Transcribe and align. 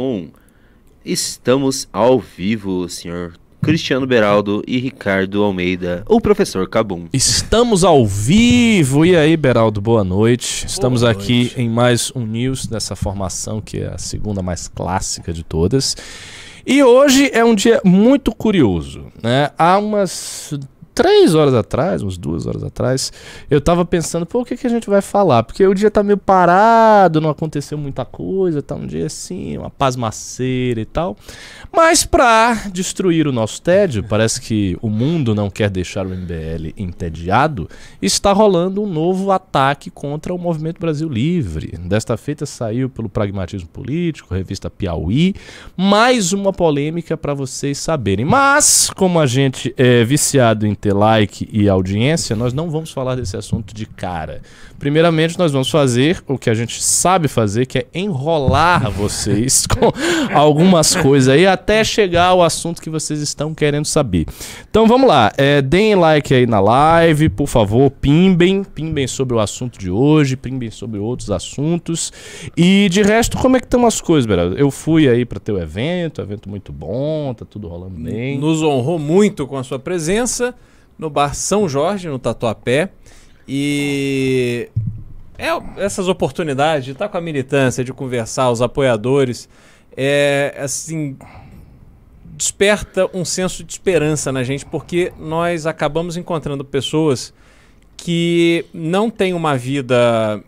Um. 0.00 0.30
Estamos 1.04 1.86
ao 1.92 2.18
vivo, 2.18 2.88
senhor 2.88 3.34
Cristiano 3.62 4.06
Beraldo 4.06 4.62
e 4.66 4.78
Ricardo 4.78 5.44
Almeida, 5.44 6.02
o 6.08 6.18
professor 6.18 6.66
Cabum. 6.66 7.06
Estamos 7.12 7.84
ao 7.84 8.06
vivo. 8.06 9.04
E 9.04 9.14
aí, 9.14 9.36
Beraldo, 9.36 9.78
boa 9.78 10.02
noite. 10.02 10.64
Estamos 10.66 11.02
Boa 11.02 11.12
aqui 11.12 11.40
noite. 11.40 11.60
em 11.60 11.68
mais 11.68 12.10
um 12.16 12.24
News 12.24 12.66
dessa 12.66 12.96
formação 12.96 13.60
que 13.60 13.80
é 13.80 13.88
a 13.88 13.98
segunda 13.98 14.40
mais 14.40 14.68
clássica 14.68 15.34
de 15.34 15.44
todas. 15.44 15.94
E 16.66 16.82
hoje 16.82 17.30
é 17.34 17.44
um 17.44 17.54
dia 17.54 17.82
muito 17.84 18.34
curioso, 18.34 19.04
né? 19.22 19.50
Há 19.58 19.76
umas 19.76 20.54
três 21.00 21.34
horas 21.34 21.54
atrás, 21.54 22.02
umas 22.02 22.18
duas 22.18 22.46
horas 22.46 22.62
atrás, 22.62 23.10
eu 23.50 23.58
tava 23.58 23.86
pensando, 23.86 24.26
pô, 24.26 24.42
o 24.42 24.44
que, 24.44 24.54
que 24.54 24.66
a 24.66 24.70
gente 24.70 24.90
vai 24.90 25.00
falar? 25.00 25.42
Porque 25.44 25.66
o 25.66 25.72
dia 25.72 25.90
tá 25.90 26.02
meio 26.02 26.18
parado, 26.18 27.22
não 27.22 27.30
aconteceu 27.30 27.78
muita 27.78 28.04
coisa, 28.04 28.60
tá 28.60 28.74
um 28.74 28.86
dia 28.86 29.06
assim, 29.06 29.56
uma 29.56 29.70
pasmaceira 29.70 30.78
e 30.78 30.84
tal. 30.84 31.16
Mas 31.72 32.04
pra 32.04 32.52
destruir 32.70 33.26
o 33.26 33.32
nosso 33.32 33.62
tédio, 33.62 34.04
parece 34.04 34.42
que 34.42 34.76
o 34.82 34.90
mundo 34.90 35.34
não 35.34 35.48
quer 35.48 35.70
deixar 35.70 36.06
o 36.06 36.10
MBL 36.10 36.74
entediado, 36.76 37.66
está 38.02 38.30
rolando 38.34 38.82
um 38.82 38.86
novo 38.86 39.30
ataque 39.30 39.90
contra 39.90 40.34
o 40.34 40.38
Movimento 40.38 40.78
Brasil 40.78 41.08
Livre. 41.08 41.78
Desta 41.78 42.14
feita 42.18 42.44
saiu 42.44 42.90
pelo 42.90 43.08
Pragmatismo 43.08 43.68
Político, 43.68 44.34
revista 44.34 44.68
Piauí, 44.68 45.34
mais 45.74 46.34
uma 46.34 46.52
polêmica 46.52 47.16
para 47.16 47.32
vocês 47.32 47.78
saberem. 47.78 48.26
Mas, 48.26 48.90
como 48.90 49.18
a 49.18 49.24
gente 49.24 49.72
é 49.78 50.04
viciado 50.04 50.66
em 50.66 50.74
ter 50.74 50.89
like 50.92 51.48
e 51.52 51.68
audiência, 51.68 52.34
nós 52.36 52.52
não 52.52 52.70
vamos 52.70 52.90
falar 52.90 53.14
desse 53.14 53.36
assunto 53.36 53.74
de 53.74 53.86
cara. 53.86 54.40
Primeiramente, 54.80 55.38
nós 55.38 55.52
vamos 55.52 55.68
fazer 55.68 56.22
o 56.26 56.38
que 56.38 56.48
a 56.48 56.54
gente 56.54 56.82
sabe 56.82 57.28
fazer, 57.28 57.66
que 57.66 57.80
é 57.80 57.86
enrolar 57.94 58.88
vocês 58.92 59.66
com 59.66 59.92
algumas 60.34 60.96
coisas 60.96 61.28
aí 61.28 61.46
até 61.46 61.84
chegar 61.84 62.28
ao 62.28 62.42
assunto 62.42 62.80
que 62.80 62.88
vocês 62.88 63.20
estão 63.20 63.54
querendo 63.54 63.84
saber. 63.84 64.24
Então 64.70 64.86
vamos 64.86 65.06
lá, 65.06 65.30
é, 65.36 65.60
deem 65.60 65.96
like 65.96 66.32
aí 66.32 66.46
na 66.46 66.60
live, 66.60 67.28
por 67.28 67.46
favor, 67.46 67.90
pimbem, 67.90 68.64
pimbem 68.64 69.06
sobre 69.06 69.36
o 69.36 69.38
assunto 69.38 69.78
de 69.78 69.90
hoje, 69.90 70.34
pimbem 70.34 70.70
sobre 70.70 70.98
outros 70.98 71.30
assuntos. 71.30 72.10
E 72.56 72.88
de 72.88 73.02
resto, 73.02 73.36
como 73.36 73.58
é 73.58 73.60
que 73.60 73.66
estão 73.66 73.84
as 73.84 74.00
coisas, 74.00 74.24
Beraldo? 74.24 74.56
Eu 74.56 74.70
fui 74.70 75.06
aí 75.08 75.26
para 75.26 75.38
teu 75.38 75.58
evento, 75.60 76.22
evento 76.22 76.48
muito 76.48 76.72
bom, 76.72 77.34
tá 77.34 77.44
tudo 77.44 77.68
rolando 77.68 78.00
bem. 78.00 78.38
Nos 78.38 78.62
honrou 78.62 78.98
muito 78.98 79.46
com 79.46 79.58
a 79.58 79.62
sua 79.62 79.78
presença 79.78 80.54
no 81.00 81.08
bar 81.08 81.34
São 81.34 81.66
Jorge, 81.66 82.08
no 82.08 82.18
Tatuapé. 82.18 82.90
E 83.48 84.68
é, 85.38 85.48
essas 85.82 86.06
oportunidades 86.06 86.84
de 86.84 86.92
estar 86.92 87.08
com 87.08 87.16
a 87.16 87.20
militância, 87.20 87.82
de 87.82 87.92
conversar, 87.92 88.50
os 88.50 88.60
apoiadores, 88.60 89.48
é 89.96 90.54
assim 90.58 91.16
desperta 92.36 93.08
um 93.12 93.24
senso 93.24 93.64
de 93.64 93.72
esperança 93.72 94.30
na 94.30 94.42
gente, 94.42 94.64
porque 94.64 95.12
nós 95.18 95.66
acabamos 95.66 96.16
encontrando 96.16 96.64
pessoas 96.64 97.34
que 97.96 98.64
não 98.72 99.10
têm 99.10 99.34
uma 99.34 99.56
vida 99.56 100.42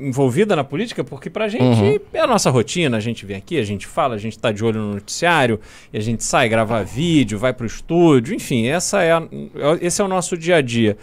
envolvida 0.00 0.54
na 0.54 0.62
política, 0.62 1.02
porque 1.02 1.28
pra 1.28 1.48
gente 1.48 1.62
Uhum. 1.64 1.98
é 2.12 2.20
a 2.20 2.26
nossa 2.26 2.50
rotina, 2.50 2.96
a 2.96 3.00
gente 3.00 3.26
vem 3.26 3.36
aqui, 3.36 3.58
a 3.58 3.64
gente 3.64 3.86
fala, 3.86 4.14
a 4.14 4.18
gente 4.18 4.38
tá 4.38 4.52
de 4.52 4.64
olho 4.64 4.80
no 4.80 4.94
noticiário, 4.94 5.58
e 5.92 5.98
a 5.98 6.00
gente 6.00 6.22
sai, 6.22 6.48
grava 6.48 6.84
vídeo, 6.84 7.38
vai 7.38 7.52
pro 7.52 7.66
estúdio, 7.66 8.34
enfim, 8.34 8.66
essa 8.66 9.02
é 9.02 9.12
a- 9.12 9.28
esse 9.80 10.00
é 10.00 10.04
o 10.04 10.08
nosso 10.08 10.36
dia 10.36 10.56
a 10.56 10.60
dia. 10.60 10.96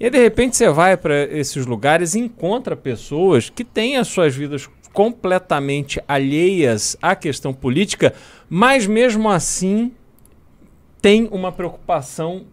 E 0.00 0.04
aí, 0.06 0.10
de 0.10 0.18
repente 0.18 0.56
você 0.56 0.68
vai 0.70 0.96
para 0.96 1.24
esses 1.24 1.64
lugares 1.66 2.14
e 2.14 2.20
encontra 2.20 2.74
pessoas 2.74 3.50
que 3.50 3.62
têm 3.64 3.96
as 3.98 4.08
suas 4.08 4.34
vidas 4.34 4.68
completamente 4.92 6.00
alheias 6.08 6.96
à 7.00 7.14
questão 7.14 7.52
política, 7.52 8.12
mas 8.48 8.86
mesmo 8.86 9.28
assim 9.28 9.92
têm 11.00 11.28
uma 11.30 11.52
preocupação 11.52 12.46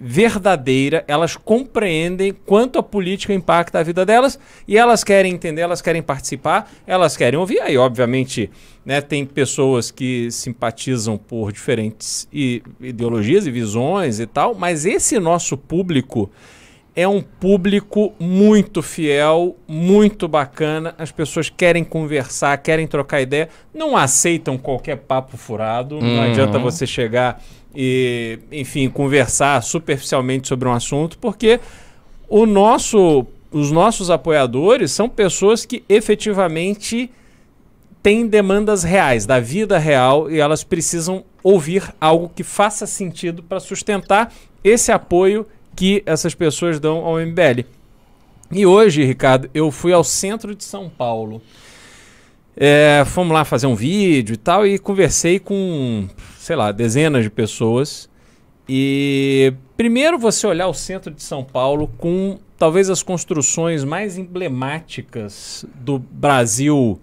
verdadeira, 0.00 1.04
elas 1.08 1.36
compreendem 1.36 2.32
quanto 2.46 2.78
a 2.78 2.82
política 2.82 3.34
impacta 3.34 3.80
a 3.80 3.82
vida 3.82 4.06
delas 4.06 4.38
e 4.66 4.76
elas 4.78 5.02
querem 5.02 5.32
entender, 5.32 5.62
elas 5.62 5.82
querem 5.82 6.02
participar, 6.02 6.70
elas 6.86 7.16
querem 7.16 7.38
ouvir. 7.38 7.60
Aí, 7.60 7.76
obviamente, 7.76 8.50
né, 8.84 9.00
tem 9.00 9.24
pessoas 9.26 9.90
que 9.90 10.30
simpatizam 10.30 11.18
por 11.18 11.52
diferentes 11.52 12.28
ideologias 12.32 13.46
e 13.46 13.50
visões 13.50 14.20
e 14.20 14.26
tal, 14.26 14.54
mas 14.54 14.86
esse 14.86 15.18
nosso 15.18 15.56
público 15.56 16.30
é 16.96 17.06
um 17.06 17.22
público 17.22 18.12
muito 18.18 18.82
fiel, 18.82 19.56
muito 19.68 20.26
bacana. 20.26 20.96
As 20.98 21.12
pessoas 21.12 21.48
querem 21.48 21.84
conversar, 21.84 22.56
querem 22.58 22.88
trocar 22.88 23.20
ideia, 23.20 23.48
não 23.72 23.96
aceitam 23.96 24.58
qualquer 24.58 24.96
papo 24.96 25.36
furado. 25.36 26.00
Não 26.00 26.14
Uhum. 26.14 26.22
adianta 26.22 26.58
você 26.58 26.88
chegar 26.88 27.40
e, 27.74 28.38
enfim, 28.50 28.88
conversar 28.88 29.62
superficialmente 29.62 30.48
sobre 30.48 30.68
um 30.68 30.72
assunto, 30.72 31.18
porque 31.18 31.60
o 32.28 32.46
nosso, 32.46 33.26
os 33.50 33.70
nossos 33.70 34.10
apoiadores 34.10 34.90
são 34.92 35.08
pessoas 35.08 35.64
que 35.64 35.82
efetivamente 35.88 37.10
têm 38.02 38.26
demandas 38.26 38.82
reais, 38.82 39.26
da 39.26 39.40
vida 39.40 39.78
real, 39.78 40.30
e 40.30 40.38
elas 40.38 40.64
precisam 40.64 41.24
ouvir 41.42 41.82
algo 42.00 42.30
que 42.34 42.42
faça 42.42 42.86
sentido 42.86 43.42
para 43.42 43.60
sustentar 43.60 44.32
esse 44.62 44.92
apoio 44.92 45.46
que 45.74 46.02
essas 46.06 46.34
pessoas 46.34 46.80
dão 46.80 47.04
ao 47.04 47.20
MBL. 47.20 47.64
E 48.50 48.64
hoje, 48.64 49.04
Ricardo, 49.04 49.50
eu 49.52 49.70
fui 49.70 49.92
ao 49.92 50.02
centro 50.02 50.54
de 50.54 50.64
São 50.64 50.88
Paulo. 50.88 51.42
É, 52.56 53.04
fomos 53.06 53.32
lá 53.32 53.44
fazer 53.44 53.66
um 53.66 53.74
vídeo 53.74 54.34
e 54.34 54.36
tal, 54.36 54.66
e 54.66 54.78
conversei 54.78 55.38
com, 55.38 56.08
sei 56.48 56.56
lá, 56.56 56.72
dezenas 56.72 57.24
de 57.24 57.28
pessoas. 57.28 58.08
E 58.66 59.52
primeiro 59.76 60.18
você 60.18 60.46
olhar 60.46 60.66
o 60.66 60.72
centro 60.72 61.12
de 61.12 61.22
São 61.22 61.44
Paulo 61.44 61.88
com 61.98 62.38
talvez 62.56 62.88
as 62.88 63.02
construções 63.02 63.84
mais 63.84 64.16
emblemáticas 64.16 65.66
do 65.74 65.98
Brasil, 65.98 66.98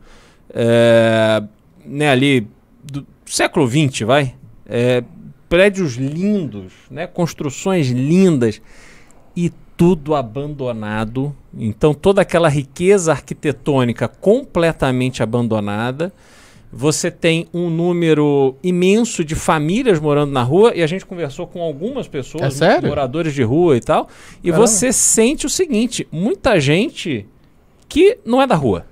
é, 0.50 1.44
né, 1.86 2.10
ali 2.10 2.48
do 2.84 3.06
século 3.24 3.68
XX, 3.68 4.00
vai? 4.02 4.34
É, 4.66 5.04
prédios 5.48 5.94
lindos, 5.94 6.74
né, 6.90 7.06
construções 7.06 7.90
lindas 7.90 8.60
e 9.36 9.52
tudo 9.78 10.16
abandonado. 10.16 11.36
Então 11.56 11.94
toda 11.94 12.24
aquela 12.24 12.50
riqueza 12.50 13.12
arquitetônica 13.12 14.08
completamente 14.08 15.22
abandonada. 15.22 16.12
Você 16.78 17.10
tem 17.10 17.48
um 17.54 17.70
número 17.70 18.58
imenso 18.62 19.24
de 19.24 19.34
famílias 19.34 19.98
morando 19.98 20.34
na 20.34 20.44
rua 20.44 20.74
e 20.76 20.84
a 20.84 20.88
gente 20.88 21.06
conversou 21.06 21.48
com 21.48 21.62
algumas 21.62 22.06
pessoas, 22.06 22.62
É 22.62 22.82
moradores 22.90 23.34
de 23.34 23.44
rua 23.44 23.78
e 23.78 23.80
tal, 23.80 24.10
e 24.44 24.50
Caramba. 24.52 24.68
você 24.68 24.92
sente 24.92 25.46
o 25.46 25.50
seguinte, 25.50 26.06
muita 26.12 26.60
gente 26.60 27.26
que 27.88 28.18
não 28.26 28.42
é 28.42 28.46
da 28.46 28.56
rua. 28.56 28.86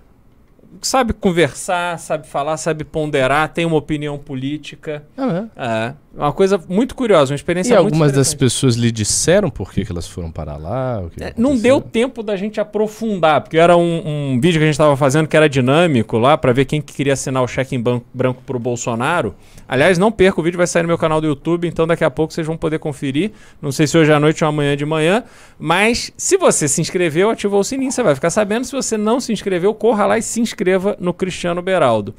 Sabe 0.81 1.11
conversar, 1.11 1.99
sabe 1.99 2.25
falar, 2.25 2.55
sabe 2.55 2.85
ponderar, 2.85 3.49
tem 3.49 3.66
uma 3.66 3.75
opinião 3.77 4.17
política. 4.17 5.03
Ah, 5.17 5.47
É, 5.55 5.94
uma 6.16 6.31
coisa 6.31 6.62
muito 6.69 6.94
curiosa, 6.94 7.31
uma 7.31 7.35
experiência 7.35 7.74
E 7.74 7.78
muito 7.78 7.94
algumas 7.94 8.12
das 8.12 8.34
pessoas 8.35 8.75
lhe 8.75 8.91
disseram 8.91 9.50
por 9.50 9.72
que, 9.72 9.84
que 9.84 9.91
elas 9.91 10.07
foram 10.07 10.31
para 10.31 10.56
lá? 10.57 11.01
o 11.01 11.12
É, 11.19 11.34
Não 11.35 11.56
deu 11.57 11.81
tempo 11.81 12.22
da 12.22 12.35
gente 12.35 12.59
aprofundar, 12.59 13.41
porque 13.41 13.57
era 13.57 13.75
um, 13.75 14.34
um 14.34 14.40
vídeo 14.40 14.59
que 14.59 14.63
a 14.63 14.68
gente 14.68 14.75
estava 14.75 14.96
fazendo 14.96 15.28
que 15.28 15.35
era 15.35 15.50
dinâmico 15.50 16.18
lá, 16.19 16.38
para 16.38 16.53
ver 16.53 16.66
quem 16.66 16.81
que 16.81 16.94
queria 16.94 17.13
assinar 17.13 17.41
o 17.41 17.47
cheque 17.47 17.75
em 17.75 17.81
ban- 17.81 18.01
branco 18.13 18.44
pro 18.46 18.59
Bolsonaro. 18.59 19.34
Aliás, 19.68 19.97
não 19.97 20.12
perca, 20.12 20.40
o 20.40 20.44
vídeo 20.44 20.57
vai 20.57 20.68
sair 20.68 20.84
no 20.84 20.88
meu 20.90 20.97
canal 21.00 21.19
do 21.19 21.25
YouTube, 21.25 21.68
então 21.68 21.88
daqui 21.88 22.03
a 22.03 22.12
pouco 22.12 22.31
vocês 22.31 22.45
vão 22.45 22.57
poder 22.57 22.78
conferir. 22.78 23.31
Não 23.59 23.72
sei 23.72 23.88
se 23.88 23.97
hoje 23.97 24.12
à 24.13 24.19
noite 24.19 24.44
ou 24.44 24.47
amanhã 24.50 24.78
de 24.78 24.85
manhã, 24.85 25.24
mas 25.57 26.12
se 26.16 26.38
você 26.38 26.68
se 26.68 26.80
inscreveu, 26.80 27.31
ativou 27.31 27.59
o 27.62 27.63
sininho, 27.63 27.91
você 27.91 28.03
vai 28.03 28.13
ficar 28.13 28.30
sabendo. 28.30 28.66
Se 28.66 28.72
você 28.72 28.97
não 28.97 29.19
se 29.19 29.34
inscreveu, 29.34 29.74
corra 29.74 30.06
lá 30.06 30.18
e 30.18 30.22
se 30.22 30.40
inscreva 30.40 30.95
no 31.00 31.12
Cristiano 31.13 31.62
Beraldo. 31.62 32.13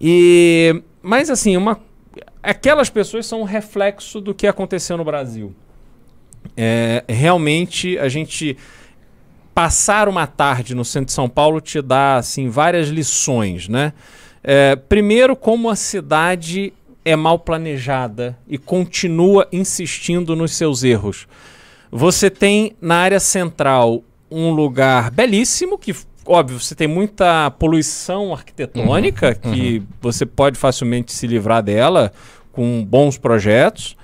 E, 0.00 0.82
mas 1.02 1.28
assim, 1.28 1.56
uma, 1.56 1.78
aquelas 2.42 2.90
pessoas 2.90 3.26
são 3.26 3.42
um 3.42 3.44
reflexo 3.44 4.20
do 4.20 4.34
que 4.34 4.46
aconteceu 4.46 4.96
no 4.96 5.04
Brasil. 5.04 5.54
É, 6.56 7.04
realmente 7.08 7.98
a 7.98 8.08
gente 8.08 8.56
passar 9.54 10.08
uma 10.08 10.26
tarde 10.26 10.74
no 10.74 10.84
centro 10.84 11.06
de 11.06 11.12
São 11.12 11.28
Paulo 11.28 11.60
te 11.60 11.82
dá 11.82 12.16
assim 12.16 12.48
várias 12.48 12.88
lições, 12.88 13.68
né? 13.68 13.92
É, 14.42 14.74
primeiro, 14.74 15.36
como 15.36 15.68
a 15.68 15.76
cidade 15.76 16.72
é 17.04 17.14
mal 17.14 17.38
planejada 17.38 18.38
e 18.48 18.56
continua 18.56 19.46
insistindo 19.52 20.34
nos 20.34 20.52
seus 20.52 20.82
erros. 20.82 21.26
Você 21.90 22.30
tem 22.30 22.72
na 22.80 22.96
área 22.96 23.20
central 23.20 24.02
um 24.30 24.50
lugar 24.50 25.10
belíssimo 25.10 25.76
que 25.76 25.94
óbvio, 26.30 26.60
você 26.60 26.74
tem 26.74 26.86
muita 26.86 27.50
poluição 27.52 28.32
arquitetônica 28.32 29.34
que 29.34 29.82
você 30.00 30.24
pode 30.24 30.58
facilmente 30.58 31.12
se 31.12 31.26
livrar 31.26 31.62
dela 31.62 32.12
com 32.52 32.84
bons 32.84 33.18
projetos. 33.18 33.96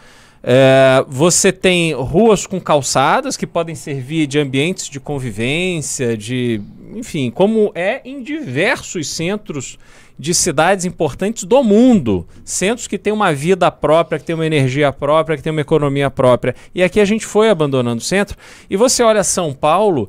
É, 0.42 1.04
você 1.08 1.50
tem 1.50 1.92
ruas 1.92 2.46
com 2.46 2.60
calçadas 2.60 3.36
que 3.36 3.46
podem 3.46 3.74
servir 3.74 4.26
de 4.26 4.38
ambientes 4.38 4.88
de 4.88 5.00
convivência, 5.00 6.16
de. 6.16 6.60
Enfim, 6.94 7.30
como 7.30 7.72
é 7.74 8.00
em 8.04 8.22
diversos 8.22 9.08
centros 9.08 9.76
de 10.18 10.32
cidades 10.32 10.84
importantes 10.84 11.44
do 11.44 11.62
mundo. 11.62 12.26
Centros 12.44 12.86
que 12.86 12.96
têm 12.96 13.12
uma 13.12 13.32
vida 13.32 13.70
própria, 13.70 14.18
que 14.18 14.24
têm 14.24 14.34
uma 14.34 14.46
energia 14.46 14.92
própria, 14.92 15.36
que 15.36 15.42
têm 15.42 15.50
uma 15.50 15.60
economia 15.60 16.10
própria. 16.10 16.54
E 16.74 16.82
aqui 16.82 17.00
a 17.00 17.04
gente 17.04 17.26
foi 17.26 17.50
abandonando 17.50 18.00
o 18.00 18.04
centro. 18.04 18.36
E 18.70 18.76
você 18.76 19.02
olha 19.02 19.22
São 19.22 19.52
Paulo. 19.52 20.08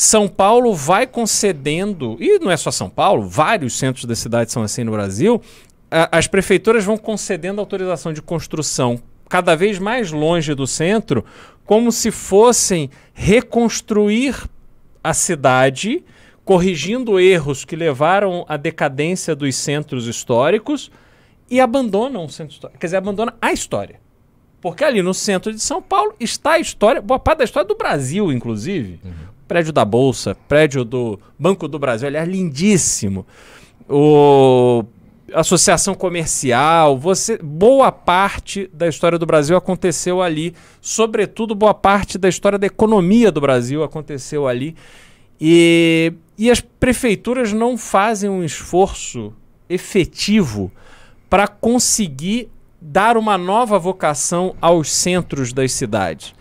São 0.00 0.28
Paulo 0.28 0.76
vai 0.76 1.08
concedendo, 1.08 2.16
e 2.20 2.38
não 2.38 2.52
é 2.52 2.56
só 2.56 2.70
São 2.70 2.88
Paulo, 2.88 3.28
vários 3.28 3.76
centros 3.76 4.04
da 4.04 4.14
cidade 4.14 4.52
são 4.52 4.62
assim 4.62 4.84
no 4.84 4.92
Brasil, 4.92 5.42
a, 5.90 6.18
as 6.18 6.28
prefeituras 6.28 6.84
vão 6.84 6.96
concedendo 6.96 7.60
autorização 7.60 8.12
de 8.12 8.22
construção 8.22 9.02
cada 9.28 9.56
vez 9.56 9.80
mais 9.80 10.12
longe 10.12 10.54
do 10.54 10.68
centro, 10.68 11.24
como 11.66 11.90
se 11.90 12.12
fossem 12.12 12.88
reconstruir 13.12 14.36
a 15.02 15.12
cidade, 15.12 16.04
corrigindo 16.44 17.18
erros 17.18 17.64
que 17.64 17.74
levaram 17.74 18.46
à 18.48 18.56
decadência 18.56 19.34
dos 19.34 19.56
centros 19.56 20.06
históricos 20.06 20.92
e 21.50 21.60
abandonam 21.60 22.24
o 22.24 22.28
centro 22.28 22.54
histórico. 22.54 22.78
Quer 22.78 22.86
dizer, 22.86 22.98
abandona 22.98 23.34
a 23.42 23.52
história. 23.52 23.98
Porque 24.60 24.82
ali 24.82 25.02
no 25.02 25.14
centro 25.14 25.52
de 25.52 25.60
São 25.60 25.80
Paulo 25.80 26.14
está 26.18 26.52
a 26.52 26.58
história, 26.58 27.00
boa 27.00 27.18
parte 27.18 27.38
da 27.38 27.44
história 27.44 27.68
do 27.68 27.76
Brasil, 27.76 28.32
inclusive. 28.32 29.00
Uhum. 29.04 29.12
Prédio 29.46 29.72
da 29.72 29.84
Bolsa, 29.84 30.36
prédio 30.48 30.84
do 30.84 31.18
Banco 31.38 31.68
do 31.68 31.78
Brasil, 31.78 32.08
aliás, 32.08 32.28
lindíssimo. 32.28 33.26
O 33.88 34.84
associação 35.32 35.94
comercial, 35.94 36.98
você 36.98 37.38
boa 37.38 37.92
parte 37.92 38.68
da 38.72 38.88
história 38.88 39.18
do 39.18 39.26
Brasil 39.26 39.56
aconteceu 39.56 40.22
ali, 40.22 40.54
sobretudo 40.80 41.54
boa 41.54 41.74
parte 41.74 42.16
da 42.16 42.28
história 42.28 42.58
da 42.58 42.66
economia 42.66 43.30
do 43.30 43.40
Brasil 43.40 43.82
aconteceu 43.82 44.48
ali. 44.48 44.74
E, 45.40 46.12
e 46.36 46.50
as 46.50 46.60
prefeituras 46.60 47.52
não 47.52 47.76
fazem 47.76 48.28
um 48.28 48.42
esforço 48.42 49.32
efetivo 49.68 50.72
para 51.28 51.46
conseguir 51.46 52.48
dar 52.80 53.16
uma 53.16 53.36
nova 53.36 53.78
vocação 53.78 54.54
aos 54.60 54.90
centros 54.90 55.52
das 55.52 55.72
cidades. 55.72 56.34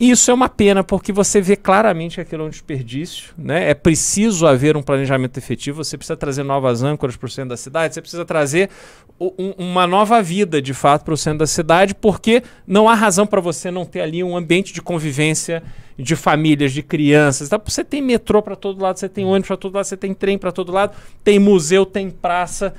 Isso 0.00 0.30
é 0.30 0.34
uma 0.34 0.48
pena 0.48 0.84
porque 0.84 1.12
você 1.12 1.40
vê 1.40 1.56
claramente 1.56 2.14
que 2.14 2.20
aquilo 2.20 2.44
é 2.44 2.46
um 2.46 2.50
desperdício, 2.50 3.34
né? 3.36 3.68
É 3.68 3.74
preciso 3.74 4.46
haver 4.46 4.76
um 4.76 4.82
planejamento 4.82 5.36
efetivo, 5.38 5.82
você 5.82 5.96
precisa 5.98 6.16
trazer 6.16 6.44
novas 6.44 6.84
âncoras 6.84 7.16
para 7.16 7.26
o 7.26 7.28
centro 7.28 7.50
da 7.50 7.56
cidade, 7.56 7.94
você 7.94 8.00
precisa 8.00 8.24
trazer 8.24 8.70
um, 9.18 9.54
uma 9.58 9.88
nova 9.88 10.22
vida, 10.22 10.62
de 10.62 10.72
fato, 10.72 11.04
para 11.04 11.14
o 11.14 11.16
centro 11.16 11.40
da 11.40 11.48
cidade, 11.48 11.96
porque 11.96 12.44
não 12.64 12.88
há 12.88 12.94
razão 12.94 13.26
para 13.26 13.40
você 13.40 13.72
não 13.72 13.84
ter 13.84 14.00
ali 14.00 14.22
um 14.22 14.36
ambiente 14.36 14.72
de 14.72 14.80
convivência 14.80 15.64
de 15.98 16.14
famílias, 16.14 16.72
de 16.72 16.80
crianças. 16.80 17.48
Tá? 17.48 17.60
Você 17.64 17.82
tem 17.82 18.00
metrô 18.00 18.40
para 18.40 18.54
todo 18.54 18.80
lado, 18.80 19.00
você 19.00 19.08
tem 19.08 19.24
ônibus 19.24 19.48
para 19.48 19.56
todo 19.56 19.74
lado, 19.74 19.84
você 19.84 19.96
tem 19.96 20.14
trem 20.14 20.38
para 20.38 20.52
todo 20.52 20.70
lado, 20.70 20.96
tem 21.24 21.40
museu, 21.40 21.84
tem 21.84 22.08
praça 22.08 22.72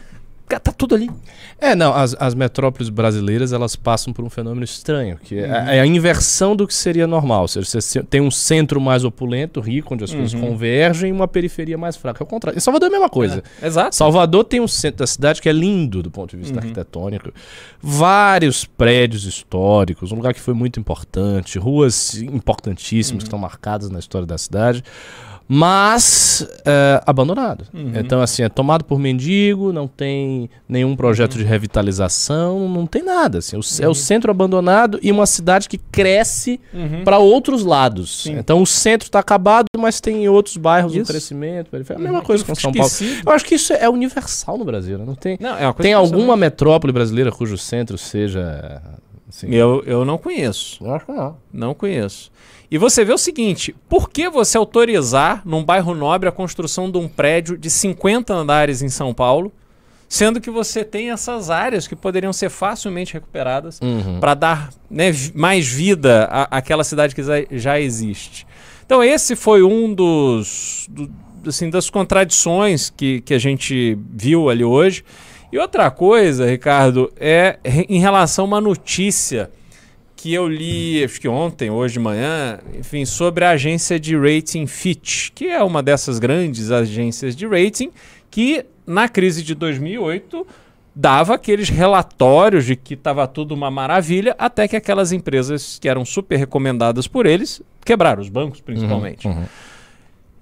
tá 0.58 0.72
tudo 0.72 0.96
ali. 0.96 1.10
É, 1.60 1.76
não, 1.76 1.94
as, 1.94 2.16
as 2.18 2.34
metrópoles 2.34 2.90
brasileiras, 2.90 3.52
elas 3.52 3.76
passam 3.76 4.14
por 4.14 4.24
um 4.24 4.30
fenômeno 4.30 4.64
estranho, 4.64 5.18
que 5.22 5.38
é 5.38 5.48
uhum. 5.48 5.54
é, 5.54 5.80
a 5.82 5.86
inversão 5.86 6.56
do 6.56 6.66
que 6.66 6.74
seria 6.74 7.06
normal. 7.06 7.42
Ou 7.42 7.48
seja, 7.50 7.70
você 7.70 8.02
tem 8.02 8.22
um 8.22 8.32
centro 8.32 8.80
mais 8.80 9.04
opulento, 9.04 9.60
rico, 9.60 9.94
onde 9.94 10.06
as 10.06 10.12
uhum. 10.12 10.20
coisas 10.20 10.40
convergem, 10.40 11.10
e 11.10 11.12
uma 11.12 11.28
periferia 11.28 11.78
mais 11.78 11.98
fraca. 11.98 12.24
É 12.24 12.26
o 12.26 12.28
contrário. 12.28 12.58
Em 12.58 12.62
Salvador 12.62 12.88
é 12.88 12.90
a 12.90 12.92
mesma 12.92 13.10
coisa. 13.10 13.44
É, 13.62 13.68
exato. 13.68 13.96
Salvador 13.96 14.46
tem 14.46 14.62
um 14.62 14.68
centro 14.68 15.00
da 15.00 15.08
cidade 15.08 15.42
que 15.42 15.50
é 15.50 15.54
lindo 15.54 16.02
do 16.02 16.10
ponto 16.10 16.32
de 16.32 16.38
vista 16.38 16.54
uhum. 16.54 16.60
arquitetônico. 16.60 17.32
Vários 17.82 18.64
prédios 18.64 19.26
históricos, 19.26 20.12
um 20.12 20.16
lugar 20.16 20.34
que 20.34 20.42
foi 20.42 20.54
muito 20.54 20.80
importante, 20.80 21.60
ruas 21.60 22.16
importantíssimas 22.16 23.24
que 23.24 23.28
estão 23.28 23.40
marcadas 23.40 23.90
na 23.90 24.00
história 24.00 24.26
da 24.26 24.38
cidade 24.38 24.84
mas 25.52 26.48
é, 26.64 27.02
abandonado. 27.08 27.66
Uhum. 27.74 27.94
Então, 27.96 28.22
assim, 28.22 28.44
é 28.44 28.50
tomado 28.50 28.86
por 28.86 29.00
mendigo, 29.00 29.74
não 29.74 29.88
tem 29.88 30.48
nenhum 30.68 30.96
projeto 30.96 31.34
uhum. 31.34 31.40
de 31.40 31.44
revitalização, 31.44 32.70
não 32.70 32.86
tem 32.86 33.02
nada. 33.02 33.40
Assim, 33.40 33.56
o, 33.56 33.60
uhum. 33.60 33.66
É 33.80 33.86
o 33.86 33.88
uhum. 33.88 33.94
centro 33.96 34.30
abandonado 34.30 35.00
e 35.02 35.12
uma 35.12 35.26
cidade 35.26 35.68
que 35.68 35.80
cresce 35.80 36.62
uhum. 36.72 37.04
para 37.04 37.18
outros 37.18 37.64
lados. 37.64 38.22
Sim. 38.26 38.38
Então, 38.38 38.62
o 38.62 38.68
centro 38.68 39.08
está 39.08 39.18
acabado, 39.18 39.66
mas 39.76 40.00
tem 40.00 40.26
em 40.26 40.30
outros 40.30 40.56
bairros 40.56 40.94
isso. 40.94 41.02
um 41.02 41.06
crescimento. 41.06 41.76
É 41.76 41.96
a 41.96 42.00
mesma 42.00 42.22
coisa 42.22 42.46
com 42.46 42.54
São 42.54 42.72
Paulo. 42.72 42.92
Eu 43.26 43.32
acho 43.32 43.44
que 43.44 43.56
isso 43.56 43.74
é 43.74 43.90
universal 43.90 44.56
no 44.56 44.66
Brasil. 44.66 45.00
Né? 45.00 45.06
Não 45.06 45.16
tem, 45.16 45.36
não, 45.42 45.58
é 45.58 45.74
tem 45.74 45.94
alguma 45.94 46.38
metrópole 46.38 46.94
brasileira 46.94 47.32
cujo 47.32 47.58
centro 47.58 47.98
seja. 47.98 48.84
Assim, 49.30 49.54
eu, 49.54 49.84
eu 49.86 50.04
não 50.04 50.18
conheço. 50.18 50.84
Eu 50.84 50.94
acho 50.94 51.06
que 51.06 51.12
não. 51.12 51.38
Não 51.54 51.74
conheço. 51.76 52.32
E 52.72 52.78
você 52.78 53.06
vê 53.06 53.14
o 53.14 53.18
seguinte: 53.18 53.76
por 53.88 54.10
que 54.10 54.28
você 54.28 54.58
autorizar 54.58 55.44
num 55.46 55.64
bairro 55.64 55.94
nobre 55.94 56.28
a 56.28 56.32
construção 56.32 56.90
de 56.90 56.98
um 56.98 57.08
prédio 57.08 57.58
de 57.58 57.70
50 57.70 58.34
andares 58.34 58.82
em 58.82 58.90
São 58.90 59.14
Paulo, 59.14 59.52
sendo 60.08 60.42
que 60.42 60.50
você 60.50 60.84
tem 60.84 61.12
essas 61.12 61.52
áreas 61.52 61.88
que 61.88 61.96
poderiam 61.96 62.34
ser 62.34 62.50
facilmente 62.50 63.14
recuperadas 63.14 63.80
uhum. 63.82 64.20
para 64.20 64.34
dar 64.34 64.70
né, 64.90 65.12
mais 65.36 65.68
vida 65.68 66.28
à, 66.32 66.58
àquela 66.58 66.84
cidade 66.84 67.14
que 67.14 67.22
já 67.52 67.80
existe? 67.80 68.48
Então, 68.84 69.04
esse 69.04 69.36
foi 69.36 69.62
um 69.62 69.94
dos. 69.94 70.88
Do, 70.90 71.10
assim, 71.46 71.70
das 71.70 71.90
contradições 71.90 72.90
que, 72.90 73.22
que 73.22 73.36
a 73.36 73.40
gente 73.40 73.98
viu 74.12 74.50
ali 74.50 74.64
hoje. 74.64 75.04
E 75.52 75.58
outra 75.58 75.90
coisa, 75.90 76.46
Ricardo, 76.46 77.12
é 77.20 77.58
em 77.88 78.00
relação 78.00 78.46
a 78.46 78.48
uma 78.48 78.62
notícia 78.62 79.50
que 80.16 80.34
eu 80.34 80.48
li, 80.48 81.04
acho 81.04 81.20
que 81.20 81.30
ontem, 81.30 81.70
hoje 81.70 81.94
de 81.94 82.00
manhã, 82.00 82.60
enfim, 82.78 83.06
sobre 83.06 83.46
a 83.46 83.52
agência 83.52 83.98
de 84.00 84.18
rating 84.18 84.68
Fitch, 84.68 85.30
que 85.34 85.48
é 85.48 85.64
uma 85.64 85.82
dessas 85.82 86.20
grandes 86.20 86.72
agências 86.72 87.36
de 87.36 87.48
rating 87.48 87.90
que 88.30 88.66
na 88.86 89.08
crise 89.08 89.42
de 89.42 89.56
2008 89.56 90.46
dava 90.94 91.36
aqueles 91.36 91.70
relatórios 91.70 92.66
de 92.66 92.76
que 92.76 92.96
estava 92.96 93.26
tudo 93.28 93.54
uma 93.54 93.72
maravilha, 93.72 94.36
até 94.38 94.68
que 94.68 94.76
aquelas 94.76 95.14
empresas 95.14 95.80
que 95.80 95.88
eram 95.88 96.04
super 96.04 96.36
recomendadas 96.36 97.08
por 97.08 97.26
eles 97.26 97.62
quebraram, 97.86 98.22
os 98.22 98.28
bancos 98.28 98.60
principalmente. 98.60 99.26
Uhum, 99.26 99.34
uhum. 99.34 99.46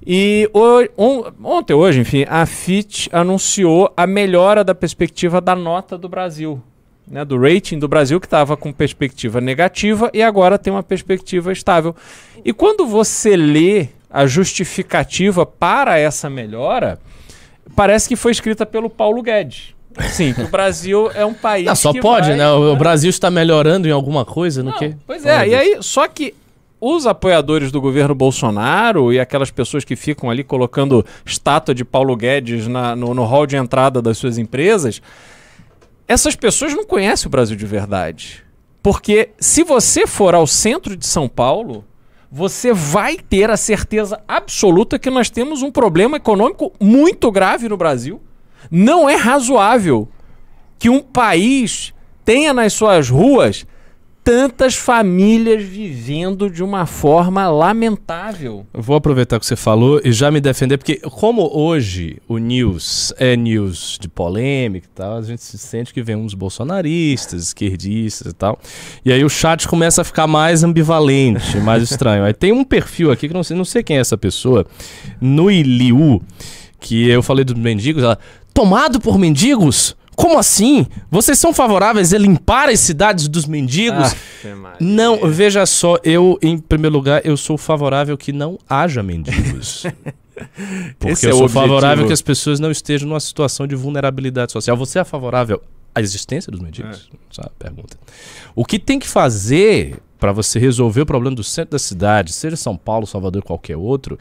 E 0.06 0.50
on, 0.98 1.32
ontem, 1.44 1.74
hoje, 1.74 2.00
enfim, 2.00 2.26
a 2.28 2.46
Fitch 2.46 3.08
anunciou 3.12 3.92
a 3.96 4.08
melhora 4.08 4.64
da 4.64 4.74
perspectiva 4.74 5.42
da 5.42 5.56
nota 5.56 5.98
do 5.98 6.08
Brasil 6.08 6.62
né, 7.10 7.24
do 7.24 7.40
rating 7.40 7.80
do 7.80 7.88
Brasil, 7.88 8.20
que 8.20 8.28
estava 8.28 8.58
com 8.58 8.72
perspectiva 8.72 9.40
negativa 9.40 10.12
e 10.14 10.22
agora 10.22 10.58
tem 10.58 10.72
uma 10.72 10.84
perspectiva 10.84 11.52
estável. 11.52 11.96
E 12.44 12.52
quando 12.52 12.86
você 12.86 13.36
lê 13.36 13.88
a 14.10 14.26
justificativa 14.26 15.46
para 15.46 15.98
essa 15.98 16.30
melhora, 16.30 17.00
parece 17.76 18.08
que 18.10 18.16
foi 18.16 18.32
escrita 18.32 18.66
pelo 18.66 18.90
Paulo 18.90 19.22
Guedes. 19.22 19.76
Sim, 20.12 20.36
o 20.38 20.48
Brasil 20.48 21.10
é 21.16 21.26
um 21.26 21.34
país. 21.34 21.66
Não, 21.66 21.76
só 21.76 21.92
pode, 21.92 22.28
vai, 22.28 22.38
né? 22.38 22.52
O, 22.52 22.74
né? 22.74 22.78
Brasil 22.78 23.10
está 23.10 23.32
melhorando 23.32 23.88
em 23.88 23.92
alguma 23.92 24.24
coisa 24.24 24.62
no 24.62 24.72
que? 24.74 24.96
Pois 25.08 25.26
é, 25.26 25.48
e 25.48 25.56
aí, 25.56 25.78
só 25.82 26.08
que 26.08 26.36
os 26.80 27.08
apoiadores 27.08 27.72
do 27.72 27.82
governo 27.82 28.14
Bolsonaro 28.14 29.12
e 29.12 29.20
aquelas 29.20 29.52
pessoas 29.52 29.84
que 29.84 29.96
ficam 29.96 30.30
ali 30.30 30.44
colocando 30.44 31.06
estátua 31.26 31.74
de 31.74 31.84
Paulo 31.84 32.16
Guedes 32.16 32.68
na, 32.68 32.96
no, 32.96 33.14
no 33.14 33.24
hall 33.24 33.48
de 33.48 33.56
entrada 33.56 34.02
das 34.02 34.18
suas 34.18 34.38
empresas 34.38 35.02
essas 36.08 36.36
pessoas 36.36 36.74
não 36.74 36.86
conhecem 36.86 37.28
o 37.28 37.30
Brasil 37.30 37.56
de 37.56 37.66
verdade. 37.66 38.44
Porque 38.82 39.32
se 39.38 39.64
você 39.64 40.08
for 40.08 40.34
ao 40.34 40.48
centro 40.48 40.96
de 40.96 41.06
São 41.06 41.28
Paulo, 41.28 41.84
você 42.32 42.72
vai 42.72 43.18
ter 43.18 43.50
a 43.50 43.58
certeza 43.58 44.22
absoluta 44.26 44.98
que 44.98 45.10
nós 45.10 45.30
temos 45.30 45.62
um 45.62 45.72
problema 45.72 46.16
econômico 46.16 46.72
muito 46.80 47.30
grave 47.30 47.68
no 47.68 47.76
Brasil. 47.76 48.22
Não 48.72 49.10
é 49.10 49.16
razoável 49.16 50.08
que 50.80 50.90
um 50.90 51.02
país 51.02 51.94
tenha 52.24 52.54
nas 52.54 52.72
suas 52.74 53.10
ruas 53.10 53.66
tantas 54.28 54.76
famílias 54.76 55.64
vivendo 55.64 56.50
de 56.50 56.62
uma 56.62 56.86
forma 56.86 57.48
lamentável. 57.48 58.66
Vou 58.74 58.98
aproveitar 58.98 59.40
que 59.40 59.46
você 59.46 59.56
falou 59.56 60.02
e 60.04 60.12
já 60.12 60.30
me 60.30 60.42
defender, 60.42 60.78
porque 60.78 60.98
como 60.98 61.50
hoje 61.58 62.18
o 62.28 62.38
news 62.38 63.14
é 63.18 63.38
news 63.38 63.98
de 63.98 64.10
polêmica 64.10 64.86
e 64.86 64.94
tal, 64.94 65.16
a 65.16 65.22
gente 65.22 65.42
se 65.42 65.58
sente 65.58 65.94
que 65.94 66.04
vem 66.04 66.18
uns 66.18 66.34
bolsonaristas, 66.34 67.42
esquerdistas 67.42 68.34
e 68.34 68.36
tal. 68.36 68.60
E 69.06 69.14
aí 69.14 69.24
o 69.24 69.30
chat 69.30 69.66
começa 69.66 70.02
a 70.02 70.04
ficar 70.04 70.28
mais 70.28 70.62
ambivalente, 70.62 71.56
mais 71.62 71.82
estranho. 71.82 72.26
Aí 72.26 72.34
tem 72.34 72.52
um 72.52 72.66
perfil 72.66 73.14
aqui 73.14 73.30
que 73.30 73.34
não 73.34 73.44
sei, 73.44 73.56
não 73.56 73.64
sei 73.64 73.82
quem 73.82 73.96
é 73.96 74.02
essa 74.02 74.18
pessoa, 74.18 74.66
no 75.22 75.50
Iliu, 75.50 76.22
que 76.82 77.08
eu 77.08 77.24
falei 77.24 77.46
dos 77.46 77.56
mendigos, 77.56 78.04
ela, 78.04 78.20
tomado 78.54 79.00
por 79.00 79.18
mendigos? 79.18 79.96
Como 80.18 80.40
assim? 80.40 80.88
Vocês 81.12 81.38
são 81.38 81.54
favoráveis 81.54 82.12
a 82.12 82.18
limpar 82.18 82.70
as 82.70 82.80
cidades 82.80 83.28
dos 83.28 83.46
mendigos? 83.46 84.16
Ah, 84.44 84.76
não, 84.80 85.30
veja 85.30 85.64
só, 85.68 86.00
eu, 86.04 86.40
em 86.42 86.58
primeiro 86.58 86.96
lugar, 86.96 87.24
eu 87.24 87.38
sou 87.38 87.56
favorável 87.56 88.18
que 88.18 88.34
não 88.34 88.58
haja 88.68 89.04
mendigos. 89.04 89.86
Porque 90.98 91.14
Esse 91.14 91.28
eu 91.28 91.36
é 91.36 91.38
sou 91.38 91.48
favorável 91.48 92.08
que 92.08 92.14
as 92.14 92.22
pessoas 92.24 92.60
não 92.60 92.72
estejam 92.72 93.08
numa 93.08 93.20
situação 93.20 93.68
de 93.68 93.76
vulnerabilidade 93.76 94.52
social. 94.52 94.76
Você 94.76 94.98
é 94.98 95.04
favorável 95.04 95.62
à 95.94 96.02
existência 96.02 96.52
dos 96.52 96.62
mendigos? 96.62 97.10
É. 97.14 97.18
Essa 97.32 97.42
é 97.44 97.46
a 97.46 97.52
pergunta. 97.58 97.96
O 98.56 98.66
que 98.66 98.80
tem 98.80 98.98
que 98.98 99.08
fazer 99.08 100.00
para 100.20 100.32
você 100.32 100.60
resolver 100.60 101.02
o 101.02 101.06
problema 101.06 101.36
do 101.36 101.44
centro 101.44 101.72
da 101.72 101.80
cidade, 101.80 102.34
seja 102.34 102.56
São 102.56 102.76
Paulo, 102.76 103.06
Salvador, 103.06 103.44
qualquer 103.44 103.78
outro, 103.78 104.18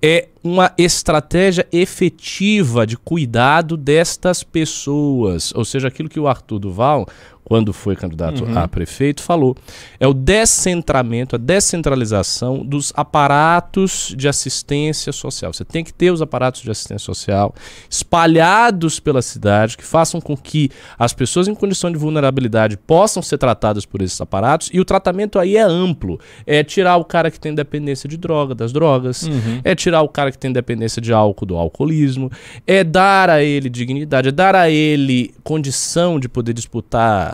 é 0.00 0.28
uma 0.42 0.72
estratégia 0.76 1.66
efetiva 1.72 2.86
de 2.86 2.96
cuidado 2.96 3.76
destas 3.76 4.42
pessoas. 4.42 5.52
Ou 5.54 5.64
seja, 5.64 5.88
aquilo 5.88 6.08
que 6.08 6.18
o 6.18 6.26
Arthur 6.26 6.58
Duval, 6.58 7.06
quando 7.44 7.72
foi 7.72 7.96
candidato 7.96 8.44
Uhum. 8.44 8.58
a 8.58 8.68
prefeito, 8.68 9.22
falou. 9.22 9.56
É 9.98 10.06
o 10.06 10.14
descentramento, 10.14 11.36
a 11.36 11.38
descentralização 11.38 12.64
dos 12.64 12.92
aparatos 12.96 14.14
de 14.16 14.28
assistência 14.28 15.12
social. 15.12 15.52
Você 15.52 15.64
tem 15.64 15.82
que 15.84 15.92
ter 15.92 16.10
os 16.10 16.22
aparatos 16.22 16.62
de 16.62 16.70
assistência 16.70 17.04
social 17.04 17.54
espalhados 17.90 19.00
pela 19.00 19.22
cidade, 19.22 19.76
que 19.76 19.84
façam 19.84 20.20
com 20.20 20.36
que 20.36 20.70
as 20.98 21.12
pessoas 21.12 21.48
em 21.48 21.54
condição 21.54 21.90
de 21.90 21.98
vulnerabilidade 21.98 22.76
possam 22.76 23.22
ser 23.22 23.38
tratadas 23.38 23.84
por 23.84 24.02
esses 24.02 24.20
aparatos. 24.20 24.70
E 24.72 24.80
o 24.80 24.84
tratamento 24.84 25.38
aí 25.38 25.56
é 25.56 25.62
amplo. 25.62 26.20
É 26.46 26.62
tirar 26.62 26.96
o 26.96 27.04
cara 27.04 27.30
que 27.30 27.40
tem 27.40 27.54
dependência 27.54 28.08
de 28.08 28.16
droga, 28.16 28.54
das 28.54 28.72
drogas. 28.72 29.22
Uhum. 29.24 29.60
É 29.64 29.74
tirar 29.74 30.02
o 30.02 30.08
cara 30.08 30.30
que 30.30 30.38
tem 30.38 30.52
dependência 30.52 31.00
de 31.00 31.12
álcool, 31.12 31.46
do 31.46 31.56
alcoolismo. 31.56 32.30
É 32.66 32.84
dar 32.84 33.30
a 33.30 33.42
ele 33.42 33.68
dignidade, 33.68 34.28
é 34.28 34.32
dar 34.32 34.54
a 34.54 34.70
ele 34.70 35.34
condição 35.42 36.18
de 36.18 36.28
poder 36.28 36.52
disputar 36.52 37.31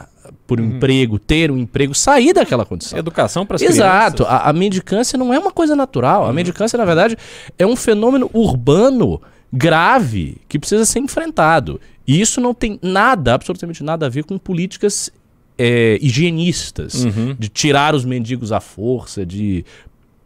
por 0.49 0.59
um 0.59 0.65
emprego, 0.65 1.19
ter 1.19 1.51
um 1.51 1.59
emprego, 1.59 1.95
sair 1.95 2.33
daquela 2.33 2.65
condição. 2.65 2.99
Educação 2.99 3.45
para 3.45 3.57
as 3.57 3.63
Exato. 3.63 4.25
A, 4.25 4.49
a 4.49 4.53
mendicância 4.55 5.19
não 5.19 5.33
é 5.33 5.39
uma 5.39 5.53
coisa 5.53 5.77
natural. 5.77 6.27
A 6.27 6.33
mendicância, 6.33 6.79
na 6.79 6.87
verdade, 6.87 7.19
é 7.59 7.67
um 7.67 7.77
fenômeno 7.77 8.31
urbano 8.33 9.21
grave 9.53 10.39
que 10.49 10.59
precisa 10.59 10.87
ser 10.87 11.01
enfrentado. 11.01 11.79
E 12.07 12.19
isso 12.19 12.41
não 12.41 12.55
tem 12.55 12.79
nada, 12.83 13.35
absolutamente 13.35 13.85
nada 13.85 14.07
a 14.07 14.09
ver 14.09 14.25
com 14.25 14.39
políticas 14.39 15.11
é, 15.59 15.99
higienistas, 16.01 17.05
Uhum. 17.05 17.37
de 17.39 17.51
tirar 17.51 17.95
os 17.95 18.07
mendigos 18.07 18.51
à 18.51 18.59
força, 18.59 19.27
de 19.27 19.67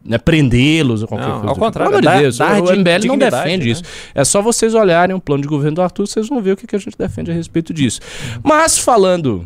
né, 0.05 0.17
prendê-los 0.17 1.01
ou 1.01 1.07
qualquer 1.09 1.27
Não, 1.27 1.33
coisa. 1.33 1.47
ao 1.49 1.53
tipo. 1.55 1.65
contrário, 1.65 1.99
de 2.01 2.07
Deus, 2.21 2.39
o 2.39 2.75
MBL 2.75 3.07
não 3.07 3.17
defende 3.17 3.65
né? 3.65 3.71
isso. 3.71 3.83
É 4.15 4.23
só 4.23 4.41
vocês 4.41 4.73
olharem 4.73 5.13
o 5.13 5.19
plano 5.19 5.41
de 5.41 5.49
governo 5.49 5.75
do 5.75 5.81
Arthur, 5.81 6.07
vocês 6.07 6.29
vão 6.29 6.41
ver 6.41 6.53
o 6.53 6.55
que, 6.57 6.65
que 6.65 6.77
a 6.77 6.79
gente 6.79 6.97
defende 6.97 7.29
a 7.29 7.33
respeito 7.33 7.73
disso. 7.73 7.99
Mas 8.41 8.77
falando 8.77 9.45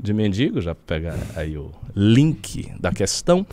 de 0.00 0.14
mendigo, 0.14 0.60
já 0.60 0.74
pegar 0.74 1.18
aí 1.36 1.56
o 1.56 1.70
link 1.94 2.72
da 2.78 2.92
questão, 2.92 3.46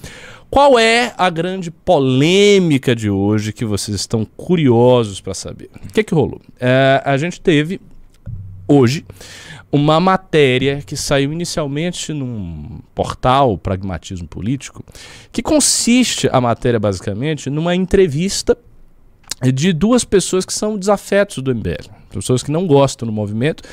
qual 0.49 0.77
é 0.79 1.13
a 1.17 1.29
grande 1.29 1.71
polêmica 1.71 2.95
de 2.95 3.09
hoje 3.09 3.51
que 3.51 3.65
vocês 3.65 3.95
estão 3.95 4.25
curiosos 4.25 5.19
para 5.19 5.33
saber? 5.33 5.69
O 5.83 5.93
que, 5.93 6.03
que 6.03 6.13
rolou? 6.13 6.41
É, 6.59 7.01
a 7.03 7.17
gente 7.17 7.41
teve 7.41 7.81
hoje 8.67 9.05
uma 9.71 9.99
matéria 9.99 10.81
que 10.85 10.95
saiu 10.95 11.33
inicialmente 11.33 12.13
num 12.13 12.79
portal 12.93 13.57
Pragmatismo 13.57 14.27
Político, 14.27 14.83
que 15.31 15.41
consiste 15.41 16.29
a 16.31 16.39
matéria 16.39 16.79
basicamente 16.79 17.49
numa 17.49 17.75
entrevista 17.75 18.57
de 19.53 19.73
duas 19.73 20.05
pessoas 20.05 20.45
que 20.45 20.53
são 20.53 20.77
desafetos 20.77 21.43
do 21.43 21.53
MBL, 21.53 21.89
pessoas 22.09 22.41
que 22.41 22.51
não 22.51 22.65
gostam 22.65 23.05
do 23.05 23.11
movimento. 23.11 23.63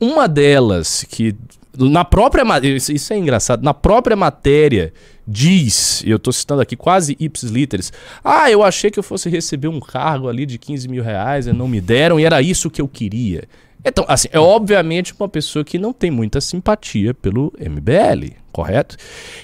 Uma 0.00 0.26
delas 0.26 1.04
que 1.08 1.36
na 1.76 2.04
própria 2.04 2.44
isso 2.66 2.92
isso 2.92 3.12
é 3.12 3.18
engraçado, 3.18 3.62
na 3.62 3.72
própria 3.72 4.16
matéria 4.16 4.92
diz, 5.26 6.02
eu 6.04 6.16
estou 6.16 6.32
citando 6.32 6.60
aqui 6.60 6.76
quase 6.76 7.16
ipsis 7.18 7.50
literis, 7.50 7.92
ah, 8.24 8.50
eu 8.50 8.62
achei 8.62 8.90
que 8.90 8.98
eu 8.98 9.02
fosse 9.02 9.28
receber 9.28 9.68
um 9.68 9.80
cargo 9.80 10.28
ali 10.28 10.44
de 10.44 10.58
15 10.58 10.88
mil 10.88 11.02
reais 11.02 11.46
e 11.46 11.52
não 11.52 11.68
me 11.68 11.80
deram 11.80 12.18
e 12.18 12.24
era 12.24 12.42
isso 12.42 12.70
que 12.70 12.80
eu 12.80 12.88
queria. 12.88 13.44
Então, 13.84 14.04
assim, 14.06 14.28
é 14.30 14.38
obviamente 14.38 15.12
uma 15.18 15.28
pessoa 15.28 15.64
que 15.64 15.76
não 15.76 15.92
tem 15.92 16.10
muita 16.10 16.40
simpatia 16.40 17.12
pelo 17.12 17.52
MBL, 17.58 18.36
correto? 18.52 18.96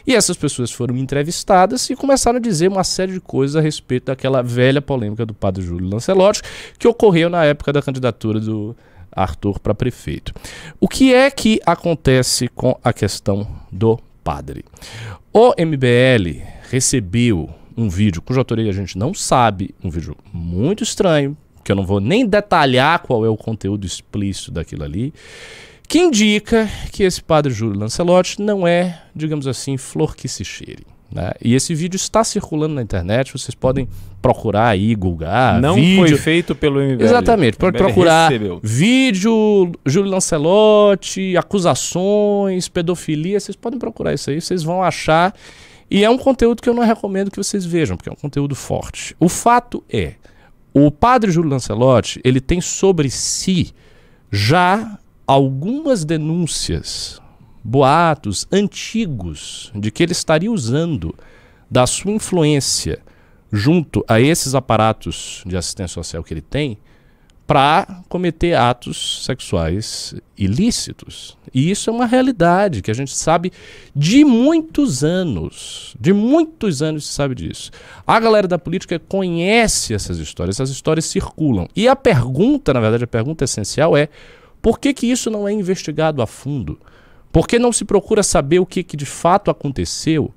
E 0.07 0.15
essas 0.15 0.37
pessoas 0.37 0.71
foram 0.71 0.97
entrevistadas 0.97 1.91
e 1.91 1.97
começaram 1.97 2.39
a 2.39 2.41
dizer 2.41 2.69
uma 2.69 2.85
série 2.85 3.13
de 3.13 3.21
coisas 3.21 3.57
a 3.57 3.61
respeito 3.61 4.05
daquela 4.07 4.41
velha 4.41 4.81
polêmica 4.81 5.27
do 5.27 5.35
padre 5.35 5.65
Júlio 5.65 5.89
Lancelotti, 5.89 6.43
que 6.79 6.87
ocorreu 6.87 7.29
na 7.29 7.45
época 7.45 7.73
da 7.73 7.83
candidatura 7.83 8.39
do 8.39 8.77
Arthur 9.23 9.59
para 9.59 9.75
prefeito. 9.75 10.33
O 10.81 10.89
que 10.89 11.13
é 11.13 11.31
que 11.31 11.61
acontece 11.67 12.49
com 12.49 12.79
a 12.83 12.93
questão 12.93 13.47
do 13.71 13.99
padre? 14.23 14.65
O 15.33 15.55
MBL 15.59 16.43
recebeu 16.71 17.51
um 17.77 17.89
vídeo 17.89 18.21
cuja 18.21 18.41
autoria 18.41 18.71
a 18.71 18.75
gente 18.75 18.99
não 18.99 19.15
sabe, 19.15 19.75
um 19.83 19.89
vídeo 19.89 20.17
muito 20.33 20.83
estranho, 20.83 21.37
que 21.65 21.71
eu 21.71 21.77
não 21.77 21.87
vou 21.87 22.01
nem 22.01 22.27
detalhar 22.27 23.01
qual 23.01 23.25
é 23.25 23.29
o 23.29 23.37
conteúdo 23.37 23.87
explícito 23.87 24.51
daquilo 24.51 24.85
ali, 24.85 25.15
que 25.87 25.99
indica 25.99 26.69
que 26.93 27.03
esse 27.03 27.23
padre 27.23 27.53
Júlio 27.53 27.79
Lancelotti 27.79 28.43
não 28.43 28.67
é, 28.67 29.03
digamos 29.15 29.47
assim, 29.47 29.77
flor 29.77 30.17
que 30.17 30.29
se 30.29 30.45
cheire. 30.45 30.85
Né? 31.11 31.33
E 31.43 31.55
esse 31.55 31.75
vídeo 31.75 31.97
está 31.97 32.23
circulando 32.23 32.75
na 32.75 32.83
internet, 32.83 33.33
vocês 33.33 33.55
podem 33.55 33.89
procurar 34.21 34.69
aí, 34.69 34.95
googar, 34.95 35.61
Não 35.61 35.75
vídeo. 35.75 36.09
foi 36.09 36.17
feito 36.19 36.55
pelo 36.55 36.81
MBL. 36.81 37.03
Exatamente, 37.03 37.57
pode 37.57 37.79
procurar 37.79 38.29
recebeu. 38.29 38.61
vídeo, 38.63 39.73
Júlio 39.87 40.11
Lancelotti, 40.11 41.37
acusações, 41.37 42.69
pedofilia, 42.69 43.41
vocês 43.41 43.57
podem 43.57 43.79
procurar 43.79 44.13
isso 44.13 44.31
aí, 44.31 44.41
vocês 44.41 44.63
vão 44.63 44.83
achar. 44.83 45.35
E 45.91 46.05
é 46.05 46.11
um 46.11 46.19
conteúdo 46.19 46.61
que 46.61 46.69
eu 46.69 46.75
não 46.75 46.85
recomendo 46.85 47.31
que 47.31 47.39
vocês 47.39 47.65
vejam, 47.65 47.97
porque 47.97 48.11
é 48.11 48.13
um 48.13 48.17
conteúdo 48.17 48.55
forte. 48.55 49.17
O 49.19 49.29
fato 49.29 49.83
é, 49.91 50.15
o 50.75 50.91
padre 50.91 51.31
Júlio 51.31 51.51
Lancelotti, 51.51 52.21
ele 52.23 52.41
tem 52.41 52.61
sobre 52.61 53.09
si 53.09 53.73
já 54.31 54.99
algumas 55.27 56.05
denúncias, 56.05 57.21
boatos 57.69 58.49
antigos 58.51 59.71
de 59.75 59.91
que 59.91 60.03
ele 60.03 60.13
estaria 60.13 60.51
usando 60.51 61.15
da 61.71 61.87
sua 61.87 62.13
influência 62.13 63.01
junto 63.53 64.03
a 64.09 64.19
esses 64.19 64.55
aparatos 64.55 65.43
de 65.45 65.55
assistência 65.55 65.95
social 65.95 66.25
que 66.25 66.33
ele 66.33 66.41
tem 66.41 66.79
para 67.47 68.03
cometer 68.09 68.55
atos 68.55 69.25
sexuais 69.25 70.15
ilícitos. 70.37 71.37
E 71.53 71.71
isso 71.71 71.89
é 71.89 71.93
uma 71.93 72.07
realidade 72.07 72.81
que 72.83 72.91
a 72.91 72.95
gente 72.95 73.15
sabe 73.15 73.53
de 73.95 74.25
muitos 74.25 75.05
anos. 75.05 75.95
De 75.99 76.13
muitos 76.13 76.83
anos 76.83 77.07
se 77.07 77.13
sabe 77.13 77.35
disso. 77.35 77.71
A 78.07 78.19
galera 78.19 78.49
da 78.49 78.59
política 78.59 78.99
conhece 78.99 79.95
essas 79.95 80.19
histórias, 80.19 80.57
essas 80.57 80.71
histórias 80.71 81.07
circulam. 81.07 81.69
E 81.75 81.89
a 81.89 81.97
pergunta, 81.97 82.73
na 82.73 82.81
verdade, 82.81 83.05
a 83.05 83.07
pergunta 83.07 83.45
essencial 83.45 83.97
é: 83.97 84.09
por 84.61 84.79
que, 84.79 84.93
que 84.93 85.07
isso 85.07 85.31
não 85.31 85.49
é 85.49 85.53
investigado 85.53 86.21
a 86.21 86.27
fundo? 86.27 86.79
Por 87.33 87.47
que 87.47 87.59
não 87.59 87.73
se 87.73 87.85
procura 87.85 88.23
saber 88.23 88.59
o 88.59 88.67
que, 88.67 88.83
que 88.83 88.97
de 88.97 89.07
fato 89.07 89.51
aconteceu? 89.51 90.33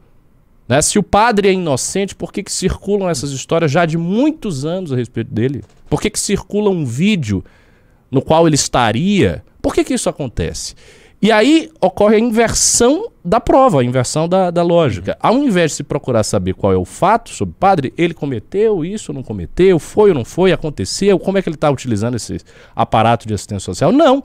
Né? 0.67 0.81
Se 0.81 0.97
o 0.99 1.03
padre 1.03 1.49
é 1.49 1.53
inocente, 1.53 2.15
por 2.15 2.31
que, 2.31 2.43
que 2.43 2.51
circulam 2.51 3.09
essas 3.09 3.31
histórias 3.31 3.71
já 3.71 3.85
de 3.85 3.97
muitos 3.97 4.65
anos 4.65 4.91
a 4.91 4.95
respeito 4.95 5.33
dele? 5.33 5.63
Por 5.89 6.01
que, 6.01 6.09
que 6.09 6.19
circula 6.19 6.69
um 6.69 6.85
vídeo 6.85 7.43
no 8.09 8.21
qual 8.21 8.47
ele 8.47 8.55
estaria? 8.55 9.43
Por 9.61 9.73
que, 9.73 9.83
que 9.83 9.93
isso 9.93 10.09
acontece? 10.09 10.75
E 11.21 11.31
aí 11.31 11.69
ocorre 11.79 12.15
a 12.15 12.19
inversão 12.19 13.11
da 13.23 13.39
prova, 13.39 13.81
a 13.81 13.83
inversão 13.83 14.27
da, 14.27 14.49
da 14.49 14.63
lógica. 14.63 15.15
Ao 15.19 15.37
invés 15.37 15.71
de 15.71 15.77
se 15.77 15.83
procurar 15.83 16.23
saber 16.23 16.55
qual 16.55 16.73
é 16.73 16.77
o 16.77 16.83
fato 16.83 17.29
sobre 17.29 17.51
o 17.51 17.59
padre, 17.59 17.93
ele 17.95 18.13
cometeu 18.13 18.83
isso, 18.83 19.13
não 19.13 19.21
cometeu, 19.21 19.77
foi 19.77 20.09
ou 20.09 20.15
não 20.15 20.25
foi, 20.25 20.51
aconteceu, 20.51 21.19
como 21.19 21.37
é 21.37 21.41
que 21.43 21.47
ele 21.47 21.57
está 21.57 21.69
utilizando 21.69 22.15
esse 22.15 22.39
aparato 22.75 23.27
de 23.27 23.35
assistência 23.35 23.65
social? 23.65 23.91
Não. 23.91 24.23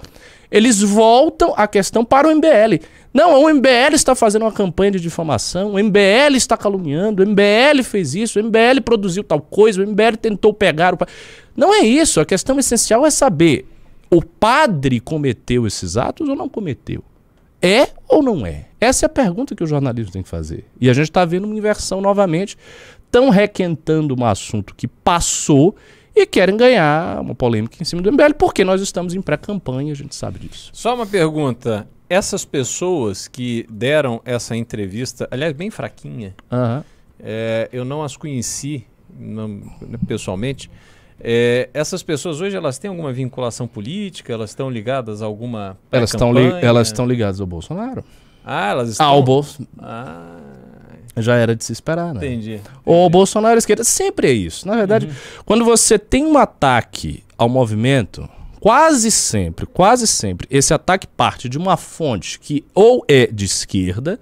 Eles 0.50 0.82
voltam 0.82 1.52
a 1.56 1.66
questão 1.66 2.04
para 2.04 2.28
o 2.28 2.34
MBL. 2.34 2.84
Não, 3.12 3.42
o 3.42 3.52
MBL 3.52 3.94
está 3.94 4.14
fazendo 4.14 4.42
uma 4.42 4.52
campanha 4.52 4.92
de 4.92 5.00
difamação, 5.00 5.72
o 5.72 5.78
MBL 5.82 6.36
está 6.36 6.56
caluniando, 6.56 7.22
o 7.22 7.26
MBL 7.26 7.82
fez 7.82 8.14
isso, 8.14 8.38
o 8.38 8.42
MBL 8.42 8.82
produziu 8.84 9.24
tal 9.24 9.40
coisa, 9.40 9.82
o 9.82 9.86
MBL 9.86 10.16
tentou 10.20 10.52
pegar 10.52 10.94
o. 10.94 10.98
Não 11.56 11.74
é 11.74 11.80
isso. 11.80 12.20
A 12.20 12.26
questão 12.26 12.58
essencial 12.58 13.06
é 13.06 13.10
saber: 13.10 13.66
o 14.10 14.22
padre 14.22 15.00
cometeu 15.00 15.66
esses 15.66 15.96
atos 15.96 16.28
ou 16.28 16.36
não 16.36 16.48
cometeu? 16.48 17.02
É 17.60 17.88
ou 18.06 18.22
não 18.22 18.46
é? 18.46 18.66
Essa 18.80 19.06
é 19.06 19.08
a 19.08 19.10
pergunta 19.10 19.54
que 19.54 19.64
o 19.64 19.66
jornalismo 19.66 20.12
tem 20.12 20.22
que 20.22 20.28
fazer. 20.28 20.66
E 20.80 20.90
a 20.90 20.92
gente 20.92 21.08
está 21.08 21.24
vendo 21.24 21.44
uma 21.44 21.56
inversão 21.56 22.00
novamente. 22.00 22.56
Estão 23.06 23.30
requentando 23.30 24.14
um 24.18 24.24
assunto 24.24 24.74
que 24.74 24.86
passou 24.86 25.74
e 26.16 26.25
querem 26.26 26.56
ganhar 26.56 27.20
uma 27.20 27.35
polêmica 27.35 27.76
em 27.80 27.85
cima 27.85 28.00
do 28.00 28.11
MBL, 28.11 28.32
porque 28.38 28.64
nós 28.64 28.80
estamos 28.80 29.14
em 29.14 29.20
pré-campanha, 29.20 29.92
a 29.92 29.96
gente 29.96 30.14
sabe 30.14 30.38
disso. 30.38 30.70
Só 30.73 30.94
uma 30.94 31.06
pergunta. 31.06 31.87
Essas 32.08 32.44
pessoas 32.44 33.28
que 33.28 33.66
deram 33.68 34.23
essa 34.25 34.56
entrevista, 34.56 35.28
aliás, 35.30 35.52
bem 35.52 35.70
fraquinha, 35.70 36.35
Aham. 36.50 36.85
é, 37.20 37.68
eu 37.73 37.85
não 37.85 38.02
as 38.02 38.16
conheci 38.16 38.87
não- 39.18 39.61
pessoalmente. 40.06 40.70
É, 41.20 41.68
essas 41.75 42.02
pessoas 42.02 42.40
hoje 42.40 42.56
elas 42.56 42.78
têm 42.78 42.88
alguma 42.88 43.12
vinculação 43.12 43.66
política? 43.66 44.32
Elas 44.32 44.50
estão 44.50 44.70
ligadas 44.70 45.20
a 45.23 45.26
alguma 45.26 45.76
Elas 45.90 46.11
estão 46.11 46.32
li 46.32 46.44
elas 46.62 46.88
estão 46.88 47.06
ligadas 47.06 47.40
ao 47.40 47.46
Bolsonaro. 47.46 48.04
Ah, 48.44 48.70
elas 48.70 48.90
estão. 48.90 49.06
Ah, 49.06 49.12
o 49.16 49.23
Bolso 49.23 49.66
Ah, 49.78 50.37
já 51.16 51.37
era 51.37 51.54
de 51.56 51.64
se 51.64 51.73
esperar, 51.73 52.14
né? 52.14 52.26
entendi. 52.26 52.61
O 52.85 53.08
Bolsonaro 53.08 53.58
esquerda 53.58 53.85
sempre 53.85 54.28
é 54.28 54.32
isso. 54.32 54.66
Na 54.66 54.76
verdade, 54.76 55.11
quando 55.44 55.64
você 55.64 55.99
tem 55.99 56.25
um 56.25 56.37
ataque 56.37 57.25
ao 57.38 57.49
movimento, 57.49 58.28
quase 58.61 59.11
sempre, 59.11 59.66
quase 59.66 60.06
sempre, 60.06 60.46
esse 60.50 60.75
ataque 60.75 61.06
parte 61.06 61.49
de 61.49 61.58
uma 61.58 61.76
fonte 61.76 62.38
que 62.38 62.64
ou 62.75 63.04
é 63.08 63.26
de 63.26 63.44
esquerda 63.44 64.18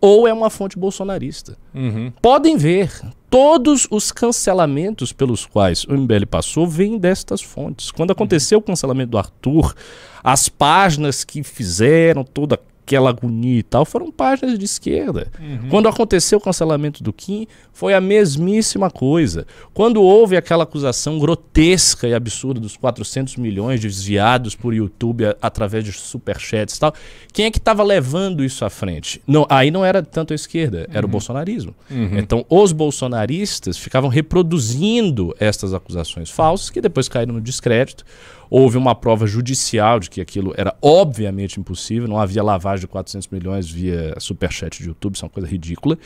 ou 0.00 0.28
é 0.28 0.32
uma 0.32 0.50
fonte 0.50 0.78
bolsonarista. 0.78 1.56
Uhum. 1.74 2.12
Podem 2.20 2.56
ver, 2.56 2.90
todos 3.30 3.86
os 3.90 4.12
cancelamentos 4.12 5.12
pelos 5.12 5.44
quais 5.44 5.84
o 5.84 5.92
MBL 5.92 6.26
passou 6.30 6.66
vêm 6.66 6.98
destas 6.98 7.40
fontes. 7.40 7.90
Quando 7.90 8.10
aconteceu 8.10 8.58
o 8.58 8.62
cancelamento 8.62 9.10
do 9.10 9.18
Arthur, 9.18 9.74
as 10.22 10.48
páginas 10.48 11.24
que 11.24 11.42
fizeram 11.42 12.24
toda 12.24 12.58
aquela 12.86 13.10
agonia 13.10 13.58
e 13.58 13.62
tal, 13.64 13.84
foram 13.84 14.12
páginas 14.12 14.56
de 14.56 14.64
esquerda. 14.64 15.26
Uhum. 15.40 15.68
Quando 15.68 15.88
aconteceu 15.88 16.38
o 16.38 16.40
cancelamento 16.40 17.02
do 17.02 17.12
Kim, 17.12 17.48
foi 17.72 17.92
a 17.92 18.00
mesmíssima 18.00 18.88
coisa. 18.88 19.44
Quando 19.74 20.00
houve 20.00 20.36
aquela 20.36 20.62
acusação 20.62 21.18
grotesca 21.18 22.06
e 22.06 22.14
absurda 22.14 22.60
dos 22.60 22.76
400 22.76 23.36
milhões 23.36 23.80
desviados 23.80 24.54
por 24.54 24.72
YouTube 24.72 25.26
a, 25.26 25.36
através 25.42 25.82
de 25.84 25.90
superchats 25.90 26.76
e 26.76 26.80
tal, 26.80 26.94
quem 27.32 27.46
é 27.46 27.50
que 27.50 27.58
estava 27.58 27.82
levando 27.82 28.44
isso 28.44 28.64
à 28.64 28.70
frente? 28.70 29.20
Não, 29.26 29.44
aí 29.50 29.72
não 29.72 29.84
era 29.84 30.00
tanto 30.00 30.32
a 30.32 30.36
esquerda, 30.36 30.88
era 30.92 31.04
o 31.04 31.08
bolsonarismo. 31.08 31.74
Uhum. 31.90 32.18
Então, 32.18 32.46
os 32.48 32.70
bolsonaristas 32.70 33.76
ficavam 33.76 34.08
reproduzindo 34.08 35.34
estas 35.40 35.74
acusações 35.74 36.30
falsas, 36.30 36.70
que 36.70 36.80
depois 36.80 37.08
caíram 37.08 37.34
no 37.34 37.40
descrédito. 37.40 38.04
Houve 38.48 38.78
uma 38.78 38.94
prova 38.94 39.26
judicial 39.26 39.98
de 39.98 40.10
que 40.10 40.20
aquilo 40.20 40.54
era 40.56 40.74
obviamente 40.80 41.58
impossível, 41.58 42.08
não 42.08 42.18
havia 42.18 42.42
lavagem 42.42 42.82
de 42.82 42.86
400 42.86 43.28
milhões 43.28 43.68
via 43.68 44.14
superchat 44.18 44.82
de 44.82 44.88
YouTube, 44.88 45.14
isso 45.14 45.24
é 45.24 45.26
uma 45.26 45.32
coisa 45.32 45.48
ridícula. 45.48 45.98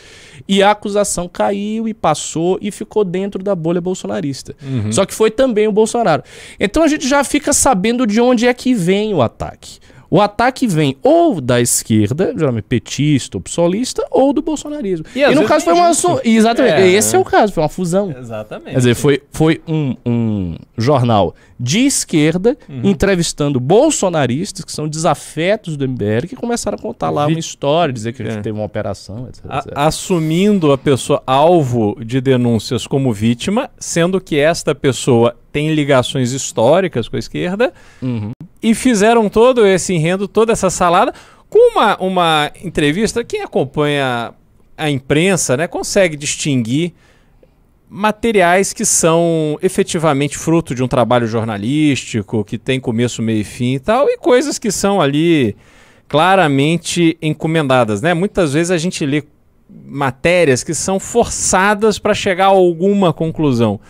E 0.49 0.62
a 0.62 0.70
acusação 0.70 1.28
caiu 1.28 1.88
e 1.88 1.94
passou 1.94 2.59
e 2.61 2.70
ficou 2.70 3.04
dentro 3.04 3.42
da 3.42 3.54
bolha 3.54 3.80
bolsonarista. 3.80 4.54
Só 4.90 5.04
que 5.04 5.14
foi 5.14 5.30
também 5.30 5.68
o 5.68 5.73
Bolsonaro. 5.73 6.23
Então 6.59 6.82
a 6.82 6.88
gente 6.88 7.09
já 7.09 7.23
fica 7.25 7.52
sabendo 7.52 8.06
de 8.06 8.20
onde 8.20 8.47
é 8.47 8.54
que 8.54 8.75
vem 8.75 9.14
o 9.14 9.23
ataque. 9.23 9.78
O 10.11 10.21
ataque 10.21 10.67
vem 10.67 10.97
ou 11.05 11.40
da 11.40 11.61
esquerda, 11.61 12.35
geralmente 12.37 12.64
petista 12.64 13.37
ou 13.37 13.40
psolista, 13.40 14.05
ou 14.11 14.33
do 14.33 14.43
bolsonarismo. 14.43 15.07
E 15.14 15.21
E, 15.21 15.35
no 15.35 15.45
caso 15.45 15.67
foi 15.67 15.75
uma. 15.75 15.95
so- 15.95 16.21
Exatamente. 16.25 16.75
É. 16.83 16.88
Esse 16.90 17.14
é 17.14 17.19
o 17.19 17.25
caso, 17.25 17.52
foi 17.52 17.62
uma 17.62 17.69
fusão. 17.69 18.12
Exatamente. 18.19 18.71
Quer 18.73 18.76
dizer, 18.79 18.95
foi, 18.97 19.23
foi 19.31 19.61
um, 19.69 19.95
um 20.05 20.57
jornal 20.76 21.35
de 21.59 21.81
esquerda 21.87 22.57
Uhum. 22.69 22.81
entrevistando 22.85 23.61
bolsonaristas 23.61 24.64
que 24.64 24.73
são 24.73 24.88
desafetos 24.88 25.76
do 25.76 25.85
MBL 25.87 26.26
que 26.26 26.35
começaram 26.35 26.76
a 26.76 26.81
contar 26.81 27.11
lá 27.11 27.26
Vi- 27.26 27.35
uma 27.35 27.38
história, 27.40 27.93
dizer 27.93 28.12
que 28.12 28.23
a 28.23 28.25
gente 28.25 28.38
É. 28.38 28.43
teve 28.43 28.57
uma 28.59 28.64
operação, 28.64 29.29
etc. 29.29 29.45
A- 29.49 29.59
etc. 29.59 29.73
assumindo 29.76 30.73
a 30.73 30.79
pessoa 30.79 31.23
alvo 31.26 31.97
de 32.05 32.21
denúncias 32.21 32.87
como 32.87 33.12
vítima, 33.12 33.71
sendo 33.79 34.21
que 34.21 34.37
esta 34.38 34.75
pessoa 34.75 35.37
tem 35.50 35.75
ligações 35.75 36.33
históricas 36.33 37.09
com 37.09 37.16
a 37.16 37.19
esquerda, 37.19 37.73
Uhum. 38.00 38.30
e 38.62 38.75
fizeram 38.75 39.28
todo 39.28 39.66
esse 39.66 39.92
enredo, 39.95 40.26
toda 40.28 40.52
essa 40.52 40.71
salada, 40.71 41.12
com 41.49 41.73
uma, 41.73 41.97
uma 41.99 42.50
entrevista. 42.62 43.25
Quem 43.25 43.42
acompanha 43.42 44.33
a 44.78 44.88
imprensa 44.90 45.57
né, 45.57 45.66
consegue 45.66 46.16
distinguir 46.16 46.92
materiais 47.92 48.73
que 48.73 48.85
são 48.85 49.59
efetivamente 49.61 50.38
fruto 50.38 50.75
de 50.75 50.83
um 50.83 50.87
trabalho 50.88 51.26
jornalístico, 51.26 52.45
que 52.45 52.57
tem 52.57 52.78
começo, 52.78 53.21
meio 53.21 53.40
e 53.40 53.45
fim 53.45 53.75
e 53.75 53.80
tal, 53.80 54.09
e 54.09 54.16
coisas 54.16 54.59
que 54.61 54.71
são 54.71 55.00
ali 55.00 55.57
claramente 56.09 57.16
encomendadas, 57.21 58.00
né? 58.00 58.14
Muitas 58.14 58.52
vezes 58.52 58.71
a 58.71 58.78
gente 58.78 59.04
lê 59.04 59.25
matérias 59.87 60.62
que 60.64 60.75
são 60.75 60.99
forçadas 61.00 61.99
para 61.99 62.14
chegar 62.14 62.47
a 62.47 62.49
alguma 62.49 63.12
conclusão. 63.12 63.80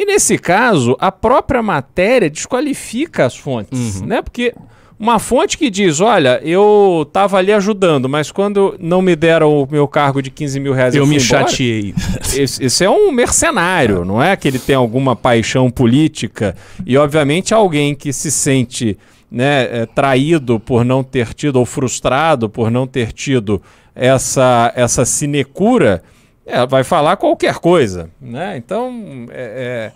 E 0.00 0.06
nesse 0.06 0.38
caso, 0.38 0.96
a 0.98 1.12
própria 1.12 1.62
matéria 1.62 2.30
desqualifica 2.30 3.26
as 3.26 3.36
fontes, 3.36 4.00
né? 4.00 4.22
Porque 4.22 4.54
uma 4.98 5.18
fonte 5.18 5.58
que 5.58 5.68
diz, 5.68 6.00
olha, 6.00 6.40
eu 6.42 7.04
estava 7.06 7.36
ali 7.36 7.52
ajudando, 7.52 8.08
mas 8.08 8.32
quando 8.32 8.74
não 8.80 9.02
me 9.02 9.14
deram 9.14 9.62
o 9.62 9.68
meu 9.70 9.86
cargo 9.86 10.22
de 10.22 10.30
15 10.30 10.58
mil 10.58 10.72
reais, 10.72 10.94
Eu 10.94 11.04
fui 11.04 11.16
me 11.16 11.22
embora. 11.22 11.46
chateei. 11.46 11.94
Esse, 12.34 12.64
esse 12.64 12.82
é 12.82 12.88
um 12.88 13.12
mercenário, 13.12 14.02
não 14.02 14.22
é 14.22 14.34
que 14.36 14.48
ele 14.48 14.58
tem 14.58 14.74
alguma 14.74 15.14
paixão 15.14 15.70
política. 15.70 16.56
E, 16.86 16.96
obviamente, 16.96 17.52
alguém 17.52 17.94
que 17.94 18.10
se 18.10 18.30
sente 18.30 18.96
né, 19.30 19.82
é, 19.82 19.86
traído 19.86 20.58
por 20.58 20.82
não 20.82 21.04
ter 21.04 21.34
tido, 21.34 21.56
ou 21.56 21.66
frustrado 21.66 22.48
por 22.48 22.70
não 22.70 22.86
ter 22.86 23.12
tido 23.12 23.60
essa, 23.94 24.72
essa 24.74 25.04
sinecura, 25.04 26.02
é, 26.46 26.66
vai 26.66 26.84
falar 26.84 27.16
qualquer 27.16 27.56
coisa. 27.56 28.10
Né? 28.20 28.56
Então, 28.56 29.26
é, 29.30 29.92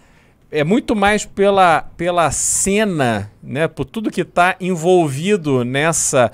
é, 0.50 0.60
é 0.60 0.64
muito 0.64 0.94
mais 0.94 1.24
pela, 1.24 1.82
pela 1.96 2.30
cena, 2.30 3.30
né, 3.42 3.66
por 3.66 3.84
tudo 3.84 4.10
que 4.10 4.20
está 4.20 4.56
envolvido 4.60 5.64
nessa 5.64 6.30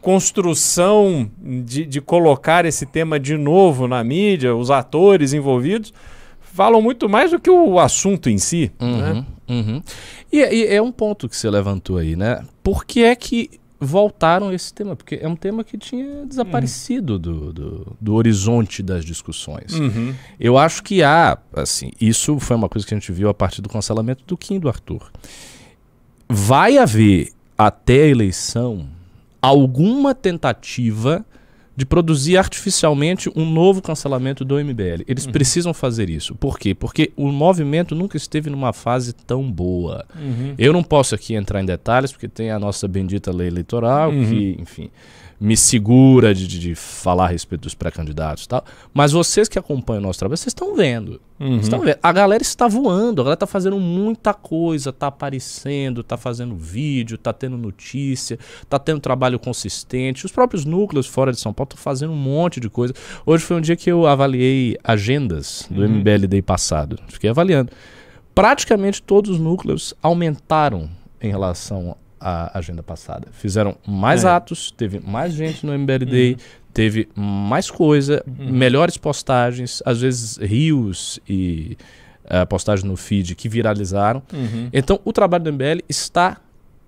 construção 0.00 1.30
de, 1.38 1.86
de 1.86 2.00
colocar 2.00 2.66
esse 2.66 2.84
tema 2.84 3.18
de 3.18 3.38
novo 3.38 3.88
na 3.88 4.04
mídia, 4.04 4.54
os 4.54 4.70
atores 4.70 5.32
envolvidos, 5.32 5.94
falam 6.40 6.80
muito 6.80 7.08
mais 7.08 7.30
do 7.30 7.40
que 7.40 7.50
o 7.50 7.80
assunto 7.80 8.28
em 8.28 8.38
si. 8.38 8.70
né? 8.78 9.24
Uhum, 9.48 9.56
uhum. 9.56 9.82
E, 10.30 10.38
e 10.38 10.66
é 10.66 10.80
um 10.80 10.92
ponto 10.92 11.28
que 11.28 11.36
você 11.36 11.48
levantou 11.48 11.96
aí, 11.96 12.14
né? 12.14 12.44
Por 12.62 12.84
que 12.84 13.02
é 13.02 13.16
que 13.16 13.50
voltaram 13.80 14.48
a 14.48 14.54
esse 14.54 14.72
tema? 14.72 14.96
Porque 14.96 15.16
é 15.20 15.28
um 15.28 15.36
tema 15.36 15.64
que 15.64 15.76
tinha 15.76 16.24
desaparecido 16.26 17.18
do, 17.18 17.52
do, 17.52 17.96
do 18.00 18.14
horizonte 18.14 18.82
das 18.82 19.04
discussões. 19.04 19.74
Uhum. 19.74 20.14
Eu 20.38 20.56
acho 20.56 20.82
que 20.82 21.02
há, 21.02 21.38
assim, 21.52 21.90
isso 22.00 22.38
foi 22.38 22.56
uma 22.56 22.68
coisa 22.68 22.86
que 22.86 22.94
a 22.94 22.98
gente 22.98 23.12
viu 23.12 23.28
a 23.28 23.34
partir 23.34 23.60
do 23.60 23.68
cancelamento 23.68 24.24
do 24.26 24.36
Kim 24.36 24.58
do 24.58 24.68
Arthur. 24.68 25.10
Vai 26.28 26.78
haver, 26.78 27.32
até 27.56 28.04
a 28.04 28.08
eleição, 28.08 28.88
alguma 29.40 30.14
tentativa 30.14 31.24
de 31.76 31.84
produzir 31.84 32.36
artificialmente 32.36 33.30
um 33.34 33.44
novo 33.44 33.82
cancelamento 33.82 34.44
do 34.44 34.54
MBL. 34.62 35.02
Eles 35.08 35.26
precisam 35.26 35.74
fazer 35.74 36.08
isso. 36.08 36.34
Por 36.34 36.58
quê? 36.58 36.74
Porque 36.74 37.10
o 37.16 37.32
movimento 37.32 37.94
nunca 37.94 38.16
esteve 38.16 38.48
numa 38.48 38.72
fase 38.72 39.12
tão 39.12 39.50
boa. 39.50 40.04
Uhum. 40.14 40.54
Eu 40.56 40.72
não 40.72 40.82
posso 40.84 41.14
aqui 41.14 41.34
entrar 41.34 41.60
em 41.60 41.66
detalhes, 41.66 42.12
porque 42.12 42.28
tem 42.28 42.50
a 42.50 42.58
nossa 42.58 42.86
bendita 42.86 43.32
lei 43.32 43.48
eleitoral, 43.48 44.10
Uhum. 44.10 44.24
que, 44.28 44.56
enfim, 44.60 44.90
me 45.44 45.56
segura 45.56 46.34
de, 46.34 46.46
de- 46.48 46.74
falar 46.74 47.24
a 47.26 47.28
respeito 47.28 47.62
dos 47.62 47.74
pré-candidatos 47.74 48.44
e 48.44 48.48
tal. 48.48 48.64
Mas 48.94 49.12
vocês 49.12 49.46
que 49.48 49.58
acompanham 49.58 50.00
o 50.00 50.06
nosso 50.06 50.18
trabalho, 50.18 50.38
vocês 50.38 50.48
estão 50.48 50.74
vendo. 50.74 51.20
Uhum. 51.38 51.58
Estão 51.58 51.80
vendo. 51.80 51.98
A 52.02 52.12
galera 52.12 52.42
está 52.42 52.66
voando, 52.66 53.20
a 53.20 53.24
galera 53.24 53.34
está 53.34 53.46
fazendo 53.46 53.78
muita 53.78 54.32
coisa, 54.32 54.88
está 54.90 55.08
aparecendo, 55.08 56.00
está 56.00 56.16
fazendo 56.16 56.56
vídeo, 56.56 57.16
está 57.16 57.32
tendo 57.32 57.58
notícia, 57.58 58.38
está 58.62 58.78
tendo 58.78 59.00
trabalho 59.00 59.38
consistente. 59.38 60.24
Os 60.24 60.32
próprios 60.32 60.64
núcleos 60.64 61.06
fora 61.06 61.30
de 61.30 61.38
São 61.38 61.52
Paulo 61.52 61.68
estão 61.70 61.82
fazendo 61.82 62.12
um 62.12 62.16
monte 62.16 62.58
de 62.58 62.70
coisa. 62.70 62.94
Hoje 63.26 63.44
foi 63.44 63.56
um 63.56 63.60
dia 63.60 63.76
que 63.76 63.90
eu 63.92 64.06
avaliei 64.06 64.78
agendas 64.82 65.66
do 65.70 65.86
MBL 65.86 66.26
Day 66.26 66.40
passado. 66.40 66.98
Fiquei 67.08 67.28
avaliando. 67.28 67.70
Praticamente 68.34 69.02
todos 69.02 69.30
os 69.32 69.38
núcleos 69.38 69.92
aumentaram 70.02 70.88
em 71.20 71.30
relação 71.30 71.96
à 72.26 72.58
agenda 72.58 72.82
passada. 72.82 73.28
Fizeram 73.32 73.76
mais 73.86 74.24
É. 74.24 74.28
atos, 74.28 74.70
teve 74.70 74.98
mais 75.00 75.34
gente 75.34 75.66
no 75.66 75.72
MBL 75.78 76.06
Day, 76.06 76.36
teve 76.72 77.06
mais 77.14 77.70
coisa, 77.70 78.24
melhores 78.26 78.96
postagens, 78.96 79.82
às 79.84 80.00
vezes 80.00 80.38
rios 80.38 81.20
e 81.28 81.76
eh, 82.24 82.44
postagens 82.46 82.82
no 82.84 82.96
feed 82.96 83.34
que 83.34 83.48
viralizaram. 83.48 84.22
Uhum. 84.32 84.70
Então 84.72 84.98
o 85.04 85.12
trabalho 85.12 85.44
do 85.44 85.52
MBL 85.52 85.80
está 85.88 86.38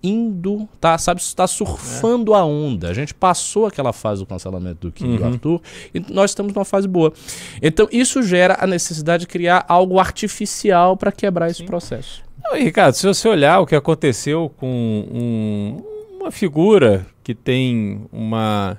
indo, 0.02 0.68
tá, 0.80 0.96
sabe, 0.98 1.20
está 1.20 1.46
surfando 1.46 2.32
a 2.34 2.44
onda. 2.44 2.88
A 2.88 2.94
gente 2.94 3.12
passou 3.12 3.66
aquela 3.66 3.92
fase 3.92 4.20
do 4.22 4.26
cancelamento 4.26 4.86
do 4.86 4.92
Kim 4.92 5.14
e 5.14 5.16
do 5.18 5.22
Uhum. 5.24 5.32
Arthur 5.32 5.60
e 5.94 6.00
nós 6.12 6.30
estamos 6.30 6.52
numa 6.54 6.64
fase 6.64 6.86
boa. 6.86 7.12
Então 7.60 7.88
isso 7.90 8.22
gera 8.22 8.56
a 8.60 8.66
necessidade 8.66 9.22
de 9.22 9.26
criar 9.26 9.64
algo 9.68 9.98
artificial 9.98 10.96
para 10.96 11.10
quebrar 11.12 11.50
esse 11.50 11.64
processo. 11.64 12.22
Não, 12.42 12.56
Ricardo, 12.56 12.94
se 12.94 13.06
você 13.06 13.28
olhar 13.28 13.60
o 13.60 13.66
que 13.66 13.74
aconteceu 13.74 14.50
com 14.56 14.68
um- 15.12 15.82
uma 16.20 16.30
figura 16.30 17.06
que 17.22 17.34
tem 17.34 18.02
uma, 18.12 18.78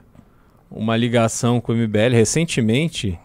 uma 0.72 0.96
ligação 0.96 1.60
com 1.60 1.72
o 1.72 1.76
MBL 1.76 2.14
recentemente, 2.14 3.20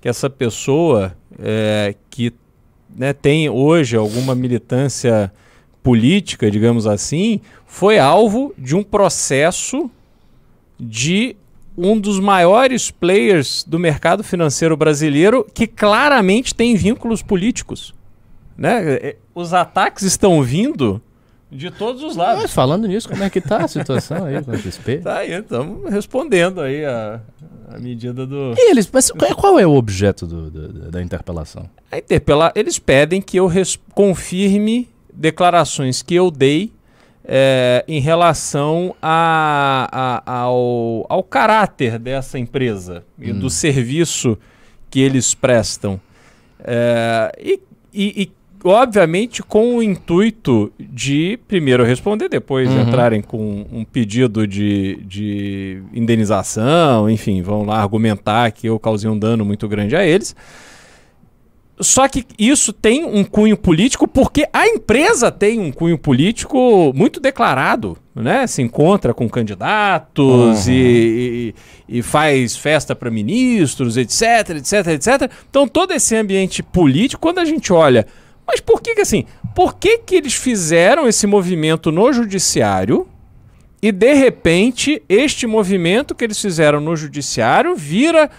que 0.00 0.08
essa 0.08 0.30
pessoa 0.30 1.16
é, 1.38 1.94
que 2.10 2.32
né, 2.96 3.12
tem 3.12 3.48
hoje 3.48 3.96
alguma 3.96 4.34
militância 4.34 5.32
política, 5.82 6.50
digamos 6.50 6.86
assim, 6.86 7.40
foi 7.66 7.98
alvo 7.98 8.54
de 8.56 8.74
um 8.76 8.82
processo 8.82 9.90
de 10.78 11.34
um 11.76 11.98
dos 11.98 12.18
maiores 12.18 12.90
players 12.90 13.64
do 13.64 13.78
mercado 13.78 14.22
financeiro 14.24 14.76
brasileiro 14.76 15.46
que 15.54 15.66
claramente 15.66 16.54
tem 16.54 16.74
vínculos 16.74 17.22
políticos. 17.22 17.94
Né? 18.58 18.94
É, 18.94 19.16
Os 19.34 19.54
ataques 19.54 20.02
estão 20.02 20.42
vindo 20.42 21.00
de 21.50 21.70
todos 21.70 22.02
os 22.02 22.16
lados. 22.16 22.42
Mas 22.42 22.52
falando 22.52 22.86
nisso, 22.88 23.08
como 23.08 23.22
é 23.22 23.30
que 23.30 23.40
tá 23.40 23.58
a 23.64 23.68
situação 23.68 24.24
aí 24.24 24.42
com 24.42 24.50
o 24.50 24.58
XP? 24.58 24.98
Tá 25.04 25.18
aí, 25.18 25.32
estamos 25.32 25.88
respondendo 25.90 26.60
aí 26.60 26.84
a, 26.84 27.20
a 27.72 27.78
medida 27.78 28.26
do. 28.26 28.52
E 28.58 28.70
eles, 28.70 28.90
mas 28.92 29.10
qual 29.36 29.58
é- 29.58 29.62
é 29.62 29.66
o 29.66 29.74
objeto 29.74 30.26
do- 30.26 30.50
do- 30.50 30.90
da 30.90 31.00
interpelação? 31.00 31.70
A 31.90 31.98
interpelar, 31.98 32.52
eles 32.54 32.78
pedem 32.78 33.22
que 33.22 33.36
eu 33.38 33.46
res- 33.46 33.78
confirme 33.94 34.88
declarações 35.14 36.02
que 36.02 36.14
eu 36.16 36.30
dei 36.30 36.72
é, 37.30 37.84
em 37.86 38.00
relação 38.00 38.94
a, 39.00 40.22
a- 40.26 40.32
ao, 40.42 41.06
ao 41.08 41.22
caráter 41.22 41.98
dessa 41.98 42.38
empresa 42.38 43.04
e 43.18 43.32
do 43.32 43.48
serviço 43.50 44.36
que 44.90 44.98
eles 45.00 45.34
prestam. 45.34 46.00
É, 46.64 47.32
e, 47.38 47.60
e- 47.92 48.22
e, 48.22 48.32
obviamente, 48.64 49.42
com 49.42 49.76
o 49.76 49.82
intuito 49.82 50.72
de 50.78 51.38
primeiro 51.48 51.84
responder, 51.84 52.28
depois 52.28 52.68
Uhum. 52.70 52.82
entrarem 52.82 53.20
com 53.22 53.66
um 53.72 53.84
pedido 53.84 54.46
de, 54.46 54.98
de 55.06 55.82
indenização, 55.94 57.08
enfim, 57.08 57.42
vão 57.42 57.64
lá 57.64 57.80
argumentar 57.80 58.50
que 58.52 58.66
eu 58.68 58.78
causei 58.78 59.08
um 59.10 59.18
dano 59.18 59.44
muito 59.44 59.66
grande 59.68 59.94
a 59.96 60.04
eles. 60.06 60.34
Só 61.80 62.08
que 62.08 62.24
isso 62.36 62.72
tem 62.72 63.04
um 63.04 63.22
cunho 63.22 63.56
político 63.56 64.08
porque 64.08 64.48
a 64.52 64.66
empresa 64.66 65.30
tem 65.30 65.60
um 65.60 65.70
cunho 65.70 65.96
político 65.96 66.92
muito 66.92 67.20
declarado, 67.20 67.96
né? 68.16 68.48
Se 68.48 68.60
encontra 68.62 69.14
com 69.14 69.28
candidatos 69.28 70.66
Uhum. 70.66 70.72
e, 70.72 71.54
e- 71.88 71.98
e 71.98 72.02
faz 72.02 72.56
festa 72.56 72.96
para 72.96 73.12
ministros, 73.12 73.96
etc, 73.96 74.56
etc, 74.56 74.86
etc. 74.88 75.30
Então 75.48 75.68
todo 75.68 75.92
esse 75.92 76.16
ambiente 76.16 76.64
político, 76.64 77.22
quando 77.22 77.38
a 77.38 77.44
gente 77.44 77.72
olha, 77.72 78.08
mas 78.48 78.60
por 78.60 78.80
que 78.80 78.94
que 78.94 79.02
assim? 79.02 79.26
Por 79.54 79.76
que 79.76 79.98
que 79.98 80.16
eles 80.16 80.34
fizeram 80.34 81.06
esse 81.06 81.26
movimento 81.26 81.92
no 81.92 82.10
judiciário? 82.12 83.06
E 83.82 83.92
de 83.92 84.14
repente, 84.14 85.02
este 85.08 85.46
movimento 85.46 86.14
que 86.14 86.24
eles 86.24 86.40
fizeram 86.40 86.80
no 86.80 86.96
judiciário 86.96 87.76
vira 87.76 88.30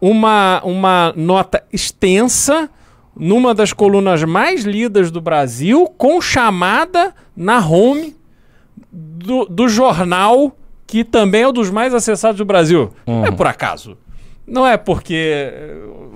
uma, 0.00 0.60
uma 0.62 1.12
nota 1.16 1.64
extensa 1.72 2.68
numa 3.16 3.54
das 3.54 3.72
colunas 3.72 4.22
mais 4.22 4.64
lidas 4.64 5.10
do 5.10 5.20
Brasil, 5.20 5.86
com 5.96 6.20
chamada 6.20 7.14
na 7.34 7.58
home 7.58 8.14
do, 8.92 9.46
do 9.46 9.68
jornal 9.68 10.56
que 10.86 11.02
também 11.02 11.42
é 11.42 11.48
um 11.48 11.52
dos 11.52 11.70
mais 11.70 11.94
acessados 11.94 12.36
do 12.36 12.44
Brasil. 12.44 12.92
Não 13.06 13.24
é 13.24 13.30
por 13.30 13.46
acaso. 13.46 13.96
Não 14.46 14.66
é 14.66 14.76
porque 14.76 15.52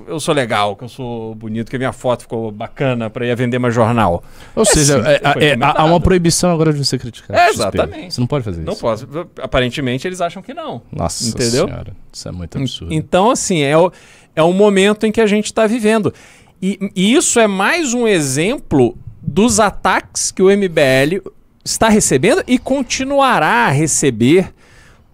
eu 0.07 0.21
sou 0.21 0.35
legal, 0.35 0.77
que 0.77 0.85
eu 0.85 0.89
sou 0.89 1.35
bonito, 1.35 1.71
que 1.71 1.77
a 1.77 1.79
minha 1.79 1.93
foto 1.93 2.23
ficou 2.23 2.51
bacana 2.53 3.09
para 3.09 3.27
ir 3.27 3.35
vender 3.35 3.59
mais 3.59 3.75
jornal. 3.75 4.23
Ou 4.55 4.63
É 4.63 4.67
seja, 4.67 5.03
sim, 5.03 5.09
é- 5.09 5.47
é- 5.53 5.57
há 5.61 5.85
uma 5.85 5.99
proibição 6.01 6.53
agora 6.53 6.73
de 6.73 6.85
você 6.85 6.99
criticar. 6.99 7.37
É, 7.39 7.49
exatamente. 7.49 8.13
Você 8.15 8.21
não 8.21 8.27
pode 8.27 8.45
fazer 8.45 8.63
Não 8.63 8.73
isso. 8.75 8.83
posso. 8.83 9.09
Aparentemente 9.41 10.07
eles 10.07 10.21
acham 10.21 10.43
que 10.43 10.53
não. 10.53 10.83
Nossa 10.93 11.27
Entendeu? 11.29 11.67
senhora. 11.67 11.93
Isso 12.13 12.29
é 12.29 12.33
muito 12.33 12.59
absurdo. 12.59 12.93
Então, 12.93 13.31
assim, 13.31 13.63
é 13.63 13.77
o, 13.79 13.91
é 14.37 14.43
o 14.43 14.53
momento 14.53 15.07
em 15.07 15.13
que 15.13 15.21
a 15.23 15.27
gente 15.27 15.47
está 15.47 15.67
vivendo. 15.67 16.13
E, 16.61 16.91
e 16.95 17.15
isso 17.15 17.41
é 17.41 17.47
mais 17.47 17.95
um 17.95 18.07
exemplo 18.07 18.97
dos 19.23 19.59
ataques 19.59 20.31
que 20.31 20.43
o 20.43 20.51
MBL 20.51 21.23
está 21.65 21.89
recebendo 21.89 22.43
e 22.47 22.59
continuará 22.59 23.67
a 23.67 23.71
receber 23.71 24.53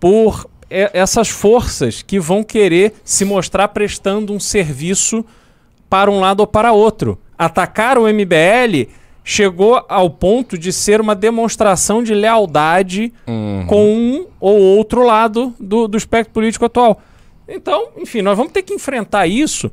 por 0.01 0.49
e- 0.71 0.91
essas 0.93 1.29
forças 1.29 2.03
que 2.03 2.19
vão 2.19 2.43
querer 2.43 2.95
se 3.05 3.25
mostrar 3.25 3.69
prestando 3.69 4.33
um 4.33 4.41
serviço 4.41 5.25
para 5.89 6.11
um 6.11 6.21
lado 6.21 6.41
ou 6.41 6.47
para 6.47 6.73
outro. 6.73 7.19
Atacar 7.39 7.99
o 7.99 8.07
MBL 8.09 8.89
chegou 9.23 9.85
ao 9.89 10.11
ponto 10.11 10.59
de 10.59 10.73
ser 10.73 11.01
uma 11.01 11.15
demonstração 11.15 12.03
de 12.03 12.15
lealdade 12.15 13.13
com 13.67 13.95
um 13.95 14.27
ou 14.39 14.61
outro 14.61 15.03
lado 15.05 15.55
do, 15.59 15.89
do 15.89 15.97
espectro 15.97 16.33
político 16.35 16.65
atual. 16.67 17.01
Então, 17.49 17.89
enfim, 17.97 18.23
nós 18.23 18.37
vamos 18.37 18.53
ter 18.53 18.63
que 18.63 18.75
enfrentar 18.75 19.27
isso. 19.27 19.71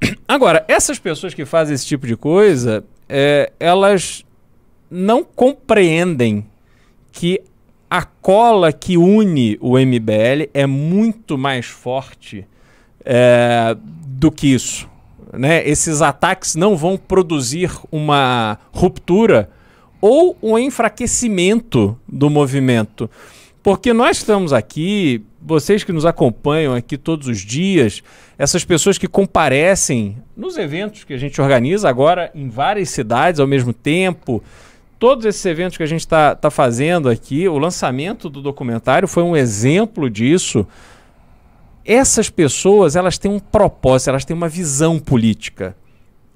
Agora, 0.28 0.64
essas 0.68 0.98
pessoas 0.98 1.34
que 1.34 1.44
fazem 1.44 1.74
esse 1.74 1.86
tipo 1.86 2.06
de 2.06 2.16
coisa, 2.16 2.84
é, 3.08 3.52
elas 3.58 4.24
não 4.90 5.22
compreendem 5.24 6.46
que 7.12 7.40
a 7.90 8.04
cola 8.04 8.72
que 8.72 8.96
une 8.96 9.58
o 9.60 9.76
MBL 9.76 10.48
é 10.54 10.64
muito 10.64 11.36
mais 11.36 11.66
forte 11.66 12.46
é, 13.04 13.76
do 13.82 14.30
que 14.30 14.54
isso. 14.54 14.88
Né? 15.32 15.68
Esses 15.68 16.00
ataques 16.00 16.54
não 16.54 16.76
vão 16.76 16.96
produzir 16.96 17.72
uma 17.90 18.58
ruptura 18.72 19.50
ou 20.00 20.36
um 20.40 20.56
enfraquecimento 20.56 21.98
do 22.08 22.30
movimento. 22.30 23.10
Porque 23.62 23.92
nós 23.92 24.18
estamos 24.18 24.52
aqui, 24.52 25.22
vocês 25.42 25.84
que 25.84 25.92
nos 25.92 26.06
acompanham 26.06 26.74
aqui 26.74 26.96
todos 26.96 27.26
os 27.26 27.40
dias, 27.40 28.02
essas 28.38 28.64
pessoas 28.64 28.96
que 28.96 29.06
comparecem 29.06 30.16
nos 30.34 30.56
eventos 30.56 31.04
que 31.04 31.12
a 31.12 31.18
gente 31.18 31.40
organiza 31.40 31.88
agora 31.88 32.30
em 32.34 32.48
várias 32.48 32.88
cidades 32.88 33.38
ao 33.38 33.46
mesmo 33.46 33.72
tempo, 33.74 34.42
todos 35.00 35.24
esses 35.24 35.44
eventos 35.46 35.78
que 35.78 35.82
a 35.82 35.86
gente 35.86 36.02
está 36.02 36.34
tá 36.34 36.50
fazendo 36.50 37.08
aqui, 37.08 37.48
o 37.48 37.58
lançamento 37.58 38.28
do 38.28 38.42
documentário 38.42 39.08
foi 39.08 39.22
um 39.22 39.34
exemplo 39.34 40.10
disso. 40.10 40.66
Essas 41.82 42.28
pessoas, 42.28 42.94
elas 42.94 43.16
têm 43.16 43.30
um 43.32 43.38
propósito, 43.38 44.10
elas 44.10 44.26
têm 44.26 44.36
uma 44.36 44.48
visão 44.48 44.98
política. 44.98 45.74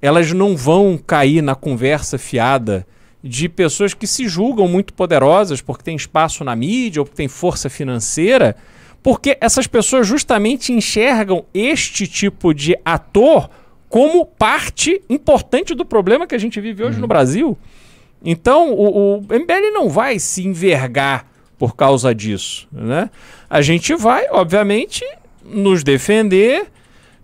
Elas 0.00 0.32
não 0.32 0.56
vão 0.56 0.96
cair 0.96 1.42
na 1.42 1.54
conversa 1.54 2.16
fiada 2.16 2.86
de 3.22 3.50
pessoas 3.50 3.92
que 3.92 4.06
se 4.06 4.26
julgam 4.28 4.66
muito 4.66 4.94
poderosas 4.94 5.60
porque 5.60 5.84
têm 5.84 5.96
espaço 5.96 6.42
na 6.42 6.56
mídia 6.56 7.02
ou 7.02 7.04
porque 7.04 7.18
têm 7.18 7.28
força 7.28 7.68
financeira, 7.68 8.56
porque 9.02 9.36
essas 9.42 9.66
pessoas 9.66 10.06
justamente 10.06 10.72
enxergam 10.72 11.44
este 11.52 12.06
tipo 12.06 12.54
de 12.54 12.74
ator 12.82 13.50
como 13.90 14.24
parte 14.24 15.02
importante 15.10 15.74
do 15.74 15.84
problema 15.84 16.26
que 16.26 16.34
a 16.34 16.38
gente 16.38 16.58
vive 16.62 16.82
hoje 16.82 16.98
no 16.98 17.06
Brasil. 17.06 17.58
Então, 18.24 18.72
o, 18.72 19.18
o 19.18 19.20
MBL 19.22 19.72
não 19.72 19.88
vai 19.88 20.18
se 20.18 20.46
envergar 20.46 21.26
por 21.58 21.76
causa 21.76 22.14
disso. 22.14 22.66
Né? 22.72 23.10
A 23.48 23.60
gente 23.60 23.94
vai, 23.94 24.26
obviamente, 24.30 25.04
nos 25.44 25.84
defender, 25.84 26.66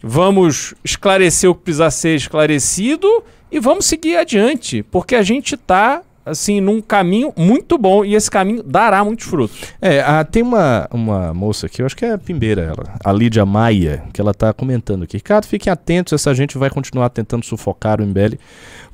vamos 0.02 0.74
esclarecer 0.84 1.50
o 1.50 1.54
que 1.54 1.62
precisa 1.62 1.90
ser 1.90 2.16
esclarecido 2.16 3.24
e 3.50 3.58
vamos 3.58 3.86
seguir 3.86 4.16
adiante, 4.16 4.82
porque 4.84 5.14
a 5.16 5.22
gente 5.22 5.54
está 5.54 6.02
assim 6.24 6.60
num 6.60 6.80
caminho 6.80 7.32
muito 7.36 7.78
bom 7.78 8.04
e 8.04 8.14
esse 8.14 8.30
caminho 8.30 8.62
dará 8.62 9.04
muitos 9.04 9.26
frutos. 9.26 9.62
É, 9.80 10.00
ah, 10.00 10.24
tem 10.24 10.42
uma, 10.42 10.88
uma 10.90 11.34
moça 11.34 11.66
aqui, 11.66 11.82
eu 11.82 11.86
acho 11.86 11.96
que 11.96 12.04
é 12.04 12.12
a 12.12 12.18
Pimbeira, 12.18 12.62
ela, 12.62 12.94
a 13.04 13.12
Lídia 13.12 13.44
Maia, 13.46 14.04
que 14.12 14.20
ela 14.20 14.34
tá 14.34 14.52
comentando 14.52 15.02
aqui. 15.04 15.16
Ricardo, 15.16 15.46
fiquem 15.46 15.72
atentos, 15.72 16.12
essa 16.12 16.34
gente 16.34 16.58
vai 16.58 16.70
continuar 16.70 17.10
tentando 17.10 17.44
sufocar 17.44 18.00
o 18.00 18.06
MBL. 18.06 18.36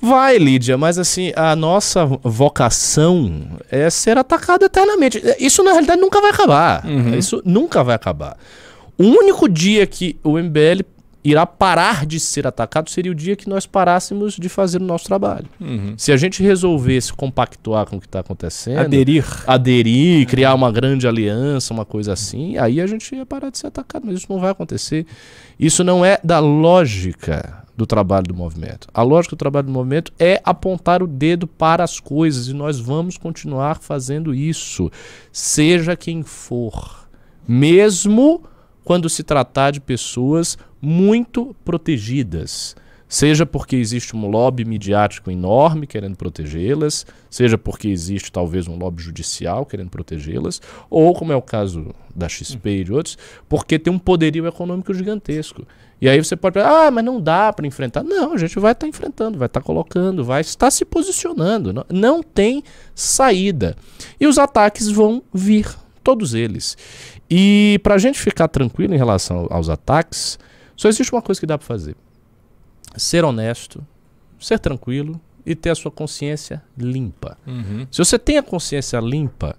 Vai, 0.00 0.38
Lídia, 0.38 0.76
mas 0.76 0.98
assim, 0.98 1.32
a 1.34 1.56
nossa 1.56 2.04
vocação 2.06 3.58
é 3.70 3.88
ser 3.90 4.18
atacado 4.18 4.64
eternamente. 4.64 5.22
Isso 5.38 5.62
na 5.62 5.72
realidade 5.72 6.00
nunca 6.00 6.20
vai 6.20 6.30
acabar. 6.30 6.84
Isso 7.16 7.42
nunca 7.44 7.82
vai 7.82 7.94
acabar. 7.94 8.36
O 8.98 9.04
único 9.04 9.48
dia 9.48 9.86
que 9.86 10.18
o 10.22 10.38
MBL 10.38 10.82
irá 11.30 11.44
parar 11.44 12.06
de 12.06 12.20
ser 12.20 12.46
atacado 12.46 12.88
seria 12.88 13.10
o 13.10 13.14
dia 13.14 13.34
que 13.34 13.48
nós 13.48 13.66
parássemos 13.66 14.34
de 14.34 14.48
fazer 14.48 14.80
o 14.80 14.84
nosso 14.84 15.06
trabalho. 15.06 15.46
Se 15.96 16.12
a 16.12 16.16
gente 16.16 16.42
resolvesse 16.42 17.12
compactuar 17.12 17.86
com 17.86 17.96
o 17.96 18.00
que 18.00 18.06
está 18.06 18.20
acontecendo, 18.20 18.78
Aderir. 18.78 19.24
aderir, 19.46 20.26
criar 20.28 20.54
uma 20.54 20.70
grande 20.70 21.06
aliança, 21.08 21.74
uma 21.74 21.84
coisa 21.84 22.12
assim, 22.12 22.56
aí 22.58 22.80
a 22.80 22.86
gente 22.86 23.14
ia 23.14 23.26
parar 23.26 23.50
de 23.50 23.58
ser 23.58 23.66
atacado, 23.66 24.06
mas 24.06 24.18
isso 24.18 24.26
não 24.30 24.38
vai 24.38 24.50
acontecer. 24.50 25.06
Isso 25.58 25.82
não 25.82 26.04
é 26.04 26.18
da 26.22 26.38
lógica 26.38 27.64
do 27.76 27.86
trabalho 27.86 28.28
do 28.28 28.34
movimento. 28.34 28.88
A 28.94 29.02
lógica 29.02 29.34
do 29.34 29.38
trabalho 29.38 29.66
do 29.66 29.72
movimento 29.72 30.12
é 30.18 30.40
apontar 30.44 31.02
o 31.02 31.06
dedo 31.06 31.46
para 31.46 31.84
as 31.84 32.00
coisas 32.00 32.48
e 32.48 32.54
nós 32.54 32.78
vamos 32.78 33.18
continuar 33.18 33.78
fazendo 33.80 34.34
isso, 34.34 34.90
seja 35.32 35.94
quem 35.96 36.22
for, 36.22 37.06
mesmo 37.46 38.44
quando 38.87 39.11
se 39.11 39.25
tratar 39.25 39.72
de 39.72 39.81
pessoas 39.81 40.57
muito 40.81 41.57
protegidas. 41.64 42.77
Seja 43.09 43.44
porque 43.44 43.75
existe 43.75 44.14
um 44.14 44.29
lobby 44.29 44.64
midiático 44.64 45.29
enorme 45.29 45.88
querendo 45.88 46.16
protegê-las, 46.16 47.05
seja 47.29 47.59
porque 47.59 47.88
existe 47.88 48.31
talvez 48.31 48.68
um 48.68 48.77
lobby 48.77 49.03
judicial 49.03 49.66
querendo 49.66 49.90
protegê-las, 49.90 50.62
ou 50.88 51.12
como 51.14 51.33
é 51.33 51.37
o 51.37 51.42
caso 51.42 51.92
da 52.14 52.29
XP 52.29 52.70
e 52.70 52.85
de 52.85 52.92
outros, 52.92 53.18
porque 53.49 53.77
tem 53.77 53.92
um 53.92 53.99
poderio 53.99 54.46
econômico 54.46 54.94
gigantesco. 54.94 55.66
E 56.01 56.09
aí 56.09 56.22
você 56.22 56.37
pode 56.37 56.55
pensar, 56.55 56.87
ah, 56.87 56.90
mas 56.92 57.05
não 57.05 57.20
dá 57.20 57.53
para 57.53 57.66
enfrentar. 57.66 58.05
Não, 58.05 58.35
a 58.35 58.38
gente 58.38 58.57
vai 58.61 58.70
estar 58.70 58.87
enfrentando, 58.87 59.37
vai 59.37 59.46
estar 59.46 59.62
colocando, 59.62 60.22
vai 60.22 60.42
estar 60.42 60.70
se 60.70 60.85
posicionando. 60.85 61.72
Não, 61.72 61.87
não 61.90 62.22
tem 62.22 62.62
saída. 62.94 63.75
E 64.20 64.29
os 64.29 64.38
ataques 64.38 64.88
vão 64.88 65.25
vir, 65.35 65.66
todos 66.07 66.35
eles. 66.35 66.77
E 67.29 67.81
para 67.83 67.97
a 67.97 67.99
gente 67.99 68.21
ficar 68.21 68.47
tranquilo 68.47 68.95
em 68.95 68.97
relação 68.97 69.49
aos 69.51 69.69
ataques, 69.69 70.38
só 70.77 70.88
existe 70.88 71.12
uma 71.12 71.21
coisa 71.21 71.40
que 71.40 71.47
dá 71.47 71.59
para 71.59 71.66
fazer 71.66 71.97
ser 72.97 73.25
honesto, 73.25 73.85
ser 74.40 74.59
tranquilo 74.59 75.21
e 75.45 75.55
ter 75.55 75.71
a 75.71 75.75
sua 75.75 75.90
consciência 75.90 76.62
limpa. 76.79 77.37
Se 77.90 77.99
você 77.99 78.19
tem 78.19 78.38
a 78.38 78.42
consciência 78.42 78.99
limpa, 79.01 79.57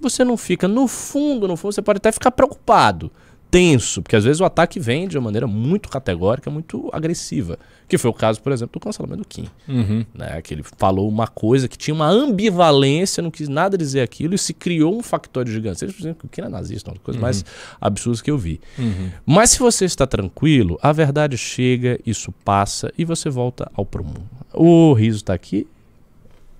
você 0.00 0.24
não 0.24 0.36
fica 0.36 0.66
no 0.66 0.88
fundo, 0.88 1.46
no 1.46 1.56
fundo, 1.56 1.72
você 1.74 1.82
pode 1.82 1.98
até 1.98 2.10
ficar 2.10 2.30
preocupado. 2.30 3.12
Tenso, 3.50 4.00
porque 4.00 4.14
às 4.14 4.24
vezes 4.24 4.40
o 4.40 4.44
ataque 4.44 4.78
vem 4.78 5.08
de 5.08 5.18
uma 5.18 5.24
maneira 5.24 5.46
muito 5.46 5.88
categórica, 5.88 6.50
muito 6.50 6.88
agressiva. 6.92 7.58
Que 7.88 7.98
foi 7.98 8.08
o 8.08 8.14
caso, 8.14 8.40
por 8.40 8.52
exemplo, 8.52 8.78
do 8.78 8.84
cancelamento 8.84 9.22
do 9.22 9.26
Kim. 9.26 9.48
Uhum. 9.66 10.06
Né? 10.14 10.40
Que 10.42 10.54
ele 10.54 10.62
falou 10.62 11.08
uma 11.08 11.26
coisa 11.26 11.66
que 11.66 11.76
tinha 11.76 11.92
uma 11.92 12.08
ambivalência, 12.08 13.20
não 13.20 13.32
quis 13.32 13.48
nada 13.48 13.76
dizer 13.76 14.00
aquilo, 14.00 14.32
e 14.32 14.38
se 14.38 14.54
criou 14.54 14.96
um 14.96 15.02
factório 15.02 15.52
gigantesco. 15.52 15.96
Por 15.96 16.02
exemplo, 16.02 16.20
o 16.26 16.28
Kim 16.28 16.42
é 16.42 16.48
nazista, 16.48 16.90
uma 16.90 16.94
das 16.94 17.02
coisas 17.02 17.20
mais 17.20 17.44
absurdas 17.80 18.22
que 18.22 18.30
eu 18.30 18.38
vi. 18.38 18.60
Uhum. 18.78 19.10
Mas 19.26 19.50
se 19.50 19.58
você 19.58 19.84
está 19.84 20.06
tranquilo, 20.06 20.78
a 20.80 20.92
verdade 20.92 21.36
chega, 21.36 21.98
isso 22.06 22.30
passa 22.44 22.92
e 22.96 23.04
você 23.04 23.28
volta 23.28 23.68
ao 23.74 23.84
prumo. 23.84 24.14
O 24.54 24.92
riso 24.92 25.24
tá 25.24 25.34
aqui. 25.34 25.66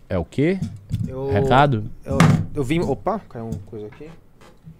É 0.08 0.18
o 0.18 0.24
quê? 0.24 0.58
Eu, 1.06 1.30
Recado? 1.30 1.84
Eu, 2.04 2.18
eu 2.52 2.64
vim. 2.64 2.80
Opa, 2.80 3.20
caiu 3.28 3.44
uma 3.44 3.60
coisa 3.66 3.86
aqui. 3.86 4.10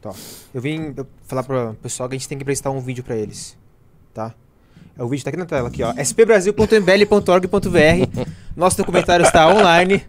Tá. 0.00 0.10
Eu 0.54 0.60
vim 0.60 0.94
falar 1.26 1.42
pro 1.42 1.74
pessoal 1.82 2.08
que 2.08 2.14
a 2.14 2.18
gente 2.18 2.28
tem 2.28 2.38
que 2.38 2.44
prestar 2.44 2.70
um 2.70 2.80
vídeo 2.80 3.02
pra 3.04 3.16
eles. 3.16 3.56
Tá? 4.14 4.32
É, 4.98 5.02
O 5.02 5.08
vídeo 5.08 5.24
tá 5.24 5.30
aqui 5.30 5.38
na 5.38 5.46
tela, 5.46 5.68
aqui, 5.68 5.82
ó. 5.82 5.92
spbrasil.mbl.org.br. 6.90 8.30
Nosso 8.56 8.76
documentário 8.76 9.24
está 9.24 9.48
online. 9.48 10.02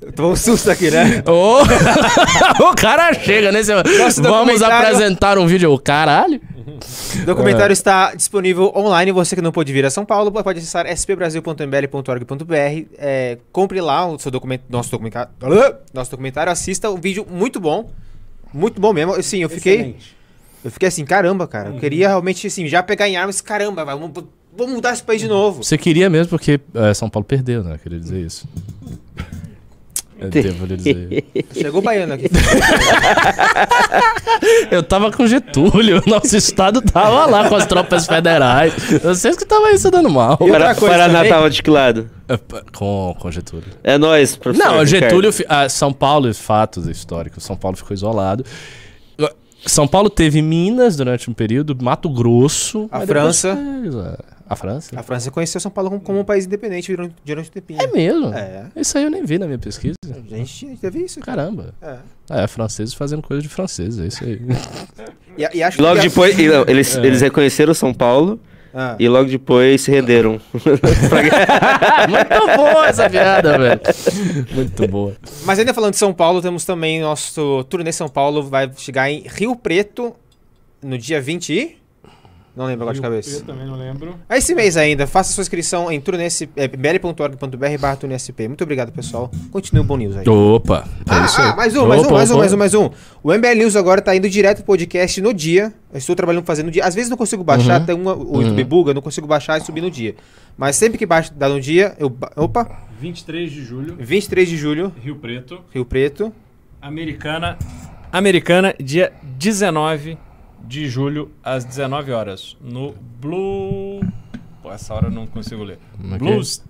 Eu 0.00 0.12
tô 0.12 0.30
um 0.30 0.36
susto 0.36 0.70
aqui, 0.70 0.90
né? 0.90 1.22
Ô, 1.26 1.62
o 2.70 2.74
cara 2.74 3.12
chega 3.14 3.50
nesse. 3.50 3.72
Nosso 3.74 4.22
Vamos 4.22 4.60
documentário- 4.60 4.86
apresentar 4.88 5.38
um 5.38 5.46
vídeo. 5.46 5.76
Caralho. 5.78 6.40
O 7.22 7.24
documentário 7.24 7.72
está 7.72 8.14
disponível 8.14 8.70
online. 8.76 9.10
Você 9.12 9.34
que 9.34 9.40
não 9.40 9.50
pôde 9.50 9.72
vir 9.72 9.86
a 9.86 9.90
São 9.90 10.04
Paulo 10.04 10.30
pode 10.30 10.58
acessar 10.58 10.86
spbrasil.mbl.org.br. 10.86 12.54
É, 12.98 13.38
compre 13.50 13.80
lá 13.80 14.06
o 14.06 14.18
seu 14.18 14.30
documento, 14.30 14.64
nosso 14.68 14.90
documentário. 14.90 15.30
Nosso 15.94 16.10
documentário, 16.10 16.52
assista 16.52 16.90
um 16.90 17.00
vídeo 17.00 17.26
muito 17.28 17.58
bom. 17.58 17.90
Muito 18.52 18.80
bom 18.80 18.92
mesmo. 18.92 19.22
Sim, 19.22 19.38
eu 19.42 19.48
fiquei. 19.48 19.96
Eu 20.64 20.70
fiquei 20.70 20.88
assim, 20.88 21.04
caramba, 21.04 21.46
cara. 21.46 21.68
Eu 21.70 21.78
queria 21.78 22.08
realmente 22.08 22.46
assim, 22.46 22.66
já 22.66 22.82
pegar 22.82 23.08
em 23.08 23.16
armas, 23.16 23.40
caramba, 23.40 23.84
vamos, 23.84 24.10
vamos 24.56 24.74
mudar 24.74 24.92
esse 24.92 25.02
país 25.02 25.20
de 25.20 25.28
novo. 25.28 25.62
Você 25.62 25.78
queria 25.78 26.10
mesmo 26.10 26.30
porque 26.30 26.60
é, 26.74 26.92
São 26.92 27.08
Paulo 27.08 27.24
perdeu, 27.24 27.62
né? 27.62 27.78
Queria 27.80 28.00
dizer 28.00 28.20
isso. 28.20 28.48
Eu 30.18 30.30
devo 30.30 30.64
lhe 30.66 30.76
dizer. 30.76 31.24
Chegou 31.52 31.80
o 31.80 31.82
baiano 31.82 32.14
aqui. 32.14 32.26
Eu 34.70 34.82
tava 34.82 35.10
com 35.10 35.26
Getúlio, 35.26 36.02
nosso 36.06 36.36
estado 36.36 36.80
tava 36.82 37.26
lá 37.26 37.48
com 37.48 37.54
as 37.56 37.66
tropas 37.66 38.06
federais. 38.06 38.72
Vocês 39.02 39.36
que 39.36 39.42
estavam 39.44 39.66
aí 39.66 39.78
se 39.78 39.90
dando 39.90 40.08
mal. 40.10 40.36
Coisa 40.38 40.74
Paraná 40.74 41.18
também- 41.18 41.30
tava 41.30 41.50
de 41.50 41.62
que 41.62 41.70
lado? 41.70 42.10
Com, 42.74 43.16
com 43.18 43.30
Getúlio. 43.30 43.64
É 43.84 43.96
nóis, 43.98 44.36
professor. 44.36 44.72
Não. 44.72 44.84
Getúlio. 44.86 45.30
ah, 45.48 45.68
São 45.68 45.92
Paulo, 45.92 46.32
fatos 46.34 46.86
históricos. 46.86 47.44
São 47.44 47.56
Paulo 47.56 47.76
ficou 47.76 47.94
isolado. 47.94 48.44
São 49.66 49.86
Paulo 49.86 50.08
teve 50.08 50.40
Minas 50.40 50.96
durante 50.96 51.28
um 51.28 51.34
período, 51.34 51.76
Mato 51.80 52.08
Grosso. 52.08 52.88
A 52.90 53.06
França. 53.06 53.48
é. 53.48 54.36
A 54.48 54.54
França? 54.54 54.98
A 54.98 55.02
França 55.02 55.30
conheceu 55.30 55.60
São 55.60 55.70
Paulo 55.72 55.90
como, 55.90 56.00
como 56.00 56.20
um 56.20 56.24
país 56.24 56.46
independente 56.46 56.94
durante, 56.94 57.14
durante 57.24 57.48
um 57.48 57.52
tempinho. 57.52 57.82
É 57.82 57.86
mesmo? 57.88 58.32
É. 58.32 58.66
Isso 58.76 58.96
aí 58.96 59.02
eu 59.02 59.10
nem 59.10 59.24
vi 59.24 59.38
na 59.38 59.46
minha 59.46 59.58
pesquisa. 59.58 59.96
A 60.08 60.36
gente 60.36 60.76
teve 60.80 61.00
isso. 61.00 61.18
Caramba. 61.18 61.74
É. 61.82 61.96
É, 62.30 62.46
franceses 62.46 62.94
fazendo 62.94 63.22
coisa 63.22 63.42
de 63.42 63.48
franceses, 63.48 63.98
é 63.98 64.06
isso 64.06 64.24
aí. 64.24 64.40
E, 65.38 65.58
e 65.58 65.62
acho 65.62 65.82
Logo 65.82 66.00
que... 66.00 66.08
depois, 66.08 66.34
eles, 66.38 66.96
eles 66.96 67.20
reconheceram 67.20 67.74
São 67.74 67.92
Paulo 67.92 68.40
Ah. 68.78 68.94
e 68.98 69.08
logo 69.08 69.30
depois 69.30 69.80
se 69.80 69.90
renderam. 69.90 70.38
Muito 70.52 72.56
boa 72.58 72.88
essa 72.88 73.08
piada, 73.08 73.56
velho. 73.56 73.80
Muito 74.52 74.86
boa. 74.86 75.16
Mas 75.46 75.58
ainda 75.58 75.72
falando 75.72 75.92
de 75.92 75.96
São 75.96 76.12
Paulo, 76.12 76.42
temos 76.42 76.66
também 76.66 77.00
nosso 77.00 77.64
turnê 77.70 77.90
São 77.90 78.06
Paulo, 78.06 78.42
vai 78.42 78.70
chegar 78.76 79.10
em 79.10 79.24
Rio 79.26 79.56
Preto 79.56 80.14
no 80.82 80.98
dia 80.98 81.22
20 81.22 81.52
e... 81.54 81.85
Não 82.56 82.64
lembro 82.64 82.84
agora 82.84 82.94
de 82.94 83.02
cabeça. 83.02 83.44
também 83.44 83.66
não 83.66 83.76
lembro. 83.76 84.14
É 84.30 84.38
esse 84.38 84.54
mês 84.54 84.78
ainda. 84.78 85.06
Faça 85.06 85.30
sua 85.34 85.42
inscrição 85.42 85.92
em 85.92 86.00
turnê.sp 86.00 86.48
é, 86.56 86.66
bl.org.br 86.66 87.78
barra 87.78 87.96
turnê.sp. 87.96 88.48
Muito 88.48 88.64
obrigado, 88.64 88.90
pessoal. 88.92 89.30
Continue 89.52 89.82
o 89.82 89.84
Bom 89.84 89.98
News 89.98 90.16
aí. 90.16 90.26
Opa, 90.26 90.84
é 91.06 91.12
Ah, 91.14 91.24
isso 91.26 91.38
aí. 91.40 91.48
ah, 91.50 91.54
mais 91.56 91.76
um, 91.76 91.86
mais 91.86 92.00
um, 92.00 92.04
Opa, 92.06 92.14
mais 92.14 92.30
um, 92.30 92.32
opa. 92.34 92.40
mais 92.40 92.52
um, 92.52 92.56
mais 92.56 92.74
um. 92.74 92.90
O 93.22 93.32
MBL 93.34 93.54
News 93.58 93.76
agora 93.76 94.00
tá 94.00 94.16
indo 94.16 94.28
direto 94.30 94.56
pro 94.58 94.64
podcast 94.66 95.20
no 95.20 95.34
dia. 95.34 95.70
Eu 95.92 95.98
estou 95.98 96.16
trabalhando 96.16 96.46
fazendo 96.46 96.66
no 96.66 96.72
dia. 96.72 96.84
Às 96.86 96.94
vezes 96.94 97.10
não 97.10 97.16
consigo 97.18 97.44
baixar, 97.44 97.80
Uhum. 97.80 97.86
tem 97.86 97.94
uma, 97.94 98.14
o 98.14 98.40
YouTube 98.40 98.64
buga, 98.64 98.90
eu 98.90 98.94
não 98.94 99.02
consigo 99.02 99.26
baixar 99.26 99.58
e 99.58 99.60
subir 99.60 99.82
no 99.82 99.90
dia. 99.90 100.14
Mas 100.56 100.76
sempre 100.76 100.96
que 100.96 101.04
baixa, 101.04 101.30
dá 101.36 101.50
no 101.50 101.60
dia, 101.60 101.94
eu. 101.98 102.08
ba- 102.08 102.32
Opa! 102.36 102.66
23 102.98 103.52
de 103.52 103.62
julho, 103.62 103.96
23 104.00 104.48
de 104.48 104.56
julho, 104.56 104.90
Rio 105.04 105.16
Preto. 105.16 105.60
Rio 105.74 105.84
Preto. 105.84 106.32
Americana. 106.80 107.58
Americana, 108.10 108.74
dia 108.82 109.12
19 109.22 110.16
de 110.66 110.88
julho, 110.88 111.30
às 111.42 111.64
19 111.64 112.12
horas. 112.12 112.56
No 112.60 112.94
Blue. 113.20 114.00
Pô, 114.62 114.72
essa 114.72 114.94
hora 114.94 115.06
eu 115.06 115.10
não 115.12 115.26
consigo 115.26 115.62
ler. 115.64 115.78
Como 115.96 116.14
é 116.14 116.18
que 116.18 116.24
Blues. 116.24 116.62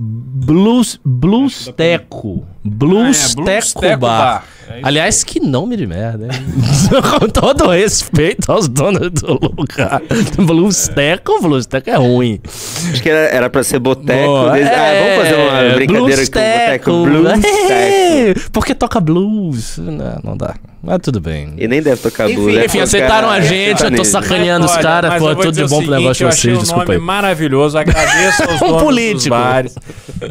Blues, 0.00 1.00
Blues 1.04 1.72
Teco. 1.76 2.46
Blues 2.62 3.34
Ah, 3.36 3.40
é, 3.40 3.44
Teco 3.44 3.80
Teco 3.80 4.00
Bar. 4.00 4.44
É 4.68 4.80
Aliás, 4.84 5.24
que 5.24 5.40
nome 5.40 5.76
de 5.76 5.88
merda, 5.88 6.26
hein? 6.26 6.30
Com 7.18 7.28
todo 7.28 7.68
respeito 7.70 8.52
aos 8.52 8.68
donos 8.68 9.10
do 9.10 9.32
lugar. 9.32 10.00
Blues 10.36 10.86
Teco, 10.86 11.42
Blues 11.42 11.66
Teco 11.66 11.90
é 11.90 11.96
ruim. 11.96 12.38
Acho 12.44 13.02
que 13.02 13.08
era, 13.08 13.28
era 13.34 13.50
pra 13.50 13.64
ser 13.64 13.80
boteco. 13.80 14.36
Ah, 14.36 14.52
vamos 14.52 15.16
fazer 15.16 15.34
uma 15.34 15.58
é, 15.58 15.74
brincadeira 15.74 16.04
blues 16.14 16.28
com 16.28 16.38
boteco. 16.38 16.84
teco. 16.84 17.02
Blues 17.02 17.44
É, 17.44 18.34
teco. 18.34 18.50
Porque 18.54 18.74
toca 18.76 19.00
blues. 19.00 19.78
Não, 19.78 20.20
não 20.22 20.36
dá. 20.36 20.54
Mas 20.80 20.98
tudo 21.02 21.20
bem. 21.20 21.54
E 21.58 21.66
nem 21.66 21.82
deve 21.82 22.00
tocar 22.00 22.26
Enfim, 22.30 22.36
blues. 22.36 22.54
deve 22.54 22.66
Enfim, 22.66 22.80
aceitaram 22.80 23.28
a 23.28 23.40
gente, 23.40 23.82
eu 23.82 23.90
tô 23.94 24.04
sacaneando 24.04 24.64
os 24.64 24.76
caras. 24.76 25.18
Pô, 25.18 25.34
tudo 25.34 25.50
de 25.52 25.64
bom 25.66 25.82
pro 25.82 25.90
negócio 25.90 26.28
de 26.28 26.36
vocês, 26.36 26.56
um 26.56 26.60
desculpa 26.60 26.84
nome 26.84 26.94
aí. 26.96 27.00
maravilhoso. 27.00 27.76
Agradeço 27.76 28.42
aos 28.44 28.62
Um 28.62 28.66
donos 28.68 28.82
político. 28.84 29.18
dos 29.18 29.26
bares, 29.28 29.74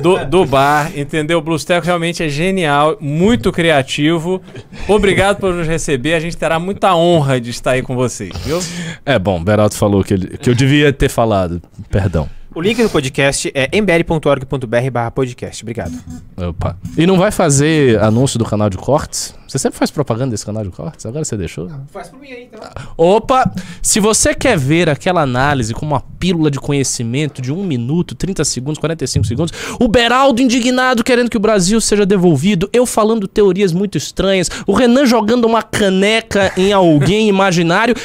do, 0.02 0.26
do 0.26 0.46
bar, 0.46 0.90
entendeu? 0.98 1.40
O 1.40 1.42
Blues 1.42 1.66
Teco 1.66 1.86
realmente 1.86 2.24
é 2.24 2.30
genial, 2.30 2.98
muito 3.02 3.52
criativo. 3.52 4.42
Obrigado 4.88 5.38
por 5.38 5.54
nos 5.54 5.68
receber. 5.68 6.14
A 6.14 6.20
gente 6.20 6.38
terá 6.38 6.58
muita 6.60 6.96
honra 6.96 7.42
de 7.42 7.50
estar 7.50 7.72
aí 7.72 7.82
com 7.82 7.96
vocês, 7.96 8.32
viu? 8.46 8.60
É 9.06 9.20
bom, 9.20 9.44
Beraldo 9.44 9.76
falou 9.76 10.02
que, 10.04 10.14
ele- 10.14 10.38
que 10.38 10.50
eu 10.50 10.56
devia 10.56 10.94
ter 10.94 11.10
falado. 11.10 11.62
Perdão. 11.90 12.30
O 12.58 12.60
link 12.60 12.82
do 12.82 12.90
podcast 12.90 13.52
é 13.54 13.70
mbl.org.br 13.72 14.92
barra 14.92 15.12
podcast. 15.12 15.62
Obrigado. 15.62 15.94
Opa. 16.36 16.76
E 16.98 17.06
não 17.06 17.16
vai 17.16 17.30
fazer 17.30 18.02
anúncio 18.02 18.40
do 18.40 18.46
canal 18.46 18.68
de 18.68 18.78
cortes? 18.78 19.36
Você 19.48 19.60
sempre 19.60 19.78
faz 19.78 19.92
propaganda 19.92 20.32
desse 20.32 20.44
canal 20.44 20.64
de 20.64 20.72
cortes? 20.72 21.06
Agora 21.06 21.24
você 21.24 21.38
deixou? 21.38 21.70
Faz 21.94 22.10
por 22.10 22.20
mim 22.20 22.32
aí, 22.32 22.50
então. 22.52 22.60
Opa! 22.98 23.54
Se 23.80 24.00
você 24.00 24.34
quer 24.34 24.58
ver 24.58 24.90
aquela 24.90 25.22
análise 25.22 25.72
com 25.72 25.86
uma 25.86 26.02
pílula 26.02 26.50
de 26.50 26.60
conhecimento 26.60 27.44
de 27.44 27.54
1 27.54 27.64
minuto, 27.64 28.16
30 28.16 28.44
segundos, 28.44 28.80
45 28.80 29.28
segundos, 29.28 29.54
o 29.80 29.88
Beraldo 29.88 30.42
indignado 30.42 31.04
querendo 31.04 31.30
que 31.30 31.38
o 31.38 31.40
Brasil 31.40 31.80
seja 31.80 32.08
devolvido, 32.08 32.68
eu 32.74 32.88
falando 32.88 33.28
teorias 33.28 33.72
muito 33.72 34.00
estranhas, 34.00 34.50
o 34.66 34.74
Renan 34.74 35.06
jogando 35.06 35.46
uma 35.46 35.62
caneca 35.62 36.52
em 36.58 36.74
alguém 36.74 37.30
imaginário, 37.30 37.96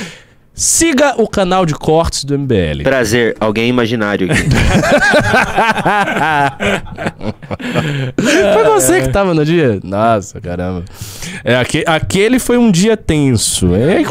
siga 0.55 1.15
o 1.21 1.27
canal 1.29 1.67
de 1.67 1.75
cortes 1.75 2.25
do 2.25 2.39
MBL. 2.39 2.83
Prazer, 2.83 3.37
alguém 3.41 3.69
imaginário 3.69 4.29
aqui. 4.31 4.43
Foi 8.55 8.65
você 8.65 9.01
que 9.03 9.09
tava 9.09 9.35
no 9.35 9.45
dia? 9.45 9.79
Nossa, 9.83 10.41
caramba. 10.41 10.85
É, 11.45 11.57
aque- 11.57 11.85
aquele 11.87 12.39
foi 12.39 12.57
um 12.59 12.71
dia 12.71 12.97
tenso. 12.97 13.75
É, 13.75 14.03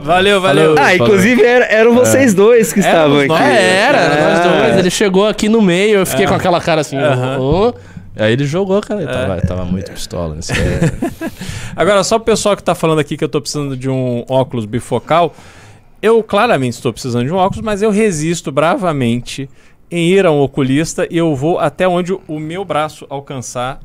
Valeu, 0.00 0.40
valeu. 0.40 0.74
Falou. 0.76 0.90
ah, 0.90 0.94
inclusive 0.94 1.42
era- 1.42 1.64
eram 1.66 1.92
vocês 1.94 2.32
dois 2.32 2.72
que 2.72 2.78
estavam 2.80 3.18
aqui. 3.18 3.32
É, 3.32 3.76
era, 3.80 4.08
nós 4.08 4.38
Ah. 4.38 4.42
dois. 4.66 4.78
Ele 4.78 4.90
chegou 4.90 5.26
aqui 5.26 5.48
no 5.48 5.60
meio, 5.60 5.98
eu 5.98 6.06
fiquei 6.06 6.26
com 6.26 6.34
aquela 6.34 6.60
cara 6.60 6.80
assim. 6.82 6.96
"Ô". 7.38 7.74
Aí 8.16 8.32
ele 8.32 8.46
jogou, 8.46 8.80
cara. 8.80 9.02
Ele 9.02 9.10
tava, 9.12 9.40
tava 9.40 9.64
muito 9.64 9.90
pistola 9.92 10.34
nesse 10.36 10.52
Agora, 11.76 12.02
só 12.04 12.16
o 12.16 12.20
pessoal 12.20 12.56
que 12.56 12.62
tá 12.62 12.74
falando 12.74 12.98
aqui 13.00 13.16
que 13.16 13.24
eu 13.24 13.28
tô 13.28 13.40
precisando 13.40 13.76
de 13.76 13.88
um 13.90 14.24
óculos 14.28 14.64
bifocal. 14.66 15.34
Eu 16.00 16.22
claramente 16.22 16.74
estou 16.74 16.92
precisando 16.92 17.26
de 17.26 17.32
um 17.32 17.36
óculos, 17.36 17.64
mas 17.64 17.82
eu 17.82 17.90
resisto 17.90 18.52
bravamente 18.52 19.48
em 19.90 20.08
ir 20.10 20.26
a 20.26 20.30
um 20.30 20.40
oculista 20.40 21.06
e 21.10 21.16
eu 21.16 21.34
vou 21.34 21.58
até 21.58 21.88
onde 21.88 22.12
o 22.12 22.38
meu 22.38 22.64
braço 22.64 23.06
alcançar 23.08 23.80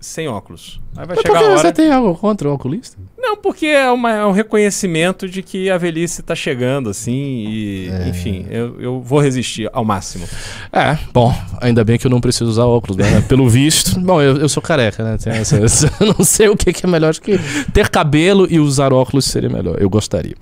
sem 0.00 0.28
óculos. 0.28 0.80
Aí 0.96 1.06
vai 1.06 1.16
Mas 1.16 1.16
por 1.16 1.22
chegar 1.22 1.38
que 1.38 1.44
a 1.44 1.48
hora. 1.48 1.58
você 1.58 1.72
tem 1.72 1.92
algo 1.92 2.16
contra 2.16 2.48
o 2.48 2.54
oculista? 2.54 2.96
Não, 3.24 3.36
porque 3.36 3.66
é, 3.66 3.88
uma- 3.88 4.10
é 4.10 4.26
um 4.26 4.32
reconhecimento 4.32 5.28
de 5.28 5.42
que 5.42 5.70
a 5.70 5.78
velhice 5.78 6.22
tá 6.24 6.34
chegando, 6.34 6.90
assim, 6.90 7.44
e 7.48 7.88
É. 7.88 8.08
enfim, 8.08 8.46
eu, 8.50 8.80
eu 8.80 9.00
vou 9.00 9.20
resistir 9.20 9.70
ao 9.72 9.84
máximo. 9.84 10.26
É, 10.72 10.98
bom, 11.12 11.32
ainda 11.60 11.84
bem 11.84 11.96
que 11.98 12.06
eu 12.06 12.10
não 12.10 12.20
preciso 12.20 12.50
usar 12.50 12.64
óculos, 12.66 12.96
né? 12.96 13.20
Pelo 13.28 13.48
visto. 13.48 13.98
Bom, 14.00 14.20
eu, 14.20 14.38
eu 14.38 14.48
sou 14.48 14.60
careca, 14.60 15.04
né? 15.04 15.16
Tem 15.22 15.32
essa- 15.34 15.56
essa- 15.56 15.92
eu 16.00 16.08
não 16.18 16.24
sei 16.24 16.48
o 16.48 16.56
que, 16.56 16.72
que 16.72 16.84
é 16.84 16.88
melhor. 16.88 17.10
Acho 17.10 17.22
que 17.22 17.38
ter 17.72 17.88
cabelo 17.88 18.46
e 18.50 18.58
usar 18.58 18.92
óculos 18.92 19.24
seria 19.26 19.48
melhor. 19.48 19.76
Eu 19.80 19.88
gostaria. 19.88 20.34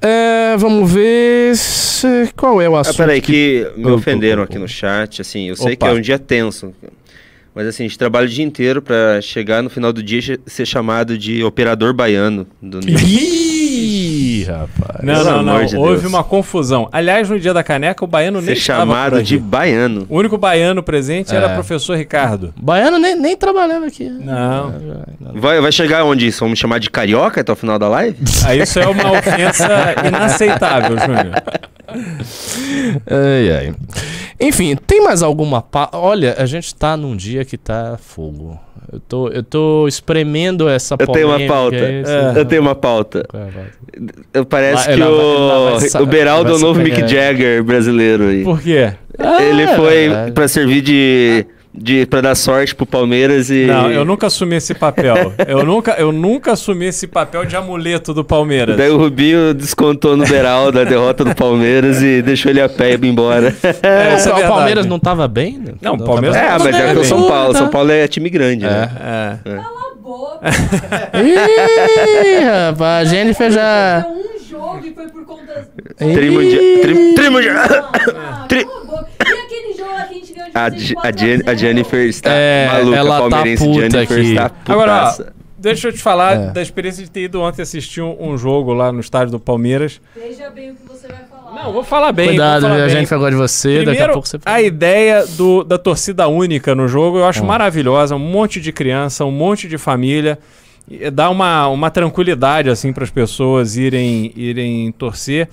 É, 0.00 0.56
vamos 0.56 0.90
ver. 0.92 1.56
se- 1.56 2.32
qual 2.36 2.60
é 2.62 2.68
o 2.68 2.76
Ah, 2.76 2.80
assunto? 2.80 2.96
peraí, 2.96 3.20
que 3.20 3.68
me 3.76 3.86
Opa, 3.86 3.94
ofenderam 3.94 4.42
aqui 4.44 4.58
no 4.58 4.68
chat, 4.68 5.20
assim, 5.20 5.48
eu 5.48 5.56
sei 5.56 5.74
que 5.74 5.84
Opa. 5.84 5.92
é 5.94 5.96
um 5.98 6.00
dia 6.00 6.18
tenso, 6.18 6.72
mas 7.54 7.66
assim, 7.66 7.84
a 7.84 7.86
gente 7.86 7.98
trabalha 7.98 8.26
o 8.26 8.28
dia 8.28 8.44
inteiro 8.44 8.82
pra 8.82 9.20
chegar 9.20 9.62
no 9.62 9.70
final 9.70 9.92
do 9.92 10.02
dia 10.02 10.18
e 10.18 10.50
ser 10.50 10.66
chamado 10.66 11.16
de 11.16 11.42
operador 11.44 11.92
baiano. 11.94 12.46
Do... 12.60 12.80
Ih! 12.88 14.44
rapaz. 14.44 15.02
Não, 15.02 15.14
Pelo 15.14 15.24
não, 15.24 15.42
não. 15.42 15.64
de 15.64 15.76
Houve 15.76 16.00
Deus. 16.00 16.04
uma 16.04 16.22
confusão. 16.22 16.88
Aliás, 16.92 17.28
no 17.30 17.38
dia 17.40 17.54
da 17.54 17.62
caneca, 17.62 18.04
o 18.04 18.06
baiano 18.08 18.40
Ser 18.40 18.46
nem 18.48 18.56
chamado 18.56 19.22
de 19.22 19.38
baiano. 19.38 20.06
O 20.08 20.18
único 20.18 20.36
baiano 20.36 20.82
presente 20.82 21.34
era 21.34 21.46
É. 21.48 21.50
o 21.52 21.54
professor 21.54 21.96
Ricardo. 21.96 22.52
Baiano 22.60 22.98
nem, 22.98 23.16
nem 23.18 23.36
trabalhava 23.36 23.86
aqui. 23.86 24.08
Não. 24.08 24.74
Vai, 25.34 25.60
vai 25.60 25.72
chegar 25.72 26.04
onde 26.04 26.26
isso? 26.26 26.40
Vamos 26.40 26.58
chamar 26.58 26.78
de 26.78 26.90
carioca 26.90 27.40
até 27.40 27.52
o 27.52 27.56
final 27.56 27.78
da 27.78 27.88
live? 27.88 28.18
Aí 28.44 28.60
isso 28.60 28.78
é 28.78 28.86
uma 28.86 29.12
ofensa 29.12 29.94
inaceitável, 30.06 30.98
Júnior. 30.98 31.42
Ai, 33.10 33.50
ai. 33.52 33.74
Enfim, 34.40 34.76
tem 34.76 35.02
mais 35.02 35.22
alguma 35.22 35.62
pa... 35.62 35.88
Olha, 35.92 36.34
a 36.38 36.46
gente 36.46 36.74
tá 36.74 36.96
num 36.96 37.16
dia 37.16 37.44
que 37.44 37.56
tá 37.56 37.96
fogo. 38.00 38.58
Eu 38.92 39.00
tô, 39.00 39.28
eu 39.28 39.42
tô 39.42 39.88
espremendo 39.88 40.68
essa 40.68 40.96
Eu 40.98 41.06
tenho 41.08 41.28
uma 41.28 41.40
pauta. 41.46 41.76
esse- 41.76 42.10
É. 42.10 42.32
Eu 42.36 42.44
tenho 42.44 42.62
uma 42.62 42.74
pauta. 42.74 43.24
Qual 43.28 43.42
é 43.42 43.46
a 43.48 43.50
pauta? 43.52 43.70
Eu- 44.34 44.44
Parece 44.44 44.88
Lá- 44.90 44.94
que 44.96 45.00
ela 45.02 45.70
vai 45.78 45.88
sa- 45.88 46.00
o, 46.00 46.02
o 46.02 46.06
Beraldo 46.06 46.52
é 46.52 46.54
o 46.54 46.58
novo 46.58 46.80
Mick 46.80 47.00
é. 47.02 47.08
Jagger 47.08 47.62
brasileiro 47.64 48.24
aí. 48.28 48.44
Por 48.44 48.60
quê? 48.60 48.92
Ele 49.18 49.62
Ah, 49.64 49.76
foi 49.76 50.08
verdade. 50.08 50.32
pra 50.32 50.48
servir 50.48 50.82
de, 50.82 51.46
de. 51.74 52.06
pra 52.06 52.20
dar 52.20 52.34
sorte 52.34 52.74
pro 52.74 52.86
Palmeiras 52.86 53.50
e. 53.50 53.66
Não, 53.66 53.90
eu 53.90 54.04
nunca 54.04 54.26
assumi 54.28 54.56
esse 54.56 54.74
papel. 54.74 55.32
Eu 55.46 55.64
nunca, 55.64 55.92
eu 55.98 56.10
nunca 56.12 56.52
assumi 56.52 56.86
esse 56.86 57.06
papel 57.06 57.44
de 57.44 57.54
amuleto 57.56 58.12
do 58.14 58.24
Palmeiras. 58.24 58.76
Daí 58.76 58.90
o 58.90 58.96
Rubinho 58.96 59.52
descontou 59.54 60.16
no 60.16 60.24
Beraldo 60.26 60.80
a 60.80 60.84
derrota 60.84 61.24
do 61.24 61.34
Palmeiras 61.34 62.02
e 62.02 62.22
deixou 62.22 62.50
ele 62.50 62.60
a 62.60 62.68
pé 62.68 62.94
e 63.00 63.06
embora. 63.06 63.54
É, 63.82 64.14
isso 64.16 64.28
é 64.28 64.34
o. 64.44 64.48
Palmeiras 64.48 64.86
não 64.86 64.98
tava 64.98 65.26
bem? 65.28 65.58
né? 65.58 65.74
Não, 65.80 65.94
o 65.94 66.04
Palmeiras- 66.04 66.36
É, 66.36 66.48
mas 66.58 66.66
é 66.78 66.92
que 66.92 66.98
o 67.00 67.04
São 67.04 67.28
Paulo. 67.28 67.54
São 67.56 67.68
Paulo 67.68 67.90
é 67.90 68.06
time 68.08 68.30
grande, 68.30 68.64
né? 68.64 68.90
É. 69.44 69.50
Cala 69.56 69.64
a 69.92 69.94
boca. 70.02 70.40
Ih, 71.22 72.44
rapaz, 72.44 73.08
a 73.08 73.10
Jennifer 73.10 73.50
já. 73.50 74.06
Um 74.08 74.48
jogo 74.48 74.80
e 74.86 74.92
foi 74.94 75.08
por 75.08 75.24
conta. 75.24 75.68
Trimundial. 75.96 76.62
Tri, 76.82 77.14
trimundial. 77.14 77.54
Tri- 78.48 78.64
cala 78.64 78.80
a 78.80 78.84
boca. 78.84 79.08
E 79.20 79.32
aquele 79.32 79.74
jogo 79.76 79.92
lá 79.92 80.04
que 80.04 80.14
a 80.54 80.70
gente 80.70 80.74
A, 80.74 80.78
vocês 80.78 80.82
Je- 80.82 80.94
a, 80.96 81.00
4 81.02 81.18
Jen- 81.20 81.40
a 81.42 81.54
0? 81.54 81.58
Jennifer 81.58 82.06
está 82.06 82.30
É, 82.32 82.66
maluca, 82.72 82.96
ela 82.96 83.20
tá 83.22 83.28
palmeirense. 83.30 83.64
puta 83.64 83.80
Jennifer 83.90 84.18
aqui. 84.18 84.30
está 84.32 84.50
Agora, 84.68 84.92
ó, 84.92 84.98
putaça. 85.00 85.32
deixa 85.58 85.88
eu 85.88 85.92
te 85.92 85.98
falar 85.98 86.32
É. 86.36 86.50
da 86.52 86.62
experiência 86.62 87.02
de 87.04 87.10
ter 87.10 87.22
ido 87.24 87.40
ontem 87.40 87.62
assistir 87.62 88.00
um, 88.02 88.16
um 88.20 88.36
jogo 88.38 88.72
lá 88.72 88.92
no 88.92 89.00
estádio 89.00 89.32
do 89.32 89.40
Palmeiras. 89.40 90.00
Veja 90.16 90.50
bem 90.50 90.70
o 90.70 90.74
que 90.74 90.86
você 90.88 91.08
vai 91.08 91.18
falar. 91.30 91.62
Não, 91.64 91.72
vou 91.72 91.84
falar 91.84 92.12
bem. 92.12 92.28
Cuidado, 92.28 92.62
falar 92.62 92.74
a 92.74 92.78
bem. 92.80 92.88
Jennifer 92.90 93.18
gosta 93.18 93.30
de 93.32 93.36
você, 93.36 93.68
daqui 93.78 93.80
a 93.82 93.84
Primeiro, 93.90 94.12
pouco 94.12 94.28
você 94.28 94.38
a 94.44 94.62
ideia 94.62 95.24
do- 95.26 95.62
da 95.64 95.78
torcida 95.78 96.26
única 96.28 96.74
no 96.74 96.86
jogo 96.88 97.18
eu 97.18 97.24
acho 97.26 97.42
Hum. 97.42 97.46
maravilhosa. 97.46 98.14
Um 98.16 98.18
monte 98.18 98.60
de 98.60 98.72
criança, 98.72 99.24
um 99.24 99.30
monte 99.30 99.68
de 99.68 99.78
família. 99.78 100.38
Dá 101.14 101.30
uma, 101.30 101.66
uma 101.68 101.90
tranquilidade 101.90 102.68
assim 102.68 102.92
para 102.92 103.04
as 103.04 103.10
pessoas 103.10 103.76
irem, 103.76 104.32
irem 104.36 104.92
torcer. 104.92 105.48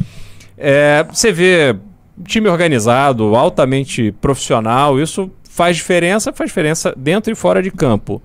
É, 0.58 1.06
você 1.10 1.32
vê 1.32 1.74
time 2.24 2.48
organizado, 2.48 3.36
altamente 3.36 4.12
profissional, 4.14 5.00
isso 5.00 5.32
faz 5.44 5.78
diferença, 5.78 6.32
faz 6.32 6.50
diferença 6.50 6.94
dentro 6.96 7.32
e 7.32 7.36
fora 7.36 7.62
de 7.62 7.70
campo. 7.72 8.22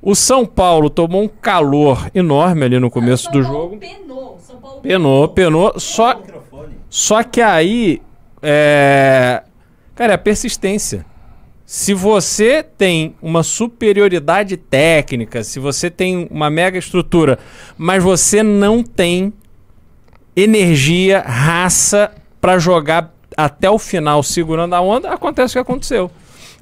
O 0.00 0.14
São 0.14 0.44
Paulo 0.44 0.90
tomou 0.90 1.22
um 1.22 1.28
calor 1.28 2.10
enorme 2.14 2.64
ali 2.64 2.78
no 2.78 2.90
começo 2.90 3.30
do 3.30 3.42
jogo. 3.42 3.76
Penou. 3.76 4.38
São 4.40 4.56
Paulo 4.56 4.80
Penou, 4.80 5.28
penou. 5.28 5.78
Só, 5.78 6.20
só 6.90 7.22
que 7.22 7.40
aí. 7.40 8.02
É, 8.42 9.42
cara, 9.94 10.12
é 10.12 10.14
a 10.16 10.18
persistência. 10.18 11.06
Se 11.64 11.94
você 11.94 12.62
tem 12.62 13.14
uma 13.22 13.42
superioridade 13.42 14.56
técnica, 14.56 15.44
se 15.44 15.60
você 15.60 15.88
tem 15.88 16.26
uma 16.30 16.50
mega 16.50 16.78
estrutura, 16.78 17.38
mas 17.78 18.02
você 18.02 18.42
não 18.42 18.82
tem 18.82 19.32
energia, 20.36 21.20
raça 21.20 22.12
pra 22.40 22.58
jogar 22.58 23.14
até 23.36 23.70
o 23.70 23.78
final 23.78 24.22
segurando 24.22 24.74
a 24.74 24.80
onda, 24.80 25.10
acontece 25.10 25.52
o 25.52 25.54
que 25.54 25.58
aconteceu. 25.70 26.10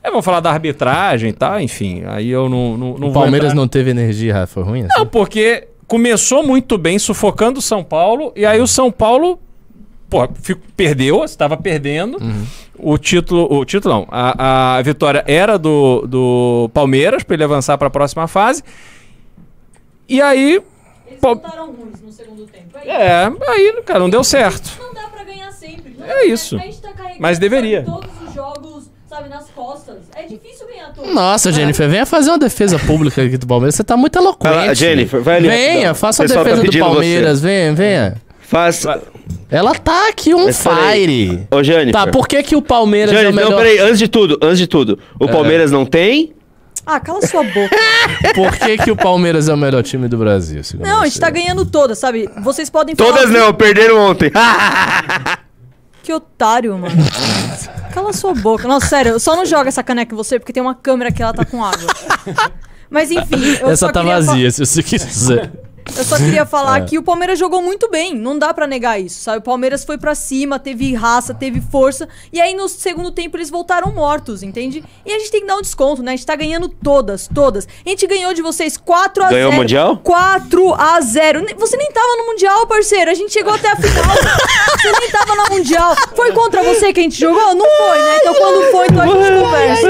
É, 0.03 0.09
vamos 0.11 0.25
falar 0.25 0.41
da 0.41 0.51
arbitragem 0.51 1.31
e 1.31 1.33
tal, 1.33 1.61
enfim. 1.61 2.03
Aí 2.07 2.31
eu 2.31 2.49
não, 2.49 2.77
não, 2.77 2.99
não 2.99 3.09
O 3.09 3.13
Palmeiras 3.13 3.51
entrar- 3.51 3.61
não 3.61 3.69
teve 3.69 3.91
energia, 3.91 4.33
Rafa, 4.35 4.55
foi 4.55 4.63
ruim? 4.63 4.81
assim? 4.83 4.99
não, 4.99 5.07
porque 5.07 5.69
começou 5.87 6.43
muito 6.43 6.79
bem, 6.79 6.99
sufocando 6.99 7.59
o 7.59 7.63
São 7.63 7.85
Paulo, 7.85 8.33
e 8.35 8.47
aí 8.47 8.61
o 8.61 8.67
São 8.67 8.91
Paulo 8.91 9.39
pô, 10.09 10.27
fico- 10.43 10.63
perdeu, 10.77 11.23
estava 11.25 11.57
perdendo. 11.57 12.19
O 12.79 12.97
título, 12.97 13.47
o 13.53 13.63
título 13.65 13.95
não, 13.95 14.09
a, 14.11 14.79
a 14.79 14.83
vitória 14.83 15.23
era 15.27 15.59
do, 15.59 16.07
do 16.07 16.71
Palmeiras 16.73 17.23
para 17.23 17.35
ele 17.35 17.45
avançar 17.45 17.77
para 17.77 17.89
a 17.89 17.91
próxima 17.91 18.27
fase. 18.27 18.63
E 20.09 20.21
aí, 20.21 20.55
Eles 21.07 21.21
Pô- 21.21 21.35
voltaram 21.35 21.67
ruins 21.73 22.01
no 22.03 22.11
segundo 22.11 22.47
tempo. 22.47 22.79
É, 22.79 22.81
isso. 22.81 22.91
é, 23.45 23.51
aí, 23.51 23.83
cara, 23.85 24.01
não 24.01 24.11
deu 24.11 24.25
certo. 24.25 24.77
Não 24.81 24.95
dá 24.95 25.09
pra 25.09 25.23
ganhar 25.25 25.53
sempre. 25.53 25.95
Não 25.99 26.00
É 26.11 26.27
isso. 26.27 26.57
A 26.57 26.59
gente 26.61 26.81
tá 26.81 26.89
carregando 26.93 27.21
Mas 27.21 27.39
deveria. 27.39 27.85
sabe, 27.85 27.91
todos 28.01 28.29
os 28.29 28.35
jogos, 28.35 28.85
sabe, 29.09 29.29
nas 29.29 29.49
costas. 29.51 29.97
É 30.15 30.23
difícil 30.23 30.67
ganhar 30.67 30.93
todos. 30.93 31.15
Nossa, 31.15 31.53
Jennifer, 31.53 31.89
venha 31.89 32.05
fazer 32.07 32.31
uma 32.31 32.39
defesa 32.39 32.79
pública 32.79 33.23
aqui 33.23 33.37
do 33.39 33.47
Palmeiras. 33.47 33.75
Você 33.75 33.85
tá 33.85 33.97
muito 33.97 34.19
eloquente. 34.19 34.55
Vai 34.55 34.67
lá, 34.69 34.75
Jennifer, 34.75 35.21
vai 35.23 35.37
ali 35.37 35.49
Venha, 35.49 35.73
rapidão. 35.75 35.95
faça 35.95 36.23
a 36.23 36.27
pessoal 36.27 36.45
tá 36.45 36.51
defesa 36.51 36.63
do 36.63 36.71
pedindo 36.71 36.85
Palmeiras. 36.85 37.41
Venha, 37.41 37.75
venha. 37.75 38.15
Faz. 38.41 38.85
Ela 39.49 39.75
tá 39.77 40.09
aqui 40.09 40.35
Mas 40.35 40.63
peraí. 40.63 41.07
fire. 41.29 41.47
Ô, 41.51 41.63
Jennifer. 41.63 41.93
Tá, 41.93 42.07
por 42.09 42.27
que, 42.27 42.43
que 42.43 42.57
o 42.57 42.63
Palmeiras 42.63 43.13
é 43.15 43.17
o 43.17 43.21
Jennifer, 43.21 43.37
melhor? 43.45 43.51
não, 43.51 43.57
peraí, 43.59 43.79
antes 43.79 43.99
de 43.99 44.09
tudo, 44.09 44.39
antes 44.43 44.59
de 44.59 44.67
tudo. 44.67 44.99
O 45.21 45.29
Palmeiras 45.29 45.71
não 45.71 45.87
tem? 45.87 46.33
Ah, 46.87 46.99
cala 46.99 47.21
sua 47.25 47.45
boca. 47.45 47.77
Por 48.35 48.57
que, 48.57 48.79
que 48.79 48.91
o 48.91 48.97
Palmeiras 48.97 49.49
é 49.49 49.55
o 49.55 49.57
melhor 49.57 49.83
time 49.83 50.09
do 50.09 50.17
Brasil? 50.17 50.65
segundo 50.65 50.87
Não, 50.87 51.03
a 51.03 51.05
gente 51.05 51.13
você? 51.15 51.21
tá 51.21 51.31
ganhando 51.31 51.65
todas, 51.67 51.99
sabe? 51.99 52.29
Vocês 52.43 52.71
podem 52.71 52.97
falar. 52.97 53.13
Todas 53.13 53.31
não, 53.31 53.53
perderam 53.53 53.99
ontem. 53.99 54.33
Que 56.11 56.15
otário, 56.15 56.77
mano. 56.77 56.97
Cala 57.95 58.13
sua 58.13 58.35
boca. 58.35 58.67
Nossa, 58.67 58.87
sério, 58.89 59.21
só 59.21 59.37
não 59.37 59.47
joga 59.47 59.69
essa 59.69 59.81
caneca 59.81 60.13
em 60.13 60.17
você 60.17 60.41
porque 60.41 60.53
tem 60.53 60.61
uma 60.61 60.75
câmera 60.75 61.13
que 61.13 61.23
ela 61.23 61.33
tá 61.33 61.45
com 61.45 61.65
água. 61.65 61.87
Mas 62.91 63.13
enfim, 63.13 63.41
eu 63.61 63.71
Essa 63.71 63.93
tá 63.93 64.03
vazia, 64.03 64.51
se 64.51 64.67
você 64.67 64.83
quiser. 64.83 65.53
Eu 65.97 66.05
só 66.05 66.17
queria 66.17 66.45
falar 66.47 66.83
É. 66.83 66.85
que 66.85 66.99
o 66.99 67.03
Palmeiras 67.03 67.39
jogou 67.39 67.61
muito 67.63 67.89
bem, 67.91 68.15
não 68.15 68.39
dá 68.39 68.53
pra 68.55 68.67
negar 68.67 69.01
isso, 69.01 69.23
sabe? 69.23 69.39
O 69.39 69.43
Palmeiras 69.43 69.85
foi 69.85 69.99
pra 69.99 70.15
cima, 70.15 70.59
teve 70.59 70.95
raça, 70.95 71.33
teve 71.35 71.61
força, 71.61 72.09
e 72.33 72.41
aí 72.41 72.55
no 72.55 72.69
segundo 72.69 73.11
tempo 73.11 73.37
eles 73.37 73.51
voltaram 73.51 73.93
mortos, 73.93 74.43
entende? 74.43 74.83
E 75.05 75.13
a 75.13 75.19
gente 75.19 75.31
tem 75.31 75.41
que 75.41 75.47
dar 75.47 75.57
um 75.57 75.63
desconto, 75.63 76.03
né? 76.03 76.13
A 76.13 76.17
gente 76.17 76.27
tá 76.27 76.37
ganhando 76.37 76.69
todas, 76.69 77.29
todas. 77.33 77.67
A 77.85 77.89
gente 77.89 78.07
ganhou 78.07 78.33
de 78.35 78.43
vocês 78.43 78.77
4 78.77 79.25
a 79.25 79.29
0. 79.29 79.37
Ganhou 79.37 79.53
o 79.53 79.55
Mundial? 79.57 79.97
4 79.99 80.75
a 80.75 81.01
0. 81.01 81.41
Ne- 81.43 81.55
Você 81.55 81.77
nem 81.77 81.91
tava 81.93 82.17
no 82.17 82.27
Mundial, 82.27 82.67
parceiro. 82.67 83.11
A 83.11 83.15
gente 83.15 83.33
chegou 83.33 83.53
até 83.53 83.71
a 83.71 83.77
final. 83.77 84.05
você 84.81 84.93
nem 85.01 85.11
tava 85.11 85.35
no 85.37 85.57
Mundial. 85.57 85.95
Foi 86.15 86.33
contra 86.33 86.63
você 86.63 86.93
que 86.93 87.01
a 87.01 87.03
gente 87.03 87.19
jogou? 87.19 87.55
Não 87.55 87.67
foi, 87.67 87.99
né? 87.99 88.17
Então 88.21 88.35
quando 88.35 88.71
foi, 88.71 88.87
então 88.87 89.03
a 89.03 89.07
gente 89.07 89.43
conversa. 89.45 89.89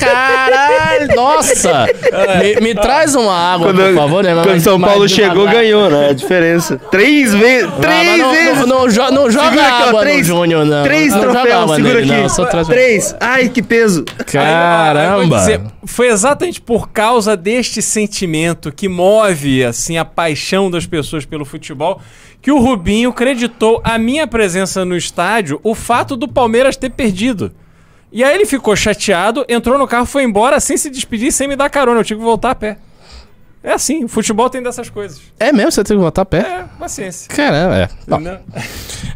Caralho, 0.00 1.16
nossa! 1.16 1.86
Me, 2.38 2.60
me 2.60 2.74
traz 2.74 3.14
uma 3.14 3.34
água, 3.34 3.72
por 3.72 3.94
favor, 3.94 4.24
né? 4.24 4.34
quando 4.42 4.60
São 4.60 4.80
Paulo 4.80 5.08
chegou, 5.08 5.41
madrugada. 5.44 5.64
ganhou, 5.64 5.90
né? 5.90 6.08
A 6.10 6.12
diferença. 6.12 6.78
Três 6.90 7.34
vezes. 7.34 7.68
Ah, 7.76 7.80
Três 7.80 8.06
mas 8.08 8.18
não, 8.18 8.30
vezes. 8.32 8.58
Não, 8.58 8.66
não, 8.66 8.88
jo- 8.88 9.10
não 9.10 9.30
joga 9.30 9.50
Segura 9.50 9.68
aqui, 9.68 9.94
ó, 9.94 10.00
três- 10.00 10.26
Júnior, 10.26 10.64
não. 10.64 10.82
Três 10.84 11.12
não 11.14 11.20
troféus, 11.20 11.70
segura 11.74 11.94
nele, 11.94 12.12
aqui. 12.12 12.22
não, 12.22 12.28
só 12.28 12.44
traz- 12.46 12.66
Três. 12.68 13.16
Ai, 13.20 13.48
que 13.48 13.62
peso. 13.62 14.04
Caramba! 14.26 15.38
dizer, 15.38 15.60
foi 15.84 16.08
exatamente 16.08 16.60
por 16.60 16.90
causa 16.90 17.36
deste 17.36 17.80
sentimento 17.82 18.72
que 18.72 18.88
move 18.88 19.64
assim 19.64 19.98
a 19.98 20.04
paixão 20.04 20.70
das 20.70 20.86
pessoas 20.86 21.24
pelo 21.24 21.44
futebol 21.44 22.00
que 22.40 22.50
o 22.50 22.58
Rubinho 22.58 23.12
creditou 23.12 23.80
a 23.84 23.96
minha 23.98 24.26
presença 24.26 24.84
no 24.84 24.96
estádio 24.96 25.60
o 25.62 25.74
fato 25.74 26.16
do 26.16 26.26
Palmeiras 26.26 26.76
ter 26.76 26.90
perdido. 26.90 27.52
E 28.10 28.22
aí 28.22 28.34
ele 28.34 28.44
ficou 28.44 28.74
chateado, 28.76 29.44
entrou 29.48 29.78
no 29.78 29.86
carro, 29.86 30.04
foi 30.04 30.22
embora 30.24 30.60
sem 30.60 30.76
se 30.76 30.90
despedir, 30.90 31.32
sem 31.32 31.48
me 31.48 31.56
dar 31.56 31.70
carona. 31.70 32.00
Eu 32.00 32.04
tive 32.04 32.20
que 32.20 32.24
voltar 32.26 32.50
a 32.50 32.54
pé. 32.54 32.76
É 33.64 33.72
assim, 33.74 34.04
o 34.04 34.08
futebol 34.08 34.50
tem 34.50 34.60
dessas 34.60 34.90
coisas. 34.90 35.20
É 35.38 35.52
mesmo? 35.52 35.70
Você 35.70 35.84
tem 35.84 35.96
que 35.96 36.02
botar 36.02 36.24
pé? 36.24 36.38
É, 36.38 36.64
paciência. 36.80 37.28
Caramba, 37.28 37.76
é. 37.76 37.88
Não. 38.08 38.38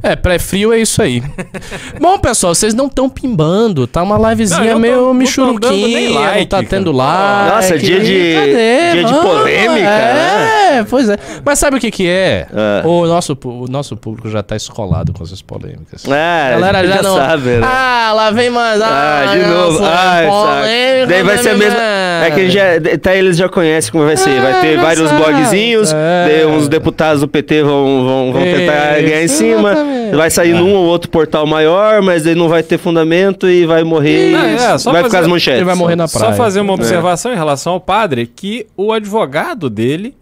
é, 0.03 0.15
pré-frio 0.15 0.73
é 0.73 0.79
isso 0.79 1.03
aí. 1.03 1.21
Bom, 2.01 2.17
pessoal, 2.19 2.55
vocês 2.55 2.73
não 2.73 2.87
estão 2.87 3.09
pimbando. 3.09 3.89
Tá 3.89 4.05
uma 4.05 4.17
Não, 4.17 4.31
livezinha 4.31 4.75
tô- 4.75 4.79
meio 4.79 4.97
não 4.97 5.05
tô 5.09 5.15
michuruquinha. 5.15 6.11
Não 6.11 6.21
like, 6.21 6.47
tá 6.47 6.57
cara. 6.59 6.69
tendo 6.69 6.93
like. 6.93 7.55
Nossa, 7.57 7.79
dia 7.79 7.99
de- 8.01 8.35
Cadê? 8.35 8.93
dia 8.93 9.05
de 9.05 9.15
polêmica, 9.15 9.89
É, 9.89 10.85
pois 10.89 11.09
é. 11.09 11.17
Mas 11.45 11.59
sabe 11.59 11.79
o 11.79 11.81
que 11.81 11.91
que 11.91 12.09
é? 12.09 12.47
Ah. 12.55 12.87
O, 12.87 13.05
nosso, 13.05 13.37
o 13.45 13.67
nosso 13.69 13.97
público 13.97 14.29
já 14.31 14.45
tá 14.45 14.55
escolado 14.55 15.13
com 15.13 15.25
essas 15.25 15.43
polêmicas. 15.43 16.05
É, 16.07 16.47
A 16.55 16.59
galera 16.61 16.87
já, 16.87 16.97
já 16.97 17.03
não... 17.03 17.17
sabe, 17.17 17.49
né? 17.49 17.61
Ah, 17.67 18.13
lá 18.15 18.31
vem 18.31 18.51
mais. 18.51 18.81
Ah, 18.81 19.25
de 19.33 19.39
não, 19.39 19.73
novo. 19.73 19.85
Ah, 19.85 20.23
polêmica. 20.29 21.07
Daí 21.09 21.23
vai 21.25 21.39
ser 21.39 21.49
a 21.51 21.57
mesma. 21.57 21.79
É 22.27 22.31
que 22.33 22.49
já, 22.51 22.63
até 22.95 23.19
eles 23.19 23.37
já 23.37 23.49
conhecem 23.49 23.91
como 23.91 24.05
vai 24.05 24.17
ser. 24.17 24.36
Vai 24.41 24.61
ter 24.61 24.67
É, 24.69 24.77
já 24.77 24.83
vários 24.83 25.13
blogzinhos, 25.13 25.93
É. 25.93 26.47
uns 26.47 26.69
deputados 26.69 27.21
do 27.21 27.29
PT 27.29 27.63
vão, 27.63 28.05
vão, 28.05 28.33
vão 28.33 28.43
tentar 28.43 28.99
Isso, 28.99 29.09
ganhar 29.09 29.23
em 29.25 29.29
cima. 29.29 29.73
exatamente. 29.73 30.17
Vai 30.17 30.31
sair 30.31 30.53
num 30.55 30.75
ou 30.75 30.85
outro 30.87 31.11
portal 31.11 31.47
maior, 31.47 32.01
mas 32.03 32.23
daí 32.25 32.35
não 32.35 32.49
vai 32.49 32.63
ter 32.63 32.79
fundamento 32.79 33.49
e 33.49 33.67
vai 33.67 33.83
morrer. 33.85 34.31
Não, 34.33 34.41
é, 34.45 34.79
só 34.79 34.93
vai 34.93 35.03
fazer- 35.03 35.05
ficar 35.05 35.21
as 35.21 35.27
manchetes. 35.29 35.59
Ele 35.59 35.65
vai 35.65 35.75
morrer 35.75 35.97
na 35.97 36.07
Só 36.07 36.19
praia. 36.21 36.35
fazer 36.35 36.61
uma 36.61 36.73
observação 36.73 37.33
em 37.33 37.37
relação 37.37 37.73
ao 37.75 37.81
padre, 37.81 38.27
que 38.27 38.67
o 38.77 38.93
advogado 38.93 39.69
dele 39.69 40.15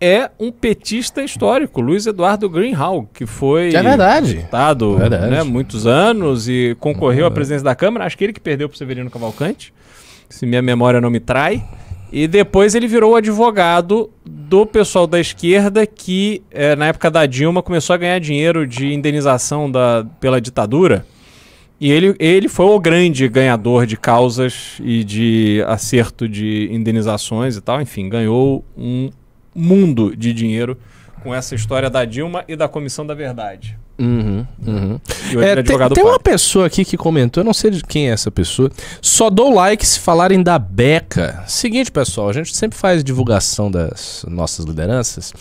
é 0.00 0.30
um 0.40 0.50
petista 0.50 1.22
histórico, 1.22 1.80
Luiz 1.80 2.06
Eduardo 2.06 2.48
Greenhalgh, 2.48 3.06
que 3.12 3.26
foi 3.26 3.74
É 3.74 3.82
verdade. 3.82 4.34
deputado 4.34 4.96
Verdade. 4.96 5.26
né, 5.30 5.42
muitos 5.42 5.86
anos 5.86 6.48
e 6.48 6.74
concorreu 6.80 7.26
à 7.26 7.30
presidência 7.30 7.64
da 7.64 7.74
Câmara. 7.74 8.06
Acho 8.06 8.16
que 8.16 8.24
ele 8.24 8.32
que 8.32 8.40
perdeu 8.40 8.66
para 8.68 8.78
Severino 8.78 9.10
Cavalcante, 9.10 9.74
se 10.28 10.46
minha 10.46 10.62
memória 10.62 11.00
não 11.02 11.10
me 11.10 11.20
trai. 11.20 11.62
E 12.12 12.26
depois 12.26 12.74
ele 12.74 12.88
virou 12.88 13.14
advogado 13.14 14.10
do 14.26 14.66
pessoal 14.66 15.06
da 15.06 15.20
esquerda 15.20 15.86
que, 15.86 16.42
eh, 16.50 16.74
na 16.74 16.86
época 16.86 17.10
da 17.10 17.24
Dilma, 17.24 17.62
começou 17.62 17.94
a 17.94 17.96
ganhar 17.96 18.18
dinheiro 18.18 18.66
de 18.66 18.92
indenização 18.92 19.70
da, 19.70 20.04
pela 20.18 20.40
ditadura. 20.40 21.06
E 21.80 21.90
ele, 21.90 22.14
ele 22.18 22.48
foi 22.48 22.66
o 22.66 22.80
grande 22.80 23.26
ganhador 23.28 23.86
de 23.86 23.96
causas 23.96 24.76
e 24.80 25.02
de 25.04 25.64
acerto 25.66 26.28
de 26.28 26.68
indenizações 26.70 27.56
e 27.56 27.60
tal. 27.60 27.80
Enfim, 27.80 28.08
ganhou 28.08 28.64
um 28.76 29.08
mundo 29.54 30.14
de 30.14 30.32
dinheiro 30.34 30.76
com 31.22 31.34
essa 31.34 31.54
história 31.54 31.88
da 31.88 32.04
Dilma 32.04 32.44
e 32.48 32.56
da 32.56 32.68
Comissão 32.68 33.06
da 33.06 33.14
Verdade. 33.14 33.78
Uhum, 34.00 34.46
uhum. 34.66 35.00
E 35.30 35.36
É, 35.44 35.62
tem 35.62 35.76
tem 35.90 36.02
uma 36.02 36.18
pessoa 36.18 36.66
aqui 36.66 36.86
que 36.86 36.96
comentou, 36.96 37.42
eu 37.42 37.44
não 37.44 37.52
sei 37.52 37.70
de 37.70 37.82
quem 37.84 38.08
é 38.08 38.12
essa 38.12 38.30
pessoa. 38.30 38.70
Só 39.02 39.28
dou 39.28 39.52
like 39.52 39.86
se 39.86 40.00
falarem 40.00 40.42
da 40.42 40.58
Beca. 40.58 41.44
Seguinte, 41.46 41.92
pessoal, 41.92 42.30
a 42.30 42.32
gente 42.32 42.56
sempre 42.56 42.78
faz 42.78 43.04
divulgação 43.04 43.70
das 43.70 44.24
nossas 44.26 44.64
lideranças. 44.64 45.34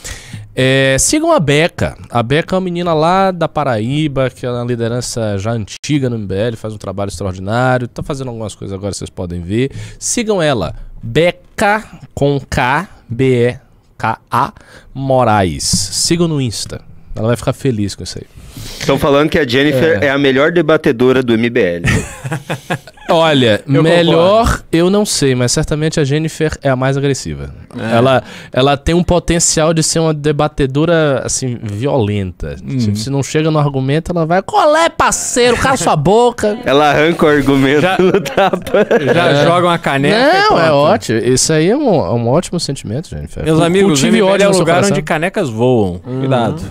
É, 0.53 0.97
sigam 0.99 1.31
a 1.31 1.39
Beca. 1.39 1.97
A 2.09 2.21
Beca 2.21 2.53
é 2.53 2.57
uma 2.57 2.61
menina 2.61 2.93
lá 2.93 3.31
da 3.31 3.47
Paraíba, 3.47 4.29
que 4.29 4.45
é 4.45 4.51
uma 4.51 4.65
liderança 4.65 5.37
já 5.37 5.53
antiga 5.53 6.09
no 6.09 6.17
MBL, 6.19 6.57
faz 6.57 6.73
um 6.73 6.77
trabalho 6.77 7.07
extraordinário, 7.07 7.87
tá 7.87 8.03
fazendo 8.03 8.27
algumas 8.27 8.55
coisas 8.55 8.75
agora, 8.75 8.93
vocês 8.93 9.09
podem 9.09 9.41
ver. 9.41 9.71
Sigam 9.97 10.41
ela. 10.41 10.75
Beca 11.01 11.85
com 12.13 12.41
K, 12.41 12.89
B-E-K-A 13.07 14.53
Moraes. 14.93 15.63
Sigam 15.63 16.27
no 16.27 16.41
Insta. 16.41 16.81
Ela 17.15 17.27
vai 17.27 17.37
ficar 17.37 17.53
feliz 17.53 17.95
com 17.95 18.03
isso 18.03 18.19
aí. 18.19 18.38
Estão 18.79 18.97
falando 18.97 19.29
que 19.29 19.37
a 19.37 19.47
Jennifer 19.47 19.99
é. 20.01 20.09
a 20.09 20.17
melhor 20.17 20.51
debatedora 20.51 21.21
do 21.21 21.37
MBL. 21.37 21.83
Olha, 23.11 23.61
Eu 23.67 23.81
melhor 23.81 24.61
eu 24.71 24.87
não 24.89 25.03
sei, 25.03 25.33
mas 25.33 25.51
certamente 25.51 25.99
a 25.99 26.03
Jennifer 26.03 26.55
é 26.61 26.69
a 26.69 26.75
mais 26.75 26.95
agressiva. 26.95 27.49
Ela, 27.91 28.21
ela 28.53 28.77
tem 28.77 28.93
um 28.93 29.03
potencial 29.03 29.73
de 29.73 29.81
ser 29.81 29.97
uma 29.99 30.13
debatedora, 30.13 31.23
assim, 31.25 31.57
violenta. 31.61 32.55
Se, 32.77 32.95
se 32.95 33.09
não 33.09 33.23
chega 33.23 33.49
no 33.49 33.57
argumento, 33.57 34.11
ela 34.11 34.27
vai, 34.27 34.43
qual 34.43 34.75
é, 34.75 34.89
parceiro? 34.89 35.57
Cala 35.57 35.75
sua 35.77 35.95
boca. 35.95 36.59
Ela 36.65 36.91
arranca 36.91 37.25
o 37.25 37.29
argumento 37.29 37.81
Já- 37.81 37.97
no 37.99 38.21
tapa. 38.21 38.85
Já 39.13 39.43
joga 39.45 39.67
uma 39.67 39.77
caneca. 39.79 40.15
e 40.15 40.49
não, 40.49 40.59
é 40.59 40.71
ótimo. 40.71 41.17
Isso 41.19 41.51
aí 41.51 41.69
é 41.69 41.75
um, 41.75 42.05
é 42.05 42.11
um 42.11 42.27
ótimo 42.27 42.59
sentimento, 42.59 43.09
Jennifer. 43.09 43.43
Meus 43.43 43.59
amigos, 43.61 44.03
o 44.03 44.07
MBL 44.07 44.19
é 44.41 44.47
o 44.47 44.51
lugar 44.51 44.75
coração. 44.75 44.91
onde 44.91 45.01
canecas 45.01 45.49
voam. 45.49 45.99
Cuidado. 45.99 46.61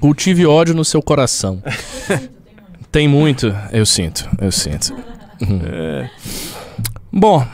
Cultive 0.00 0.46
ódio 0.46 0.74
no 0.74 0.84
seu 0.84 1.02
coração. 1.02 1.62
Tem 2.90 3.06
muito, 3.08 3.54
eu 3.72 3.84
sinto, 3.84 4.28
eu 4.40 4.50
sinto. 4.50 4.94
Uhum. 5.40 6.08
Bom, 7.12 7.46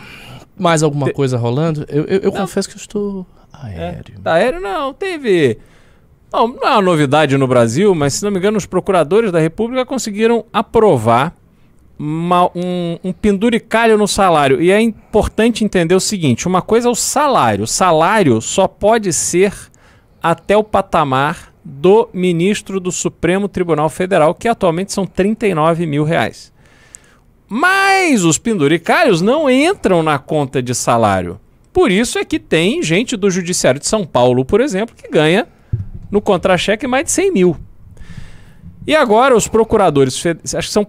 mais 0.57 0.83
alguma 0.83 1.13
coisa 1.13 1.37
rolando? 1.37 1.85
Eu, 1.89 2.05
eu, 2.05 2.21
eu 2.21 2.33
confesso 2.33 2.69
que 2.69 2.77
eu 2.77 2.81
estou 2.81 3.27
aéreo. 3.53 4.19
Da 4.21 4.35
aéreo 4.35 4.61
não, 4.61 4.93
teve. 4.95 5.59
Não, 6.33 6.49
não 6.49 6.63
é 6.63 6.71
uma 6.73 6.83
novidade 6.83 7.37
no 7.37 7.47
Brasil, 7.47 7.95
mas 7.95 8.15
se 8.15 8.25
não 8.25 8.31
me 8.31 8.39
engano, 8.39 8.57
os 8.57 8.67
procuradores 8.67 9.33
da 9.33 9.39
República 9.41 9.85
conseguiram 9.85 10.45
aprovar 10.53 11.35
uma- 11.99 12.47
um, 12.55 12.99
um 13.05 13.13
penduricalho 13.13 13.99
no 13.99 14.07
salário. 14.09 14.61
E 14.63 14.71
é 14.71 14.81
importante 14.81 15.65
entender 15.65 15.95
o 15.95 16.01
seguinte: 16.01 16.47
uma 16.47 16.63
coisa 16.63 16.89
é 16.89 16.91
o 16.91 16.95
salário. 16.95 17.65
O 17.65 17.69
salário 17.69 18.41
só 18.41 18.67
pode 18.69 19.13
ser 19.13 19.53
até 20.23 20.57
o 20.57 20.63
patamar 20.63 21.53
do 21.65 22.09
ministro 22.13 22.79
do 22.79 22.93
Supremo 22.93 23.49
Tribunal 23.49 23.89
Federal, 23.89 24.35
que 24.35 24.49
atualmente 24.49 24.93
são 24.93 25.07
39 25.07 25.87
mil 25.87 26.05
reais. 26.05 26.53
Mas 27.49 28.25
os 28.25 28.39
penduricalhos 28.39 29.21
não 29.21 29.51
entram 29.51 30.03
na 30.03 30.19
conta 30.19 30.63
de 30.63 30.75
salário. 30.75 31.41
Por 31.73 31.91
isso 31.91 32.19
é 32.19 32.25
que 32.25 32.39
tem 32.39 32.83
gente 32.83 33.17
do 33.17 33.31
Judiciário 33.31 33.81
de 33.81 33.87
São 33.87 34.07
Paulo, 34.07 34.45
por 34.45 34.61
exemplo, 34.61 34.95
que 34.95 35.09
ganha 35.09 35.47
no 36.11 36.21
contra-cheque 36.21 36.87
mais 36.87 37.05
de 37.05 37.11
100 37.11 37.33
mil. 37.33 37.57
E 38.87 38.95
agora 38.95 39.37
os 39.37 39.49
procuradores, 39.49 40.23
acho 40.27 40.69
que 40.69 40.73
são 40.73 40.87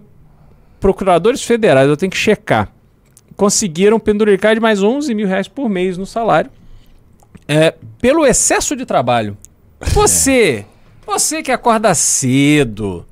procuradores 0.80 1.42
federais, 1.42 1.88
eu 1.88 1.96
tenho 1.96 2.10
que 2.10 2.18
checar, 2.18 2.70
conseguiram 3.36 3.98
penduricar 3.98 4.54
de 4.54 4.60
mais 4.60 4.82
11 4.82 5.14
mil 5.14 5.26
reais 5.26 5.48
por 5.48 5.68
mês 5.68 5.96
no 5.96 6.04
salário 6.04 6.50
é, 7.46 7.74
pelo 8.00 8.26
excesso 8.26 8.74
de 8.76 8.84
trabalho. 8.84 9.36
Você, 9.80 10.64
você 11.06 11.42
que 11.42 11.52
acorda 11.52 11.94
cedo, 11.94 13.04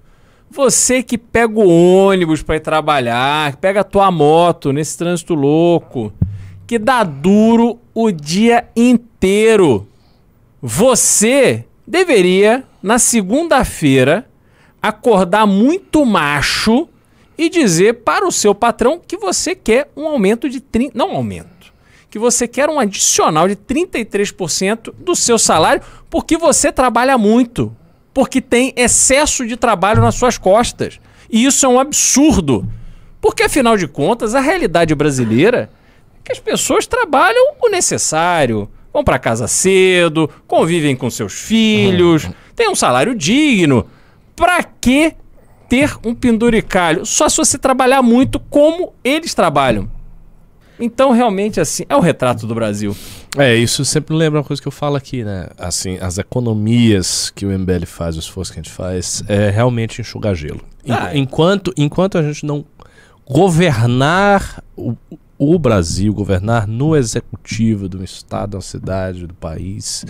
você 0.50 1.02
que 1.02 1.16
pega 1.16 1.58
o 1.58 2.06
ônibus 2.06 2.42
para 2.42 2.56
ir 2.56 2.60
trabalhar, 2.60 3.52
que 3.52 3.58
pega 3.58 3.80
a 3.80 3.84
tua 3.84 4.10
moto 4.10 4.72
nesse 4.72 4.96
trânsito 4.96 5.34
louco, 5.34 6.12
que 6.66 6.78
dá 6.78 7.02
duro 7.04 7.78
o 7.94 8.10
dia 8.10 8.68
inteiro. 8.76 9.86
Você 10.60 11.64
deveria, 11.86 12.64
na 12.82 12.98
segunda-feira, 12.98 14.26
acordar 14.80 15.46
muito 15.46 16.04
macho 16.04 16.88
e 17.36 17.48
dizer 17.48 18.02
para 18.04 18.26
o 18.26 18.32
seu 18.32 18.54
patrão 18.54 19.00
que 19.04 19.16
você 19.16 19.54
quer 19.54 19.90
um 19.96 20.06
aumento 20.06 20.48
de 20.48 20.60
30%. 20.60 20.92
Não 20.94 21.12
um 21.12 21.16
aumento. 21.16 21.71
Que 22.12 22.18
você 22.18 22.46
quer 22.46 22.68
um 22.68 22.78
adicional 22.78 23.48
de 23.48 23.56
33% 23.56 24.92
do 24.98 25.16
seu 25.16 25.38
salário 25.38 25.82
porque 26.10 26.36
você 26.36 26.70
trabalha 26.70 27.16
muito. 27.16 27.74
Porque 28.12 28.42
tem 28.42 28.74
excesso 28.76 29.46
de 29.46 29.56
trabalho 29.56 30.02
nas 30.02 30.16
suas 30.16 30.36
costas. 30.36 31.00
E 31.30 31.46
isso 31.46 31.64
é 31.64 31.68
um 31.70 31.80
absurdo. 31.80 32.68
Porque, 33.18 33.44
afinal 33.44 33.78
de 33.78 33.88
contas, 33.88 34.34
a 34.34 34.40
realidade 34.40 34.94
brasileira 34.94 35.70
é 36.18 36.22
que 36.22 36.32
as 36.32 36.38
pessoas 36.38 36.86
trabalham 36.86 37.54
o 37.62 37.70
necessário, 37.70 38.68
vão 38.92 39.02
para 39.02 39.18
casa 39.18 39.48
cedo, 39.48 40.28
convivem 40.46 40.94
com 40.94 41.08
seus 41.08 41.32
filhos, 41.32 42.28
têm 42.54 42.68
um 42.68 42.74
salário 42.74 43.14
digno. 43.14 43.86
Para 44.36 44.62
que 44.62 45.14
ter 45.66 45.96
um 46.04 46.14
penduricalho? 46.14 47.06
Só 47.06 47.26
se 47.26 47.38
você 47.38 47.56
trabalhar 47.56 48.02
muito 48.02 48.38
como 48.38 48.92
eles 49.02 49.32
trabalham. 49.32 50.01
Então, 50.78 51.12
realmente, 51.12 51.60
assim, 51.60 51.84
é 51.88 51.96
o 51.96 52.00
retrato 52.00 52.46
do 52.46 52.54
Brasil. 52.54 52.96
É, 53.36 53.54
isso 53.54 53.84
sempre 53.84 54.14
lembra 54.14 54.40
uma 54.40 54.44
coisa 54.44 54.60
que 54.60 54.68
eu 54.68 54.72
falo 54.72 54.96
aqui, 54.96 55.24
né? 55.24 55.48
Assim, 55.58 55.98
as 56.00 56.18
economias 56.18 57.30
que 57.30 57.46
o 57.46 57.50
MBL 57.50 57.86
faz, 57.86 58.16
o 58.16 58.18
esforço 58.18 58.52
que 58.52 58.58
a 58.58 58.62
gente 58.62 58.72
faz, 58.72 59.22
é 59.28 59.50
realmente 59.50 60.00
enxugar 60.00 60.34
gelo. 60.34 60.60
Ah, 60.88 61.14
é. 61.14 61.18
enquanto, 61.18 61.72
enquanto 61.76 62.18
a 62.18 62.22
gente 62.22 62.44
não 62.44 62.64
governar 63.24 64.62
o, 64.76 64.94
o 65.38 65.58
Brasil, 65.58 66.12
governar 66.12 66.66
no 66.66 66.96
executivo 66.96 67.88
do 67.88 68.02
estado, 68.02 68.52
da 68.52 68.60
cidade, 68.60 69.26
do 69.26 69.34
país, 69.34 70.04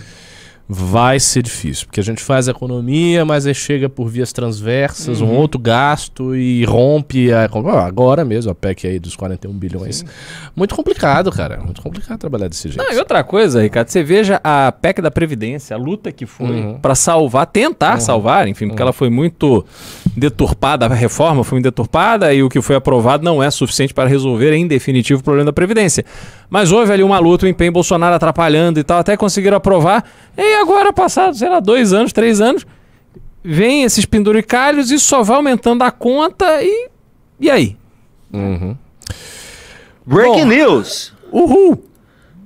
vai 0.67 1.19
ser 1.19 1.41
difícil. 1.43 1.85
Porque 1.87 1.99
a 1.99 2.03
gente 2.03 2.21
faz 2.23 2.47
economia, 2.47 3.25
mas 3.25 3.45
aí 3.45 3.53
chega 3.53 3.89
por 3.89 4.07
vias 4.09 4.31
transversas, 4.31 5.19
Uhum. 5.21 5.29
um 5.29 5.35
outro 5.35 5.59
gasto 5.59 6.35
e 6.35 6.63
rompe 6.65 7.31
a, 7.31 7.43
agora 7.85 8.23
mesmo 8.23 8.51
a 8.51 8.55
PEC 8.55 8.87
aí 8.87 8.99
dos 8.99 9.15
41 9.15 9.51
bilhões. 9.53 10.03
Muito 10.55 10.73
complicado, 10.73 11.31
cara. 11.31 11.57
Muito 11.57 11.81
complicado 11.81 12.17
trabalhar 12.19 12.47
desse 12.47 12.69
jeito. 12.69 12.77
Não, 12.83 12.93
e 12.93 12.97
outra 12.97 13.23
coisa, 13.23 13.61
Ricardo, 13.61 13.89
você 13.89 14.01
veja 14.03 14.39
a 14.43 14.71
PEC 14.71 15.01
da 15.01 15.11
Previdência, 15.11 15.75
a 15.75 15.79
luta 15.79 16.11
que 16.11 16.25
foi 16.25 16.47
Uhum. 16.47 16.79
para 16.79 16.95
salvar, 16.95 17.45
tentar 17.47 17.99
salvar, 17.99 18.47
enfim, 18.47 18.67
porque 18.67 18.81
ela 18.81 18.93
foi 18.93 19.09
muito 19.09 19.65
deturpada, 20.15 20.85
a 20.85 20.89
reforma 20.93 21.43
foi 21.43 21.61
deturpada 21.61 22.33
e 22.33 22.43
o 22.43 22.49
que 22.49 22.61
foi 22.61 22.75
aprovado 22.75 23.23
não 23.23 23.41
é 23.41 23.49
suficiente 23.49 23.93
para 23.93 24.07
resolver 24.07 24.53
em 24.53 24.67
definitivo 24.67 25.21
o 25.21 25.23
problema 25.23 25.45
da 25.45 25.53
Previdência. 25.53 26.05
Mas 26.49 26.71
houve 26.71 26.91
ali 26.91 27.03
uma 27.03 27.19
luta, 27.19 27.45
um 27.45 27.49
empenho 27.49 27.71
Bolsonaro 27.71 28.15
atrapalhando 28.15 28.79
e 28.79 28.83
tal, 28.83 28.99
até 28.99 29.17
conseguiram 29.17 29.57
aprovar. 29.57 30.03
E 30.37 30.55
agora, 30.55 30.93
passado, 30.93 31.35
sei 31.35 31.49
lá, 31.49 31.59
dois 31.59 31.93
anos, 31.93 32.13
três 32.13 32.39
anos, 32.39 32.65
vem 33.43 33.83
esses 33.83 34.05
penduricalhos 34.05 34.91
e 34.91 34.99
só 34.99 35.23
vai 35.23 35.37
aumentando 35.37 35.83
a 35.83 35.91
conta 35.91 36.61
e. 36.61 36.89
E 37.39 37.49
aí? 37.49 37.75
Uhum. 38.31 38.77
Breaking 40.05 40.45
news! 40.45 41.13
Uhul! 41.31 41.83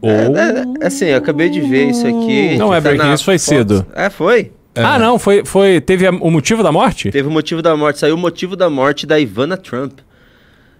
É, 0.01 0.85
assim, 0.85 1.05
eu 1.05 1.17
acabei 1.17 1.49
de 1.49 1.59
ver 1.59 1.89
isso 1.89 2.05
aqui. 2.05 2.55
Não 2.57 2.73
é 2.73 2.79
breaking 2.79 2.99
na 2.99 3.07
news, 3.09 3.21
foi 3.21 3.37
foto. 3.37 3.49
cedo. 3.49 3.85
É, 3.95 4.09
foi. 4.09 4.51
Ah, 4.83 4.99
não, 4.99 5.17
foi, 5.19 5.43
foi. 5.45 5.79
Teve 5.81 6.07
a- 6.07 6.11
o 6.11 6.29
motivo 6.31 6.61
da 6.63 6.71
morte? 6.71 7.09
Teve 7.11 7.27
o 7.27 7.31
motivo 7.31 7.61
da 7.61 7.75
morte. 7.75 7.99
Saiu 7.99 8.15
o 8.15 8.17
motivo 8.17 8.55
da 8.55 8.69
morte 8.69 9.05
da 9.05 9.19
Ivana 9.19 9.57
Trump. 9.57 9.99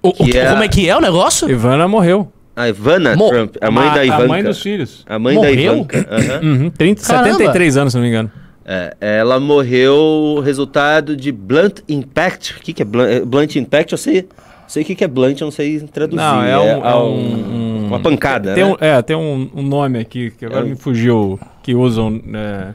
O- 0.02 0.14
Que 0.14 0.38
é- 0.38 0.50
Como 0.50 0.64
é 0.64 0.68
que 0.68 0.88
é 0.90 0.96
o 0.96 1.02
negócio? 1.02 1.50
Ivana 1.50 1.88
morreu. 1.88 2.32
A 2.56 2.70
Ivana 2.70 3.16
Mo- 3.16 3.30
Trump, 3.30 3.56
a 3.62 3.70
mãe 3.70 3.90
da 3.94 4.04
Ivanka. 4.06 4.24
A 4.24 4.28
mãe 4.28 4.44
dos 4.44 4.62
filhos. 4.62 5.06
A 5.08 5.20
mãe 5.20 5.36
da 5.36 5.42
Morreu? 5.42 5.74
Ivanka. 5.76 6.08
aham. 6.10 6.40
Uhum, 6.44 6.70
30, 6.72 7.04
Caramba. 7.04 7.34
73 7.34 7.78
anos, 7.78 7.94
se 7.94 7.98
não 7.98 8.04
me 8.04 8.10
engano. 8.10 8.32
É, 8.66 8.96
ela 9.00 9.40
morreu 9.40 10.42
resultado 10.44 11.16
de 11.16 11.32
blunt 11.32 11.80
impact. 11.88 12.56
O 12.58 12.62
que, 12.62 12.74
que 12.74 12.82
é 12.82 12.86
blunt, 12.86 13.08
é, 13.10 13.20
blunt 13.22 13.56
impact? 13.56 13.92
Eu 13.94 13.98
sei, 13.98 14.28
sei 14.68 14.84
o 14.84 14.86
que, 14.86 14.96
que 14.96 15.04
é 15.04 15.08
blunt, 15.08 15.40
eu 15.40 15.46
não 15.46 15.52
sei 15.52 15.80
traduzir. 15.82 16.18
Não, 16.18 16.44
é 16.44 16.58
um, 16.58 16.64
é 16.64 16.82
a 16.90 16.98
um, 17.00 17.84
um. 17.84 17.88
Uma 17.88 18.00
pancada, 18.00 18.54
Tem 18.54 18.66
né? 18.66 18.72
um, 18.72 18.76
é, 18.82 19.02
tem 19.02 19.16
um, 19.16 19.50
nome 19.56 20.00
aqui 20.00 20.32
que 20.32 20.46
agora 20.46 20.66
É 20.66 20.70
me 20.70 20.76
fugiu. 20.76 21.40
Que 21.64 21.74
usam. 21.76 22.20
é, 22.34 22.74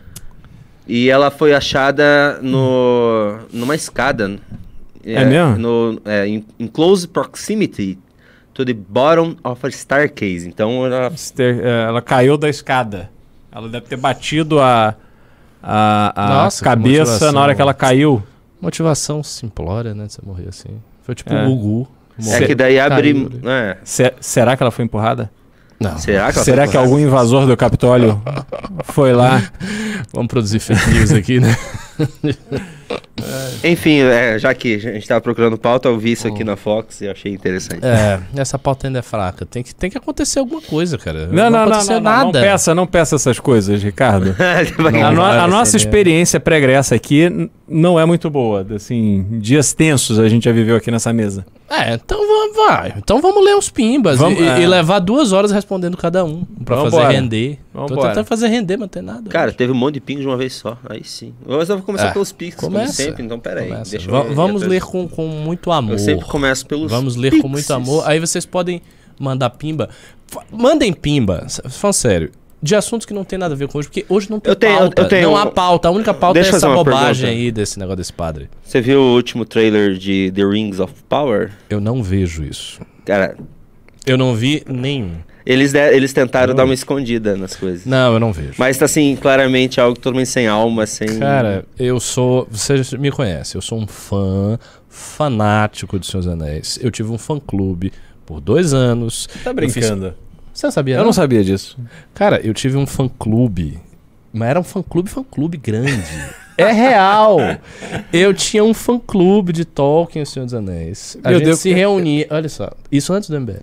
E 0.86 1.08
ela 1.08 1.30
foi 1.30 1.54
achada 1.54 2.38
no, 2.42 3.38
numa 3.52 3.74
escada. 3.74 4.36
É 5.04 5.24
mesmo? 5.24 5.58
No, 5.58 6.00
é, 6.04 6.26
in, 6.26 6.44
in 6.58 6.66
close 6.68 7.06
proximity 7.08 7.98
to 8.54 8.64
the 8.64 8.72
bottom 8.74 9.36
of 9.44 9.64
a 9.66 9.70
staircase. 9.70 10.46
Então 10.46 10.84
ela 10.86 11.10
é, 11.38 11.84
ela 11.88 12.02
caiu 12.02 12.36
da 12.36 12.48
escada. 12.48 13.10
Ela 13.50 13.68
deve 13.68 13.86
ter 13.86 13.96
batido 13.96 14.60
a, 14.60 14.94
a, 15.62 16.12
a 16.16 16.28
Nossa, 16.44 16.64
cabeça 16.64 17.32
na 17.32 17.40
hora 17.40 17.54
que 17.54 17.60
ela 17.62 17.74
caiu. 17.74 18.22
Motivação 18.60 19.22
simplória, 19.22 19.92
né? 19.94 20.06
De 20.06 20.12
você 20.14 20.20
morrer 20.24 20.48
assim. 20.48 20.70
Foi 21.02 21.14
tipo 21.14 21.32
É. 21.32 21.44
o 21.44 21.48
Gugu. 21.48 21.88
É 22.30 22.46
que 22.46 22.54
daí 22.54 22.78
abre. 22.78 23.12
Caiu 23.12 23.50
é. 23.50 23.78
Se- 23.84 24.12
será 24.20 24.56
que 24.56 24.62
ela 24.62 24.70
foi 24.70 24.84
empurrada? 24.84 25.30
Não. 25.82 25.98
Será 25.98 26.32
que 26.32 26.38
Será 26.40 26.62
foi 26.64 26.72
que 26.72 26.76
algum 26.76 26.98
invasor 26.98 27.46
do 27.46 27.56
Capitólio 27.56 28.22
foi 28.84 29.12
lá? 29.12 29.42
Vamos 30.12 30.28
produzir 30.28 30.60
fake 30.60 30.90
news 30.90 31.12
aqui, 31.12 31.40
né? 31.40 31.56
Enfim, 33.64 34.00
é, 34.00 34.38
já 34.38 34.52
que 34.54 34.74
a 34.74 34.78
gente 34.78 35.06
tava 35.06 35.20
procurando 35.20 35.56
pauta, 35.56 35.88
eu 35.88 35.98
vi 35.98 36.12
isso 36.12 36.26
aqui 36.26 36.42
na 36.42 36.56
Fox 36.56 37.00
e 37.00 37.08
achei 37.08 37.32
interessante. 37.32 37.80
É, 37.84 38.20
essa 38.36 38.58
pauta 38.58 38.86
ainda 38.88 38.98
é 38.98 39.02
fraca. 39.02 39.46
Tem 39.46 39.62
que, 39.62 39.74
tem 39.74 39.90
que 39.90 39.96
acontecer 39.98 40.38
alguma 40.40 40.60
coisa, 40.60 40.98
cara. 40.98 41.26
Não, 41.28 41.50
não, 41.50 41.66
não, 41.66 41.78
não, 41.78 41.84
não, 41.86 42.00
nada. 42.00 42.24
não 42.24 42.32
peça, 42.32 42.74
não 42.74 42.86
peça 42.86 43.16
essas 43.16 43.38
coisas, 43.38 43.82
Ricardo. 43.82 44.34
Não, 44.78 45.06
a, 45.06 45.12
no- 45.12 45.22
a 45.22 45.46
nossa 45.48 45.76
experiência 45.76 46.38
pregressa 46.40 46.94
aqui 46.94 47.48
não 47.68 47.98
é 47.98 48.04
muito 48.04 48.28
boa. 48.28 48.66
Assim, 48.74 49.24
dias 49.40 49.72
tensos 49.72 50.18
a 50.18 50.28
gente 50.28 50.44
já 50.44 50.52
viveu 50.52 50.76
aqui 50.76 50.90
nessa 50.90 51.12
mesa. 51.12 51.44
É, 51.70 51.94
então 51.94 52.18
vamos, 52.18 52.56
vai. 52.56 52.92
Então 52.96 53.20
vamos 53.20 53.42
ler 53.44 53.56
os 53.56 53.70
pimbas 53.70 54.18
Vamos- 54.18 54.38
e, 54.38 54.42
é. 54.46 54.60
e 54.60 54.66
levar 54.66 54.98
duas 54.98 55.32
horas 55.32 55.50
respondendo 55.50 55.96
cada 55.96 56.24
um. 56.24 56.44
Pra 56.64 56.76
Vamos 56.76 56.90
fazer 56.90 57.02
embora. 57.04 57.18
render. 57.20 57.58
Tô 57.72 57.86
Vambora. 57.86 58.08
tentando 58.10 58.26
fazer 58.26 58.48
render, 58.48 58.74
mas 58.74 58.80
não 58.80 58.88
tem 58.88 59.02
nada. 59.02 59.30
Cara, 59.30 59.52
teve 59.52 59.72
um 59.72 59.76
monte 59.76 59.94
de 59.94 60.00
ping 60.00 60.18
de 60.20 60.26
uma 60.26 60.36
vez 60.36 60.52
só. 60.52 60.76
Aí 60.88 61.02
sim. 61.04 61.32
Mas 61.46 61.68
eu 61.70 61.76
vou 61.76 61.86
começar 61.86 62.08
É, 62.08 62.10
pelos 62.12 62.30
pix, 62.32 62.56
como 62.56 62.76
começa. 62.82 63.02
sempre, 63.02 63.22
então 63.24 63.38
peraí. 63.38 63.68
Começa. 63.68 63.96
Eu 63.96 64.34
vamos 64.34 64.62
ler 64.62 64.82
com, 64.82 65.08
com 65.08 65.26
muito 65.26 65.70
amor. 65.72 65.92
Eu 65.92 65.98
sempre 65.98 66.26
começo 66.26 66.66
pelos 66.66 66.90
Vamos 66.90 67.16
ler 67.16 67.30
com 67.32 67.48
muito 67.48 67.52
pixies. 67.66 67.70
amor. 67.70 68.02
Aí 68.06 68.18
vocês 68.20 68.44
podem 68.46 68.80
mandar 69.18 69.50
pimba. 69.50 69.88
Mandem 70.50 70.92
pimba, 70.92 71.46
falando 71.70 71.94
sério. 71.94 72.30
De 72.64 72.76
assuntos 72.76 73.04
que 73.04 73.12
não 73.12 73.24
tem 73.24 73.36
nada 73.38 73.54
a 73.54 73.56
ver 73.56 73.66
com 73.66 73.76
hoje, 73.78 73.88
porque 73.88 74.06
hoje 74.08 74.30
não 74.30 74.38
tem 74.38 74.50
Eu 74.50 74.54
tenho- 74.54 74.78
pauta. 74.78 75.02
eu 75.02 75.08
tenho- 75.08 75.28
Não 75.30 75.36
há 75.36 75.46
pauta. 75.46 75.88
A 75.88 75.90
única 75.90 76.14
pauta 76.14 76.38
é 76.38 76.42
essa 76.42 76.68
bobagem 76.68 77.28
aí 77.28 77.50
desse 77.50 77.76
negócio 77.76 77.96
desse 77.96 78.12
padre. 78.12 78.48
Você 78.62 78.80
viu 78.80 79.00
o 79.00 79.14
último 79.16 79.44
trailer 79.44 79.94
de 79.94 80.30
The 80.32 80.44
Rings 80.44 80.78
of 80.78 80.94
Power? 81.08 81.50
Eu 81.68 81.80
não 81.80 82.02
vejo 82.04 82.44
isso. 82.44 82.80
Cara, 83.04 83.36
Eu 84.06 84.16
não 84.16 84.34
vi 84.34 84.62
nenhum. 84.68 85.10
Eles, 85.44 85.72
de- 85.72 85.92
eles 85.94 86.12
tentaram 86.12 86.48
Não. 86.48 86.56
dar 86.56 86.64
uma 86.64 86.74
escondida 86.74 87.36
nas 87.36 87.54
coisas. 87.56 87.84
Não, 87.86 88.14
eu 88.14 88.20
não 88.20 88.32
vejo. 88.32 88.54
Mas 88.58 88.76
tá 88.78 88.84
assim, 88.84 89.16
claramente 89.20 89.80
algo 89.80 89.94
totalmente 89.98 90.28
sem 90.28 90.46
alma, 90.46 90.86
sem. 90.86 91.18
Cara, 91.18 91.64
eu 91.78 91.98
sou. 92.00 92.46
Você 92.50 92.74
me 92.98 93.10
conhece, 93.10 93.56
eu 93.56 93.62
sou 93.62 93.78
um 93.80 93.86
fã 93.86 94.58
fanático 94.88 95.98
de 95.98 96.06
Seus 96.06 96.26
Anéis. 96.26 96.78
Eu 96.82 96.90
tive 96.90 97.10
um 97.10 97.18
fã 97.18 97.38
clube 97.38 97.92
por 98.26 98.40
dois 98.40 98.72
anos. 98.72 99.28
Tá 99.42 99.52
brincando. 99.52 100.14
Você 100.52 100.66
não 100.66 100.70
sabia? 100.72 100.96
Eu 100.96 101.04
não 101.04 101.12
sabia 101.12 101.42
disso. 101.42 101.78
Cara, 102.14 102.40
eu 102.44 102.52
tive 102.52 102.76
um 102.76 102.86
fã 102.86 103.08
clube. 103.08 103.78
Mas 104.32 104.48
era 104.50 104.60
um 104.60 104.64
fã 104.64 104.82
clube, 104.82 105.10
fã 105.10 105.22
clube 105.22 105.56
grande. 105.58 105.92
É 106.56 106.70
real. 106.70 107.38
Eu 108.12 108.32
tinha 108.34 108.62
um 108.62 108.74
fã 108.74 108.98
clube 108.98 109.52
de 109.52 109.64
Tolkien 109.64 110.20
e 110.20 110.24
o 110.24 110.26
Senhor 110.26 110.44
dos 110.44 110.54
Anéis. 110.54 111.16
A 111.24 111.28
Meu 111.30 111.38
gente 111.38 111.46
Deus, 111.46 111.58
se 111.60 111.68
que- 111.70 111.74
reunia. 111.74 112.26
Olha 112.30 112.48
só, 112.48 112.70
isso 112.90 113.12
antes 113.12 113.28
do 113.30 113.36
MBL. 113.40 113.60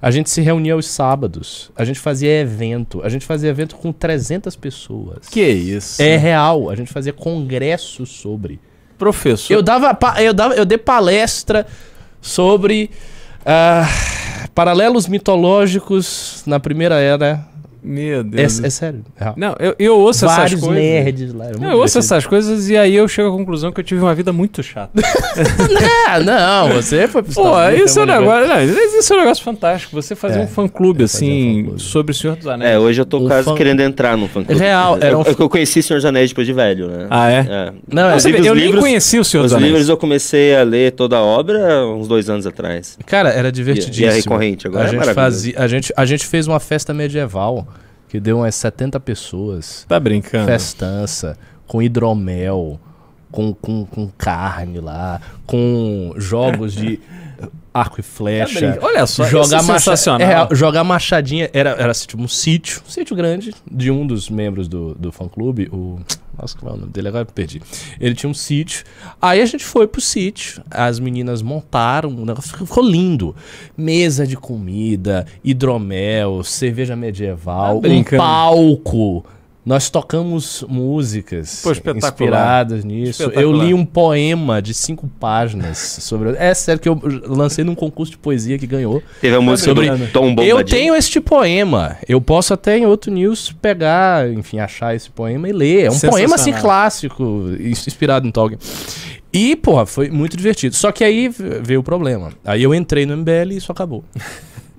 A 0.00 0.10
gente 0.10 0.30
se 0.30 0.40
reunia 0.40 0.74
aos 0.74 0.86
sábados. 0.86 1.70
A 1.74 1.84
gente 1.84 1.98
fazia 1.98 2.40
evento. 2.40 3.02
A 3.02 3.08
gente 3.08 3.26
fazia 3.26 3.50
evento 3.50 3.76
com 3.76 3.92
300 3.92 4.54
pessoas. 4.54 5.28
Que 5.28 5.42
isso? 5.42 6.00
É 6.00 6.16
real. 6.16 6.70
A 6.70 6.76
gente 6.76 6.92
fazia 6.92 7.12
congresso 7.12 8.06
sobre. 8.06 8.60
Professor. 8.96 9.52
Eu 9.52 9.62
dava, 9.62 9.96
eu 10.20 10.34
dava, 10.34 10.54
eu 10.54 10.64
dei 10.64 10.78
palestra 10.78 11.66
sobre 12.20 12.90
ah, 13.46 13.88
paralelos 14.54 15.06
mitológicos 15.06 16.42
na 16.46 16.58
primeira 16.58 16.96
era. 16.96 17.46
Meu 17.82 18.20
É, 18.20 18.22
Deus. 18.22 18.62
é 18.64 18.70
sério. 18.70 19.04
é. 19.20 19.32
Não, 19.36 19.54
eu, 19.58 19.74
eu 19.78 19.96
ouço 19.98 20.26
Vários 20.26 20.52
essas 20.54 20.64
coisas. 20.64 20.82
nerds 20.84 21.32
lá. 21.34 21.44
muito 21.46 21.60
Não, 21.60 21.70
eu 21.72 21.78
ouço 21.78 21.98
essas 21.98 22.26
coisas 22.26 22.68
e 22.68 22.76
aí 22.76 22.94
eu 22.94 23.06
chego 23.08 23.28
à 23.28 23.32
conclusão 23.32 23.70
que 23.72 23.80
eu 23.80 23.84
tive 23.84 24.00
uma 24.00 24.14
vida 24.14 24.32
muito 24.32 24.62
chata. 24.62 24.90
Ah, 26.10 26.20
não, 26.20 26.70
você 26.74 27.06
foi 27.06 27.22
pro 27.22 27.32
Pô, 27.34 27.68
isso 27.70 28.00
é 28.00 28.02
um 28.02 28.06
negócio, 28.06 28.48
não, 28.48 28.62
isso 28.98 29.12
é 29.12 29.16
um 29.16 29.20
negócio 29.20 29.44
fantástico. 29.44 29.94
Você 29.94 30.14
fazer 30.14 30.38
É, 30.40 30.42
um 30.42 30.46
fã-clube, 30.46 31.02
eu 31.02 31.08
fazia 31.08 31.28
um 31.28 31.30
assim, 31.32 31.56
fã-clube. 31.64 31.82
sobre 31.82 32.12
o 32.12 32.14
Senhor 32.14 32.36
dos 32.36 32.46
Anéis. 32.46 32.70
É, 32.70 32.78
hoje 32.78 33.00
eu 33.00 33.04
tô 33.06 33.18
Um 33.18 33.26
quase 33.28 33.44
fã- 33.44 33.54
querendo 33.54 33.80
entrar 33.80 34.16
no 34.16 34.26
fã 34.26 34.42
clube. 34.42 34.58
Real, 34.58 34.96
era 35.00 35.16
um 35.18 35.22
eu, 35.22 35.36
eu 35.38 35.48
conheci 35.48 35.82
Senhor 35.82 35.98
dos 35.98 36.06
Anéis 36.06 36.30
depois 36.30 36.46
de 36.46 36.52
velho, 36.54 36.88
né? 36.88 37.06
Ah, 37.10 37.30
é? 37.30 37.38
É. 37.40 37.72
Não, 37.92 38.04
é, 38.04 38.08
Inclusive, 38.08 38.38
eu 38.38 38.52
os 38.52 38.58
nem 38.58 38.66
livros- 38.66 38.80
conheci 38.82 39.18
o 39.18 39.24
Senhor 39.24 39.44
Os 39.44 39.50
dos 39.52 39.56
Anéis. 39.56 39.70
livros 39.70 39.88
eu 39.88 39.96
comecei 39.98 40.56
a 40.56 40.62
ler 40.62 40.92
toda 40.92 41.16
a 41.18 41.22
obra 41.22 41.86
uns 41.86 42.08
dois 42.08 42.30
anos 42.30 42.46
atrás. 42.46 42.98
Cara, 43.06 43.28
era 43.30 43.48
E, 43.48 43.52
divertidíssimo. 43.52 44.06
e 44.06 44.08
é 44.08 44.12
recorrente 44.12 44.66
agora. 44.66 44.84
a 44.84 44.86
é 44.86 44.90
gente 44.90 44.98
maravilhoso. 44.98 45.36
fazia, 45.36 45.54
a 45.58 45.68
gente, 45.68 45.92
a 45.94 46.04
gente 46.06 46.26
fez 46.26 46.46
uma 46.46 46.58
festa 46.58 46.94
medieval 46.94 47.67
que 48.08 48.18
deu 48.18 48.38
umas 48.38 48.54
70 48.54 48.98
pessoas. 49.00 49.84
Tá 49.88 50.00
brincando. 50.00 50.46
Festança, 50.46 51.38
com 51.66 51.82
hidromel, 51.82 52.80
com, 53.30 53.52
com, 53.54 53.84
com 53.84 54.08
carne 54.16 54.80
lá, 54.80 55.20
com 55.46 56.14
jogos 56.16 56.72
de 56.72 57.00
arco 57.72 58.00
e 58.00 58.02
flecha. 58.02 58.58
brincando. 58.60 58.86
Olha 58.86 59.06
só, 59.06 59.24
jogar 59.26 59.58
é 59.58 59.62
macha- 59.62 59.78
sensacional. 59.96 60.48
é, 60.50 60.54
jogar 60.54 60.84
machadinha 60.84 61.48
era, 61.52 61.70
era 61.70 61.90
assim, 61.90 62.06
tipo 62.06 62.22
um 62.22 62.28
sítio, 62.28 62.82
um 62.86 62.90
sítio 62.90 63.14
grande 63.16 63.54
de 63.70 63.90
um 63.90 64.06
dos 64.06 64.28
membros 64.28 64.66
do, 64.68 64.94
do 64.94 65.12
fã 65.12 65.28
clube, 65.28 65.68
o 65.72 65.98
nossa, 66.40 66.56
qual 66.56 66.72
é 66.72 66.76
o 66.76 66.80
nome 66.80 66.92
dele? 66.92 67.08
Agora 67.08 67.22
eu 67.28 67.32
perdi. 67.32 67.60
Ele 67.98 68.14
tinha 68.14 68.30
um 68.30 68.34
sítio. 68.34 68.84
Aí 69.20 69.40
a 69.40 69.44
gente 69.46 69.64
foi 69.64 69.88
pro 69.88 70.00
sítio, 70.00 70.62
as 70.70 71.00
meninas 71.00 71.42
montaram, 71.42 72.10
o 72.10 72.24
negócio 72.24 72.56
ficou 72.56 72.84
lindo. 72.84 73.34
Mesa 73.76 74.24
de 74.24 74.36
comida, 74.36 75.26
hidromel, 75.42 76.44
cerveja 76.44 76.94
medieval, 76.94 77.80
Tá 77.80 77.88
um 77.88 78.04
palco. 78.04 79.24
Nós 79.68 79.90
tocamos 79.90 80.64
músicas 80.66 81.60
Pô, 81.62 81.72
inspiradas 81.94 82.86
nisso. 82.86 83.24
Eu 83.24 83.52
li 83.52 83.74
um 83.74 83.84
poema 83.84 84.62
de 84.62 84.72
cinco 84.72 85.06
páginas 85.20 85.76
sobre. 86.00 86.30
É 86.38 86.54
sério 86.54 86.80
que 86.80 86.88
eu 86.88 86.98
lancei 87.26 87.64
num 87.64 87.74
concurso 87.74 88.12
de 88.12 88.16
poesia 88.16 88.58
que 88.58 88.66
ganhou. 88.66 89.02
Teve 89.20 89.36
a 89.36 89.42
música 89.42 89.68
Sobre- 89.68 90.06
Tom 90.06 90.28
Bombadil. 90.30 90.58
Eu 90.58 90.64
tenho 90.64 90.94
este 90.94 91.20
poema. 91.20 91.98
Eu 92.08 92.18
posso 92.18 92.54
até 92.54 92.78
em 92.78 92.86
outro 92.86 93.12
news 93.12 93.54
pegar, 93.60 94.32
enfim, 94.32 94.58
achar 94.58 94.94
esse 94.94 95.10
poema 95.10 95.46
e 95.46 95.52
ler. 95.52 95.84
É 95.84 95.90
um 95.90 96.00
poema 96.00 96.36
assim 96.36 96.54
clássico, 96.54 97.50
ins- 97.60 97.86
inspirado 97.86 98.26
em 98.26 98.30
Tolkien. 98.30 98.58
E, 99.30 99.54
porra, 99.54 99.84
foi 99.84 100.08
muito 100.08 100.34
divertido. 100.34 100.74
Só 100.76 100.90
que 100.90 101.04
aí 101.04 101.28
veio 101.62 101.80
o 101.80 101.82
problema. 101.82 102.30
Aí 102.42 102.62
eu 102.62 102.74
entrei 102.74 103.04
no 103.04 103.14
MBL 103.18 103.52
e 103.52 103.56
isso 103.58 103.70
acabou. 103.70 104.02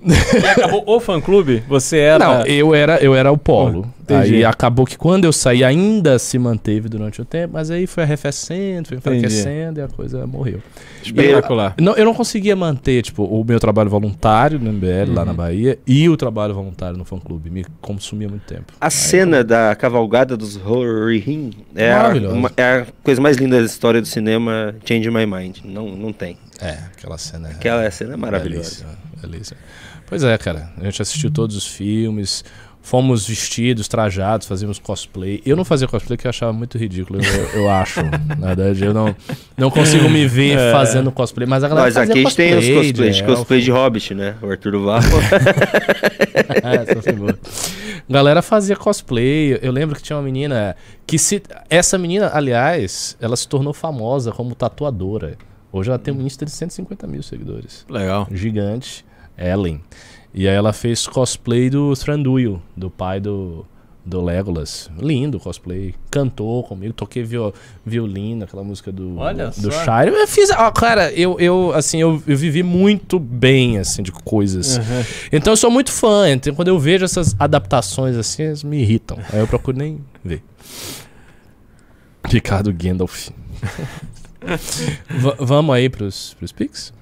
E 0.02 0.46
acabou 0.48 0.82
o 0.86 0.98
fã-clube? 0.98 1.62
Você 1.68 1.98
era... 1.98 2.18
Não, 2.38 2.46
eu 2.46 2.74
era, 2.74 2.96
eu 3.04 3.14
era 3.14 3.30
o 3.30 3.36
polo. 3.38 3.86
Entendi. 4.18 4.34
aí 4.36 4.44
acabou 4.44 4.84
que 4.86 4.96
quando 4.96 5.24
eu 5.24 5.32
saí 5.32 5.62
ainda 5.64 6.18
se 6.18 6.38
manteve 6.38 6.88
durante 6.88 7.20
o 7.20 7.24
tempo, 7.24 7.54
mas 7.54 7.70
aí 7.70 7.86
foi 7.86 8.02
arrefecendo, 8.02 8.88
foi 8.88 8.96
enfraquecendo 8.98 9.80
e 9.80 9.82
a 9.82 9.88
coisa 9.88 10.26
morreu. 10.26 10.60
Espetacular. 11.02 11.74
Não, 11.80 11.94
eu 11.94 12.04
não 12.04 12.14
conseguia 12.14 12.54
manter, 12.54 13.02
tipo, 13.02 13.24
o 13.24 13.44
meu 13.44 13.58
trabalho 13.58 13.88
voluntário 13.90 14.58
no 14.58 14.70
MBL, 14.72 15.08
Uhum. 15.08 15.14
lá 15.14 15.24
na 15.24 15.32
Bahia, 15.32 15.78
e 15.86 16.08
o 16.08 16.16
trabalho 16.16 16.54
voluntário 16.54 16.96
no 16.96 17.04
fã-clube. 17.04 17.50
Me 17.50 17.64
consumia 17.80 18.28
muito 18.28 18.42
tempo. 18.46 18.72
A 18.80 18.90
cena 18.90 19.42
da 19.42 19.74
cavalgada 19.74 20.36
dos 20.36 20.56
Rohirrim 20.56 21.50
é, 21.74 21.92
a- 21.92 21.98
Maravilhosa. 22.02 22.34
uma- 22.34 22.52
é 22.56 22.62
a 22.80 22.86
coisa 23.02 23.20
mais 23.20 23.36
linda 23.36 23.58
da 23.58 23.64
história 23.66 24.00
do 24.00 24.06
cinema 24.06 24.74
Change 24.84 25.10
My 25.10 25.26
Mind. 25.26 25.58
Não, 25.64 25.88
não 25.96 26.12
tem. 26.12 26.36
É, 26.60 26.78
aquela 26.96 27.16
cena. 27.18 27.48
é 27.48 27.52
Aquela 27.52 27.90
cena 27.90 28.14
é 28.14 28.16
maravilhosa. 28.16 28.84
Belíssima, 28.84 28.98
belíssima. 29.22 29.60
Pois 30.06 30.24
é, 30.24 30.36
cara. 30.36 30.70
A 30.78 30.84
gente 30.84 31.00
assistiu 31.00 31.30
todos 31.30 31.56
os 31.56 31.66
filmes, 31.66 32.44
fomos 32.82 33.26
vestidos, 33.28 33.86
trajados, 33.88 34.46
fazíamos 34.46 34.78
cosplay. 34.78 35.42
Eu 35.44 35.56
não 35.56 35.64
fazia 35.64 35.86
cosplay 35.86 36.16
porque 36.16 36.26
eu 36.26 36.30
achava 36.30 36.52
muito 36.52 36.78
ridículo, 36.78 37.20
eu, 37.22 37.62
eu 37.62 37.70
acho. 37.70 38.00
Na 38.38 38.54
verdade, 38.54 38.84
eu 38.84 38.94
não, 38.94 39.14
não 39.56 39.70
consigo 39.70 40.08
me 40.08 40.26
ver 40.26 40.58
É. 40.58 40.72
fazendo 40.72 41.12
cosplay, 41.12 41.46
mas 41.46 41.62
a 41.62 41.68
galera 41.68 41.86
Mas 41.86 41.94
fazia 41.94 42.12
aqui 42.14 42.20
a 42.20 42.24
gente 42.24 42.36
tem 42.36 42.58
os 42.58 42.66
cosplay 42.66 42.82
de 42.82 42.92
cosplays, 42.92 43.20
elfo. 43.20 43.34
cosplay 43.36 43.60
de 43.60 43.70
Hobbit, 43.70 44.14
né? 44.14 44.34
O 44.42 44.50
Arthur 44.50 44.72
foi 47.02 47.12
boa. 47.14 47.38
Galera 48.08 48.42
fazia 48.42 48.76
cosplay. 48.76 49.58
Eu 49.62 49.72
lembro 49.72 49.96
que 49.96 50.02
tinha 50.02 50.16
uma 50.16 50.22
menina 50.22 50.76
que 51.06 51.18
se. 51.18 51.42
Essa 51.68 51.98
menina, 51.98 52.30
aliás, 52.32 53.16
ela 53.20 53.36
se 53.36 53.46
tornou 53.46 53.72
famosa 53.72 54.32
como 54.32 54.54
tatuadora. 54.54 55.36
Hoje 55.72 55.90
ela 55.90 55.98
tem 55.98 56.12
um 56.12 56.20
Insta 56.22 56.44
de 56.44 56.50
150 56.50 57.06
mil 57.06 57.22
seguidores. 57.22 57.84
Legal. 57.88 58.26
Gigante. 58.32 59.04
Ellen. 59.38 59.80
E 60.32 60.46
aí 60.48 60.54
ela 60.54 60.72
fez 60.72 61.06
cosplay 61.06 61.68
do 61.70 61.92
Thranduil, 61.96 62.62
do 62.76 62.88
pai 62.88 63.18
do, 63.18 63.66
do 64.04 64.20
Legolas. 64.22 64.88
Lindo 64.98 65.38
o 65.38 65.40
cosplay. 65.40 65.94
Cantou 66.10 66.62
comigo, 66.62 66.92
toquei 66.94 67.24
viol, 67.24 67.52
violino, 67.84 68.44
aquela 68.44 68.62
música 68.62 68.92
do, 68.92 69.16
Olha 69.18 69.48
do 69.48 69.72
só. 69.72 69.84
Shire. 69.84 70.14
Eu 70.16 70.26
fiz. 70.28 70.50
ah, 70.52 70.70
cara, 70.70 71.12
eu, 71.12 71.38
eu 71.40 71.72
assim, 71.74 72.00
eu, 72.00 72.22
eu 72.26 72.36
vivi 72.36 72.62
muito 72.62 73.18
bem, 73.18 73.78
assim, 73.78 74.02
de 74.04 74.12
coisas. 74.12 74.78
Então 75.32 75.52
eu 75.52 75.56
sou 75.56 75.70
muito 75.70 75.90
fã. 75.90 76.30
Então, 76.30 76.54
quando 76.54 76.68
eu 76.68 76.78
vejo 76.78 77.04
essas 77.04 77.34
adaptações 77.38 78.16
assim, 78.16 78.44
elas 78.44 78.62
me 78.62 78.80
irritam. 78.80 79.18
Aí 79.32 79.40
eu 79.40 79.48
procuro 79.48 79.76
nem 79.76 79.98
ver. 80.24 80.42
Ricardo 82.24 82.72
Gandalf. 82.72 83.30
Va- 85.10 85.36
vamos 85.38 85.74
aí 85.74 85.88
pros, 85.88 86.34
pros 86.34 86.52
pics? 86.52 86.92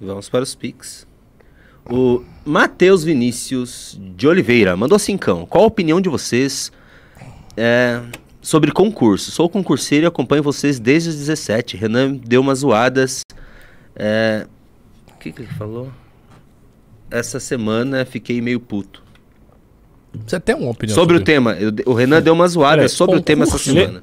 Vamos 0.00 0.28
para 0.28 0.42
os 0.44 0.54
Pix. 0.54 1.07
O 1.88 2.22
Matheus 2.44 3.02
Vinícius 3.04 3.98
de 4.16 4.26
Oliveira 4.26 4.76
mandou 4.76 4.98
cincão. 4.98 5.46
Qual 5.46 5.64
a 5.64 5.66
opinião 5.66 6.00
de 6.00 6.08
vocês 6.08 6.70
é, 7.56 8.00
sobre 8.42 8.70
concurso? 8.72 9.30
Sou 9.30 9.48
concurseiro 9.48 10.04
e 10.06 10.08
acompanho 10.08 10.42
vocês 10.42 10.78
desde 10.78 11.08
os 11.10 11.16
17. 11.16 11.76
Renan 11.76 12.12
deu 12.14 12.40
umas 12.40 12.58
zoadas. 12.60 13.22
é, 13.96 14.46
O 15.14 15.18
que, 15.18 15.32
que 15.32 15.42
ele 15.42 15.48
falou? 15.52 15.90
Essa 17.10 17.40
semana 17.40 18.04
fiquei 18.04 18.40
meio 18.42 18.60
puto. 18.60 19.02
Você 20.26 20.38
tem 20.40 20.54
uma 20.54 20.70
opinião 20.70 20.94
Sobre 20.94 21.16
o 21.16 21.20
tema. 21.24 21.52
eu- 21.54 21.72
o 21.86 21.94
Renan 21.94 22.20
deu 22.20 22.34
umas 22.34 22.52
zoadas 22.52 22.76
Peraí, 22.84 22.88
sobre 22.96 23.16
o 23.16 23.20
tema 23.22 23.44
essa 23.44 23.52
concurso? 23.52 23.72
semana. 23.72 24.02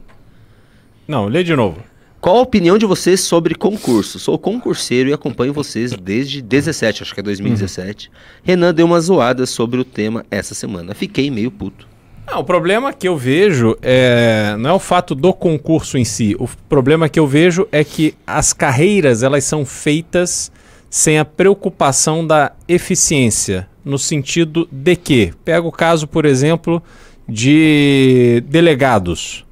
Não, 1.07 1.27
lê 1.27 1.43
de 1.43 1.55
novo. 1.55 1.83
Qual 2.25 2.37
a 2.37 2.41
opinião 2.41 2.75
de 2.75 2.87
vocês 2.87 3.21
sobre 3.21 3.53
concurso? 3.53 4.17
Sou 4.17 4.35
concurseiro 4.35 5.11
e 5.11 5.13
acompanho 5.13 5.53
vocês 5.53 5.91
desde 5.93 6.41
17, 6.41 7.03
acho 7.03 7.13
que 7.13 7.19
é 7.19 7.23
2017. 7.23 8.09
Renan 8.41 8.73
deu 8.73 8.87
uma 8.87 8.99
zoada 8.99 9.45
sobre 9.45 9.79
o 9.79 9.83
tema 9.83 10.25
essa 10.31 10.55
semana. 10.55 10.95
Fiquei 10.95 11.29
meio 11.29 11.51
puto. 11.51 11.87
Ah, 12.25 12.39
o 12.39 12.43
problema 12.43 12.91
que 12.91 13.07
eu 13.07 13.15
vejo 13.15 13.77
é, 13.79 14.55
não 14.57 14.71
é 14.71 14.73
o 14.73 14.79
fato 14.79 15.13
do 15.13 15.31
concurso 15.31 15.99
em 15.99 16.03
si. 16.03 16.35
O 16.39 16.49
problema 16.67 17.07
que 17.07 17.19
eu 17.19 17.27
vejo 17.27 17.67
é 17.71 17.83
que 17.83 18.15
as 18.25 18.53
carreiras 18.53 19.21
elas 19.21 19.43
são 19.43 19.63
feitas 19.63 20.51
sem 20.89 21.19
a 21.19 21.25
preocupação 21.25 22.25
da 22.25 22.53
eficiência, 22.67 23.69
no 23.85 23.99
sentido 23.99 24.67
de 24.71 24.95
que, 24.95 25.31
pega 25.45 25.67
o 25.67 25.71
caso, 25.71 26.07
por 26.07 26.25
exemplo, 26.25 26.81
de 27.29 28.43
delegados. 28.47 29.44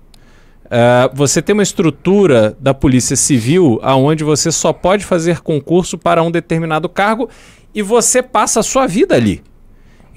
Ah, 0.76 1.08
você 1.14 1.40
tem 1.40 1.54
uma 1.54 1.62
estrutura 1.62 2.58
da 2.60 2.74
Polícia 2.74 3.16
Civil 3.16 3.80
aonde 3.84 4.24
você 4.24 4.52
só 4.52 4.74
pode 4.74 5.06
fazer 5.06 5.42
concurso 5.42 6.00
para 6.00 6.24
um 6.24 6.32
determinado 6.32 6.90
cargo 6.90 7.30
e 7.76 7.84
você 7.84 8.24
passa 8.24 8.60
a 8.60 8.64
sua 8.64 8.88
vida 8.88 9.14
ali. 9.14 9.44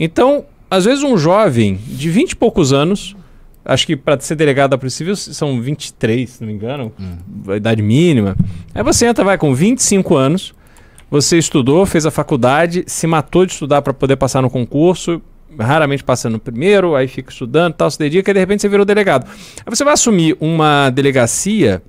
Então, 0.00 0.46
às 0.70 0.86
vezes 0.86 1.04
um 1.04 1.18
jovem 1.18 1.78
de 1.86 2.08
20 2.08 2.30
e 2.30 2.36
poucos 2.36 2.72
anos, 2.72 3.14
acho 3.66 3.86
que 3.86 3.94
para 3.98 4.18
ser 4.18 4.34
delegado 4.34 4.70
da 4.70 4.78
Polícia 4.78 4.96
Civil 4.96 5.14
são 5.14 5.60
23, 5.60 6.30
se 6.30 6.40
não 6.40 6.48
me 6.48 6.54
engano, 6.54 6.90
a 7.48 7.56
idade 7.56 7.82
mínima. 7.82 8.34
Aí 8.74 8.82
você 8.82 9.04
entra, 9.04 9.22
vai 9.22 9.36
com 9.36 9.54
25 9.54 10.16
anos, 10.16 10.54
você 11.10 11.36
estudou, 11.36 11.84
fez 11.84 12.06
a 12.06 12.10
faculdade, 12.10 12.82
se 12.86 13.06
matou 13.06 13.44
de 13.44 13.52
estudar 13.52 13.82
para 13.82 13.92
poder 13.92 14.16
passar 14.16 14.40
no 14.40 14.48
concurso, 14.48 15.20
raramente 15.58 16.04
passa 16.04 16.28
no 16.28 16.38
primeiro, 16.38 16.94
aí 16.94 17.08
fica 17.08 17.30
estudando, 17.30 17.74
tal, 17.74 17.90
se 17.90 17.98
dedica 17.98 18.30
e 18.30 18.34
de 18.34 18.40
repente 18.40 18.62
você 18.62 18.68
virou 18.68 18.84
delegado. 18.84 19.26
Aí 19.26 19.64
você 19.74 19.84
vai 19.84 19.94
assumir 19.94 20.36
uma 20.40 20.90
delegacia 20.90 21.82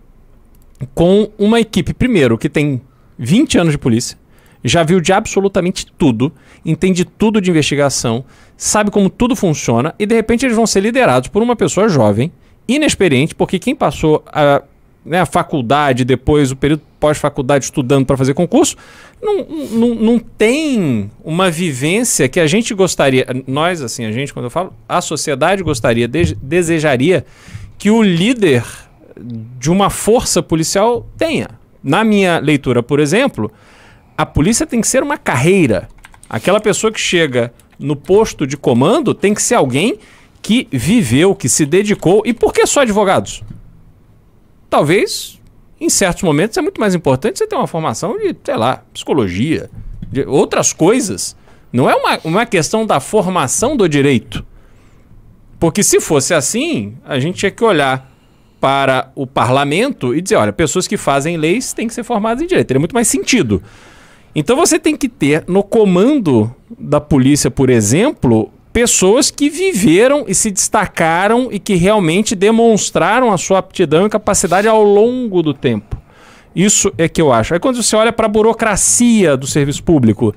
com 0.94 1.30
uma 1.38 1.60
equipe, 1.60 1.94
primeiro, 1.94 2.38
que 2.38 2.50
tem 2.50 2.82
20 3.18 3.58
anos 3.58 3.72
de 3.74 3.78
polícia, 3.78 4.18
já 4.64 4.84
viu 4.84 5.00
de 5.00 5.12
absolutamente 5.14 5.86
tudo, 5.98 6.32
entende 6.66 7.06
tudo 7.06 7.42
de 7.42 7.50
investigação, 7.50 8.26
sabe 8.56 8.92
como 8.92 9.10
tudo 9.10 9.36
funciona, 9.36 9.94
e 9.98 10.06
de 10.06 10.16
repente 10.16 10.46
eles 10.46 10.56
vão 10.56 10.68
ser 10.68 10.82
liderados 10.82 11.30
por 11.30 11.42
uma 11.42 11.56
pessoa 11.56 11.90
jovem, 11.90 12.32
inexperiente, 12.68 13.34
porque 13.34 13.60
quem 13.60 13.76
passou 13.76 14.24
a, 14.28 14.62
né, 15.08 15.22
a 15.22 15.26
faculdade, 15.26 16.04
depois 16.04 16.52
o 16.52 16.56
período 16.56 16.82
pós-faculdade 17.00 17.66
estudando 17.66 18.06
para 18.06 18.18
fazer 18.18 18.34
concurso, 18.34 18.76
não, 19.22 19.46
não, 19.72 19.96
não 19.96 20.20
tem 20.20 21.10
uma 21.24 21.50
vivência 21.50 22.28
que 22.28 22.40
a 22.40 22.46
gente 22.48 22.74
gostaria, 22.74 23.26
nós, 23.48 23.82
assim, 23.82 24.06
a 24.06 24.12
gente, 24.12 24.34
quando 24.34 24.46
eu 24.46 24.50
falo, 24.52 24.74
a 24.88 25.00
sociedade 25.02 25.64
gostaria, 25.64 26.08
de- 26.08 26.36
desejaria 26.36 27.26
que 27.78 27.90
o 27.90 28.02
líder 28.04 28.64
de 29.60 29.72
uma 29.72 29.90
força 29.90 30.44
policial 30.44 31.08
tenha. 31.18 31.48
Na 31.84 32.04
minha 32.04 32.40
leitura, 32.40 32.84
por 32.84 33.00
exemplo, 33.00 33.52
a 34.18 34.26
polícia 34.26 34.66
tem 34.66 34.82
que 34.82 34.88
ser 34.88 35.02
uma 35.02 35.18
carreira. 35.18 35.88
Aquela 36.30 36.60
pessoa 36.60 36.92
que 36.92 37.00
chega 37.00 37.54
no 37.80 37.96
posto 37.96 38.46
de 38.46 38.58
comando 38.58 39.14
tem 39.14 39.34
que 39.34 39.42
ser 39.42 39.56
alguém 39.56 39.98
que 40.42 40.68
viveu, 40.72 41.34
que 41.36 41.48
se 41.48 41.66
dedicou. 41.66 42.24
E 42.26 42.34
por 42.34 42.52
que 42.54 42.66
só 42.66 42.82
advogados? 42.82 43.44
Talvez, 44.70 45.40
em 45.80 45.90
certos 45.90 46.24
momentos, 46.24 46.58
é 46.58 46.62
muito 46.62 46.80
mais 46.80 46.94
importante 46.96 47.40
você 47.40 47.48
ter 47.48 47.56
uma 47.56 47.68
formação 47.68 48.18
de, 48.18 48.36
sei 48.44 48.56
lá, 48.56 48.84
psicologia, 48.94 49.70
de 50.12 50.22
outras 50.22 50.74
coisas. 50.74 51.36
Não 51.72 51.90
é 51.90 51.96
uma, 51.96 52.20
uma 52.24 52.46
questão 52.46 52.86
da 52.86 53.00
formação 53.00 53.76
do 53.76 53.88
direito. 53.88 54.46
Porque 55.60 55.84
se 55.84 56.00
fosse 56.00 56.34
assim, 56.34 56.96
a 57.06 57.20
gente 57.20 57.40
tinha 57.40 57.52
que 57.52 57.64
olhar 57.64 58.12
para 58.60 59.12
o 59.16 59.26
parlamento 59.26 60.16
e 60.16 60.22
dizer, 60.22 60.36
olha, 60.36 60.54
pessoas 60.54 60.88
que 60.88 60.98
fazem 60.98 61.38
leis 61.38 61.74
têm 61.74 61.88
que 61.88 61.94
ser 61.94 62.04
formadas 62.04 62.44
em 62.44 62.48
direito. 62.48 62.68
Teria 62.68 62.80
muito 62.80 62.94
mais 62.94 63.08
sentido. 63.08 63.62
Então 64.36 64.56
você 64.56 64.78
tem 64.80 64.96
que 64.96 65.10
ter 65.10 65.44
no 65.48 65.64
comando 65.64 66.54
da 66.78 67.02
polícia, 67.02 67.50
por 67.50 67.70
exemplo, 67.70 68.52
pessoas 68.78 69.32
que 69.32 69.50
viveram 69.50 70.26
e 70.28 70.36
se 70.36 70.52
destacaram 70.52 71.48
e 71.52 71.58
que 71.58 71.74
realmente 71.74 72.36
demonstraram 72.36 73.34
a 73.34 73.38
sua 73.38 73.58
aptidão 73.58 74.06
e 74.06 74.10
capacidade 74.10 74.68
ao 74.68 74.84
longo 74.84 75.42
do 75.42 75.52
tempo. 75.52 75.98
Isso 76.56 76.94
é 76.96 77.10
que 77.10 77.20
eu 77.20 77.34
acho. 77.34 77.56
Aí 77.56 77.60
quando 77.60 77.82
você 77.82 77.96
olha 77.96 78.14
para 78.14 78.28
a 78.28 78.30
burocracia 78.30 79.36
do 79.36 79.48
serviço 79.48 79.84
público, 79.84 80.32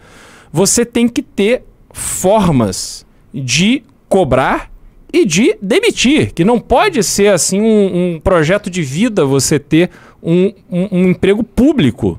você 0.51 0.86
tem 0.86 1.07
que 1.07 1.20
ter 1.20 1.64
formas 1.93 3.05
de 3.34 3.82
cobrar 4.09 4.70
e 5.12 5.26
de 5.26 5.55
demitir, 5.61 6.32
que 6.32 6.43
não 6.43 6.59
pode 6.59 7.03
ser 7.03 7.34
assim 7.34 7.61
um, 7.61 8.14
um 8.14 8.20
projeto 8.20 8.70
de 8.70 8.80
vida 8.80 9.22
você 9.22 9.59
ter 9.59 9.91
um, 10.22 10.51
um- 10.70 10.88
um 10.93 11.09
emprego 11.11 11.45
público, 11.45 12.18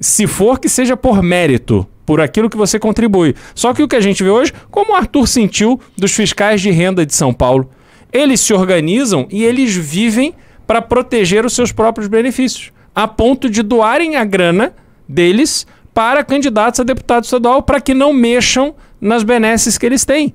se 0.00 0.26
for 0.26 0.58
que 0.58 0.70
seja 0.70 0.96
por 0.96 1.22
mérito, 1.22 1.86
por 2.04 2.20
aquilo 2.20 2.50
que 2.50 2.56
você 2.56 2.78
contribui. 2.78 3.34
Só 3.54 3.72
que 3.72 3.82
o 3.82 3.88
que 3.88 3.96
a 3.96 4.00
gente 4.00 4.22
vê 4.22 4.30
hoje, 4.30 4.52
como 4.70 4.92
o 4.92 4.96
Arthur 4.96 5.26
sentiu 5.26 5.80
dos 5.96 6.12
fiscais 6.12 6.60
de 6.60 6.70
renda 6.70 7.06
de 7.06 7.14
São 7.14 7.32
Paulo, 7.32 7.70
eles 8.12 8.40
se 8.40 8.52
organizam 8.52 9.26
e 9.30 9.44
eles 9.44 9.74
vivem 9.74 10.34
para 10.66 10.82
proteger 10.82 11.44
os 11.44 11.54
seus 11.54 11.72
próprios 11.72 12.08
benefícios, 12.08 12.72
a 12.94 13.08
ponto 13.08 13.48
de 13.48 13.62
doarem 13.62 14.16
a 14.16 14.24
grana 14.24 14.74
deles 15.08 15.66
para 15.94 16.24
candidatos 16.24 16.80
a 16.80 16.84
deputado 16.84 17.24
estadual 17.24 17.62
para 17.62 17.80
que 17.80 17.94
não 17.94 18.12
mexam 18.12 18.74
nas 19.00 19.22
benesses 19.22 19.76
que 19.76 19.86
eles 19.86 20.04
têm. 20.04 20.34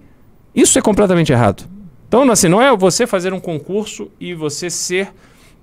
Isso 0.53 0.77
é 0.77 0.81
completamente 0.81 1.31
errado. 1.31 1.67
Então, 2.07 2.29
assim, 2.31 2.47
não 2.47 2.61
é 2.61 2.75
você 2.75 3.05
fazer 3.05 3.33
um 3.33 3.39
concurso 3.39 4.09
e 4.19 4.33
você 4.33 4.69
ser 4.69 5.09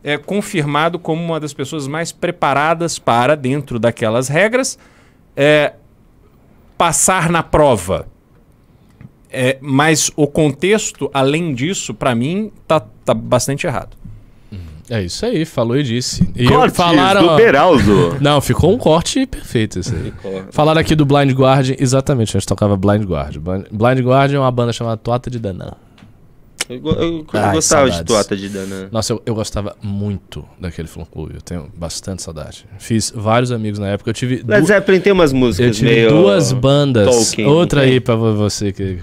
é, 0.03 0.19
confirmado 0.19 0.99
como 0.99 1.23
uma 1.23 1.41
das 1.41 1.55
pessoas 1.55 1.89
mais 1.89 2.13
preparadas 2.13 2.99
para, 2.99 3.35
dentro 3.35 3.79
daquelas 3.79 4.29
regras, 4.29 4.79
é, 5.35 5.73
passar 6.79 7.31
na 7.31 7.43
prova. 7.43 8.07
É, 9.31 9.59
mas 9.61 10.11
o 10.15 10.27
contexto, 10.27 11.11
além 11.13 11.55
disso, 11.55 11.93
para 11.93 12.15
mim, 12.15 12.53
tá, 12.69 12.81
tá 13.05 13.13
bastante 13.13 13.67
errado. 13.67 13.97
É 14.91 15.03
isso 15.03 15.25
aí, 15.25 15.47
falou 15.47 15.79
e 15.79 15.83
disse. 15.83 16.31
E 16.37 16.47
Cortes 16.47 16.77
falaram. 16.77 17.27
do 17.27 17.37
Beraldo. 17.37 18.17
Não, 18.21 18.39
ficou 18.43 18.71
um 18.71 18.77
corte 18.77 19.25
perfeito 19.27 19.79
esse 19.79 19.95
aí. 19.95 20.13
Falaram 20.51 20.79
aqui 20.79 20.95
do 20.95 21.07
Blind 21.07 21.33
Guardian, 21.33 21.75
exatamente, 21.79 22.37
a 22.37 22.39
gente 22.39 22.47
tocava 22.47 22.77
Blind 22.77 23.03
Guardian. 23.05 23.41
Blind- 23.41 23.67
Blind 23.73 24.01
Guardian 24.01 24.37
é 24.37 24.41
uma 24.41 24.51
banda 24.51 24.75
chamada 24.75 24.99
Toata 24.99 25.31
de 25.31 25.39
Danã. 25.39 25.73
Eu, 26.69 26.81
go- 26.81 26.91
eu 26.93 27.27
Ai, 27.33 27.53
gostava 27.53 27.91
de 27.91 27.97
saudades. 27.97 28.03
Tuata 28.07 28.37
de 28.37 28.49
Dana. 28.49 28.89
Nossa, 28.91 29.13
eu, 29.13 29.23
eu 29.27 29.35
gostava 29.35 29.77
muito 29.83 30.45
daquele 30.59 30.89
fã 30.89 31.05
clube, 31.05 31.35
eu 31.35 31.43
tenho 31.43 31.69
bastante 31.77 32.23
saudade. 32.23 32.65
Fiz 32.79 33.13
vários 33.15 33.53
amigos 33.53 33.79
na 33.79 33.89
época, 33.89 34.11
eu 34.11 34.15
tive... 34.15 34.43
du- 34.43 34.51
Led 34.51 34.67
Zeppelin 34.67 35.01
tem 35.01 35.13
umas 35.13 35.33
Eu 35.33 35.39
músicas 35.39 35.77
tive 35.77 35.91
meio... 35.91 36.09
duas 36.11 36.53
bandas. 36.53 37.07
Tolkien, 37.09 37.47
Outra 37.49 37.83
tem? 37.83 37.93
aí 37.93 38.01
pra 38.01 38.15
vo- 38.15 38.35
você 38.35 38.73
que 38.73 38.99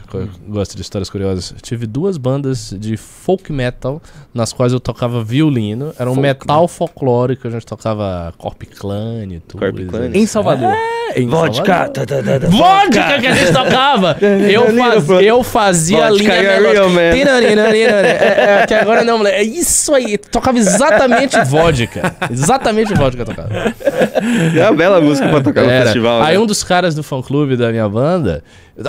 gosta 0.48 0.76
de 0.76 0.82
histórias 0.82 1.10
curiosas. 1.10 1.52
Eu 1.52 1.62
tive 1.62 1.86
duas 1.86 2.18
bandas 2.18 2.76
de 2.80 2.98
folk 2.98 3.52
metal 3.54 4.02
nas 4.34 4.52
quais 4.54 4.74
eu 4.74 4.80
tocava 4.80 5.24
violino. 5.24 5.94
Era 6.00 6.10
um 6.10 6.16
Folk 6.16 6.22
metal 6.28 6.68
folclórico, 6.68 7.48
a 7.48 7.52
gente 7.52 7.66
tocava 7.66 8.34
Corp 8.38 8.64
Clan 8.64 9.26
e 9.26 9.40
tudo. 9.40 9.60
Corp 9.60 9.78
Clan? 9.90 10.10
Em 10.14 10.26
Salvador. 10.26 10.70
É, 10.72 11.01
em 11.16 11.28
Vodka! 11.28 11.90
Tá, 11.90 12.06
tá, 12.06 12.06
tá, 12.06 12.40
tá, 12.40 12.48
Vodka 12.48 13.20
que 13.20 13.28
a 13.28 13.34
gente 13.34 13.54
tocava! 13.54 14.18
Eu, 14.52 14.76
faz- 14.76 15.10
eu 15.24 15.44
fazia 15.44 16.06
a 16.06 16.10
linha 16.10 16.36
you're 16.42 16.64
melódica. 16.64 17.22
É, 17.92 18.62
é, 18.62 18.66
que 18.68 18.74
agora 18.74 19.04
não, 19.04 19.18
moleque. 19.18 19.38
É 19.38 19.44
isso 19.44 19.94
aí. 19.94 20.18
Tocava 20.18 20.58
exatamente 20.58 21.40
vodka. 21.46 22.16
Exatamente 22.30 22.94
vodka 22.94 23.26
tocava. 23.26 23.50
É 24.56 24.64
uma 24.64 24.74
bela 24.74 25.02
música 25.02 25.28
pra 25.30 25.42
tocar 25.42 25.64
no 25.64 25.70
festival. 25.70 26.22
Aí 26.22 26.36
né? 26.36 26.40
um 26.40 26.46
dos 26.46 26.64
caras 26.64 26.96
do 26.96 27.04
fã 27.04 27.22
clube 27.22 27.56
da 27.56 27.72
minha 27.72 27.88
banda, 27.88 28.44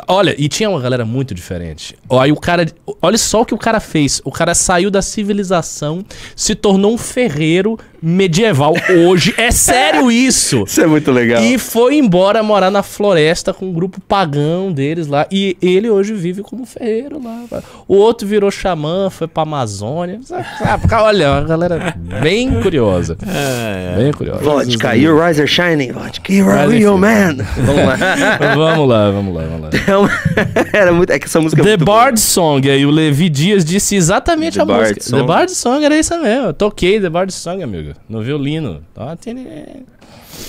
Olha, 0.06 0.34
e 0.38 0.48
tinha 0.48 0.70
uma 0.70 0.80
galera 0.80 1.04
muito 1.04 1.34
diferente. 1.34 1.96
Aí 2.10 2.30
o 2.32 2.36
cara. 2.36 2.66
Olha 3.00 3.18
só 3.18 3.42
o 3.42 3.46
que 3.46 3.54
o 3.54 3.58
cara 3.58 3.80
fez. 3.80 4.20
O 4.24 4.30
cara 4.30 4.54
saiu 4.54 4.90
da 4.90 5.02
civilização, 5.02 6.04
se 6.36 6.54
tornou 6.54 6.92
um 6.94 6.98
ferreiro 6.98 7.78
medieval 8.02 8.74
hoje. 9.06 9.32
É 9.36 9.50
sério 9.50 10.10
isso! 10.10 10.64
Isso 10.72 10.80
é 10.80 10.86
muito 10.86 11.12
legal. 11.12 11.42
E 11.42 11.56
foi 11.58 11.96
embora 11.96 12.42
morar 12.42 12.70
na 12.70 12.82
floresta 12.82 13.52
com 13.54 13.66
um 13.66 13.72
grupo 13.72 14.00
pagão 14.00 14.72
deles 14.72 15.06
lá. 15.06 15.26
E 15.30 15.56
ele 15.62 15.88
hoje 15.88 16.14
vive 16.14 16.42
como 16.42 16.66
ferreiro 16.66 17.22
lá. 17.22 17.62
O 17.86 17.94
outro 17.94 18.26
virou 18.26 18.50
xamã, 18.50 19.08
foi 19.10 19.28
pra 19.28 19.42
Amazônia. 19.44 20.18
Olha, 20.92 21.32
uma 21.32 21.42
galera 21.42 21.96
bem 22.20 22.60
curiosa. 22.60 23.16
Bem 23.96 24.12
curiosa. 24.12 24.42
Vodka, 24.42 24.96
your 24.96 25.22
eyes 25.22 25.38
are 25.38 25.46
shining. 25.46 25.92
Vodka, 25.92 26.32
you're 26.32 26.50
a 26.50 26.66
Mas, 26.66 26.72
real 26.72 26.98
man. 26.98 27.36
Vamos 27.64 27.84
lá. 27.84 27.96
vamos 28.54 28.88
lá, 28.88 29.10
vamos 29.10 29.34
lá, 29.34 29.42
vamos 29.44 29.62
lá. 29.62 29.70
É 29.86 29.96
uma- 29.96 30.10
Era 30.72 30.92
muito, 30.92 31.10
é 31.10 31.18
que 31.18 31.24
essa 31.26 31.40
música 31.40 31.60
é 31.62 31.64
The 31.64 31.76
boa. 31.78 31.96
Bard 31.98 32.20
Song, 32.20 32.70
aí 32.70 32.84
o 32.86 32.90
Levi 32.90 33.28
Dias 33.28 33.64
disse 33.64 33.94
exatamente 33.96 34.54
The 34.56 34.62
a 34.62 34.64
Bard 34.64 34.82
música. 34.88 35.00
Song. 35.04 35.20
The 35.22 35.26
Bard 35.26 35.52
Song 35.52 35.84
era 35.84 35.98
isso 35.98 36.18
mesmo. 36.20 36.46
Eu 36.48 36.52
toquei 36.54 37.00
The 37.00 37.08
Bard 37.10 37.32
Song, 37.32 37.62
amigo. 37.62 37.94
No 38.08 38.22
violino. 38.22 38.82
Ó, 38.96 39.14
tem- 39.16 39.84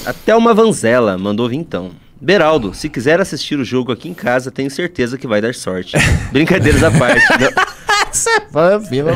Até 0.06 0.36
uma 0.36 0.54
Vanzela 0.54 1.18
mandou 1.18 1.48
vintão. 1.50 1.92
Beraldo, 2.20 2.74
se 2.74 2.88
quiser 2.88 3.20
assistir 3.20 3.60
o 3.60 3.66
jogo 3.66 3.92
aqui 3.92 4.08
em 4.08 4.14
casa, 4.14 4.50
tenho 4.50 4.72
certeza 4.72 5.18
que 5.18 5.28
vai 5.28 5.42
dar 5.42 5.54
sorte. 5.54 5.98
Brincadeiras 6.32 6.82
à 6.84 6.90
parte. 6.92 7.22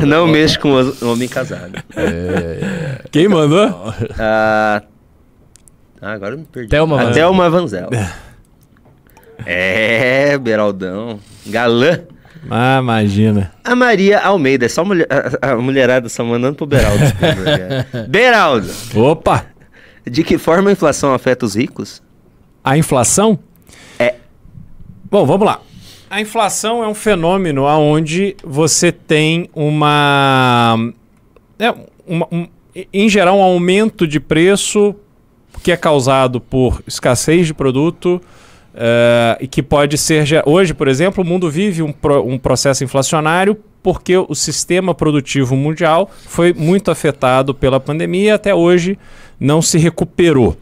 não 0.06 0.26
mexa 0.26 0.58
com 0.58 0.70
homem 1.06 1.28
casado. 1.28 1.72
Quem 3.10 3.28
mandou? 3.28 3.94
Ah, 4.18 4.82
ah, 6.02 6.12
agora 6.12 6.34
eu 6.34 6.38
me 6.38 6.44
perdi. 6.44 6.68
Thelma 6.68 7.00
Até 7.02 7.26
uma 7.26 7.48
Vanzela. 7.48 7.88
É, 9.46 10.36
Beraldão. 10.38 11.18
Galã. 11.46 12.00
Ah, 12.50 12.78
imagina. 12.80 13.52
A 13.64 13.74
Maria 13.74 14.20
Almeida. 14.20 14.66
É 14.66 14.68
só 14.68 14.84
mulher, 14.84 15.06
a, 15.42 15.52
a 15.52 15.56
mulherada 15.56 16.08
só 16.08 16.24
mandando 16.24 16.54
pro 16.56 16.66
Beraldo. 16.66 17.02
Beraldo, 18.08 18.68
Opa! 18.94 19.46
de 20.08 20.22
que 20.24 20.38
forma 20.38 20.70
a 20.70 20.72
inflação 20.72 21.12
afeta 21.12 21.44
os 21.44 21.54
ricos? 21.54 22.02
A 22.64 22.78
inflação? 22.78 23.38
É. 23.98 24.14
Bom, 25.10 25.26
vamos 25.26 25.46
lá. 25.46 25.60
A 26.08 26.20
inflação 26.20 26.82
é 26.82 26.88
um 26.88 26.94
fenômeno 26.94 27.64
onde 27.64 28.34
você 28.42 28.90
tem 28.90 29.50
uma, 29.54 30.78
é, 31.58 31.74
uma- 32.06 32.26
um- 32.32 32.48
em 32.92 33.08
geral, 33.08 33.36
um 33.38 33.42
aumento 33.42 34.06
de 34.06 34.18
preço 34.18 34.94
que 35.62 35.70
é 35.72 35.76
causado 35.76 36.40
por 36.40 36.82
escassez 36.86 37.46
de 37.48 37.52
produto 37.52 38.22
e 39.40 39.46
que 39.46 39.62
pode 39.62 39.98
ser 39.98 40.24
ge- 40.26 40.42
hoje, 40.46 40.72
por 40.74 40.88
exemplo, 40.88 41.22
o 41.22 41.26
mundo 41.26 41.50
vive 41.50 41.82
um, 41.82 41.92
pro- 41.92 42.22
um 42.26 42.38
processo 42.38 42.84
inflacionário 42.84 43.56
porque 43.82 44.16
o 44.16 44.34
sistema 44.34 44.94
produtivo 44.94 45.56
mundial 45.56 46.10
foi 46.26 46.52
muito 46.52 46.90
afetado 46.90 47.54
pela 47.54 47.80
pandemia 47.80 48.24
e 48.24 48.30
até 48.30 48.54
hoje 48.54 48.98
não 49.38 49.62
se 49.62 49.78
recuperou. 49.78 50.56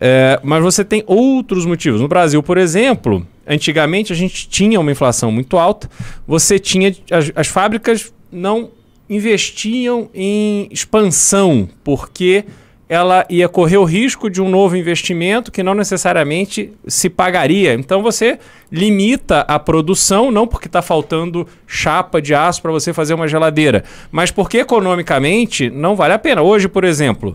É, 0.00 0.40
mas 0.42 0.62
você 0.62 0.84
tem 0.84 1.04
outros 1.06 1.64
motivos. 1.64 2.00
No 2.00 2.08
Brasil, 2.08 2.42
por 2.42 2.58
exemplo, 2.58 3.24
antigamente 3.46 4.12
a 4.12 4.16
gente 4.16 4.48
tinha 4.48 4.80
uma 4.80 4.90
inflação 4.90 5.30
muito 5.30 5.56
alta, 5.56 5.88
você 6.26 6.58
tinha. 6.58 6.94
As, 7.10 7.30
as 7.36 7.46
fábricas 7.46 8.12
não 8.30 8.70
investiam 9.08 10.08
em 10.14 10.66
expansão, 10.70 11.68
porque 11.84 12.44
ela 12.92 13.24
ia 13.30 13.48
correr 13.48 13.78
o 13.78 13.84
risco 13.84 14.28
de 14.28 14.42
um 14.42 14.50
novo 14.50 14.76
investimento 14.76 15.50
que 15.50 15.62
não 15.62 15.72
necessariamente 15.72 16.70
se 16.86 17.08
pagaria. 17.08 17.72
Então 17.72 18.02
você 18.02 18.38
limita 18.70 19.46
a 19.48 19.58
produção, 19.58 20.30
não 20.30 20.46
porque 20.46 20.66
está 20.66 20.82
faltando 20.82 21.48
chapa 21.66 22.20
de 22.20 22.34
aço 22.34 22.60
para 22.60 22.70
você 22.70 22.92
fazer 22.92 23.14
uma 23.14 23.26
geladeira, 23.26 23.82
mas 24.10 24.30
porque 24.30 24.58
economicamente 24.58 25.70
não 25.70 25.96
vale 25.96 26.12
a 26.12 26.18
pena. 26.18 26.42
Hoje, 26.42 26.68
por 26.68 26.84
exemplo, 26.84 27.34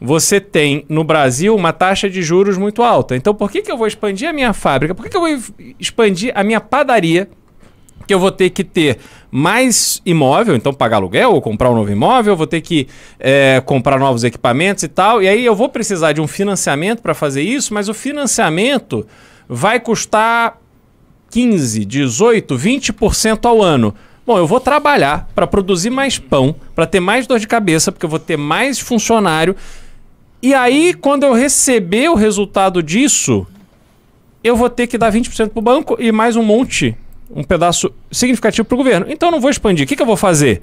você 0.00 0.40
tem 0.40 0.86
no 0.88 1.04
Brasil 1.04 1.54
uma 1.54 1.74
taxa 1.74 2.08
de 2.08 2.22
juros 2.22 2.56
muito 2.56 2.82
alta. 2.82 3.14
Então, 3.14 3.34
por 3.34 3.50
que, 3.50 3.60
que 3.60 3.70
eu 3.70 3.76
vou 3.76 3.86
expandir 3.86 4.26
a 4.26 4.32
minha 4.32 4.54
fábrica? 4.54 4.94
Por 4.94 5.02
que, 5.02 5.10
que 5.10 5.16
eu 5.18 5.20
vou 5.20 5.38
expandir 5.78 6.32
a 6.34 6.42
minha 6.42 6.60
padaria? 6.60 7.28
Que 8.06 8.14
eu 8.14 8.20
vou 8.20 8.30
ter 8.30 8.50
que 8.50 8.62
ter 8.62 8.98
mais 9.30 10.00
imóvel, 10.06 10.54
então 10.54 10.72
pagar 10.72 10.96
aluguel 10.96 11.32
ou 11.32 11.42
comprar 11.42 11.70
um 11.70 11.74
novo 11.74 11.90
imóvel, 11.90 12.36
vou 12.36 12.46
ter 12.46 12.60
que 12.60 12.86
eh, 13.18 13.60
comprar 13.66 13.98
novos 13.98 14.24
equipamentos 14.24 14.84
e 14.84 14.88
tal. 14.88 15.22
E 15.22 15.28
aí 15.28 15.44
eu 15.44 15.54
vou 15.54 15.68
precisar 15.68 16.12
de 16.12 16.20
um 16.20 16.26
financiamento 16.26 17.02
para 17.02 17.14
fazer 17.14 17.42
isso, 17.42 17.74
mas 17.74 17.88
o 17.88 17.94
financiamento 17.94 19.06
vai 19.48 19.80
custar 19.80 20.58
15, 21.30 21.84
18, 21.84 22.56
20% 22.56 23.44
ao 23.44 23.62
ano. 23.62 23.94
Bom, 24.26 24.38
eu 24.38 24.46
vou 24.46 24.58
trabalhar 24.58 25.28
para 25.34 25.46
produzir 25.46 25.90
mais 25.90 26.18
pão, 26.18 26.56
para 26.74 26.86
ter 26.86 26.98
mais 26.98 27.26
dor 27.26 27.38
de 27.38 27.46
cabeça, 27.46 27.92
porque 27.92 28.04
eu 28.04 28.10
vou 28.10 28.18
ter 28.18 28.36
mais 28.36 28.78
funcionário. 28.80 29.54
E 30.42 30.52
aí, 30.52 30.94
quando 30.94 31.24
eu 31.24 31.32
receber 31.32 32.08
o 32.08 32.14
resultado 32.14 32.82
disso, 32.82 33.46
eu 34.42 34.56
vou 34.56 34.68
ter 34.68 34.86
que 34.86 34.98
dar 34.98 35.12
20% 35.12 35.50
para 35.50 35.58
o 35.58 35.62
banco 35.62 35.96
e 35.98 36.10
mais 36.10 36.36
um 36.36 36.42
monte, 36.42 36.96
um 37.30 37.42
pedaço 37.42 37.92
significativo 38.10 38.66
para 38.66 38.74
o 38.74 38.78
governo. 38.78 39.06
Então 39.08 39.28
eu 39.28 39.32
não 39.32 39.40
vou 39.40 39.50
expandir. 39.50 39.84
O 39.84 39.88
que, 39.88 39.96
que 39.96 40.02
eu 40.02 40.06
vou 40.06 40.16
fazer? 40.16 40.62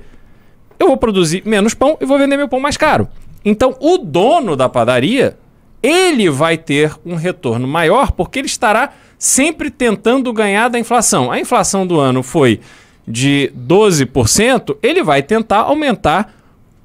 Eu 0.80 0.88
vou 0.88 0.97
produzir 0.97 1.43
menos 1.45 1.74
pão 1.74 1.97
e 1.99 2.05
vou 2.05 2.18
vender 2.18 2.38
meu 2.38 2.47
pão 2.47 2.59
mais 2.59 2.78
caro. 2.78 3.07
Então 3.43 3.76
o 3.80 3.97
dono 3.97 4.55
da 4.55 4.70
padaria, 4.70 5.38
ele 5.82 6.30
vai 6.30 6.57
ter 6.57 6.93
um 7.05 7.16
retorno 7.16 7.68
maior 7.68 8.11
porque 8.11 8.39
ele 8.39 8.47
estará 8.47 8.93
sempre 9.18 9.70
tentando 9.70 10.32
ganhar 10.34 10.70
da 10.70 10.80
inflação. 10.80 11.32
A 11.32 11.39
inflação 11.39 11.86
do 11.86 11.99
ano 11.99 12.24
foi 12.24 12.59
de 13.07 13.51
12%, 13.57 14.78
ele 14.82 15.03
vai 15.03 15.22
tentar 15.22 15.59
aumentar 15.59 16.34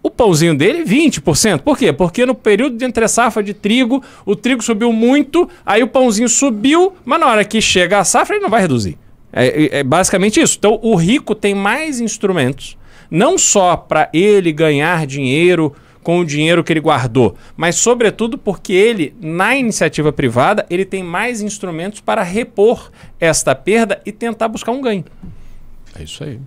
o 0.03 0.11
pãozinho 0.11 0.57
dele 0.57 0.85
20%. 0.85 1.61
Por 1.61 1.77
quê? 1.77 1.93
Porque 1.93 2.25
no 2.25 2.35
período 2.35 2.77
de 2.77 2.85
entre 2.85 3.07
safra 3.09 3.43
de 3.43 3.55
trigo, 3.55 4.03
o 4.25 4.35
trigo 4.35 4.63
subiu 4.63 4.93
muito, 4.93 5.49
aí 5.65 5.83
o 5.83 5.89
pãozinho 5.89 6.29
subiu, 6.29 6.95
mas 7.05 7.21
na 7.21 7.27
hora 7.27 7.45
que 7.45 7.61
chega 7.61 7.99
a 7.99 8.05
safra 8.05 8.37
ele 8.37 8.43
não 8.43 8.51
vai 8.51 8.61
reduzir. 8.61 8.97
É, 9.33 9.47
é- 9.47 9.79
é 9.81 9.83
basicamente 9.85 10.41
isso. 10.41 10.57
Então 10.59 10.79
o 10.83 10.95
rico 10.97 11.35
tem 11.35 11.55
mais 11.55 12.01
instrumentos, 12.01 12.77
não 13.11 13.37
só 13.39 13.77
para 13.77 14.09
ele 14.13 14.53
ganhar 14.53 15.07
dinheiro 15.07 15.75
com 16.03 16.21
o 16.21 16.25
dinheiro 16.25 16.65
que 16.65 16.73
ele 16.73 16.81
guardou, 16.81 17.37
mas 17.55 17.77
sobretudo 17.77 18.39
porque 18.39 18.73
ele, 18.73 19.15
na 19.21 19.55
iniciativa 19.57 20.11
privada, 20.11 20.65
ele 20.71 20.85
tem 20.87 21.03
mais 21.03 21.43
instrumentos 21.43 22.01
para 22.01 22.23
repor 22.23 22.91
esta 23.21 23.55
perda 23.55 24.01
e 24.07 24.13
tentar 24.13 24.49
buscar 24.49 24.73
um 24.73 24.81
ganho. 24.81 25.05
É 25.99 26.03
isso 26.03 26.25
aí. 26.25 26.39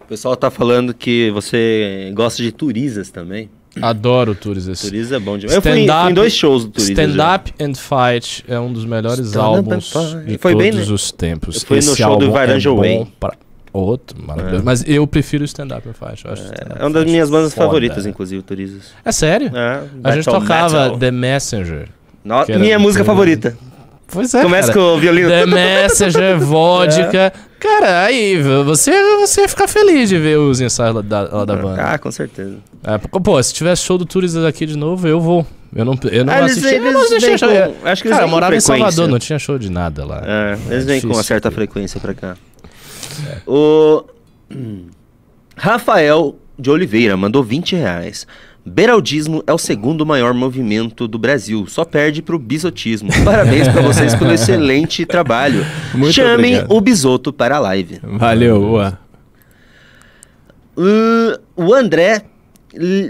O 0.00 0.04
pessoal 0.08 0.34
tá 0.36 0.50
falando 0.50 0.92
que 0.94 1.30
você 1.30 2.10
gosta 2.14 2.42
de 2.42 2.50
Turisas 2.50 3.10
também. 3.10 3.48
Adoro 3.82 4.32
o 4.32 4.34
Tours 4.34 4.66
esse. 4.66 4.86
Turisas 4.88 5.12
é 5.12 5.18
bom 5.18 5.36
demais. 5.38 5.54
Eu 5.56 5.62
fui, 5.62 5.70
em- 5.80 6.10
em 6.10 6.14
dois 6.14 6.32
shows 6.34 6.64
do 6.64 6.70
Turisas. 6.70 6.90
Stand 6.90 7.12
já. 7.14 7.36
Up 7.36 7.54
and 7.60 7.74
Fight 7.74 8.44
é 8.48 8.58
um 8.58 8.72
dos 8.72 8.84
melhores 8.84 9.26
Stand 9.26 9.40
álbuns 9.42 9.92
de 10.26 10.38
Foi 10.38 10.52
todos 10.52 10.70
bem, 10.86 10.94
os 10.94 11.12
tempos. 11.12 11.56
Eu 11.56 11.60
fui 11.66 11.76
no 11.78 11.82
show 11.82 11.96
do 11.96 12.24
álbum 12.24 12.30
Varanja 12.30 12.70
é 12.70 12.72
Way. 12.74 13.06
pra- 13.18 13.34
Outro, 13.72 14.16
maravilhoso. 14.22 14.64
Mas 14.64 14.82
eu 14.88 15.06
prefiro 15.06 15.42
o 15.42 15.44
Stand 15.44 15.68
Up 15.76 15.88
and 15.88 15.92
Fight. 15.92 16.24
eu 16.24 16.32
acho 16.32 16.42
Up 16.42 16.54
É 16.78 16.82
uma 16.82 16.90
das 16.90 17.04
minhas 17.04 17.28
bandas 17.30 17.52
foda. 17.54 17.66
favoritas, 17.66 18.06
inclusive, 18.06 18.40
o 18.40 18.42
Turisas. 18.42 18.84
É 19.04 19.12
sério? 19.12 19.50
É, 19.54 19.82
A 20.04 20.12
gente 20.12 20.24
tocava 20.24 20.84
Metal. 20.84 20.98
The 20.98 21.10
Messenger. 21.10 21.88
No- 22.24 22.44
minha 22.58 22.78
música 22.78 23.04
favorita. 23.04 23.56
Pois 24.10 24.32
é, 24.34 24.42
Começa 24.42 24.72
cara. 24.72 24.78
com 24.80 24.94
o 24.96 24.98
violino. 24.98 25.28
The 25.28 25.46
Messenger, 25.46 26.38
vodka. 26.40 27.32
Cara, 27.60 28.04
aí 28.04 28.40
você, 28.64 28.90
você 29.18 29.42
ia 29.42 29.48
ficar 29.48 29.68
feliz 29.68 30.08
de 30.08 30.16
ver 30.18 30.38
os 30.38 30.60
ensaios 30.60 30.94
lá 30.96 31.02
da, 31.02 31.22
lá 31.22 31.44
da 31.44 31.56
banda. 31.56 31.82
Ah, 31.82 31.98
com 31.98 32.10
certeza. 32.10 32.56
É, 32.84 32.96
pô, 32.98 33.42
se 33.42 33.52
tivesse 33.52 33.82
show 33.82 33.98
do 33.98 34.06
Turistas 34.06 34.44
aqui 34.44 34.64
de 34.64 34.76
novo, 34.78 35.06
eu 35.06 35.20
vou. 35.20 35.46
Eu 35.74 35.84
não, 35.84 35.98
eu 36.10 36.24
não 36.24 36.32
Ah, 36.32 36.38
eles- 36.38 36.52
assisti. 36.52 36.74
eu 36.76 36.80
não 36.92 37.00
eles 37.00 37.12
assisti 37.12 37.38
show. 37.38 37.48
com- 37.48 37.88
acho 37.88 38.02
que 38.02 38.08
eles 38.08 38.16
Cara, 38.16 38.24
eu 38.26 38.28
morava 38.30 38.56
em. 38.56 38.60
Salvador, 38.60 39.08
não 39.08 39.18
tinha 39.18 39.38
show 39.38 39.58
de 39.58 39.70
nada 39.70 40.04
lá. 40.06 40.22
É, 40.24 40.58
eles 40.72 40.84
vêm 40.86 41.00
com 41.02 41.08
uma 41.08 41.22
certa 41.22 41.50
frequência 41.50 42.00
pra 42.00 42.14
cá. 42.14 42.36
O 43.46 44.04
Rafael 45.56 46.36
de 46.58 46.70
Oliveira 46.70 47.16
mandou 47.16 47.42
20 47.42 47.76
reais. 47.76 48.26
Beraldismo 48.64 49.42
é 49.46 49.52
o 49.52 49.58
segundo 49.58 50.04
maior 50.04 50.34
movimento 50.34 51.08
do 51.08 51.18
Brasil, 51.18 51.66
só 51.66 51.84
perde 51.84 52.20
pro 52.20 52.38
bisotismo. 52.38 53.10
Parabéns 53.24 53.68
pra 53.68 53.80
vocês 53.80 54.14
pelo 54.14 54.32
excelente 54.32 55.06
trabalho. 55.06 55.64
Muito 55.94 56.12
Chamem 56.12 56.56
obrigado. 56.56 56.76
o 56.76 56.80
bisoto 56.80 57.32
para 57.32 57.56
a 57.56 57.60
live. 57.60 57.98
Valeu, 58.02 58.62
Ua. 58.62 58.98
Uh, 60.76 61.40
o 61.56 61.74
André 61.74 62.22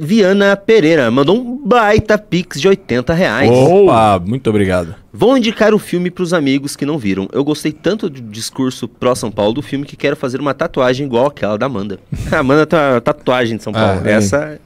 Viana 0.01 0.57
Pereira 0.57 1.11
mandou 1.11 1.37
um 1.37 1.57
baita 1.67 2.17
pix 2.17 2.61
de 2.61 2.69
80 2.69 3.13
reais. 3.13 3.51
Opa, 3.51 4.19
muito 4.25 4.49
obrigado. 4.49 4.95
Vou 5.13 5.37
indicar 5.37 5.75
o 5.75 5.79
filme 5.79 6.11
pros 6.11 6.33
amigos 6.33 6.77
que 6.77 6.87
não 6.87 6.97
viram. 6.97 7.29
Eu 7.33 7.45
gostei 7.45 7.73
tanto 7.73 8.09
do 8.09 8.21
discurso 8.21 8.87
pró-São 8.87 9.31
Paulo 9.31 9.55
do 9.55 9.63
filme 9.63 9.85
que 9.85 9.97
quero 9.97 10.15
fazer 10.17 10.41
uma 10.41 10.55
tatuagem 10.55 11.07
igual 11.07 11.27
aquela 11.27 11.59
da 11.59 11.67
Amanda. 11.67 11.99
A 12.31 12.39
Amanda 12.39 12.65
tem 12.67 12.79
uma 12.79 13.01
tatuagem 13.01 13.57
de 13.57 13.63
São 13.63 13.73
Paulo. 13.73 14.01
Ah. 14.05 14.09
Essa. 14.11 14.61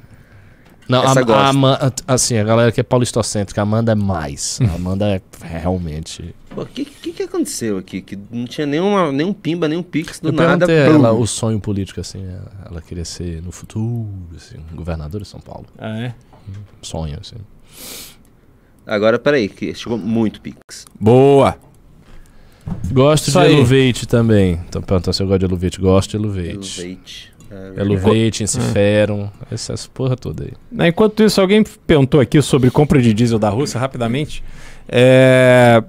Não, 0.92 1.04
Essa 1.04 1.20
a, 1.20 1.22
gosta. 1.22 1.94
a 2.06 2.14
assim, 2.14 2.36
a 2.36 2.44
galera 2.44 2.70
que 2.70 2.80
é 2.80 2.84
paulistocêntrica, 2.84 3.60
a 3.60 3.64
Amanda 3.64 3.92
é 3.92 3.94
mais. 3.94 4.58
A 4.70 4.74
Amanda 4.74 5.06
é 5.08 5.20
realmente. 5.40 6.34
O 6.56 6.66
que, 6.66 6.84
que, 6.84 7.12
que 7.12 7.22
aconteceu 7.22 7.78
aqui? 7.78 8.02
Que 8.02 8.18
não 8.30 8.44
tinha 8.44 8.66
nenhuma, 8.66 9.10
nenhum 9.10 9.32
pimba, 9.32 9.66
nenhum 9.68 9.82
pix 9.82 10.20
do 10.20 10.28
Eu 10.28 10.32
nada. 10.32 10.66
pum. 10.66 10.72
ela 10.72 11.12
o 11.12 11.26
sonho 11.26 11.58
político, 11.58 12.00
assim, 12.00 12.22
ela- 12.24 12.52
ela 12.70 12.82
queria 12.82 13.04
ser 13.06 13.40
no 13.42 13.50
futuro, 13.50 14.06
assim, 14.36 14.58
governador 14.74 15.22
de 15.22 15.28
São 15.28 15.40
Paulo. 15.40 15.66
Ah, 15.78 15.98
é? 15.98 16.14
Sonho, 16.82 17.18
assim. 17.20 17.36
Agora, 18.86 19.18
peraí, 19.18 19.48
que 19.48 19.74
chegou 19.74 19.96
muito 19.96 20.40
pix. 20.40 20.84
Boa. 21.00 21.56
Gosto 22.92 23.28
Isso 23.28 23.38
de 23.40 23.46
aí. 23.74 23.92
Também. 24.06 24.60
Então 24.68 24.82
perguntando 24.82 25.14
se 25.14 25.22
eu 25.22 25.26
gosto 25.26 25.40
de 25.40 25.46
Eluvate. 25.46 25.80
Gosto 25.80 26.10
de 26.10 26.16
Eluvate. 26.16 26.80
Elevate. 26.82 27.31
É, 27.76 27.80
Eluvate, 27.80 28.44
Inciferum, 28.44 29.28
essas 29.50 29.86
porra 29.86 30.16
toda 30.16 30.44
aí. 30.44 30.52
Né, 30.70 30.88
Enquanto 30.88 31.22
isso, 31.22 31.40
alguém 31.40 31.64
perguntou 31.86 32.20
aqui 32.20 32.40
sobre 32.40 32.70
compra 32.70 33.00
de 33.00 33.12
diesel 33.12 33.38
da 33.38 33.48
Rússia, 33.48 33.78
rapidamente. 33.78 34.42
É, 34.88 35.82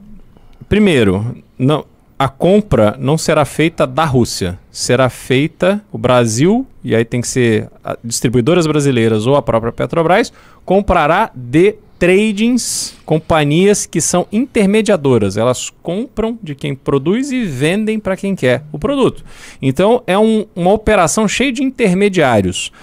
Primeiro, 0.73 1.37
não, 1.55 1.85
a 2.17 2.27
compra 2.27 2.95
não 2.99 3.15
será 3.15 3.45
feita 3.45 3.85
da 3.85 4.05
Rússia. 4.05 4.57
Será 4.71 5.07
feita 5.07 5.83
o 5.91 5.99
Brasil, 5.99 6.65
e 6.83 6.95
aí 6.95 7.05
tem 7.05 7.21
que 7.21 7.27
ser 7.27 7.69
distribuidoras 8.03 8.65
brasileiras 8.65 9.27
ou 9.27 9.35
a 9.35 9.41
própria 9.43 9.71
Petrobras, 9.71 10.33
comprará 10.65 11.29
de 11.35 11.75
tradings, 12.03 12.95
companhias 13.05 13.85
que 13.85 14.01
são 14.01 14.27
intermediadoras. 14.29 15.37
Elas 15.37 15.69
compram 15.81 16.37
de 16.43 16.53
quem 16.53 16.75
produz 16.75 17.31
e 17.31 17.45
vendem 17.45 17.97
para 17.97 18.17
quem 18.17 18.35
quer 18.35 18.61
o 18.73 18.77
produto. 18.77 19.23
Então 19.61 20.03
é 20.05 20.19
um- 20.19 20.45
uma 20.53 20.73
operação 20.73 21.29
cheia 21.29 21.53
de 21.53 21.63
intermediários. 21.63 22.73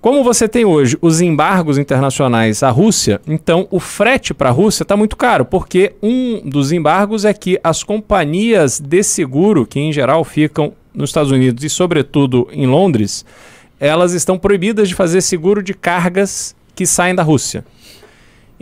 Como 0.00 0.24
você 0.24 0.48
tem 0.48 0.64
hoje 0.64 0.96
os 1.02 1.20
embargos 1.20 1.76
internacionais 1.76 2.62
à 2.62 2.70
Rússia, 2.70 3.20
então 3.26 3.68
o 3.70 3.78
frete 3.78 4.32
para 4.32 4.48
a 4.48 4.52
Rússia 4.52 4.84
está 4.84 4.96
muito 4.96 5.18
caro, 5.18 5.44
porque 5.44 5.92
um 6.02 6.40
dos 6.42 6.72
embargos 6.72 7.26
é 7.26 7.34
que 7.34 7.60
as 7.62 7.82
companhias 7.82 8.80
de 8.80 9.02
seguro, 9.02 9.66
que 9.66 9.80
em 9.80 9.92
geral 9.92 10.24
ficam 10.24 10.72
nos 10.94 11.10
Estados 11.10 11.30
Unidos 11.30 11.62
e 11.62 11.68
sobretudo 11.68 12.48
em 12.50 12.66
Londres, 12.66 13.22
elas 13.78 14.14
estão 14.14 14.38
proibidas 14.38 14.88
de 14.88 14.94
fazer 14.94 15.20
seguro 15.20 15.62
de 15.62 15.74
cargas 15.74 16.56
que 16.74 16.86
saem 16.86 17.14
da 17.14 17.22
Rússia. 17.22 17.66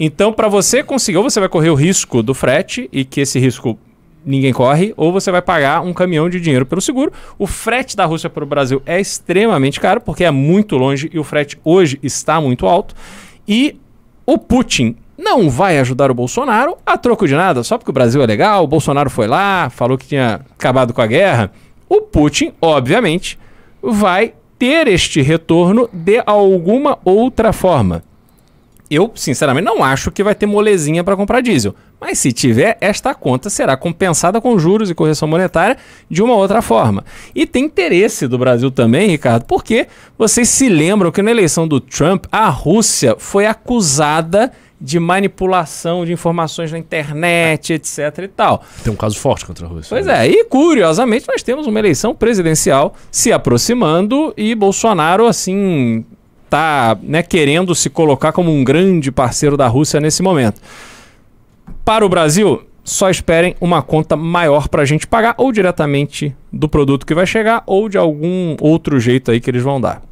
Então, 0.02 0.32
para 0.32 0.48
você 0.48 0.82
conseguir, 0.82 1.18
ou 1.18 1.22
você 1.22 1.38
vai 1.38 1.48
correr 1.50 1.68
o 1.68 1.74
risco 1.74 2.22
do 2.22 2.32
frete 2.32 2.88
e 2.90 3.04
que 3.04 3.20
esse 3.20 3.38
risco 3.38 3.78
ninguém 4.24 4.50
corre, 4.50 4.94
ou 4.96 5.12
você 5.12 5.30
vai 5.30 5.42
pagar 5.42 5.82
um 5.82 5.92
caminhão 5.92 6.30
de 6.30 6.40
dinheiro 6.40 6.64
pelo 6.64 6.80
seguro. 6.80 7.12
O 7.38 7.46
frete 7.46 7.94
da 7.94 8.06
Rússia 8.06 8.30
para 8.30 8.42
o 8.42 8.46
Brasil 8.46 8.80
é 8.86 8.98
extremamente 8.98 9.78
caro, 9.78 10.00
porque 10.00 10.24
é 10.24 10.30
muito 10.30 10.78
longe 10.78 11.10
e 11.12 11.18
o 11.18 11.24
frete 11.24 11.60
hoje 11.62 11.98
está 12.02 12.40
muito 12.40 12.66
alto. 12.66 12.94
E 13.46 13.78
o 14.24 14.38
Putin 14.38 14.96
não 15.18 15.50
vai 15.50 15.78
ajudar 15.78 16.10
o 16.10 16.14
Bolsonaro 16.14 16.78
a 16.86 16.96
troco 16.96 17.28
de 17.28 17.34
nada, 17.34 17.62
só 17.62 17.76
porque 17.76 17.90
o 17.90 17.94
Brasil 17.94 18.22
é 18.22 18.26
legal, 18.26 18.64
o 18.64 18.68
Bolsonaro 18.68 19.10
foi 19.10 19.26
lá, 19.26 19.68
falou 19.68 19.98
que 19.98 20.06
tinha 20.06 20.40
acabado 20.58 20.94
com 20.94 21.02
a 21.02 21.06
guerra. 21.06 21.52
O 21.86 22.00
Putin, 22.00 22.54
obviamente, 22.62 23.38
vai 23.82 24.32
ter 24.58 24.88
este 24.88 25.20
retorno 25.20 25.90
de 25.92 26.22
alguma 26.24 26.98
outra 27.04 27.52
forma. 27.52 28.02
Eu, 28.90 29.12
sinceramente, 29.14 29.64
não 29.64 29.84
acho 29.84 30.10
que 30.10 30.22
vai 30.22 30.34
ter 30.34 30.46
molezinha 30.46 31.04
para 31.04 31.14
comprar 31.14 31.40
diesel. 31.40 31.74
Mas 32.00 32.18
se 32.18 32.32
tiver, 32.32 32.76
esta 32.80 33.14
conta 33.14 33.48
será 33.48 33.76
compensada 33.76 34.40
com 34.40 34.58
juros 34.58 34.90
e 34.90 34.94
correção 34.94 35.28
monetária 35.28 35.76
de 36.08 36.22
uma 36.22 36.34
outra 36.34 36.60
forma. 36.60 37.04
E 37.32 37.46
tem 37.46 37.66
interesse 37.66 38.26
do 38.26 38.36
Brasil 38.36 38.70
também, 38.70 39.08
Ricardo, 39.08 39.44
porque 39.44 39.86
vocês 40.18 40.48
se 40.48 40.68
lembram 40.68 41.12
que 41.12 41.22
na 41.22 41.30
eleição 41.30 41.68
do 41.68 41.80
Trump, 41.80 42.24
a 42.32 42.48
Rússia 42.48 43.14
foi 43.16 43.46
acusada 43.46 44.50
de 44.80 44.98
manipulação 44.98 46.06
de 46.06 46.12
informações 46.12 46.72
na 46.72 46.78
internet, 46.78 47.74
etc 47.74 48.18
e 48.22 48.28
tal. 48.28 48.64
Tem 48.82 48.92
um 48.92 48.96
caso 48.96 49.18
forte 49.18 49.44
contra 49.44 49.66
a 49.66 49.68
Rússia. 49.68 49.88
Pois 49.90 50.06
é, 50.06 50.26
e 50.26 50.44
curiosamente 50.46 51.26
nós 51.28 51.42
temos 51.42 51.66
uma 51.66 51.78
eleição 51.78 52.14
presidencial 52.14 52.94
se 53.10 53.30
aproximando 53.30 54.32
e 54.36 54.54
Bolsonaro, 54.54 55.26
assim, 55.26 56.04
tá 56.50 56.98
né, 57.00 57.22
querendo 57.22 57.74
se 57.74 57.88
colocar 57.88 58.32
como 58.32 58.52
um 58.52 58.64
grande 58.64 59.12
parceiro 59.12 59.56
da 59.56 59.68
Rússia 59.68 60.00
nesse 60.00 60.22
momento. 60.22 60.60
Para 61.84 62.04
o 62.04 62.08
Brasil, 62.08 62.62
só 62.82 63.08
esperem 63.08 63.54
uma 63.60 63.80
conta 63.80 64.16
maior 64.16 64.68
para 64.68 64.82
a 64.82 64.84
gente 64.84 65.06
pagar, 65.06 65.34
ou 65.38 65.52
diretamente 65.52 66.34
do 66.52 66.68
produto 66.68 67.06
que 67.06 67.14
vai 67.14 67.26
chegar, 67.26 67.62
ou 67.66 67.88
de 67.88 67.96
algum 67.96 68.56
outro 68.60 68.98
jeito 68.98 69.30
aí 69.30 69.40
que 69.40 69.48
eles 69.48 69.62
vão 69.62 69.80
dar. 69.80 70.02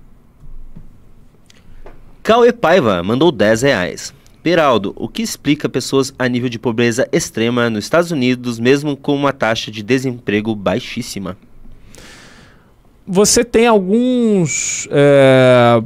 Cauê 2.23 2.53
Paiva 2.53 3.03
mandou 3.03 3.33
10 3.33 3.63
reais. 3.63 4.15
Peraldo, 4.43 4.93
o 4.97 5.09
que 5.09 5.23
explica 5.23 5.69
pessoas 5.69 6.15
a 6.19 6.29
nível 6.29 6.49
de 6.49 6.59
pobreza 6.59 7.09
extrema 7.11 7.69
nos 7.69 7.85
Estados 7.85 8.13
Unidos, 8.13 8.61
mesmo 8.61 8.97
com 8.97 9.15
uma 9.15 9.33
taxa 9.33 9.71
de 9.71 9.83
desemprego 9.83 10.55
baixíssima? 10.55 11.37
Você 13.07 13.43
tem 13.43 13.67
alguns. 13.67 14.87
é, 14.91 15.83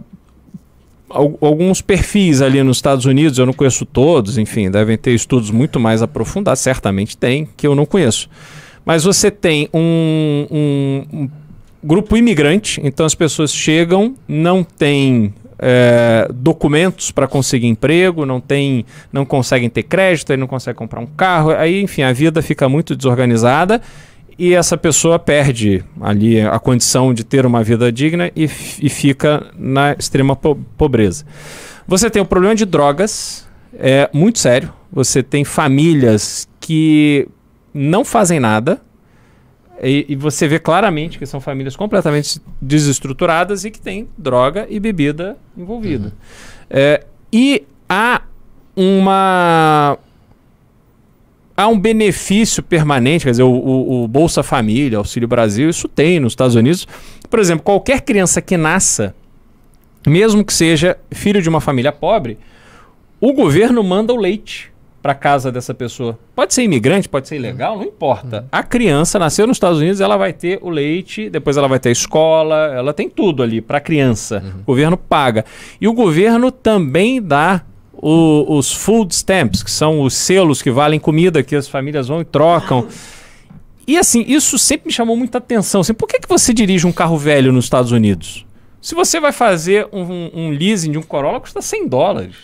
alguns 1.40 1.80
perfis 1.80 2.40
ali 2.42 2.62
nos 2.62 2.78
Estados 2.78 3.04
Unidos, 3.04 3.38
eu 3.38 3.46
não 3.46 3.52
conheço 3.52 3.84
todos, 3.84 4.38
enfim, 4.38 4.70
devem 4.70 4.96
ter 4.96 5.12
estudos 5.14 5.50
muito 5.50 5.78
mais 5.78 6.02
aprofundados, 6.02 6.60
certamente 6.60 7.16
tem, 7.16 7.48
que 7.56 7.66
eu 7.66 7.74
não 7.74 7.84
conheço. 7.86 8.28
Mas 8.84 9.04
você 9.04 9.30
tem 9.30 9.68
um, 9.72 10.46
um- 10.50 11.04
um 11.20 11.30
grupo 11.84 12.16
imigrante, 12.16 12.80
então 12.82 13.04
as 13.06 13.14
pessoas 13.14 13.52
chegam, 13.52 14.14
não 14.26 14.64
têm 14.64 15.32
é, 15.64 16.28
documentos 16.34 17.12
para 17.12 17.28
conseguir 17.28 17.68
emprego, 17.68 18.26
não 18.26 18.40
tem, 18.40 18.84
não 19.12 19.24
conseguem 19.24 19.68
ter 19.70 19.84
crédito, 19.84 20.32
aí 20.32 20.36
não 20.36 20.48
conseguem 20.48 20.76
comprar 20.76 20.98
um 21.00 21.06
carro, 21.06 21.52
aí 21.52 21.80
enfim 21.80 22.02
a 22.02 22.12
vida 22.12 22.42
fica 22.42 22.68
muito 22.68 22.96
desorganizada 22.96 23.80
e 24.39 24.55
essa 24.55 24.76
pessoa 24.76 25.18
perde 25.18 25.85
ali 26.01 26.41
a 26.41 26.59
condição 26.59 27.12
de 27.12 27.24
ter 27.24 27.45
uma 27.47 27.62
vida 27.62 27.91
digna 27.93 28.30
e, 28.35 28.45
e 28.45 28.89
fica 28.89 29.47
na 29.57 29.93
extrema 29.93 30.35
po- 30.37 30.57
pobreza. 30.76 31.24
Você 31.87 32.09
tem 32.11 32.22
o 32.22 32.26
problema 32.26 32.55
de 32.55 32.64
drogas, 32.64 33.49
é 33.74 34.09
muito 34.12 34.39
sério. 34.39 34.72
Você 34.93 35.22
tem 35.22 35.45
famílias 35.45 36.49
que 36.61 37.26
não 37.72 38.05
fazem 38.05 38.39
nada. 38.39 38.80
E, 39.83 40.07
e 40.11 40.14
você 40.16 40.47
vê 40.47 40.59
claramente 40.61 41.18
que 41.18 41.26
são 41.26 41.41
famílias 41.41 41.74
completamente 41.74 42.41
desestruturadas 42.61 43.64
e 43.64 43.70
que 43.70 43.80
tem 43.80 44.09
droga 44.16 44.66
e 44.70 44.78
bebida 44.78 45.37
envolvida. 45.57 46.12
É, 46.70 47.05
e 47.33 47.64
há 47.89 48.22
uma 48.76 49.99
há 51.62 51.68
um 51.68 51.78
benefício 51.78 52.62
permanente, 52.62 53.24
quer 53.24 53.30
dizer, 53.32 53.42
o, 53.42 53.50
o- 53.50 54.04
o 54.04 54.08
Bolsa 54.08 54.42
Família, 54.42 54.98
Auxílio 54.98 55.28
Brasil, 55.28 55.68
isso 55.70 55.88
tem 55.88 56.20
nos 56.20 56.32
Estados 56.32 56.54
Unidos. 56.54 56.86
Por 57.30 57.38
exemplo, 57.40 57.64
qualquer 57.64 58.00
criança 58.02 58.40
que 58.42 58.56
nasça, 58.56 59.14
mesmo 60.06 60.44
que 60.44 60.52
seja 60.52 60.96
filho 61.10 61.40
de 61.40 61.48
uma 61.48 61.60
família 61.60 61.92
pobre, 61.92 62.38
o 63.20 63.32
governo 63.32 63.82
manda 63.82 64.12
o 64.12 64.16
leite 64.16 64.70
para 65.00 65.14
casa 65.14 65.50
dessa 65.50 65.74
pessoa. 65.74 66.16
Pode 66.34 66.54
ser 66.54 66.62
imigrante, 66.62 67.08
pode 67.08 67.26
ser 67.26 67.34
ilegal, 67.36 67.76
não 67.76 67.84
importa. 67.84 68.46
A 68.52 68.62
criança 68.62 69.18
nasceu 69.18 69.46
nos 69.48 69.56
Estados 69.56 69.78
Unidos, 69.78 70.00
ela 70.00 70.16
vai 70.16 70.32
ter 70.32 70.60
o 70.62 70.70
leite, 70.70 71.28
depois 71.28 71.56
ela 71.56 71.66
vai 71.66 71.80
ter 71.80 71.88
a 71.88 71.92
escola, 71.92 72.72
ela 72.74 72.92
tem 72.92 73.08
tudo 73.10 73.42
ali 73.42 73.60
para 73.60 73.78
a 73.78 73.80
criança. 73.80 74.42
O 74.60 74.64
governo 74.64 74.96
paga. 74.96 75.44
E 75.80 75.88
o 75.88 75.92
governo 75.92 76.52
também 76.52 77.20
dá 77.20 77.62
o- 78.03 78.57
os 78.59 78.72
food 78.72 79.14
stamps, 79.14 79.62
que 79.62 79.70
são 79.70 80.00
os 80.03 80.12
selos 80.14 80.61
que 80.61 80.70
valem 80.70 80.98
comida 81.00 81.42
que 81.42 81.55
as 81.57 81.68
famílias 81.68 82.09
vão 82.09 82.20
e 82.20 82.24
trocam. 82.24 82.86
E 83.86 83.96
assim, 83.96 84.24
isso 84.28 84.59
sempre 84.59 84.88
me 84.88 84.92
chamou 84.92 85.16
muita 85.16 85.38
atenção. 85.38 85.80
Assim, 85.80 85.94
por 85.94 86.07
que, 86.09 86.18
que 86.20 86.28
você 86.28 86.53
dirige 86.53 86.86
um 86.86 86.92
carro 86.92 87.16
velho 87.16 87.53
nos 87.53 87.64
Estados 87.64 87.92
Unidos? 87.92 88.44
Se 88.80 88.94
você 88.94 89.20
vai 89.20 89.30
fazer 89.32 89.86
um, 89.92 90.30
um 90.34 90.50
leasing 90.50 90.90
de 90.90 90.98
um 90.98 91.03
Corolla, 91.03 91.38
custa 91.40 91.62
100 91.62 91.86
dólares. 91.88 92.34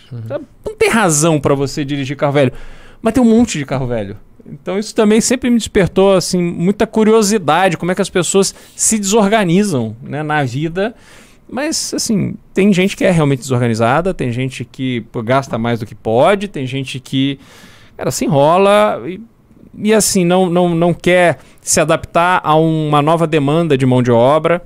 Não 0.65 0.75
tem 0.75 0.89
razão 0.89 1.39
para 1.39 1.53
você 1.53 1.83
dirigir 1.83 2.15
carro 2.15 2.31
velho. 2.33 2.53
Mas 3.01 3.13
tem 3.13 3.21
um 3.21 3.29
monte 3.29 3.57
de 3.57 3.65
carro 3.65 3.87
velho. 3.87 4.15
Então 4.49 4.79
isso 4.79 4.95
também 4.95 5.19
sempre 5.21 5.49
me 5.49 5.57
despertou 5.57 6.13
assim 6.15 6.41
muita 6.41 6.87
curiosidade, 6.87 7.77
como 7.77 7.91
é 7.91 7.95
que 7.95 8.01
as 8.01 8.09
pessoas 8.09 8.55
se 8.75 8.97
desorganizam 8.97 9.95
né, 10.01 10.23
na 10.23 10.43
vida. 10.43 10.95
Mas 11.49 11.93
assim, 11.93 12.35
tem 12.53 12.71
gente 12.71 12.95
que 12.95 13.03
é 13.03 13.09
realmente 13.09 13.39
desorganizada, 13.39 14.13
tem 14.13 14.31
gente 14.31 14.63
que 14.63 15.01
pô, 15.11 15.23
gasta 15.23 15.57
mais 15.57 15.79
do 15.79 15.85
que 15.85 15.95
pode, 15.95 16.47
tem 16.47 16.67
gente 16.67 16.99
que 16.99 17.39
cara, 17.97 18.11
se 18.11 18.25
enrola 18.25 19.01
e, 19.07 19.19
e 19.75 19.93
assim, 19.93 20.23
não, 20.23 20.49
não, 20.49 20.69
não 20.69 20.93
quer 20.93 21.39
se 21.59 21.79
adaptar 21.79 22.39
a 22.43 22.55
uma 22.55 23.01
nova 23.01 23.25
demanda 23.25 23.77
de 23.77 23.85
mão 23.85 24.03
de 24.03 24.11
obra. 24.11 24.61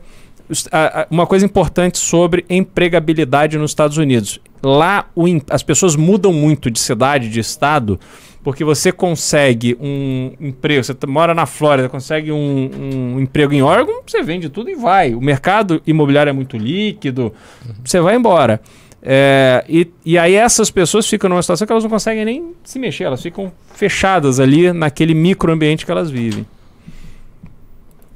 Uma 1.10 1.26
coisa 1.26 1.46
importante 1.46 1.98
sobre 1.98 2.46
empregabilidade 2.50 3.58
nos 3.58 3.72
Estados 3.72 3.98
Unidos. 3.98 4.40
Lá 4.62 5.06
o 5.16 5.26
as 5.50 5.64
pessoas 5.64 5.96
mudam 5.96 6.34
muito 6.34 6.70
de 6.70 6.80
cidade, 6.80 7.30
de 7.30 7.40
estado, 7.40 8.00
porque 8.44 8.64
você 8.64 8.92
consegue 8.92 9.78
um 9.80 10.34
emprego, 10.40 10.84
você 10.84 10.94
mora 11.08 11.34
na 11.34 11.46
Flórida, 11.46 11.88
consegue 11.88 12.32
um, 12.32 13.16
um 13.16 13.20
emprego 13.20 13.54
em 13.54 13.62
Oregon, 13.62 14.02
você 14.06 14.22
vende 14.22 14.50
tudo 14.50 14.70
e 14.70 14.76
vai. 14.76 15.16
O 15.16 15.22
mercado 15.22 15.82
imobiliário 15.88 16.30
é 16.30 16.34
muito 16.34 16.58
líquido, 16.58 17.34
você 17.84 18.02
vai 18.02 18.16
embora. 18.16 18.60
É, 19.02 19.64
e, 19.68 19.90
e 20.06 20.18
aí 20.18 20.34
essas 20.36 20.70
pessoas 20.70 21.08
ficam 21.08 21.30
numa 21.30 21.42
situação 21.42 21.66
que 21.66 21.72
elas 21.72 21.84
não 21.84 21.90
conseguem 21.90 22.26
nem 22.26 22.54
se 22.64 22.80
mexer, 22.80 23.06
elas 23.06 23.22
ficam 23.22 23.52
fechadas 23.74 24.40
ali 24.40 24.72
naquele 24.74 25.14
microambiente 25.14 25.86
que 25.86 25.92
elas 25.92 26.12
vivem. 26.12 26.46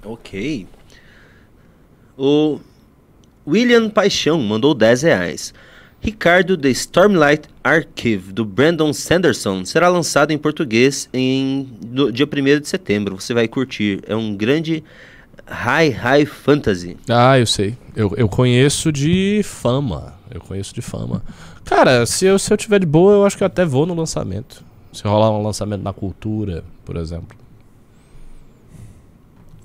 Ok. 0.03 0.67
O 2.17 2.59
William 3.45 3.89
Paixão 3.89 4.41
mandou 4.41 4.73
10 4.73 5.03
reais. 5.03 5.53
Ricardo, 6.01 6.57
The 6.57 6.69
Stormlight 6.69 7.49
Archive, 7.63 8.31
do 8.31 8.45
Brandon 8.45 8.93
Sanderson, 8.93 9.65
será 9.65 9.89
lançado 9.89 10.31
em 10.31 10.37
português 10.37 11.09
em 11.13 11.67
no 11.85 12.11
dia 12.11 12.25
1 12.25 12.61
de 12.61 12.67
setembro. 12.67 13.19
Você 13.19 13.33
vai 13.33 13.47
curtir. 13.47 14.01
É 14.07 14.15
um 14.15 14.35
grande 14.35 14.83
high, 15.45 15.89
high 15.89 16.25
fantasy. 16.25 16.97
Ah, 17.09 17.37
eu 17.37 17.45
sei. 17.45 17.75
Eu, 17.95 18.13
eu 18.15 18.29
conheço 18.29 18.91
de 18.91 19.41
fama. 19.43 20.13
Eu 20.29 20.41
conheço 20.41 20.73
de 20.73 20.81
fama. 20.81 21.23
Cara, 21.65 22.05
se 22.05 22.25
eu, 22.25 22.37
se 22.37 22.53
eu 22.53 22.57
tiver 22.57 22.79
de 22.79 22.85
boa, 22.85 23.13
eu 23.13 23.25
acho 23.25 23.35
que 23.35 23.43
eu 23.43 23.47
até 23.47 23.65
vou 23.65 23.85
no 23.85 23.93
lançamento. 23.93 24.63
Se 24.93 25.03
rolar 25.03 25.31
um 25.31 25.43
lançamento 25.43 25.81
na 25.81 25.93
cultura, 25.93 26.63
por 26.85 26.95
exemplo. 26.95 27.37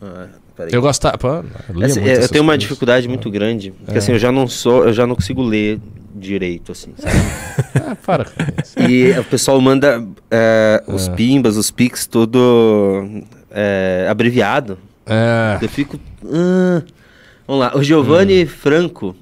Ah, 0.01 0.29
peraí. 0.57 0.73
Eu 0.73 0.81
gostava. 0.83 1.19
Pô, 1.19 1.29
eu 1.29 1.83
é, 2.05 2.25
eu 2.25 2.29
tenho 2.29 2.43
uma 2.45 2.53
coisas. 2.53 2.59
dificuldade 2.59 3.09
muito 3.09 3.31
grande, 3.31 3.71
porque 3.73 3.95
É. 3.95 3.99
assim, 3.99 4.13
eu 4.13 4.19
já 4.19 4.31
não 4.33 4.47
sou, 4.49 4.85
eu 4.87 4.93
já 4.93 5.07
não 5.07 5.15
consigo 5.15 5.43
ler 5.43 5.81
direito, 6.15 6.73
assim, 6.73 6.93
sabe? 6.99 7.17
Ah, 7.87 7.97
para 7.97 8.25
com 8.25 8.31
isso. 8.63 8.79
E 8.91 9.19
o 9.19 9.25
pessoal 9.25 9.61
manda 9.61 10.07
é, 10.31 10.83
os 10.87 11.09
pimbas, 11.09 11.57
os 11.57 11.71
pics, 11.71 12.07
tudo 12.07 13.23
é, 13.51 14.07
abreviado. 14.11 14.79
É. 15.07 15.59
Eu 15.61 15.69
fico. 15.69 15.99
ah. 16.27 16.83
Vamos 17.47 17.61
lá, 17.67 17.77
o 17.77 17.83
Giovanni 17.83 18.47
Franco. 18.47 19.17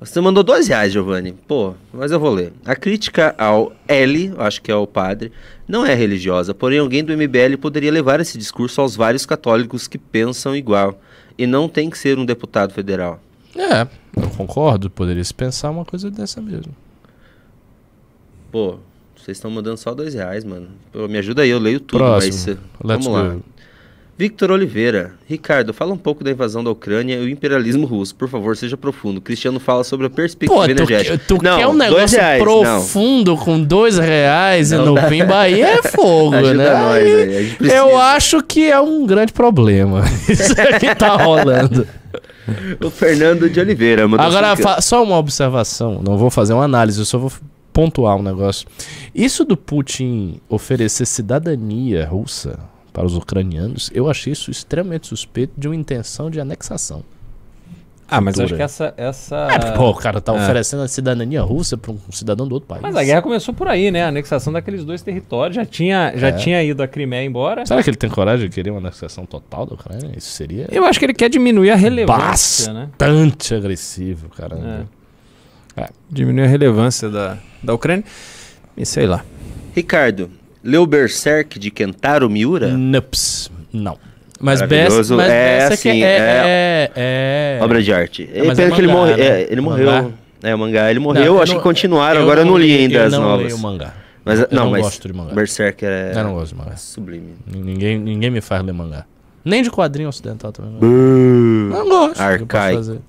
Você 0.00 0.20
mandou 0.20 0.42
dois 0.42 0.66
reais, 0.66 0.92
Giovanni. 0.92 1.32
Pô, 1.46 1.74
mas 1.92 2.10
eu 2.10 2.18
vou 2.18 2.32
ler. 2.32 2.52
A 2.64 2.74
crítica 2.74 3.34
ao 3.38 3.72
L, 3.86 4.32
acho 4.38 4.60
que 4.60 4.70
é 4.72 4.74
o 4.74 4.86
padre, 4.86 5.30
não 5.72 5.86
é 5.86 5.94
religiosa, 5.94 6.52
porém 6.52 6.80
alguém 6.80 7.02
do 7.02 7.16
MBL 7.16 7.56
poderia 7.58 7.90
levar 7.90 8.20
esse 8.20 8.36
discurso 8.36 8.78
aos 8.82 8.94
vários 8.94 9.24
católicos 9.24 9.88
que 9.88 9.96
pensam 9.96 10.54
igual. 10.54 11.00
E 11.38 11.46
não 11.46 11.66
tem 11.66 11.88
que 11.88 11.96
ser 11.96 12.18
um 12.18 12.26
deputado 12.26 12.74
federal. 12.74 13.18
É, 13.56 13.88
eu 14.14 14.28
concordo. 14.36 14.90
Poderia 14.90 15.24
se 15.24 15.32
pensar 15.32 15.70
uma 15.70 15.86
coisa 15.86 16.10
dessa 16.10 16.42
mesmo. 16.42 16.76
Pô, 18.50 18.80
vocês 19.16 19.38
estão 19.38 19.50
mandando 19.50 19.78
só 19.78 19.94
dois 19.94 20.12
reais, 20.12 20.44
mano. 20.44 20.68
Pô, 20.92 21.08
me 21.08 21.16
ajuda 21.16 21.40
aí, 21.40 21.48
eu 21.48 21.58
leio 21.58 21.80
tudo, 21.80 22.00
Próximo. 22.00 22.58
mas. 22.82 22.90
Let's 22.90 23.06
vamos 23.06 23.06
lá. 23.06 23.36
Victor 24.16 24.50
Oliveira. 24.50 25.14
Ricardo, 25.26 25.72
fala 25.72 25.92
um 25.92 25.96
pouco 25.96 26.22
da 26.22 26.30
invasão 26.30 26.62
da 26.62 26.70
Ucrânia 26.70 27.16
e 27.16 27.24
o 27.24 27.28
imperialismo 27.28 27.86
russo. 27.86 28.14
Por 28.14 28.28
favor, 28.28 28.56
seja 28.56 28.76
profundo. 28.76 29.20
Cristiano 29.20 29.58
fala 29.58 29.82
sobre 29.82 30.06
a 30.06 30.10
perspectiva 30.10 30.60
Pô, 30.60 30.64
tu, 30.66 30.70
energética. 30.70 31.18
que- 31.18 31.26
tu 31.26 31.38
não, 31.42 31.58
quer 31.58 31.66
um 31.66 31.72
negócio 31.72 32.18
reais, 32.18 32.38
não. 32.44 32.62
profundo 32.62 33.36
com 33.36 33.60
dois 33.60 33.98
reais 33.98 34.70
e 34.70 34.76
Não 34.76 34.86
no 34.86 34.94
dá. 34.94 35.04
Pimba 35.08 35.38
aí 35.40 35.60
é 35.62 35.82
fogo, 35.82 36.34
Ajuda 36.36 36.54
né? 36.54 36.72
nós 36.78 37.70
Aí 37.72 37.76
eu 37.76 37.96
acho 37.98 38.42
que 38.42 38.70
é 38.70 38.78
um 38.80 39.06
grande 39.06 39.32
problema. 39.32 40.04
Isso 40.28 40.52
aqui 40.60 40.94
tá 40.94 41.16
rolando. 41.16 41.86
O 42.84 42.90
Fernando 42.90 43.48
de 43.48 43.58
Oliveira. 43.60 44.04
Agora, 44.04 44.54
só 44.82 45.02
uma 45.02 45.16
observação. 45.16 46.00
Não 46.06 46.18
vou 46.18 46.30
fazer 46.30 46.52
uma 46.52 46.64
análise, 46.64 46.98
eu 46.98 47.04
só 47.06 47.16
vou 47.18 47.32
pontuar 47.72 48.16
um 48.16 48.22
negócio. 48.22 48.68
Isso 49.14 49.44
do 49.44 49.56
Putin 49.56 50.38
oferecer 50.48 51.06
cidadania 51.06 52.06
russa 52.06 52.58
para 52.92 53.06
os 53.06 53.16
ucranianos, 53.16 53.90
eu 53.94 54.10
achei 54.10 54.32
isso 54.32 54.50
extremamente 54.50 55.06
suspeito 55.06 55.54
de 55.56 55.66
uma 55.68 55.76
intenção 55.76 56.30
de 56.30 56.40
anexação. 56.40 57.02
Ah, 58.12 58.20
mas 58.20 58.34
Cultura. 58.34 58.44
acho 58.44 58.56
que 58.56 58.62
essa. 58.62 58.94
essa... 58.98 59.36
É, 59.50 59.70
pô, 59.70 59.88
o 59.88 59.94
cara 59.94 60.20
tá 60.20 60.34
é. 60.34 60.42
oferecendo 60.42 60.82
a 60.82 60.88
cidadania 60.88 61.40
russa 61.40 61.78
para 61.78 61.92
um 61.92 61.98
cidadão 62.10 62.46
do 62.46 62.52
outro 62.52 62.68
país. 62.68 62.82
Mas 62.82 62.94
a 62.94 63.02
guerra 63.02 63.22
começou 63.22 63.54
por 63.54 63.66
aí, 63.68 63.90
né? 63.90 64.04
A 64.04 64.08
anexação 64.08 64.52
daqueles 64.52 64.84
dois 64.84 65.00
territórios. 65.00 65.56
Já 65.56 65.64
tinha, 65.64 66.12
já 66.14 66.28
É. 66.28 66.32
tinha 66.32 66.62
ido 66.62 66.82
a 66.82 66.86
Crimeia 66.86 67.24
embora. 67.24 67.64
Será 67.64 67.82
que 67.82 67.88
ele 67.88 67.96
tem 67.96 68.10
coragem 68.10 68.50
de 68.50 68.54
querer 68.54 68.68
uma 68.70 68.80
anexação 68.80 69.24
total 69.24 69.64
da 69.64 69.74
Ucrânia? 69.76 70.10
Isso 70.14 70.30
seria 70.30 70.68
Eu 70.70 70.84
acho 70.84 70.98
que 70.98 71.06
ele 71.06 71.14
quer 71.14 71.30
diminuir 71.30 71.70
a 71.70 71.74
relevância, 71.74 72.70
né? 72.74 72.90
bastante 72.98 73.54
agressivo, 73.54 74.28
caramba. 74.28 74.86
Diminuir 76.10 76.44
a 76.44 76.48
relevância 76.48 77.08
da, 77.08 77.38
da 77.62 77.72
Ucrânia. 77.72 78.04
E 78.76 78.84
sei 78.84 79.06
lá. 79.06 79.24
Ricardo, 79.74 80.30
leu 80.62 80.86
Berserk 80.86 81.58
de 81.58 81.70
Kentaro 81.70 82.28
Miura? 82.30 82.68
Nups, 82.68 83.50
não. 83.72 83.98
Mas 84.40 84.60
Maravilhoso. 84.60 85.16
Mas 85.16 85.30
É, 85.30 85.64
assim, 85.66 85.88
é, 85.90 86.00
é- 86.00 86.02
é, 86.04 86.90
é, 86.96 87.58
é- 87.60 87.64
Obra 87.64 87.80
de 87.82 87.92
arte. 87.92 88.28
É, 88.32 88.40
pena 88.40 88.52
é 88.52 88.70
que 88.70 88.80
ele, 88.80 88.88
mangá, 88.88 88.98
morre, 89.00 89.16
né? 89.16 89.24
é, 89.26 89.46
ele 89.50 89.60
morreu. 89.60 89.86
Mangá. 89.86 90.10
É, 90.42 90.54
o 90.54 90.58
mangá. 90.58 90.90
Ele 90.90 90.98
Não, 90.98 91.04
morreu, 91.04 91.24
eu 91.24 91.42
acho 91.42 91.52
não- 91.52 91.60
que 91.60 91.62
continuaram. 91.64 92.22
Agora 92.22 92.40
eu 92.40 92.44
não 92.46 92.58
li 92.58 92.76
ainda 92.76 92.94
eu 92.98 93.04
as 93.06 93.12
não 93.12 93.22
novas. 93.22 93.46
Li 93.46 93.52
o 93.52 93.58
mangá. 93.58 93.94
Mas, 94.24 94.40
Eu 94.40 94.48
não, 94.50 94.64
não 94.64 94.70
mas 94.72 94.82
gosto 94.82 95.06
de 95.08 95.14
mangá. 95.14 95.34
Berserk 95.34 95.84
é, 95.84 96.12
Eu 96.14 96.24
não 96.24 96.34
gosto 96.34 96.52
de 96.54 96.58
mangá. 96.58 96.76
sublime. 96.76 97.34
Ninguém, 97.46 97.98
ninguém 97.98 98.30
me 98.30 98.40
faz 98.40 98.64
ler 98.64 98.72
mangá. 98.72 99.04
Nem 99.44 99.62
de 99.62 99.70
quadrinho 99.70 100.08
ocidental 100.08 100.50
também. 100.52 100.72
Não, 100.72 100.80
Hum. 100.88 101.68
não 101.70 101.88
gosto. 101.88 102.20
Arcaico. 102.20 102.82
Eu. 102.90 103.02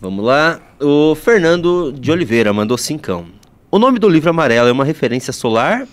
Vamos 0.00 0.24
lá. 0.24 0.60
O 0.80 1.14
Fernando 1.14 1.92
de 1.92 2.10
Oliveira 2.10 2.52
mandou 2.52 2.76
cincão. 2.76 3.26
O 3.70 3.78
nome 3.78 3.98
do 3.98 4.08
livro 4.08 4.30
amarelo 4.30 4.68
é 4.68 4.72
uma 4.72 4.84
referência 4.84 5.32
solar 5.32 5.86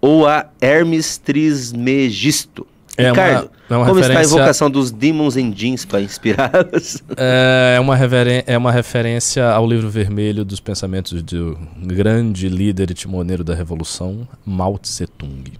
ou 0.00 0.26
a 0.26 0.46
Hermes 0.60 1.18
Trismegisto? 1.18 2.66
É 2.96 3.04
uma- 3.04 3.10
Ricardo, 3.10 3.50
é 3.70 3.76
uma 3.76 3.86
como 3.86 4.00
está 4.00 4.06
a 4.12 4.16
referência- 4.16 4.34
invocação 4.36 4.70
dos 4.70 4.90
Demons 4.90 5.36
and 5.36 5.52
Jeans 5.52 5.84
para 5.84 6.00
inspirá-los? 6.00 7.02
É 7.16 7.78
uma, 7.80 7.94
reveren- 7.94 8.42
é 8.46 8.58
uma 8.58 8.72
referência 8.72 9.48
ao 9.50 9.64
livro 9.66 9.88
vermelho 9.88 10.44
dos 10.44 10.58
pensamentos 10.58 11.22
do 11.22 11.56
grande 11.76 12.48
líder 12.48 12.90
e 12.90 12.94
timoneiro 12.94 13.44
da 13.44 13.54
revolução, 13.54 14.26
Mao 14.44 14.76
Tse 14.78 15.06
Tung. 15.06 15.52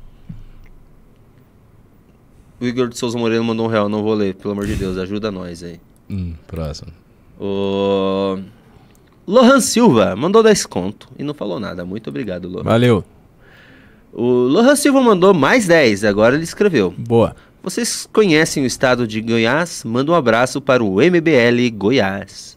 o 2.61 2.65
Igor 2.67 2.89
de 2.89 2.99
Souza 2.99 3.17
Moreira 3.17 3.43
mandou 3.45 3.67
um 3.67 3.69
real, 3.69 3.89
não 3.89 4.03
vou 4.03 4.15
ler, 4.15 4.35
pelo 4.35 4.53
amor 4.53 4.67
de 4.67 4.75
Deus, 4.75 4.99
ajuda 4.99 5.31
nós 5.31 5.63
aí. 5.63 5.79
Hum, 6.11 6.35
próximo. 6.47 6.91
O 7.39 8.37
Lohan 9.27 9.61
Silva 9.61 10.17
mandou 10.17 10.43
10 10.43 10.67
conto 10.67 11.09
e 11.17 11.23
não 11.23 11.35
falou 11.35 11.61
nada. 11.61 11.85
Muito 11.85 12.11
obrigado, 12.11 12.49
Lohan. 12.49 12.65
Valeu. 12.65 13.05
O 14.13 14.25
Lohan 14.25 14.75
Silva 14.77 15.01
mandou 15.01 15.33
mais 15.35 15.67
10, 15.67 16.05
agora 16.05 16.35
ele 16.35 16.45
escreveu. 16.45 16.93
Boa. 16.97 17.35
Vocês 17.63 18.09
conhecem 18.13 18.63
o 18.63 18.67
estado 18.67 19.07
de 19.07 19.21
Goiás? 19.21 19.83
Manda 19.85 20.11
um 20.13 20.15
abraço 20.15 20.61
para 20.61 20.83
o 20.83 20.97
MBL 21.01 21.71
Goiás. 21.77 22.57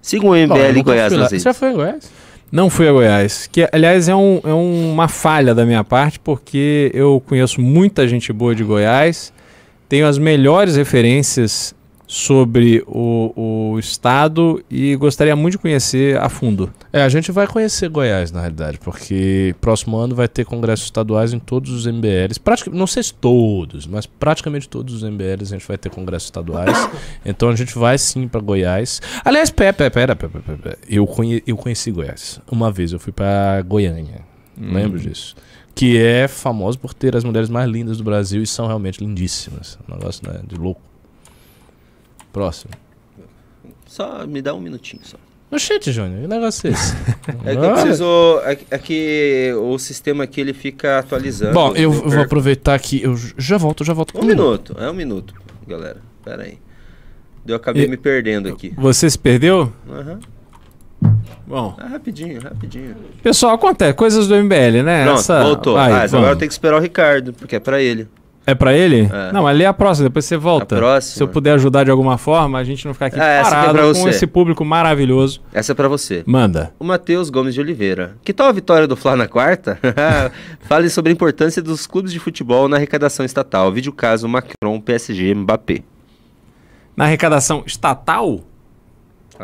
Sigam 0.00 0.30
o 0.30 0.34
MBL 0.34 0.82
Goiás 0.82 1.12
Você 1.12 1.38
já 1.38 1.54
foi 1.54 1.70
em 1.70 1.74
Goiás? 1.74 2.10
Não 2.50 2.68
fui 2.68 2.88
a 2.88 2.92
Goiás. 2.92 3.48
Que, 3.50 3.68
aliás, 3.72 4.08
é, 4.08 4.14
um- 4.14 4.40
é 4.44 4.52
uma 4.52 5.06
falha 5.08 5.54
da 5.54 5.64
minha 5.64 5.84
parte, 5.84 6.18
porque 6.18 6.90
eu 6.92 7.22
conheço 7.26 7.60
muita 7.60 8.06
gente 8.08 8.32
boa 8.32 8.54
de 8.54 8.64
Goiás, 8.64 9.32
tenho 9.88 10.06
as 10.06 10.18
melhores 10.18 10.76
referências 10.76 11.74
sobre 12.12 12.84
o, 12.86 13.72
o 13.72 13.78
estado 13.78 14.62
e 14.70 14.94
gostaria 14.96 15.34
muito 15.34 15.52
de 15.52 15.58
conhecer 15.58 16.18
a 16.18 16.28
fundo. 16.28 16.70
É, 16.92 17.00
a 17.00 17.08
gente 17.08 17.32
vai 17.32 17.46
conhecer 17.46 17.88
Goiás, 17.88 18.30
na 18.30 18.40
realidade, 18.40 18.78
porque 18.78 19.54
próximo 19.62 19.96
ano 19.96 20.14
vai 20.14 20.28
ter 20.28 20.44
congressos 20.44 20.84
estaduais 20.84 21.32
em 21.32 21.38
todos 21.38 21.70
os 21.70 21.86
MBLs. 21.86 22.38
Pratica, 22.38 22.70
não 22.70 22.86
sei 22.86 23.02
se 23.02 23.14
todos, 23.14 23.86
mas 23.86 24.04
praticamente 24.04 24.68
todos 24.68 24.96
os 24.96 25.02
MBLs 25.02 25.54
a 25.54 25.58
gente 25.58 25.66
vai 25.66 25.78
ter 25.78 25.88
congressos 25.88 26.26
estaduais. 26.26 26.76
então 27.24 27.48
a 27.48 27.56
gente 27.56 27.78
vai 27.78 27.96
sim 27.96 28.28
para 28.28 28.42
Goiás. 28.42 29.00
Aliás, 29.24 29.48
pera, 29.48 29.72
pera, 29.72 29.90
pera, 29.90 30.14
pera, 30.14 30.42
pera, 30.42 30.58
pera. 30.58 30.78
Eu, 30.86 31.06
conhe, 31.06 31.42
eu 31.46 31.56
conheci 31.56 31.90
Goiás. 31.90 32.38
Uma 32.50 32.70
vez 32.70 32.92
eu 32.92 33.00
fui 33.00 33.12
para 33.12 33.62
Goiânia. 33.62 34.20
Lembro 34.54 35.00
disso. 35.00 35.34
Que 35.74 35.96
é 35.96 36.28
famoso 36.28 36.78
por 36.78 36.92
ter 36.92 37.16
as 37.16 37.24
mulheres 37.24 37.48
mais 37.48 37.70
lindas 37.70 37.96
do 37.96 38.04
Brasil 38.04 38.42
e 38.42 38.46
são 38.46 38.66
realmente 38.66 39.00
lindíssimas. 39.02 39.78
Um 39.88 39.94
negócio 39.94 40.30
né, 40.30 40.40
de 40.46 40.56
louco. 40.56 40.91
Próximo. 42.32 42.72
Só 43.86 44.26
me 44.26 44.40
dá 44.40 44.54
um 44.54 44.60
minutinho 44.60 45.02
só. 45.04 45.16
Oxente, 45.50 45.92
Júnior, 45.92 46.22
que 46.22 46.26
negócio 46.28 46.68
é 46.68 46.70
esse? 46.72 46.94
É 47.44 47.54
que 47.54 47.62
eu 47.62 47.72
preciso. 47.74 48.40
É, 48.44 48.56
que- 48.56 48.66
é 48.70 48.78
que 48.78 49.52
o 49.60 49.78
sistema 49.78 50.24
aqui 50.24 50.40
ele 50.40 50.54
fica 50.54 50.98
atualizando. 51.00 51.52
Bom, 51.52 51.74
eu 51.76 51.90
perco- 51.90 52.08
vou 52.10 52.20
aproveitar 52.22 52.78
que 52.80 53.02
eu 53.02 53.14
já 53.36 53.58
volto, 53.58 53.84
já 53.84 53.92
volto. 53.92 54.18
Um 54.18 54.24
minuto, 54.24 54.74
é 54.78 54.88
um 54.90 54.94
minuto, 54.94 55.34
galera. 55.68 55.98
Pera 56.24 56.44
aí. 56.44 56.58
Eu 57.46 57.56
acabei 57.56 57.84
E- 57.84 57.88
me 57.88 57.96
perdendo 57.98 58.48
aqui. 58.48 58.72
Você 58.78 59.10
se 59.10 59.18
perdeu? 59.18 59.70
Aham. 59.90 60.20
Bom. 61.46 61.74
Ah, 61.78 61.88
rapidinho, 61.88 62.40
rapidinho. 62.40 62.94
Pessoal, 63.22 63.54
acontece, 63.56 63.92
coisas 63.94 64.26
do 64.28 64.34
MBL, 64.36 64.82
né? 64.82 65.04
Pronto, 65.04 65.18
Essa- 65.18 65.42
voltou. 65.42 65.74
Vai, 65.74 65.92
ah, 65.92 66.02
agora 66.04 66.36
tem 66.36 66.48
que 66.48 66.54
esperar 66.54 66.76
o 66.78 66.80
Ricardo, 66.80 67.32
porque 67.34 67.56
é 67.56 67.60
pra 67.60 67.82
ele. 67.82 68.08
É 68.44 68.54
pra 68.54 68.72
ele? 68.74 69.08
É. 69.12 69.32
Não, 69.32 69.44
mas 69.44 69.56
lê 69.56 69.64
a 69.64 69.72
próxima, 69.72 70.08
depois 70.08 70.24
você 70.24 70.36
volta. 70.36 70.74
A 70.74 70.78
próxima? 70.78 71.16
Se 71.16 71.22
eu 71.22 71.28
puder 71.28 71.52
ajudar 71.52 71.84
de 71.84 71.90
alguma 71.90 72.18
forma, 72.18 72.58
a 72.58 72.64
gente 72.64 72.84
não 72.84 72.92
ficar 72.92 73.06
aqui 73.06 73.12
aqui 73.20 73.24
é 73.24 73.42
parado 73.42 73.72
pra 73.72 73.92
com 73.94 74.08
esse 74.08 74.26
público 74.26 74.64
maravilhoso. 74.64 75.40
Essa 75.52 75.72
é 75.72 75.74
pra 75.74 75.88
você. 75.88 76.22
Manda. 76.26 76.72
O 76.78 76.84
Matheus 76.84 77.30
Gomes 77.30 77.54
de 77.54 77.60
Oliveira. 77.60 78.16
Que 78.24 78.32
tal 78.32 78.48
a 78.48 78.52
vitória 78.52 78.86
do 78.88 78.96
Fla 78.96 79.14
na 79.16 79.28
quarta? 79.28 79.78
Fale 80.62 80.88
sobre 80.90 81.10
a 81.10 81.12
importância 81.12 81.62
dos 81.62 81.86
clubes 81.86 82.12
de 82.12 82.18
futebol 82.18 82.68
na 82.68 82.76
arrecadação 82.76 83.24
estatal. 83.24 83.70
Vídeo 83.70 83.92
caso 83.92 84.28
Macron, 84.28 84.80
PSG, 84.80 85.34
Mbappé. 85.34 85.82
Na 86.96 87.04
arrecadação 87.04 87.62
estatal? 87.66 88.40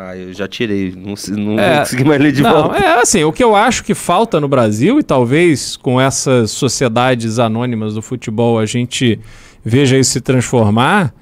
Ah, 0.01 0.15
eu 0.15 0.31
já 0.33 0.47
tirei. 0.47 0.93
Não, 0.95 1.13
não 1.37 1.59
É, 1.59 1.79
consegui 1.79 2.03
mais 2.05 2.21
ler 2.21 2.31
de 2.31 2.41
não, 2.41 2.53
volta. 2.53 2.77
é 2.77 3.01
assim, 3.01 3.23
o 3.25 3.33
que 3.33 3.43
eu 3.43 3.53
acho 3.55 3.83
que 3.83 3.93
falta 3.93 4.39
no 4.39 4.47
Brasil, 4.47 4.97
e 4.99 5.03
talvez 5.03 5.75
com 5.75 5.99
essas 5.99 6.51
sociedades 6.51 7.37
anônimas 7.37 7.93
do 7.95 8.01
futebol 8.01 8.57
a 8.57 8.65
gente 8.65 9.19
veja 9.63 9.97
isso 9.97 10.11
se 10.11 10.21
transformar, 10.21 11.13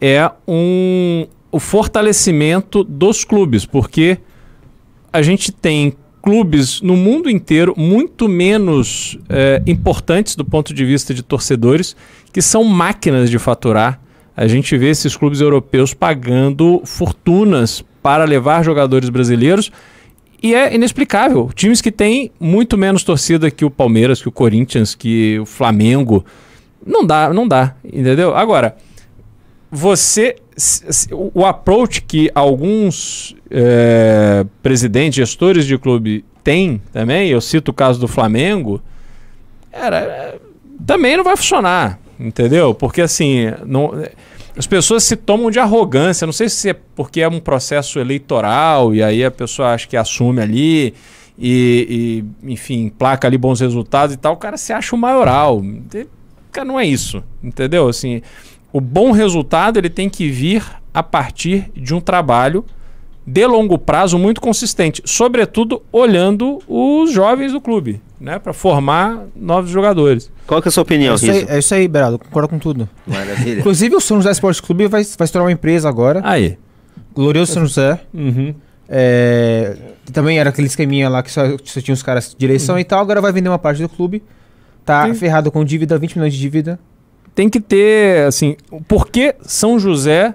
é 0.00 0.30
um, 0.48 1.26
o 1.52 1.60
fortalecimento 1.60 2.82
dos 2.82 3.24
clubes, 3.24 3.66
porque 3.66 4.18
a 5.12 5.20
gente 5.20 5.52
tem 5.52 5.92
clubes 6.22 6.80
no 6.80 6.96
mundo 6.96 7.28
inteiro 7.28 7.74
muito 7.76 8.26
menos 8.26 9.18
é, 9.28 9.62
importantes 9.66 10.34
do 10.34 10.44
ponto 10.44 10.72
de 10.72 10.82
vista 10.84 11.12
de 11.12 11.22
torcedores, 11.22 11.94
que 12.32 12.40
são 12.40 12.64
máquinas 12.64 13.28
de 13.28 13.38
faturar. 13.38 14.00
A 14.36 14.46
gente 14.48 14.76
vê 14.76 14.88
esses 14.88 15.14
clubes 15.16 15.40
europeus 15.40 15.92
pagando 15.94 16.80
fortunas 16.86 17.84
para 18.04 18.26
levar 18.26 18.62
jogadores 18.62 19.08
brasileiros 19.08 19.72
e 20.42 20.54
é 20.54 20.74
inexplicável. 20.74 21.50
Times 21.54 21.80
que 21.80 21.90
têm 21.90 22.30
muito 22.38 22.76
menos 22.76 23.02
torcida 23.02 23.50
que 23.50 23.64
o 23.64 23.70
Palmeiras, 23.70 24.20
que 24.20 24.28
o 24.28 24.32
Corinthians, 24.32 24.94
que 24.94 25.38
o 25.38 25.46
Flamengo. 25.46 26.22
Não 26.86 27.02
dá, 27.02 27.32
não 27.32 27.48
dá, 27.48 27.74
entendeu? 27.82 28.36
Agora, 28.36 28.76
você. 29.70 30.36
O 31.32 31.46
approach 31.46 32.02
que 32.02 32.30
alguns 32.34 33.34
é, 33.50 34.44
presidentes, 34.62 35.16
gestores 35.16 35.64
de 35.64 35.78
clube 35.78 36.26
têm 36.44 36.82
também, 36.92 37.30
eu 37.30 37.40
cito 37.40 37.70
o 37.70 37.74
caso 37.74 37.98
do 37.98 38.06
Flamengo, 38.06 38.82
era, 39.72 39.96
é, 39.96 40.38
também 40.86 41.16
não 41.16 41.24
vai 41.24 41.36
funcionar, 41.38 41.98
entendeu? 42.20 42.74
Porque 42.74 43.00
assim, 43.00 43.46
não, 43.64 43.94
as 44.56 44.66
pessoas 44.66 45.02
se 45.04 45.16
tomam 45.16 45.50
de 45.50 45.58
arrogância. 45.58 46.26
Não 46.26 46.32
sei 46.32 46.48
se 46.48 46.70
é 46.70 46.76
porque 46.94 47.20
é 47.20 47.28
um 47.28 47.40
processo 47.40 47.98
eleitoral 47.98 48.94
e 48.94 49.02
aí 49.02 49.24
a 49.24 49.30
pessoa 49.30 49.74
acha 49.74 49.86
que 49.86 49.96
assume 49.96 50.40
ali 50.40 50.94
e, 51.38 52.24
e, 52.42 52.52
enfim, 52.52 52.88
placa 52.88 53.26
ali 53.26 53.36
bons 53.36 53.60
resultados 53.60 54.14
e 54.14 54.18
tal. 54.18 54.34
O 54.34 54.36
cara 54.36 54.56
se 54.56 54.72
acha 54.72 54.94
o 54.94 54.98
maioral. 54.98 55.62
Cara, 56.52 56.64
não 56.64 56.78
é 56.78 56.86
isso, 56.86 57.22
entendeu? 57.42 57.88
Assim, 57.88 58.22
o 58.72 58.80
bom 58.80 59.10
resultado 59.10 59.76
ele 59.76 59.90
tem 59.90 60.08
que 60.08 60.30
vir 60.30 60.64
a 60.92 61.02
partir 61.02 61.70
de 61.74 61.92
um 61.92 62.00
trabalho 62.00 62.64
de 63.26 63.46
longo 63.46 63.78
prazo 63.78 64.18
muito 64.18 64.40
consistente, 64.40 65.02
sobretudo 65.04 65.82
olhando 65.90 66.60
os 66.68 67.10
jovens 67.10 67.52
do 67.52 67.60
clube, 67.60 68.00
né, 68.24 68.38
para 68.38 68.54
formar 68.54 69.26
novos 69.36 69.70
jogadores. 69.70 70.32
Qual 70.46 70.62
que 70.62 70.68
é 70.68 70.70
a 70.70 70.72
sua 70.72 70.80
É 70.80 70.84
opinião, 70.84 71.14
isso, 71.14 71.30
aí, 71.30 71.46
é 71.46 71.58
isso 71.58 71.74
aí, 71.74 71.86
Beraldo. 71.86 72.18
Concordo 72.18 72.48
com 72.48 72.58
tudo. 72.58 72.88
Maravilha. 73.06 73.60
Inclusive, 73.60 73.94
o 73.94 74.00
São 74.00 74.16
José 74.16 74.30
Esporte 74.30 74.62
Clube 74.62 74.86
vai, 74.86 75.04
vai 75.04 75.26
se 75.26 75.32
tornar 75.32 75.44
uma 75.44 75.52
empresa 75.52 75.88
agora. 75.88 76.22
Aí. 76.24 76.56
Glorioso 77.14 77.52
São 77.52 77.66
José. 77.66 78.00
É, 78.88 79.76
também 80.12 80.38
era 80.38 80.48
aquele 80.50 80.66
esqueminha 80.66 81.08
lá 81.08 81.22
que 81.22 81.30
só, 81.30 81.42
só 81.64 81.80
tinha 81.80 81.92
os 81.92 82.02
caras 82.02 82.30
de 82.30 82.36
direção 82.36 82.78
e 82.78 82.84
tal. 82.84 83.00
Agora 83.00 83.20
vai 83.20 83.30
vender 83.30 83.50
uma 83.50 83.58
parte 83.58 83.82
do 83.82 83.88
clube. 83.90 84.22
Tá 84.86 85.06
Sim. 85.06 85.14
ferrado 85.14 85.50
com 85.50 85.62
dívida, 85.62 85.98
20 85.98 86.16
milhões 86.16 86.32
de 86.32 86.40
dívida. 86.40 86.78
Tem 87.34 87.50
que 87.50 87.60
ter, 87.60 88.26
assim, 88.26 88.56
por 88.88 89.08
que 89.08 89.34
São 89.42 89.78
José, 89.78 90.34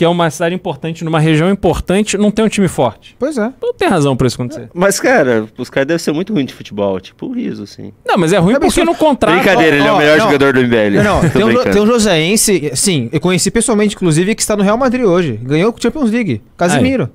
que 0.00 0.04
é 0.06 0.08
uma 0.08 0.30
cidade 0.30 0.54
importante, 0.54 1.04
numa 1.04 1.20
região 1.20 1.50
importante, 1.50 2.16
não 2.16 2.30
tem 2.30 2.42
um 2.42 2.48
time 2.48 2.66
forte? 2.68 3.14
Pois 3.18 3.36
é. 3.36 3.52
Não 3.60 3.74
tem 3.74 3.86
razão 3.86 4.16
pra 4.16 4.26
isso 4.26 4.36
acontecer. 4.40 4.70
Mas, 4.72 4.98
cara, 4.98 5.46
os 5.58 5.68
caras 5.68 5.88
devem 5.88 5.98
ser 5.98 6.10
muito 6.12 6.32
ruins 6.32 6.46
de 6.46 6.54
futebol. 6.54 6.98
Tipo 6.98 7.26
o 7.26 7.32
Riso, 7.34 7.64
assim. 7.64 7.92
Não, 8.08 8.16
mas 8.16 8.32
é 8.32 8.38
ruim 8.38 8.54
porque 8.54 8.68
isso- 8.68 8.84
não 8.86 8.94
contrata. 8.94 9.36
Brincadeira, 9.36 9.76
ele 9.76 9.86
é 9.86 9.92
o 9.92 9.98
melhor 9.98 10.16
não. 10.16 10.24
jogador 10.24 10.54
do 10.54 10.60
MBL. 10.60 11.02
Não, 11.04 11.22
não, 11.22 11.28
tem 11.28 11.44
um, 11.44 11.62
tem 11.70 11.82
um 11.82 11.86
joséense, 11.86 12.72
sim, 12.74 13.10
eu 13.12 13.20
conheci 13.20 13.50
pessoalmente, 13.50 13.94
inclusive, 13.94 14.34
que 14.34 14.40
está 14.40 14.56
no 14.56 14.62
Real 14.62 14.78
Madrid 14.78 15.04
hoje. 15.04 15.38
Ganhou 15.42 15.70
o 15.70 15.74
Champions 15.78 16.10
League. 16.10 16.40
Casimiro. 16.56 17.10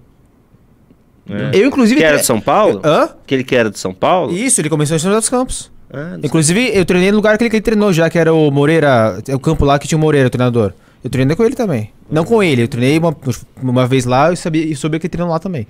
É. 1.28 1.58
Eu, 1.58 1.66
inclusive. 1.66 2.00
Que 2.00 2.06
era 2.06 2.18
de 2.18 2.26
São 2.28 2.40
Paulo? 2.40 2.82
Hã? 2.86 3.10
Aquele 3.24 3.44
que 3.44 3.56
era 3.56 3.72
de 3.72 3.80
São 3.80 3.96
Paulo? 3.96 4.32
Isso, 4.32 4.62
ele 4.62 4.70
começou 4.70 4.96
em 4.96 5.00
São 5.00 5.10
José 5.10 5.22
dos 5.22 5.30
Campos. 5.30 5.72
Ah, 5.92 6.20
Inclusive, 6.24 6.70
eu 6.72 6.86
treinei 6.86 7.10
no 7.10 7.18
lugar 7.18 7.36
que 7.36 7.46
ele, 7.46 7.50
que 7.50 7.56
ele 7.56 7.64
treinou 7.64 7.92
já, 7.92 8.12
que 8.12 8.20
era 8.20 8.32
o 8.32 8.52
Moreira, 8.52 9.18
é 9.28 9.34
o 9.34 9.40
campo 9.40 9.66
lá 9.66 9.80
que 9.80 9.88
tinha 9.88 9.98
o 9.98 10.02
Moreira, 10.02 10.28
o 10.28 10.30
treinador. 10.30 10.72
Eu 11.06 11.10
treinei 11.12 11.36
com 11.36 11.44
ele 11.44 11.56
também. 11.56 11.92
Não 12.10 12.24
com 12.26 12.42
ele, 12.42 12.64
eu 12.64 12.68
treinei 12.68 12.98
uma, 12.98 13.16
uma 13.62 13.86
vez 13.88 14.06
lá 14.06 14.34
e 14.34 14.36
sabia, 14.36 14.66
e 14.66 14.76
soube 14.76 14.98
que 15.00 15.06
ele 15.06 15.12
treinou 15.12 15.32
lá 15.32 15.38
também. 15.40 15.68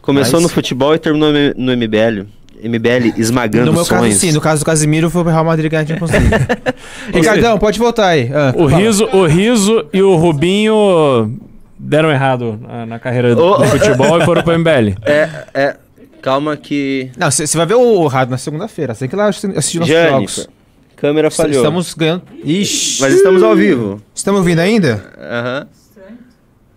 Começou 0.00 0.34
Mas- 0.40 0.44
no 0.44 0.48
futebol 0.48 0.94
e 0.94 0.98
terminou 1.00 1.32
no 1.56 1.72
MBL. 1.76 2.26
MBL 2.62 3.12
esmagando 3.18 3.66
no 3.66 3.72
meu 3.72 3.84
caso, 3.84 4.02
sonhos. 4.02 4.18
sim. 4.18 4.30
No 4.30 4.40
caso 4.40 4.62
do 4.62 4.66
Casimiro, 4.66 5.10
foi 5.10 5.22
o 5.22 5.24
Real 5.24 5.44
Madrid 5.44 5.68
ganhar 5.68 5.82
a 5.82 5.86
Champions 5.86 6.12
League. 6.12 6.28
Ricardão, 7.12 7.58
pode 7.58 7.76
voltar 7.78 8.06
aí. 8.06 8.30
Ah, 8.32 8.54
O 8.56 8.68
fala. 8.68 8.80
Riso, 8.82 9.04
o 9.12 9.26
Riso 9.26 9.84
e 9.92 10.00
o 10.00 10.14
Rubinho 10.14 11.38
deram 11.76 12.08
errado 12.12 12.58
na, 12.62 12.86
na 12.86 12.98
carreira 13.00 13.34
do, 13.34 13.42
Ô, 13.44 13.56
do 13.58 13.64
futebol 13.64 14.20
e 14.20 14.24
foram 14.24 14.42
pro 14.44 14.56
MBL. 14.56 14.94
É, 15.04 15.28
é. 15.54 15.76
Calma 16.22 16.56
que. 16.56 17.10
Não, 17.18 17.28
você 17.28 17.56
vai 17.56 17.66
ver 17.66 17.74
o 17.74 18.06
rádio 18.06 18.30
na 18.30 18.38
segunda-feira. 18.38 18.94
Você 18.94 19.00
tem 19.00 19.08
que 19.08 19.16
ir 19.16 19.18
lá 19.18 19.26
assi- 19.26 19.46
assistir 19.56 19.78
nossos 19.80 19.92
Jane, 19.92 20.10
jogos. 20.10 20.48
câmera 20.94 21.32
falhou. 21.32 21.56
Estamos 21.56 21.94
ganhando. 21.94 22.22
Ixi. 22.44 23.00
Mas 23.02 23.14
estamos 23.14 23.42
ao 23.42 23.56
vivo. 23.56 24.00
Estamos 24.22 24.38
ouvindo 24.38 24.60
ainda? 24.60 25.02
Aham. 25.18 25.66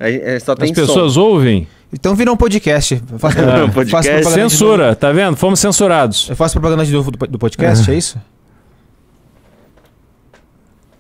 Gente- 0.02 0.24
é, 0.24 0.40
só 0.40 0.54
As 0.54 0.58
tem 0.58 0.74
pessoas 0.74 1.16
ouvem. 1.16 1.68
Então 1.94 2.16
vira 2.16 2.32
um 2.34 2.36
podcast. 2.36 3.00
Eu 3.12 3.20
faço, 3.20 3.38
É, 3.40 3.44
faço 3.62 3.72
podcast. 3.72 4.32
Censura, 4.32 4.96
tá 4.96 5.12
vendo? 5.12 5.38
Fomos 5.38 5.60
censurados. 5.60 6.28
Eu 6.28 6.36
faço 6.36 6.54
propaganda 6.56 6.84
de 6.84 6.92
novo 6.92 7.12
do, 7.12 7.28
do 7.28 7.38
podcast, 7.38 7.92
é 7.92 7.94
isso? 7.96 8.18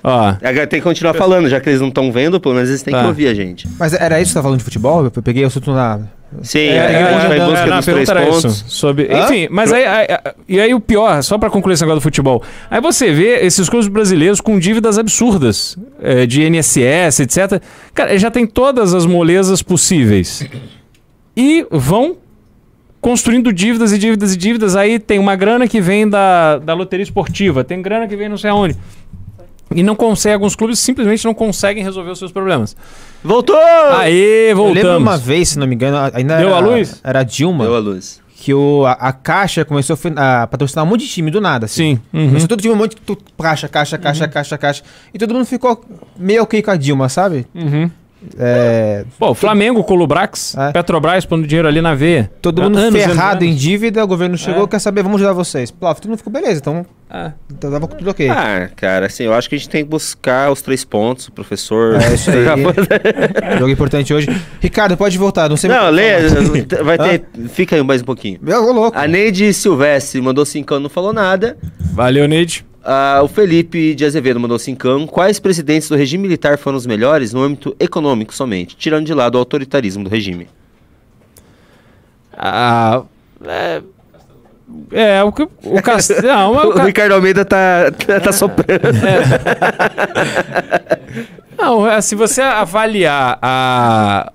Ó, 0.03 0.33
som. 0.33 0.37
Agora 0.43 0.67
tem 0.67 0.79
que 0.79 0.83
continuar 0.83 1.15
falando, 1.15 1.49
já 1.49 1.59
que 1.59 1.67
eles 1.67 1.81
não 1.81 1.87
estão 1.87 2.11
vendo, 2.11 2.39
pelo 2.39 2.53
menos 2.53 2.69
eles 2.69 2.83
têm 2.83 2.93
Tá. 2.93 3.01
que 3.01 3.07
ouvir 3.07 3.27
a 3.27 3.33
gente. 3.33 3.67
Mas 3.79 3.93
era 3.95 4.21
isso 4.21 4.29
que 4.29 4.33
você 4.33 4.39
tá 4.39 4.43
falando 4.43 4.59
de 4.59 4.63
futebol? 4.63 5.03
Eu 5.03 5.09
peguei 5.23 5.43
o 5.43 5.47
assunto 5.47 5.71
na. 5.71 6.01
Sim, 6.41 6.59
É, 6.59 6.75
é, 6.75 7.03
a 7.03 7.11
gente 7.19 7.27
vai 7.27 7.39
é, 7.39 7.41
em 7.41 7.45
busca 7.49 7.65
não, 7.67 7.75
dos 7.77 7.85
três 7.85 8.09
pontos. 8.09 8.43
isso, 8.45 8.65
sobre, 8.67 9.07
Hã? 9.11 9.23
enfim, 9.23 9.47
mas 9.49 9.71
aí, 9.71 9.85
aí- 9.85 10.07
e 10.49 10.59
aí 10.59 10.73
o 10.73 10.79
pior, 10.81 11.21
só 11.23 11.37
pra 11.37 11.49
concluir 11.49 11.73
esse 11.75 11.83
negócio 11.83 11.99
do 11.99 12.03
futebol, 12.03 12.43
aí 12.69 12.81
você 12.81 13.11
vê 13.13 13.45
esses 13.45 13.69
clubes 13.69 13.87
brasileiros 13.87 14.41
com 14.41 14.59
dívidas 14.59 14.97
absurdas, 14.99 15.77
é, 16.01 16.25
de 16.25 16.43
INSS, 16.43 17.21
etc. 17.21 17.61
Cara, 17.93 18.17
já 18.19 18.29
tem 18.29 18.45
todas 18.45 18.93
as 18.93 19.05
molezas 19.05 19.61
possíveis 19.61 20.45
e 21.37 21.65
vão 21.71 22.17
construindo 22.99 23.53
dívidas 23.53 23.93
e 23.93 23.97
dívidas 23.99 24.33
e 24.33 24.37
dívidas. 24.37 24.75
Aí 24.75 24.97
tem 24.99 25.19
uma 25.19 25.35
grana 25.35 25.67
que 25.67 25.79
vem 25.79 26.09
da, 26.09 26.57
da 26.57 26.73
loteria 26.73 27.03
esportiva, 27.03 27.63
tem 27.63 27.81
grana 27.81 28.07
que 28.07 28.15
vem 28.15 28.27
não 28.27 28.37
sei 28.37 28.49
aonde. 28.49 28.75
E 29.75 29.83
não 29.83 29.95
consegue, 29.95 30.33
alguns 30.33 30.55
clubes 30.55 30.79
simplesmente 30.79 31.25
não 31.25 31.33
conseguem 31.33 31.83
resolver 31.83 32.09
os 32.11 32.17
seus 32.19 32.31
problemas. 32.31 32.75
Voltou! 33.23 33.55
Aê, 33.57 34.51
Eu 34.51 34.57
lembro 34.57 34.73
voltamos. 34.73 35.01
uma 35.01 35.17
vez, 35.17 35.49
se 35.49 35.59
não 35.59 35.67
me 35.67 35.75
engano, 35.75 35.97
ainda 36.13 36.37
Deu 36.37 36.47
era, 36.47 36.55
a 36.55 36.59
luz? 36.59 37.01
Era 37.03 37.19
a 37.19 37.23
Dilma, 37.23 37.65
Deu 37.65 37.75
a 37.75 37.79
luz. 37.79 38.21
que 38.37 38.53
o, 38.53 38.85
a, 38.85 38.93
a 38.93 39.11
Caixa 39.11 39.65
começou 39.65 39.97
a, 40.15 40.47
patrocinar 40.47 40.85
um 40.85 40.87
monte 40.87 41.01
de 41.01 41.07
time 41.09 41.29
do 41.29 41.41
nada. 41.41 41.65
Assim. 41.65 41.95
Sim. 41.95 42.01
uhum. 42.13 42.27
Começou 42.27 42.47
todo 42.47 42.61
time, 42.61 42.73
um 42.73 42.77
monte 42.77 42.91
de 42.95 43.01
tu- 43.01 43.17
caixa, 43.41 43.67
caixa, 43.67 43.97
caixa, 43.97 44.27
caixa, 44.27 44.57
caixa. 44.57 44.83
E 45.13 45.17
todo 45.19 45.33
mundo 45.33 45.45
ficou 45.45 45.83
meio 46.17 46.43
ok 46.43 46.61
com 46.61 46.71
a 46.71 46.75
Dilma, 46.75 47.09
sabe? 47.09 47.45
Uhum. 47.53 47.89
É, 48.37 49.05
Pô, 49.17 49.29
o 49.31 49.35
Flamengo 49.35 49.83
com 49.83 49.93
o 49.93 49.97
Lubrax, 49.97 50.55
É. 50.57 50.71
Petrobras 50.71 51.25
pondo 51.25 51.45
dinheiro 51.47 51.67
ali 51.67 51.81
na 51.81 51.93
veia. 51.95 52.31
todo 52.41 52.61
mundo 52.61 52.77
anos, 52.77 52.99
ferrado 53.01 53.43
anos, 53.43 53.55
em 53.55 53.57
dívida, 53.57 54.03
o 54.03 54.07
governo 54.07 54.37
chegou, 54.37 54.65
É. 54.65 54.67
quer 54.67 54.79
saber, 54.79 55.03
vamos 55.03 55.17
ajudar 55.17 55.33
vocês. 55.33 55.71
Pô, 55.71 55.93
todo 55.93 56.07
mundo 56.07 56.17
ficou 56.17 56.31
beleza, 56.31 56.59
então, 56.59 56.85
anos. 57.09 57.33
então 57.51 57.71
tava 57.71 57.87
tudo 57.87 58.09
ok. 58.09 58.29
Ah, 58.29 58.69
cara, 58.75 59.05
assim, 59.07 59.23
eu 59.23 59.33
acho 59.33 59.47
que 59.49 59.55
a 59.55 59.57
gente 59.57 59.69
tem 59.69 59.83
que 59.83 59.89
buscar 59.89 60.51
os 60.51 60.61
três 60.61 60.83
pontos, 60.83 61.27
o 61.27 61.31
professor. 61.31 61.95
É 62.01 62.13
isso 62.13 62.29
aí. 62.31 62.45
Jogo 63.59 63.69
importante 63.69 64.13
hoje. 64.13 64.27
Ricardo, 64.59 64.97
pode 64.97 65.17
voltar, 65.17 65.49
não 65.49 65.57
sei 65.57 65.69
Não, 65.69 65.89
lê, 65.89 66.17
vai 66.83 66.97
ter. 66.97 67.25
Fica 67.49 67.75
aí 67.75 67.83
mais 67.83 68.01
um 68.01 68.05
pouquinho. 68.05 68.39
Eu 68.45 68.63
vou 68.63 68.73
louco. 68.73 68.97
A 68.97 69.07
Neide 69.07 69.53
Silvestre 69.53 70.21
mandou 70.21 70.45
cincão, 70.45 70.79
não 70.79 70.89
falou 70.89 71.13
nada. 71.13 71.57
Valeu, 71.93 72.27
Neide. 72.27 72.65
Ah, 72.87 73.21
o 73.23 73.27
Felipe 73.27 73.95
de 73.95 74.05
Azevedo 74.05 74.39
mandou 74.39 74.59
cincão. 74.59 75.07
Quais 75.07 75.39
presidentes 75.39 75.89
do 75.89 75.95
regime 75.95 76.21
militar 76.21 76.55
foram 76.55 76.77
os 76.77 76.85
melhores 76.85 77.33
no 77.33 77.41
âmbito 77.41 77.75
econômico 77.79 78.31
somente, 78.31 78.75
tirando 78.75 79.07
de 79.07 79.13
lado 79.13 79.33
o 79.33 79.39
autoritarismo 79.39 80.03
do 80.03 80.09
regime? 80.09 80.47
Ah, 82.37 83.01
é, 83.43 83.81
é, 84.91 85.23
o 85.23 85.31
que 85.31 85.47
o 85.63 85.81
Castelo. 85.81 86.25
O, 86.75 86.85
Ricardo 86.85 87.13
Almeida 87.13 87.43
tá, 87.43 87.91
tá, 87.91 88.19
tá 88.19 88.31
soprando. 88.31 88.81
Não, 91.57 91.89
é, 91.89 91.99
se 92.01 92.13
você 92.13 92.41
avaliar 92.41 93.39
a, 93.41 94.31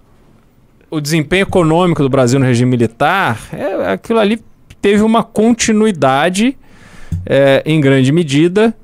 o 0.90 1.00
desempenho 1.00 1.42
econômico 1.42 2.02
do 2.02 2.08
Brasil 2.08 2.40
no 2.40 2.46
regime 2.46 2.72
militar, 2.72 3.38
é, 3.52 3.92
aquilo 3.92 4.18
ali 4.18 4.42
teve 4.82 5.02
uma 5.02 5.22
continuidade 5.22 6.56
é, 7.26 7.62
em 7.64 7.80
grande 7.80 8.12
medida 8.12 8.74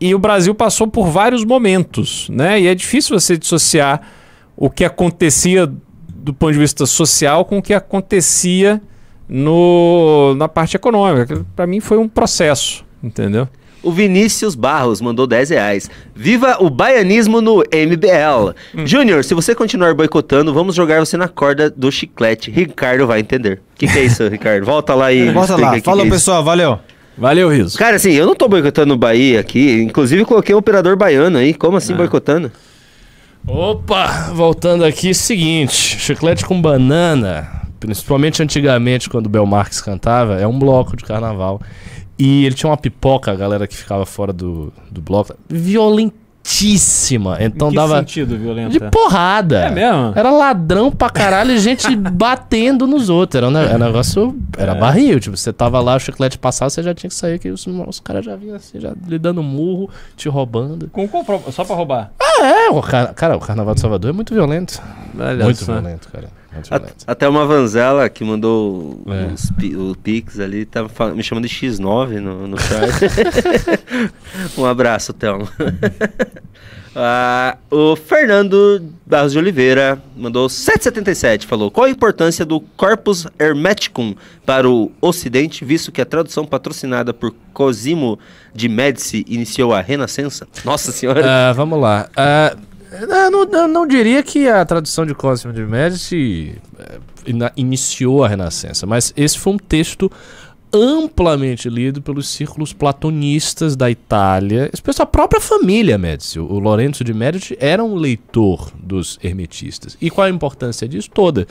e 0.00 0.14
o 0.14 0.18
Brasil 0.18 0.54
passou 0.54 0.86
por 0.86 1.08
vários 1.08 1.44
momentos, 1.44 2.28
né? 2.30 2.60
E 2.60 2.66
é 2.66 2.74
difícil 2.74 3.18
você 3.18 3.36
dissociar 3.36 4.02
o 4.56 4.68
que 4.68 4.84
acontecia 4.84 5.70
do 6.08 6.32
ponto 6.34 6.52
de 6.52 6.58
vista 6.58 6.86
social 6.86 7.44
com 7.44 7.58
o 7.58 7.62
que 7.62 7.74
acontecia 7.74 8.80
no, 9.28 10.34
na 10.36 10.48
parte 10.48 10.76
econômica. 10.76 11.44
Para 11.54 11.66
mim 11.66 11.80
foi 11.80 11.98
um 11.98 12.08
processo, 12.08 12.84
entendeu? 13.02 13.48
O 13.82 13.92
Vinícius 13.92 14.54
Barros 14.54 15.00
mandou 15.02 15.26
10 15.26 15.50
reais. 15.50 15.90
Viva 16.14 16.56
o 16.58 16.70
baianismo 16.70 17.42
no 17.42 17.58
MBL. 17.58 18.54
Hum. 18.74 18.86
Júnior, 18.86 19.22
se 19.24 19.34
você 19.34 19.54
continuar 19.54 19.92
boicotando, 19.92 20.54
vamos 20.54 20.74
jogar 20.74 21.00
você 21.00 21.18
na 21.18 21.28
corda 21.28 21.68
do 21.68 21.92
chiclete. 21.92 22.50
Ricardo 22.50 23.06
vai 23.06 23.20
entender. 23.20 23.60
O 23.74 23.78
que, 23.78 23.86
que 23.86 23.98
é 23.98 24.04
isso, 24.04 24.26
Ricardo? 24.28 24.64
Volta 24.64 24.94
lá 24.94 25.12
e 25.12 25.30
Volta 25.30 25.56
lá. 25.56 25.74
que 25.74 25.82
Falou, 25.82 26.02
que 26.02 26.08
é 26.08 26.12
pessoal. 26.12 26.42
Valeu. 26.42 26.78
Valeu, 27.16 27.48
Riso. 27.48 27.78
Cara, 27.78 27.96
assim, 27.96 28.12
eu 28.12 28.26
não 28.26 28.34
tô 28.34 28.48
boicotando 28.48 28.94
o 28.94 28.96
Bahia 28.96 29.40
aqui. 29.40 29.82
Inclusive, 29.82 30.24
coloquei 30.24 30.54
um 30.54 30.58
operador 30.58 30.96
baiano 30.96 31.38
aí. 31.38 31.54
Como 31.54 31.76
assim 31.76 31.94
boicotando? 31.94 32.50
Opa, 33.46 34.30
voltando 34.32 34.84
aqui, 34.84 35.12
seguinte, 35.12 35.98
chiclete 35.98 36.46
com 36.46 36.60
banana, 36.60 37.68
principalmente 37.78 38.42
antigamente 38.42 39.10
quando 39.10 39.26
o 39.26 39.28
Bel 39.28 39.44
Marques 39.44 39.82
cantava, 39.82 40.40
é 40.40 40.46
um 40.46 40.58
bloco 40.58 40.96
de 40.96 41.04
carnaval. 41.04 41.60
E 42.18 42.46
ele 42.46 42.54
tinha 42.54 42.70
uma 42.70 42.76
pipoca, 42.76 43.30
a 43.30 43.34
galera 43.34 43.66
que 43.66 43.76
ficava 43.76 44.06
fora 44.06 44.32
do, 44.32 44.72
do 44.90 45.02
bloco, 45.02 45.34
violentíssima. 46.44 47.38
Então 47.40 47.68
em 47.68 47.70
que 47.70 47.76
dava 47.76 47.98
sentido 47.98 48.36
violenta? 48.36 48.70
de 48.70 48.80
porrada. 48.90 49.60
É 49.60 49.70
mesmo? 49.70 50.12
Era 50.14 50.30
ladrão 50.30 50.90
pra 50.90 51.08
caralho 51.10 51.52
e 51.52 51.58
gente 51.58 51.94
batendo 51.96 52.86
nos 52.86 53.08
outros. 53.08 53.42
Era 53.42 53.48
um, 53.50 53.56
era 53.56 53.76
um 53.76 53.86
negócio. 53.86 54.36
Era 54.56 54.74
barril. 54.74 55.18
Tipo, 55.20 55.36
você 55.36 55.52
tava 55.52 55.80
lá, 55.80 55.96
o 55.96 56.00
chiclete 56.00 56.38
passava, 56.38 56.70
você 56.70 56.82
já 56.82 56.94
tinha 56.94 57.08
que 57.08 57.16
sair, 57.16 57.38
que 57.38 57.48
os, 57.50 57.66
os 57.66 58.00
caras 58.00 58.24
já 58.24 58.36
vinham 58.36 58.56
assim, 58.56 58.78
já 58.80 58.92
lhe 59.06 59.18
dando 59.18 59.42
murro, 59.42 59.88
te 60.16 60.28
roubando. 60.28 60.88
Com 60.92 61.06
pro- 61.08 61.42
Só 61.52 61.64
pra 61.64 61.74
roubar. 61.76 62.12
É, 62.40 62.68
o 62.70 62.82
car- 62.82 63.14
cara, 63.14 63.36
o 63.36 63.40
carnaval 63.40 63.74
de 63.74 63.80
Salvador 63.80 64.10
é 64.10 64.12
muito 64.12 64.34
violento. 64.34 64.80
Olha 65.18 65.44
muito 65.44 65.64
só. 65.64 65.72
violento, 65.72 66.08
cara. 66.12 66.28
Muito 66.54 66.72
A- 66.72 66.78
violento. 66.78 67.04
até 67.06 67.28
uma 67.28 67.44
Vanzela 67.46 68.08
que 68.08 68.24
mandou 68.24 69.02
É. 69.06 69.32
os 69.32 69.50
pi- 69.50 69.76
o 69.76 69.94
Pix 70.02 70.38
ali, 70.40 70.66
fal- 70.92 71.14
me 71.14 71.22
chamando 71.22 71.46
de 71.48 71.54
X9 71.54 72.20
no, 72.20 72.46
no 72.46 72.56
chat. 72.58 72.90
um 74.56 74.64
abraço, 74.64 75.12
Thelma. 75.12 75.48
Ah, 76.96 77.56
o 77.72 77.96
Fernando 77.96 78.80
Barros 79.04 79.32
de 79.32 79.38
Oliveira 79.38 80.00
mandou 80.16 80.48
777, 80.48 81.44
falou 81.44 81.68
qual 81.68 81.86
a 81.86 81.90
importância 81.90 82.44
do 82.44 82.60
Corpus 82.60 83.26
Hermeticum 83.36 84.14
para 84.46 84.70
o 84.70 84.92
Ocidente, 85.00 85.64
visto 85.64 85.90
que 85.90 86.00
a 86.00 86.04
tradução 86.06 86.44
patrocinada 86.44 87.12
por 87.12 87.34
Cosimo 87.52 88.16
de 88.54 88.68
Médici 88.68 89.24
iniciou 89.28 89.74
a 89.74 89.80
Renascença? 89.80 90.46
Nossa 90.64 90.92
senhora! 90.92 91.20
Ah, 91.50 91.52
vamos 91.52 91.80
lá. 91.80 92.08
Ah, 92.16 92.54
eu 93.02 93.30
não, 93.30 93.44
eu 93.44 93.68
não 93.68 93.86
diria 93.86 94.22
que 94.22 94.48
a 94.48 94.64
tradução 94.64 95.04
de 95.06 95.14
Cosimo 95.14 95.52
de 95.52 95.62
eh, 96.78 96.98
ina- 97.26 97.52
iniciou 97.56 98.24
a 98.24 98.28
Renascença, 98.28 98.86
mas 98.86 99.12
esse 99.16 99.38
foi 99.38 99.54
um 99.54 99.58
texto 99.58 100.10
amplamente 100.72 101.68
lido 101.68 102.02
pelos 102.02 102.26
círculos 102.28 102.72
platonistas 102.72 103.76
da 103.76 103.88
Itália, 103.90 104.68
especialmente 104.72 105.08
a 105.08 105.12
própria 105.12 105.40
família 105.40 105.96
Médici. 105.96 106.40
O 106.40 106.58
Lorenzo 106.58 107.04
de 107.04 107.14
Medici 107.14 107.56
era 107.60 107.82
um 107.82 107.94
leitor 107.94 108.72
dos 108.74 109.18
hermetistas. 109.22 109.96
E 110.00 110.10
qual 110.10 110.26
a 110.26 110.30
importância 110.30 110.88
disso? 110.88 111.08
Toda. 111.10 111.46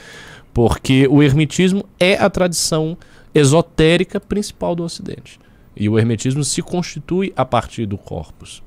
Porque 0.53 1.07
o 1.09 1.23
hermetismo 1.23 1.85
é 1.97 2.15
a 2.15 2.29
tradição 2.29 2.97
esotérica 3.33 4.19
principal 4.19 4.75
do 4.75 4.83
Ocidente. 4.83 5.39
E 5.75 5.87
o 5.87 5.97
hermetismo 5.97 6.43
se 6.43 6.61
constitui 6.61 7.33
a 7.35 7.45
partir 7.45 7.85
do 7.85 7.97
corpus. 7.97 8.61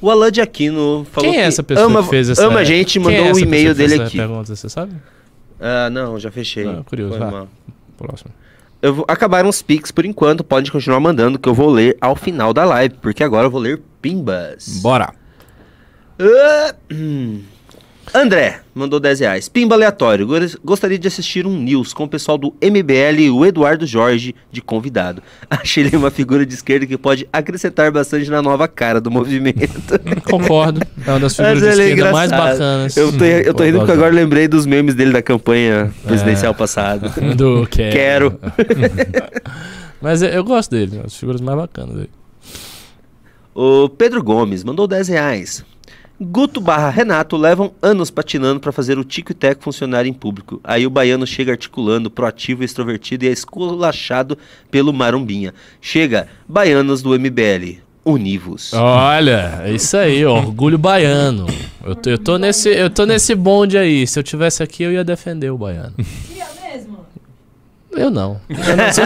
O 0.00 0.10
Alain 0.10 0.30
de 0.30 0.40
Aquino 0.40 1.06
falou 1.10 1.30
Quem 1.30 1.40
é 1.40 1.44
essa 1.44 1.62
pessoa 1.62 1.86
ama, 1.86 2.02
que 2.02 2.10
fez 2.10 2.30
essa 2.30 2.46
ama 2.46 2.60
a 2.60 2.64
gente 2.64 2.98
é 2.98 3.00
mandou 3.00 3.24
o 3.24 3.28
essa 3.30 3.40
e-mail 3.40 3.74
dele 3.74 4.02
aqui. 4.02 4.16
Pergunta, 4.16 4.54
você 4.54 4.68
sabe? 4.68 4.92
Ah, 5.60 5.90
não, 5.90 6.18
já 6.18 6.30
fechei. 6.30 6.66
Ah, 6.66 6.82
curioso, 6.84 7.18
mal. 7.18 7.48
Próximo. 7.96 8.30
Eu 8.80 8.94
vou, 8.94 9.04
acabaram 9.08 9.48
os 9.48 9.60
pics 9.60 9.90
por 9.90 10.04
enquanto, 10.04 10.44
pode 10.44 10.70
continuar 10.70 11.00
mandando 11.00 11.38
que 11.38 11.48
eu 11.48 11.54
vou 11.54 11.68
ler 11.68 11.96
ao 12.00 12.14
final 12.14 12.54
da 12.54 12.64
live, 12.64 12.94
porque 13.02 13.24
agora 13.24 13.46
eu 13.46 13.50
vou 13.50 13.60
ler 13.60 13.82
pimbas. 14.00 14.78
Bora. 14.80 15.12
Ah, 16.20 16.74
hum. 16.92 17.40
André 18.14 18.60
mandou 18.74 18.98
10 18.98 19.20
reais. 19.20 19.48
Pimba 19.48 19.74
aleatório. 19.74 20.26
Gostaria 20.64 20.98
de 20.98 21.08
assistir 21.08 21.46
um 21.46 21.56
news 21.56 21.92
com 21.92 22.04
o 22.04 22.08
pessoal 22.08 22.38
do 22.38 22.54
MBL 22.62 23.20
e 23.20 23.30
o 23.30 23.44
Eduardo 23.44 23.86
Jorge 23.86 24.34
de 24.50 24.60
convidado. 24.62 25.22
Achei 25.48 25.84
ele 25.84 25.96
uma 25.96 26.10
figura 26.10 26.44
de 26.46 26.54
esquerda 26.54 26.86
que 26.86 26.96
pode 26.96 27.28
acrescentar 27.32 27.90
bastante 27.90 28.30
na 28.30 28.40
nova 28.40 28.66
cara 28.68 29.00
do 29.00 29.10
movimento. 29.10 29.98
Concordo. 30.24 30.80
É 31.06 31.10
uma 31.10 31.20
das 31.20 31.36
figuras 31.36 31.60
de 31.60 31.66
é 31.66 31.88
esquerda 31.88 32.12
mais 32.12 32.30
bacanas. 32.30 32.96
Eu 32.96 33.16
tô, 33.16 33.24
eu 33.24 33.54
tô 33.54 33.64
rindo 33.64 33.78
porque 33.78 33.92
agora 33.92 34.14
lembrei 34.14 34.48
dos 34.48 34.66
memes 34.66 34.94
dele 34.94 35.12
da 35.12 35.22
campanha 35.22 35.92
presidencial 36.04 36.54
passada. 36.54 37.08
Do 37.36 37.66
quero. 37.70 37.92
Quero. 37.92 38.40
Mas 40.00 40.22
eu, 40.22 40.28
eu 40.28 40.44
gosto 40.44 40.70
dele, 40.70 40.98
é 40.98 41.02
das 41.02 41.16
figuras 41.16 41.40
mais 41.40 41.58
bacanas 41.58 41.94
dele. 41.94 42.10
O 43.54 43.88
Pedro 43.88 44.22
Gomes 44.22 44.62
mandou 44.62 44.86
10 44.86 45.08
reais. 45.08 45.64
Guto 46.20 46.60
barra 46.60 46.90
Renato 46.90 47.36
levam 47.36 47.72
anos 47.80 48.10
patinando 48.10 48.58
pra 48.58 48.72
fazer 48.72 48.98
o 48.98 49.04
tico 49.04 49.30
e 49.30 49.34
teco 49.34 49.62
funcionar 49.62 50.04
em 50.04 50.12
público. 50.12 50.60
Aí 50.64 50.84
o 50.84 50.90
baiano 50.90 51.24
chega 51.24 51.52
articulando, 51.52 52.10
proativo, 52.10 52.64
extrovertido 52.64 53.24
e 53.24 53.28
é 53.28 53.30
esculachado 53.30 54.36
pelo 54.68 54.92
marumbinha. 54.92 55.54
Chega, 55.80 56.26
baianos 56.48 57.02
do 57.02 57.16
MBL, 57.16 57.78
univos. 58.04 58.72
Olha, 58.72 59.62
é 59.64 59.72
isso 59.72 59.96
aí, 59.96 60.26
orgulho 60.26 60.76
baiano. 60.76 61.46
Eu 61.84 61.94
tô, 61.94 62.10
eu, 62.10 62.18
tô 62.18 62.36
nesse, 62.36 62.68
eu 62.68 62.90
tô 62.90 63.06
nesse 63.06 63.34
bonde 63.36 63.78
aí. 63.78 64.04
Se 64.04 64.18
eu 64.18 64.22
tivesse 64.24 64.60
aqui, 64.60 64.82
eu 64.82 64.92
ia 64.92 65.04
defender 65.04 65.50
o 65.50 65.58
baiano. 65.58 65.94
Eu 67.98 68.10
não. 68.10 68.40
Eu 68.48 68.76
não 68.76 68.92
sou 68.92 69.04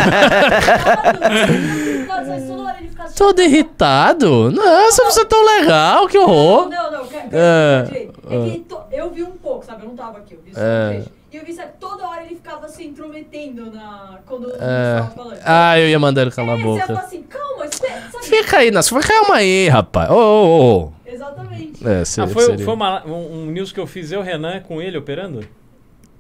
Toda 2.07 2.63
hora 2.63 2.77
ele 2.79 2.89
fica 2.89 3.05
todo 3.17 3.41
irritado. 3.43 4.51
Nossa, 4.51 5.05
você 5.05 5.21
é 5.23 5.25
tão 5.25 5.45
legal, 5.45 6.07
que 6.09 6.19
horror. 6.19 6.69
Não, 6.69 6.91
não, 6.93 7.07
quer, 7.07 7.29
quer 7.29 7.37
É, 7.37 7.87
é, 8.31 8.37
é 8.37 8.51
que 8.51 8.59
to- 8.61 8.83
eu 8.91 9.11
vi 9.11 9.23
um 9.23 9.33
pouco, 9.33 9.65
sabe? 9.65 9.83
Eu 9.83 9.89
não 9.89 9.97
tava 9.97 10.19
aqui, 10.19 10.35
eu 10.35 10.41
vi 10.45 10.55
só 10.55 10.61
É. 10.61 11.03
um. 11.09 11.23
E 11.33 11.37
eu 11.39 11.45
vi, 11.47 11.55
sabe, 11.55 11.71
toda 11.81 12.07
hora 12.07 12.23
ele 12.25 12.35
ficava 12.35 12.69
se 12.69 12.85
intrometendo 12.85 13.71
na. 13.73 14.19
Quando 14.27 14.49
o 14.49 14.51
É. 14.55 14.97
tava 14.99 15.11
falando. 15.13 15.39
Ah, 15.45 15.79
eu 15.81 15.89
ia 15.89 15.99
mandar 15.99 16.23
ele 16.23 16.31
calar 16.31 16.57
a 16.57 16.59
É, 16.59 16.63
você 16.63 16.67
ia 16.69 16.73
boca. 16.75 16.87
falar 16.87 17.01
assim, 17.01 17.23
calma, 17.23 17.65
espera, 17.67 18.03
sabe? 18.13 18.25
Fica 18.27 18.57
aí, 18.59 18.71
nossa, 18.71 19.01
calma 19.01 19.37
aí, 19.37 19.69
rapaz. 19.69 20.11
Ô, 20.11 20.15
ô, 20.15 20.83
ô. 20.89 20.93
Exatamente. 21.07 21.87
É, 21.89 22.05
seria, 22.05 22.31
Ah, 22.31 22.33
foi, 22.33 22.45
seria. 22.45 22.65
foi 22.65 22.75
uma- 22.75 23.03
um, 23.07 23.43
um 23.43 23.47
news 23.47 23.73
que 23.73 23.81
eu 23.81 23.87
fiz, 23.87 24.13
eu, 24.13 24.21
Renan, 24.23 24.61
com 24.61 24.81
ele 24.83 24.99
operando? 24.99 25.41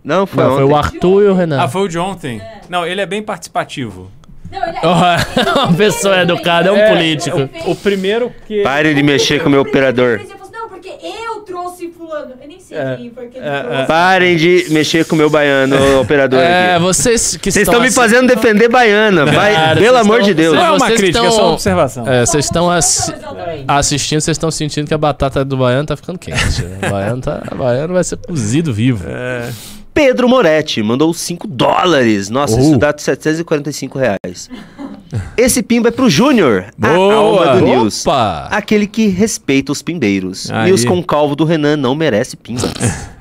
Não, 0.05 0.27
foi 0.27 0.43
Não, 0.43 0.55
foi 0.55 0.63
ontem. 0.65 0.73
o 0.73 0.77
Arthur 0.77 1.23
e 1.23 1.27
o 1.29 1.35
Renan. 1.35 1.61
Ah, 1.63 1.69
foi 1.69 1.83
o 1.83 1.89
de 1.89 1.99
ontem. 1.99 2.41
Não, 2.69 2.85
ele 2.87 3.01
é 3.01 3.07
bem 3.07 3.23
participativo. 3.23 4.11
Não, 4.51 4.63
ele 4.67 4.77
é. 4.77 4.81
Uma 5.67 5.73
pessoa 5.77 6.21
educada 6.23 6.69
é 6.69 6.73
um 6.73 6.77
É, 6.77 6.89
político. 6.91 7.49
O, 7.67 7.71
o 7.71 7.77
primeiro 7.77 8.33
que. 8.47 8.63
Pare 8.63 8.93
de 8.95 9.03
mexer 9.03 9.41
com 9.43 9.49
o 9.49 9.53
meu 9.53 9.63
operador. 9.63 10.21
Assim, 10.21 10.33
não, 10.53 10.69
porque 10.69 10.89
eu 10.89 11.41
trouxe 11.43 11.89
fulano. 11.97 12.33
Eu 12.43 12.49
nem 12.49 12.59
sei 12.61 12.77
É, 12.77 12.97
quem 12.97 13.11
foi 13.11 13.29
que 13.29 13.39
é, 13.39 13.63
trouxe. 13.63 13.87
Parem 13.87 14.37
de 14.37 14.67
mexer 14.71 15.07
com 15.07 15.15
o 15.15 15.19
meu 15.19 15.31
baiano, 15.31 15.77
operador 16.03 16.39
É, 16.41 16.75
aqui. 16.75 16.83
vocês 16.83 17.37
que 17.37 17.51
Vocês 17.51 17.67
estão 17.67 17.81
me 17.81 17.91
fazendo 17.91 18.27
defender 18.27 18.69
baiana. 18.69 19.25
Vai, 19.25 19.55
Cara, 19.55 19.81
pelo 19.81 19.97
amor 19.99 20.17
estão- 20.21 20.27
de 20.29 20.35
Deus. 20.35 20.55
Não 20.55 20.65
é 20.65 20.71
uma 20.71 20.79
vocês 20.81 21.01
crítica, 21.01 21.19
é 21.25 21.29
estão- 21.29 21.37
só 21.39 21.45
uma 21.47 21.53
observação. 21.55 22.09
É, 22.09 22.27
vocês 22.27 22.45
estão 22.45 22.71
assi- 22.71 23.15
assistindo, 23.69 24.21
vocês 24.21 24.35
estão 24.35 24.51
sentindo 24.51 24.87
que 24.87 24.95
a 24.95 24.99
batata 24.99 25.45
do 25.45 25.57
baiano 25.57 25.87
tá 25.87 25.97
ficando 25.97 26.19
quente. 26.19 26.63
né? 26.63 26.79
O 26.87 26.91
baiano, 26.91 27.23
tá, 27.23 27.43
o 27.53 27.55
baiano 27.55 27.95
vai 27.95 28.05
ser 28.05 28.17
cozido 28.19 28.73
vivo. 28.73 29.05
Pedro 29.95 30.29
Moretti 30.29 30.83
mandou 30.83 31.13
5 31.13 31.47
dólares. 31.47 32.31
Nossa, 32.31 32.57
Uh. 32.57 32.61
isso 32.61 32.79
dá 32.79 32.95
745 32.97 33.99
reais. 33.99 34.49
Esse 35.37 35.63
pimba 35.63 35.89
é 35.89 35.91
pro 35.91 36.09
Júnior, 36.09 36.67
a 36.81 36.89
alma 36.89 37.57
do 37.57 37.65
News. 37.67 38.07
Opa! 38.07 38.49
Aquele 38.51 38.87
que 38.87 39.09
respeita 39.09 39.71
os 39.71 39.83
pimbeiros. 39.83 40.51
Aí. 40.51 40.71
News 40.71 40.85
com 40.87 41.03
calvo 41.03 41.37
do 41.37 41.45
Renan 41.45 41.77
não 41.77 41.95
merece 41.95 42.35
pimba. 42.37 42.73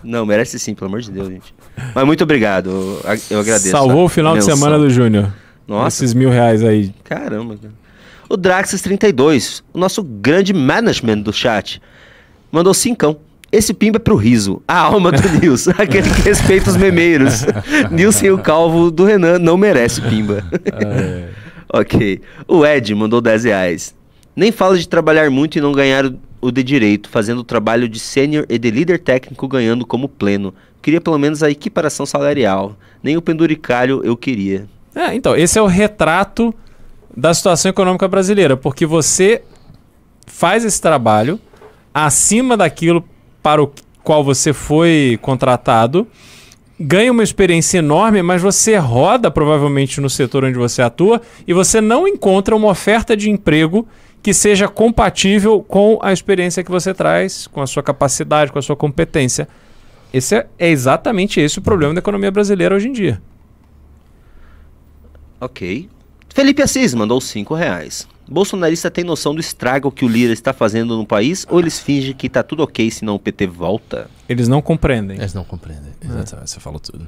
não, 0.02 0.26
merece 0.26 0.58
sim, 0.58 0.74
pelo 0.74 0.88
amor 0.88 1.02
de 1.02 1.12
Deus, 1.12 1.28
gente. 1.28 1.54
Mas 1.94 2.06
muito 2.06 2.24
obrigado, 2.24 2.70
eu, 3.30 3.40
agradeço. 3.40 3.70
Salvou 3.72 4.06
o 4.06 4.10
final 4.10 4.38
de 4.38 4.44
semana 4.46 4.78
do 4.78 4.90
Júnior. 4.90 5.34
Nossa, 5.68 6.04
Esses 6.06 6.14
mil 6.14 6.30
reais 6.30 6.64
aí. 6.64 6.94
caramba. 7.04 7.58
cara. 7.58 7.74
O 8.30 8.38
Draxis32, 8.38 9.62
o 9.74 9.78
nosso 9.78 10.02
grande 10.02 10.54
management 10.54 11.20
do 11.20 11.34
chat, 11.34 11.82
mandou 12.50 12.74
cincão. 12.74 13.18
Esse 13.52 13.74
pimba 13.74 13.98
é 13.98 14.00
pro 14.00 14.16
riso, 14.16 14.62
a 14.68 14.78
alma 14.80 15.12
do 15.12 15.22
Nils, 15.40 15.68
aquele 15.68 16.10
que 16.10 16.22
respeita 16.22 16.70
os 16.70 16.78
memeiros. 16.78 17.46
Nils 17.92 18.16
sem 18.16 18.32
o 18.32 18.38
calvo 18.38 18.90
do 18.90 19.04
Renan 19.04 19.38
não 19.40 19.58
merece 19.58 20.02
pimba. 20.02 20.44
ok. 21.74 22.22
O 22.48 22.66
Ed 22.66 22.94
mandou 22.96 23.20
10 23.22 23.44
reais. 23.44 23.96
Nem 24.36 24.52
fala 24.52 24.78
de 24.78 24.88
trabalhar 24.88 25.30
muito 25.30 25.58
e 25.58 25.62
não 25.62 25.72
ganhar 25.74 26.06
o- 26.06 26.18
o 26.42 26.52
de 26.52 26.64
direito, 26.64 27.10
fazendo 27.10 27.40
o 27.40 27.44
trabalho 27.44 27.88
de 27.90 28.00
sênior 28.00 28.46
e 28.50 28.58
de 28.58 28.72
líder 28.72 29.00
técnico 29.00 29.48
ganhando 29.48 29.86
como 29.86 30.08
pleno. 30.08 30.54
Queria 30.82 31.02
pelo 31.02 31.20
menos 31.20 31.44
a 31.44 31.52
equiparação 31.52 32.06
salarial. 32.06 32.76
Nem 33.04 33.18
o 33.18 33.22
penduricalho 33.22 34.02
eu 34.04 34.16
queria. 34.18 34.66
É, 34.96 35.14
então, 35.14 35.36
esse 35.36 35.60
é 35.60 35.62
o 35.62 35.68
retrato 35.68 36.54
da 37.16 37.34
situação 37.34 37.70
econômica 37.70 38.08
brasileira, 38.08 38.56
porque 38.58 38.86
você 38.86 39.42
faz 40.26 40.64
esse 40.66 40.82
trabalho 40.82 41.40
acima 41.94 42.56
daquilo 42.56 43.04
para 43.42 43.62
o 43.62 43.72
qual 44.04 44.24
você 44.24 44.54
foi 44.54 45.20
contratado, 45.22 46.08
ganha 46.80 47.12
uma 47.12 47.24
experiência 47.24 47.78
enorme, 47.78 48.22
mas 48.22 48.42
você 48.42 48.76
roda 48.78 49.30
provavelmente 49.30 50.02
no 50.02 50.10
setor 50.10 50.44
onde 50.44 50.58
você 50.58 50.82
atua 50.82 51.22
e 51.48 51.54
você 51.54 51.80
não 51.80 52.08
encontra 52.08 52.56
uma 52.56 52.70
oferta 52.70 53.16
de 53.16 53.30
emprego 53.30 53.88
que 54.24 54.34
seja 54.34 54.68
compatível 54.68 55.62
com 55.62 56.00
a 56.02 56.14
experiência 56.14 56.64
que 56.64 56.72
você 56.72 56.94
traz, 56.94 57.48
com 57.48 57.62
a 57.62 57.68
sua 57.68 57.82
capacidade, 57.82 58.52
com 58.52 58.60
a 58.60 58.62
sua 58.62 58.76
competência. 58.76 59.48
Esse 60.14 60.36
é, 60.36 60.48
é 60.60 60.70
exatamente 60.70 61.40
esse 61.40 61.60
o 61.60 61.62
problema 61.62 61.94
da 61.94 62.00
economia 62.00 62.32
brasileira 62.32 62.76
hoje 62.76 62.90
em 62.90 62.92
dia. 62.92 63.22
Ok. 65.40 65.90
Felipe 66.30 66.62
Assis 66.62 66.94
mandou 66.94 67.20
5 67.20 67.54
reais. 67.56 68.08
Bolsonarista 68.28 68.90
tem 68.90 69.04
noção 69.04 69.34
do 69.34 69.42
estrago 69.42 69.92
que 69.92 70.06
o 70.06 70.08
Lira 70.08 70.32
está 70.32 70.54
fazendo 70.54 70.96
no 70.96 71.06
país 71.06 71.46
ou 71.50 71.60
eles 71.60 71.80
fingem 71.80 72.14
que 72.14 72.30
tá 72.30 72.42
tudo 72.44 72.64
ok 72.64 72.90
senão 72.90 73.16
o 73.16 73.20
PT 73.20 73.48
volta? 73.48 74.10
Eles 74.30 74.48
não 74.48 74.62
compreendem. 74.62 75.18
Eles 75.18 75.34
não 75.34 75.44
compreendem. 75.44 75.92
Exatamente, 76.04 76.50
você 76.52 76.60
falou 76.60 76.80
tudo. 76.80 77.06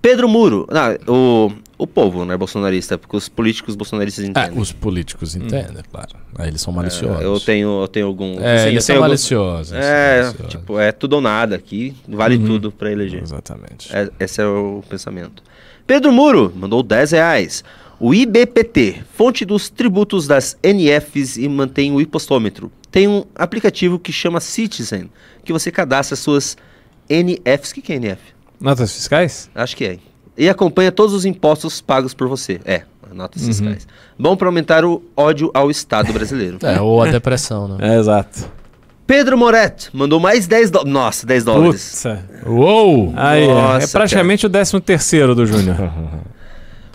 Pedro 0.00 0.28
Muro. 0.28 0.66
Ah, 0.70 0.96
o, 1.08 1.52
o 1.78 1.86
povo 1.86 2.24
não 2.24 2.34
é 2.34 2.36
bolsonarista, 2.36 2.98
porque 2.98 3.16
os 3.16 3.28
políticos 3.28 3.76
bolsonaristas 3.76 4.24
Ah, 4.24 4.28
entendem. 4.28 4.58
os 4.60 4.72
políticos 4.72 5.36
entendem, 5.36 5.82
claro. 5.90 6.10
Aí 6.36 6.48
eles 6.48 6.60
são 6.60 6.72
maliciosos. 6.72 7.22
É, 7.22 7.24
eu 7.24 7.38
tenho, 7.38 7.82
eu 7.82 7.88
tenho 7.88 8.06
algum. 8.08 8.40
É, 8.40 8.56
assim, 8.56 8.68
eles 8.70 8.84
são 8.84 8.96
algum- 8.96 9.06
maliciosos. 9.08 9.72
É, 9.72 10.22
maliciosos. 10.22 10.50
tipo, 10.50 10.78
é 10.78 10.90
tudo 10.90 11.12
ou 11.14 11.20
nada 11.20 11.54
aqui, 11.54 11.94
vale 12.08 12.36
tudo 12.36 12.72
pra 12.72 12.90
eleger. 12.90 13.22
Exatamente. 13.22 13.94
É, 13.96 14.10
esse 14.18 14.40
é 14.42 14.46
o 14.46 14.82
pensamento. 14.88 15.40
Pedro 15.86 16.10
Muro 16.12 16.52
mandou 16.54 16.82
10 16.82 17.12
reais. 17.12 17.62
O 18.04 18.12
IBPT, 18.12 18.96
fonte 19.14 19.44
dos 19.44 19.70
tributos 19.70 20.26
das 20.26 20.56
NFs 20.60 21.36
e 21.36 21.48
mantém 21.48 21.92
o 21.92 22.00
impostômetro, 22.00 22.68
tem 22.90 23.06
um 23.06 23.24
aplicativo 23.32 23.96
que 23.96 24.12
chama 24.12 24.40
Citizen, 24.40 25.08
que 25.44 25.52
você 25.52 25.70
cadastra 25.70 26.16
suas 26.16 26.56
NFs. 27.08 27.70
O 27.70 27.74
que, 27.74 27.80
que 27.80 27.92
é 27.92 27.96
NF? 28.00 28.20
Notas 28.60 28.92
fiscais? 28.92 29.48
Acho 29.54 29.76
que 29.76 29.84
é. 29.84 29.98
E 30.36 30.48
acompanha 30.48 30.90
todos 30.90 31.14
os 31.14 31.24
impostos 31.24 31.80
pagos 31.80 32.12
por 32.12 32.26
você. 32.26 32.60
É, 32.64 32.82
notas 33.14 33.46
fiscais. 33.46 33.86
Bom 34.18 34.36
para 34.36 34.48
aumentar 34.48 34.84
o 34.84 35.00
ódio 35.16 35.52
ao 35.54 35.70
Estado 35.70 36.12
brasileiro. 36.12 36.58
É, 36.64 36.80
ou 36.80 37.00
a 37.00 37.06
depressão, 37.06 37.68
né? 37.68 37.76
É, 37.94 38.00
exato. 38.00 38.50
Pedro 39.06 39.38
Moretti 39.38 39.90
mandou 39.92 40.18
mais 40.18 40.48
10 40.48 40.72
dólares. 40.72 40.92
Nossa, 40.92 41.24
10 41.24 41.44
dólares. 41.44 42.02
Putz. 42.02 42.46
Uou! 42.48 43.12
Aí, 43.14 43.44
é. 43.44 43.46
Nossa, 43.46 43.86
é 43.86 43.86
praticamente 43.86 44.44
o 44.44 44.50
13 44.50 44.80
terceiro 44.80 45.36
do 45.36 45.46
Júnior. 45.46 45.76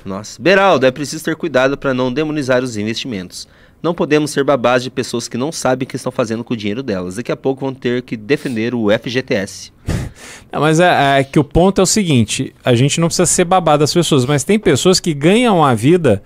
Nossa. 0.07 0.41
Beraldo, 0.41 0.85
é 0.85 0.91
preciso 0.91 1.23
ter 1.23 1.35
cuidado 1.35 1.77
para 1.77 1.93
não 1.93 2.11
demonizar 2.11 2.63
os 2.63 2.77
investimentos. 2.77 3.47
Não 3.83 3.93
podemos 3.93 4.31
ser 4.31 4.43
babás 4.43 4.81
de 4.81 4.89
pessoas 4.89 5.27
que 5.27 5.37
não 5.37 5.51
sabem 5.51 5.85
o 5.85 5.89
que 5.89 5.97
estão 5.97 6.11
fazendo 6.11 6.43
com 6.43 6.53
o 6.53 6.57
dinheiro 6.57 6.81
delas. 6.81 7.17
Daqui 7.17 7.31
a 7.31 7.35
pouco 7.35 7.61
vão 7.61 7.73
ter 7.73 8.01
que 8.01 8.15
defender 8.15 8.73
o 8.73 8.87
FGTS. 8.89 9.71
Não, 10.51 10.61
mas 10.61 10.79
é, 10.79 11.19
é 11.19 11.23
que 11.23 11.37
o 11.37 11.43
ponto 11.43 11.79
é 11.79 11.83
o 11.83 11.85
seguinte: 11.85 12.55
a 12.63 12.73
gente 12.73 12.99
não 12.99 13.07
precisa 13.07 13.25
ser 13.25 13.43
babá 13.43 13.77
das 13.77 13.93
pessoas, 13.93 14.25
mas 14.25 14.43
tem 14.43 14.57
pessoas 14.57 14.99
que 14.99 15.13
ganham 15.13 15.63
a 15.63 15.75
vida 15.75 16.23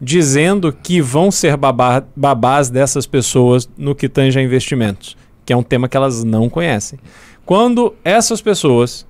dizendo 0.00 0.72
que 0.72 1.00
vão 1.00 1.30
ser 1.30 1.56
babá, 1.56 2.04
babás 2.14 2.68
dessas 2.68 3.06
pessoas 3.06 3.68
no 3.76 3.94
que 3.94 4.08
tange 4.08 4.38
a 4.38 4.42
investimentos, 4.42 5.16
que 5.44 5.52
é 5.52 5.56
um 5.56 5.62
tema 5.62 5.88
que 5.88 5.96
elas 5.96 6.22
não 6.22 6.48
conhecem. 6.48 6.98
Quando 7.44 7.94
essas 8.04 8.40
pessoas 8.40 9.06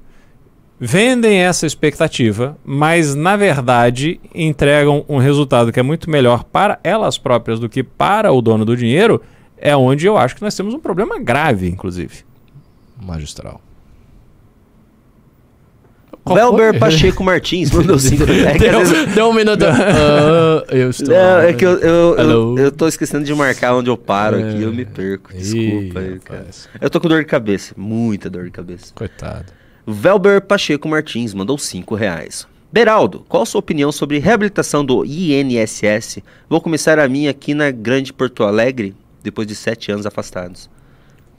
vendem 0.84 1.38
essa 1.38 1.64
expectativa, 1.64 2.56
mas 2.64 3.14
na 3.14 3.36
verdade 3.36 4.18
entregam 4.34 5.04
um 5.08 5.16
resultado 5.18 5.70
que 5.70 5.78
é 5.78 5.82
muito 5.82 6.10
melhor 6.10 6.42
para 6.42 6.80
elas 6.82 7.16
próprias 7.16 7.60
do 7.60 7.68
que 7.68 7.84
para 7.84 8.32
o 8.32 8.42
dono 8.42 8.64
do 8.64 8.76
dinheiro, 8.76 9.22
é 9.56 9.76
onde 9.76 10.06
eu 10.06 10.18
acho 10.18 10.34
que 10.34 10.42
nós 10.42 10.56
temos 10.56 10.74
um 10.74 10.80
problema 10.80 11.20
grave, 11.20 11.68
inclusive. 11.68 12.24
Magistral. 13.00 13.60
Qual 16.24 16.36
Velber 16.36 16.70
foi? 16.70 16.78
Pacheco 16.80 17.22
Martins 17.24 17.70
mandou 17.70 17.98
5 18.00 18.24
reais. 18.24 18.46
É 18.56 18.58
que 18.58 18.66
às 18.66 18.70
Deu, 18.90 18.96
vezes- 18.96 19.14
deu 19.14 19.28
um 19.28 19.32
minuto. 19.32 19.64
Ah, 19.64 20.64
eu 20.70 20.90
estou. 20.90 21.08
Não, 21.14 21.38
é 21.40 21.52
que 21.52 21.64
eu, 21.64 21.78
eu, 21.78 22.16
eu, 22.16 22.58
eu 22.58 22.72
tô 22.72 22.86
esquecendo 22.88 23.24
de 23.24 23.34
marcar 23.34 23.74
onde 23.74 23.88
eu 23.90 23.96
paro 23.96 24.36
É. 24.38 24.48
aqui, 24.50 24.62
eu 24.62 24.72
me 24.72 24.84
perco. 24.84 25.32
Ih, 25.32 25.36
Desculpa 25.38 25.98
aí, 26.00 26.18
cara. 26.20 26.46
Eu 26.80 26.90
tô 26.90 27.00
com 27.00 27.08
dor 27.08 27.20
de 27.20 27.26
cabeça, 27.26 27.72
muita 27.76 28.28
dor 28.30 28.44
de 28.44 28.50
cabeça. 28.50 28.92
Coitado. 28.94 29.46
Velber 29.86 30.40
Pacheco 30.42 30.88
Martins 30.88 31.34
mandou 31.34 31.58
5 31.58 31.94
reais. 31.94 32.46
Beraldo, 32.72 33.24
qual 33.28 33.42
a 33.42 33.46
sua 33.46 33.58
opinião 33.58 33.92
sobre 33.92 34.18
reabilitação 34.18 34.84
do 34.84 35.04
INSS? 35.04 36.22
Vou 36.48 36.60
começar 36.60 36.98
a 36.98 37.06
minha 37.08 37.30
aqui 37.30 37.52
na 37.52 37.70
Grande 37.70 38.12
Porto 38.12 38.44
Alegre, 38.44 38.94
depois 39.22 39.46
de 39.46 39.54
sete 39.54 39.92
anos 39.92 40.06
afastados. 40.06 40.70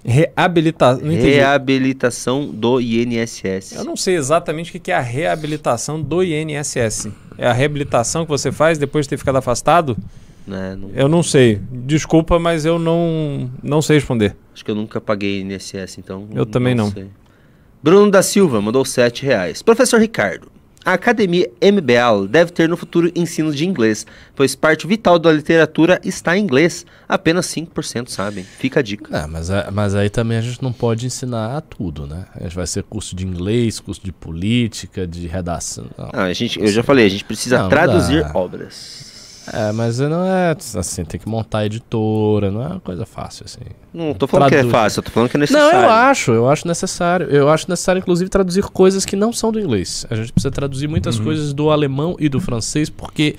Reabilitação. 0.06 1.04
Não 1.06 1.12
entendi. 1.14 1.30
Reabilitação 1.32 2.48
do 2.52 2.80
INSS. 2.82 3.72
Eu 3.76 3.84
não 3.86 3.96
sei 3.96 4.16
exatamente 4.16 4.76
o 4.76 4.80
que 4.80 4.92
é 4.92 4.96
a 4.96 5.00
reabilitação 5.00 6.02
do 6.02 6.22
INSS. 6.22 7.08
É 7.38 7.48
a 7.48 7.54
reabilitação 7.54 8.26
que 8.26 8.30
você 8.30 8.52
faz 8.52 8.78
depois 8.78 9.06
de 9.06 9.12
ter 9.12 9.18
ficado 9.18 9.38
afastado? 9.38 9.98
Né, 10.46 10.76
não- 10.80 10.90
Eu 10.94 11.08
não 11.08 11.24
sei. 11.24 11.60
Desculpa, 11.72 12.38
mas 12.38 12.66
eu 12.66 12.78
não, 12.78 13.50
não 13.64 13.82
sei 13.82 13.96
responder. 13.98 14.36
acho 14.54 14.64
que 14.64 14.70
eu 14.70 14.76
nunca 14.76 15.00
paguei 15.00 15.40
INSS, 15.42 15.98
então. 15.98 16.28
Eu 16.36 16.46
também 16.46 16.76
não. 16.76 16.92
sei. 16.92 17.08
Bruno 17.84 18.10
da 18.10 18.24
Silva 18.24 18.62
mandou 18.62 18.86
7 18.86 19.26
reais. 19.26 19.62
Professor 19.62 20.00
Ricardo, 20.00 20.50
a 20.86 20.94
academia 20.94 21.50
MBL 21.62 22.28
deve 22.30 22.52
ter 22.52 22.68
no 22.70 22.78
futuro 22.78 23.12
ensino 23.14 23.54
de 23.54 23.66
inglês, 23.66 24.06
pois 24.36 24.56
parte 24.56 24.88
vital 24.88 25.20
da 25.20 25.32
literatura 25.32 26.00
está 26.04 26.38
em 26.38 26.42
inglês. 26.44 26.86
Apenas 27.08 27.46
5% 27.48 28.08
sabem. 28.10 28.44
Fica 28.44 28.80
a 28.80 28.84
dica. 28.84 29.06
Não, 29.22 29.28
mas, 29.28 29.50
a- 29.50 29.70
mas 29.72 29.96
aí 29.96 30.10
também 30.10 30.38
a 30.38 30.42
gente 30.42 30.64
não 30.64 30.72
pode 30.72 31.06
ensinar 31.06 31.60
tudo, 31.62 32.08
né? 32.08 32.26
A 32.36 32.44
gente 32.44 32.56
vai 32.56 32.68
ser 32.68 32.84
curso 32.84 33.16
de 33.16 33.26
inglês, 33.26 33.80
curso 33.82 34.02
de 34.04 34.12
política, 34.14 35.06
de 35.06 35.28
redação. 35.28 35.86
Não. 35.98 36.10
Ah, 36.14 36.24
a 36.24 36.34
gente, 36.34 36.60
eu 36.60 36.68
já 36.68 36.84
falei, 36.84 37.06
a 37.06 37.10
gente 37.10 37.26
precisa 37.26 37.56
Não, 37.58 37.64
não 37.64 37.70
traduzir 37.70 38.24
dá. 38.24 38.32
obras. 38.34 39.12
É, 39.52 39.72
mas 39.74 40.00
não 40.00 40.26
é 40.26 40.56
assim, 40.78 41.04
tem 41.04 41.20
que 41.20 41.28
montar 41.28 41.60
a 41.60 41.66
editora, 41.66 42.50
não 42.50 42.64
é 42.64 42.68
uma 42.68 42.80
coisa 42.80 43.06
fácil 43.06 43.44
assim. 43.46 43.60
Não 43.94 44.14
tô 44.14 44.26
falando 44.26 44.50
que 44.50 44.56
é 44.56 44.60
Traduz. 44.60 44.72
fácil, 44.72 45.00
eu 45.00 45.04
tô 45.04 45.12
falando 45.12 45.30
que 45.30 45.36
é 45.36 45.40
Não, 45.40 45.42
necessário. 45.42 45.80
eu 45.80 45.90
acho, 45.90 46.32
eu 46.32 46.50
acho 46.50 46.68
necessário. 46.68 47.28
Eu 47.30 47.50
acho 47.50 47.70
necessário, 47.70 48.00
inclusive, 48.00 48.30
traduzir 48.30 48.64
coisas 48.64 49.06
que 49.06 49.16
não 49.16 49.34
são 49.34 49.52
do 49.52 49.60
inglês. 49.60 50.06
A 50.10 50.16
gente 50.16 50.32
precisa 50.32 50.50
traduzir 50.52 50.88
muitas 50.88 51.20
coisas 51.20 51.54
do 51.54 51.70
alemão 51.70 52.16
e 52.20 52.30
do 52.30 52.40
francês, 52.40 52.90
porque 52.90 53.36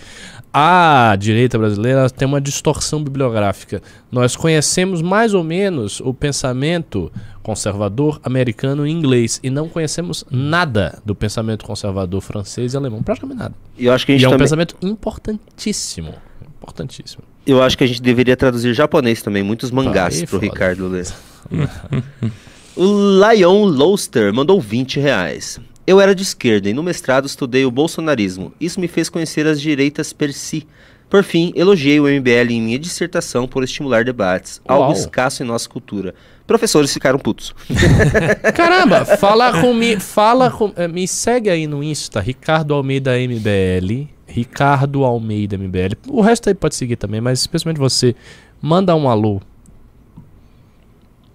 a 0.57 1.17
direita 1.19 1.59
brasileira 1.59 2.09
tem 2.09 2.29
uma 2.29 2.41
distorção 2.41 3.03
bibliográfica. 3.03 3.83
Nós 4.13 4.37
conhecemos 4.37 5.03
mais 5.03 5.35
ou 5.35 5.43
menos 5.43 5.99
o 5.99 6.15
pensamento 6.15 7.11
conservador 7.43 8.21
americano 8.23 8.87
em 8.87 8.93
inglês 8.93 9.41
e 9.43 9.51
não 9.51 9.69
conhecemos 9.69 10.25
nada 10.31 11.03
do 11.05 11.13
pensamento 11.13 11.65
conservador 11.65 12.21
francês 12.21 12.73
e 12.73 12.77
alemão, 12.77 13.03
praticamente 13.03 13.41
nada. 13.41 13.55
E 13.77 13.87
eu 13.87 13.93
acho 13.93 14.07
que 14.07 14.13
a 14.13 14.15
E 14.15 14.19
gente 14.19 14.27
é 14.27 14.29
um 14.29 14.31
também, 14.31 14.45
pensamento 14.45 14.77
importantíssimo. 14.81 16.15
Importantíssimo. 16.57 17.25
eu 17.45 17.61
acho 17.61 17.77
que 17.77 17.83
a 17.83 17.87
gente 17.89 18.01
deveria 18.01 18.37
traduzir 18.37 18.73
japonês 18.75 19.23
também, 19.23 19.43
muitos 19.43 19.73
mangás 19.73 20.21
Aí, 20.21 20.27
pro 20.27 20.39
foda. 20.39 20.53
Ricardo 20.53 20.87
ler. 20.87 21.07
o 22.77 22.85
Lion 23.33 23.65
Loster 23.67 24.33
mandou 24.33 24.61
20 24.61 25.01
reais. 25.01 25.59
Eu 25.87 26.01
era 26.01 26.15
de 26.15 26.23
esquerda 26.23 26.71
e 26.71 26.73
no 26.73 26.83
mestrado 26.83 27.27
estudei 27.27 27.65
o 27.67 27.71
bolsonarismo. 27.71 28.53
Isso 28.61 28.81
me 28.81 28.89
fez 28.89 29.09
conhecer 29.09 29.47
as 29.47 29.61
direitas 29.61 30.13
per 30.13 30.33
si. 30.33 30.67
Por 31.11 31.23
fim, 31.23 31.53
elogiei 31.55 32.01
o 32.01 32.05
MBL 32.05 32.51
em 32.51 32.63
minha 32.63 32.79
dissertação 32.79 33.47
por 33.47 33.63
estimular 33.63 34.05
debates, 34.05 34.61
algo 34.67 34.87
Uau. 34.87 34.93
escasso 34.93 35.43
em 35.43 35.47
nossa 35.47 35.69
cultura. 35.69 36.15
Professores 36.47 36.93
ficaram 36.93 37.19
putos. 37.19 37.55
Caramba, 38.55 39.05
fala 39.05 39.61
comigo, 39.61 40.01
fala 40.01 40.51
com, 40.51 40.73
eh, 40.75 40.89
me 40.89 41.07
segue 41.07 41.51
aí 41.51 41.67
no 41.67 41.85
Insta, 41.85 42.21
Ricardo 42.21 42.75
Almeida 42.75 43.13
MBL, 43.19 44.09
Ricardo 44.27 45.05
Almeida 45.05 45.57
MBL. 45.57 45.97
O 46.09 46.21
resto 46.21 46.49
aí 46.49 46.55
pode 46.55 46.75
seguir 46.75 46.97
também, 46.97 47.21
mas 47.21 47.41
especialmente 47.41 47.79
você, 47.79 48.17
manda 48.61 48.97
um 48.97 49.09
alô. 49.09 49.41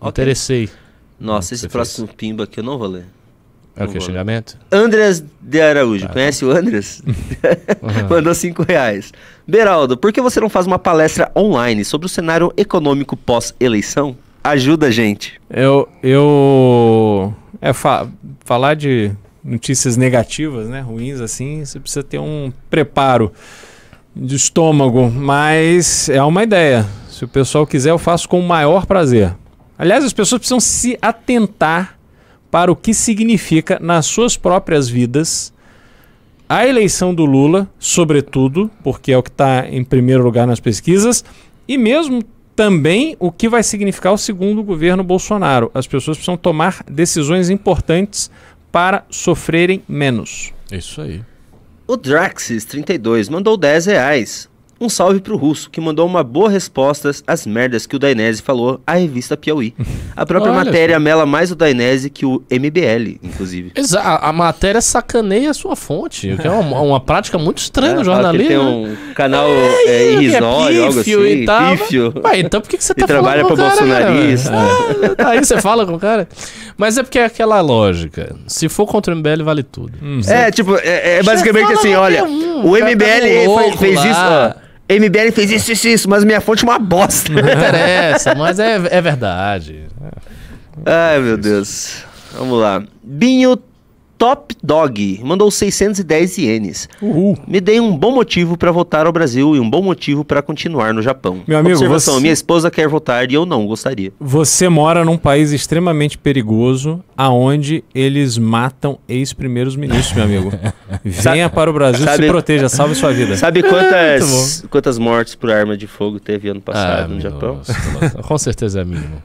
Ok. 0.02 0.10
Interessei. 0.10 0.70
Nossa, 1.20 1.54
esse 1.54 1.70
próximo 1.70 2.08
pimba 2.08 2.44
aqui 2.46 2.60
eu 2.60 2.64
não 2.64 2.78
vou 2.78 2.88
ler. 2.88 3.06
É 3.76 3.86
o 3.86 3.88
que 3.88 4.00
xingamento? 4.00 4.58
Andreas 4.72 5.24
de 5.42 5.62
Araújo, 5.62 6.08
Tá. 6.08 6.14
conhece 6.14 6.44
o 6.44 6.52
Andreas? 6.52 7.02
Mandou 8.10 8.34
5 8.36 8.64
reais. 8.64 9.12
Beraldo, 9.48 9.96
por 9.98 10.12
que 10.12 10.22
você 10.22 10.40
não 10.40 10.50
faz 10.50 10.68
uma 10.68 10.78
palestra 10.78 11.32
online 11.36 11.86
sobre 11.86 12.06
o 12.06 12.10
cenário 12.10 12.52
econômico 12.58 13.16
pós-eleição? 13.16 14.18
Ajuda 14.44 14.88
a 14.88 14.92
gente. 14.92 15.40
Eu. 15.50 15.88
eu 16.04 17.34
é, 17.62 17.74
fa- 17.74 18.08
falar 18.46 18.74
de 18.76 19.12
notícias 19.44 19.96
negativas, 19.98 20.68
né? 20.68 20.82
Ruins 20.82 21.20
assim, 21.22 21.64
você 21.66 21.80
precisa 21.80 22.04
ter 22.04 22.20
um 22.20 22.52
preparo 22.70 23.32
de 24.16 24.36
estômago, 24.36 25.10
mas 25.10 26.10
é 26.10 26.22
uma 26.24 26.44
ideia. 26.44 26.86
Se 27.10 27.24
o 27.24 27.28
pessoal 27.28 27.66
quiser, 27.68 27.92
eu 27.92 27.98
faço 27.98 28.28
com 28.28 28.40
o 28.40 28.48
maior 28.48 28.86
prazer. 28.86 29.34
Aliás, 29.78 30.04
as 30.04 30.14
pessoas 30.14 30.40
precisam 30.40 30.60
se 30.60 30.98
atentar 31.02 31.98
para 32.52 32.72
o 32.72 32.76
que 32.76 32.94
significa 32.94 33.78
nas 33.80 34.06
suas 34.06 34.36
próprias 34.36 34.90
vidas 34.90 35.54
a 36.48 36.66
eleição 36.66 37.14
do 37.14 37.26
Lula, 37.26 37.70
sobretudo, 37.78 38.72
porque 38.84 39.12
é 39.12 39.18
o 39.18 39.22
que 39.22 39.30
está 39.30 39.68
em 39.70 39.84
primeiro 39.84 40.24
lugar 40.24 40.48
nas 40.48 40.60
pesquisas, 40.60 41.24
e 41.68 41.78
mesmo 41.78 42.24
também 42.56 43.16
o 43.20 43.32
que 43.32 43.48
vai 43.48 43.62
significar 43.62 44.12
o 44.12 44.18
segundo 44.18 44.64
governo 44.64 45.04
Bolsonaro. 45.04 45.70
As 45.74 45.86
pessoas 45.86 46.18
precisam 46.18 46.36
tomar 46.36 46.84
decisões 46.90 47.52
importantes 47.52 48.32
para 48.72 49.06
sofrerem 49.10 49.84
menos. 49.88 50.52
Isso 50.72 51.02
aí. 51.02 51.22
O 51.88 51.98
Draxis32 51.98 53.30
mandou 53.30 53.56
10 53.56 53.86
reais. 53.86 54.50
Um 54.82 54.88
salve 54.88 55.20
pro 55.20 55.36
Russo, 55.36 55.70
que 55.70 55.82
mandou 55.82 56.06
uma 56.08 56.24
boa 56.24 56.50
resposta 56.50 57.12
às 57.28 57.46
merdas 57.46 57.86
que 57.86 57.96
o 57.96 58.00
Dainese 58.00 58.42
falou 58.42 58.80
à 58.88 58.94
revista 58.94 59.36
Piauí. 59.36 59.74
A 60.16 60.26
própria 60.26 60.54
Olha 60.54 60.64
matéria 60.64 60.98
mela 61.00 61.26
mais 61.26 61.52
o 61.52 61.56
Dainese 61.56 62.10
que 62.10 62.26
o 62.26 62.42
MBL, 62.50 63.18
inclusive. 63.22 63.72
Exa 63.76 64.00
a, 64.00 64.30
a 64.30 64.34
matéria 64.34 64.80
sacaneia 64.80 65.50
a 65.52 65.54
sua 65.54 65.76
fonte, 65.76 66.34
que 66.40 66.48
é 66.48 66.50
uma, 66.52 66.80
uma 66.80 67.00
prática 67.00 67.38
muito 67.38 67.58
estranha 67.58 67.96
no 67.96 68.00
É, 68.00 68.04
ele 68.04 68.06
jornalismo. 68.14 68.48
tem 68.48 68.58
um 68.58 68.96
canal 69.16 69.50
é, 69.50 70.12
irrisório, 70.14 70.86
algo 70.86 71.00
assim, 71.02 71.26
e 71.26 71.46
tal. 71.46 71.72
pífio. 71.78 72.14
Ué, 72.24 72.40
então 72.40 72.62
por 72.62 72.70
que, 72.70 72.78
que 72.78 72.84
você 72.84 72.94
E 72.94 72.96
tá 72.96 73.08
trabalha 73.08 73.44
falando 73.44 73.50
com 73.50 73.56
pra 73.86 73.86
cara, 73.88 74.06
bolsonarista. 74.08 74.50
cara? 74.52 75.16
Ah, 75.18 75.30
aí 75.32 75.40
você 75.44 75.60
fala 75.62 75.86
com 75.86 75.94
o 75.96 76.00
cara. 76.00 76.28
Mas 76.78 76.98
é 76.98 77.04
porque 77.04 77.20
é 77.20 77.26
aquela 77.26 77.60
lógica. 77.60 78.34
Se 78.48 78.70
for 78.70 78.86
contra 78.86 79.14
o 79.14 79.18
MBL, 79.18 79.44
vale 79.44 79.64
tudo. 79.64 79.92
É, 80.26 80.50
tipo, 80.52 80.76
é, 80.78 81.18
é 81.18 81.24
basicamente 81.24 81.74
assim, 81.74 81.94
olha, 81.96 82.24
um, 82.24 82.66
o 82.70 82.72
cara 82.80 82.86
MBL 82.92 83.44
tá 83.44 83.46
louco 83.50 83.78
fez 83.78 83.96
lá. 83.96 84.08
isso, 84.08 84.20
ó. 84.22 84.69
MBL 84.90 85.32
fez 85.32 85.52
isso, 85.52 85.72
isso, 85.72 85.88
isso, 85.88 86.10
mas 86.10 86.24
minha 86.24 86.42
fonte 86.42 86.66
é 86.66 86.68
uma 86.68 86.80
bosta. 86.80 87.32
Não 87.32 87.40
interessa, 87.40 88.34
mas 88.34 88.58
é, 88.60 88.76
é 88.90 89.02
verdade. 89.02 89.86
Ai, 90.86 91.20
meu 91.20 91.38
Deus. 91.38 92.04
Vamos 92.34 92.60
lá. 92.60 92.84
Binho 93.04 93.58
Top 94.20 94.54
Dog 94.62 95.22
mandou 95.24 95.50
610 95.50 96.38
ienes. 96.38 96.90
Uhul. 97.02 97.38
Me 97.48 97.62
dei 97.62 97.80
um 97.80 97.96
bom 97.96 98.12
motivo 98.12 98.58
pra 98.58 98.70
voltar 98.70 99.06
ao 99.06 99.14
Brasil 99.14 99.56
e 99.56 99.60
um 99.62 99.70
bom 99.70 99.82
motivo 99.82 100.26
pra 100.26 100.42
continuar 100.42 100.94
no 100.94 101.02
Japão. 101.02 101.42
Meu 101.48 101.58
amigo, 101.58 101.76
Observação, 101.76 102.16
você- 102.16 102.20
minha 102.20 102.34
esposa 102.34 102.70
quer 102.70 102.88
voltar 102.90 103.32
e 103.32 103.36
eu 103.36 103.46
não 103.46 103.66
gostaria. 103.66 104.12
Você 104.20 104.68
mora 104.68 105.06
num 105.06 105.18
país 105.18 105.54
extremamente 105.54 106.18
perigoso, 106.18 107.02
aonde 107.16 107.82
eles 107.96 108.38
matam 108.38 109.00
ex-primeiros 109.08 109.78
ministros, 109.78 110.14
meu 110.14 110.26
amigo. 110.26 110.52
Venha 111.06 111.50
para 111.50 111.70
o 111.70 111.74
Brasil, 111.74 112.04
sabe- 112.06 112.24
se 112.24 112.30
proteja, 112.30 112.68
salve 112.68 112.96
sua 112.96 113.14
vida. 113.14 113.38
Sabe 113.38 113.64
quantas, 113.64 114.66
quantas 114.70 114.98
mortes 114.98 115.34
por 115.34 115.50
arma 115.50 115.78
de 115.78 115.88
fogo 115.88 116.20
teve 116.20 116.50
ano 116.50 116.60
passado 116.60 117.06
Ah, 117.06 117.08
no 117.08 117.22
Japão? 117.22 117.62
Deus. 117.66 118.12
Com 118.28 118.38
certeza 118.38 118.82
é 118.82 118.84
mínimo. 118.84 119.24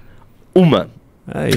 Uma. 0.54 0.88
Aí. 1.26 1.52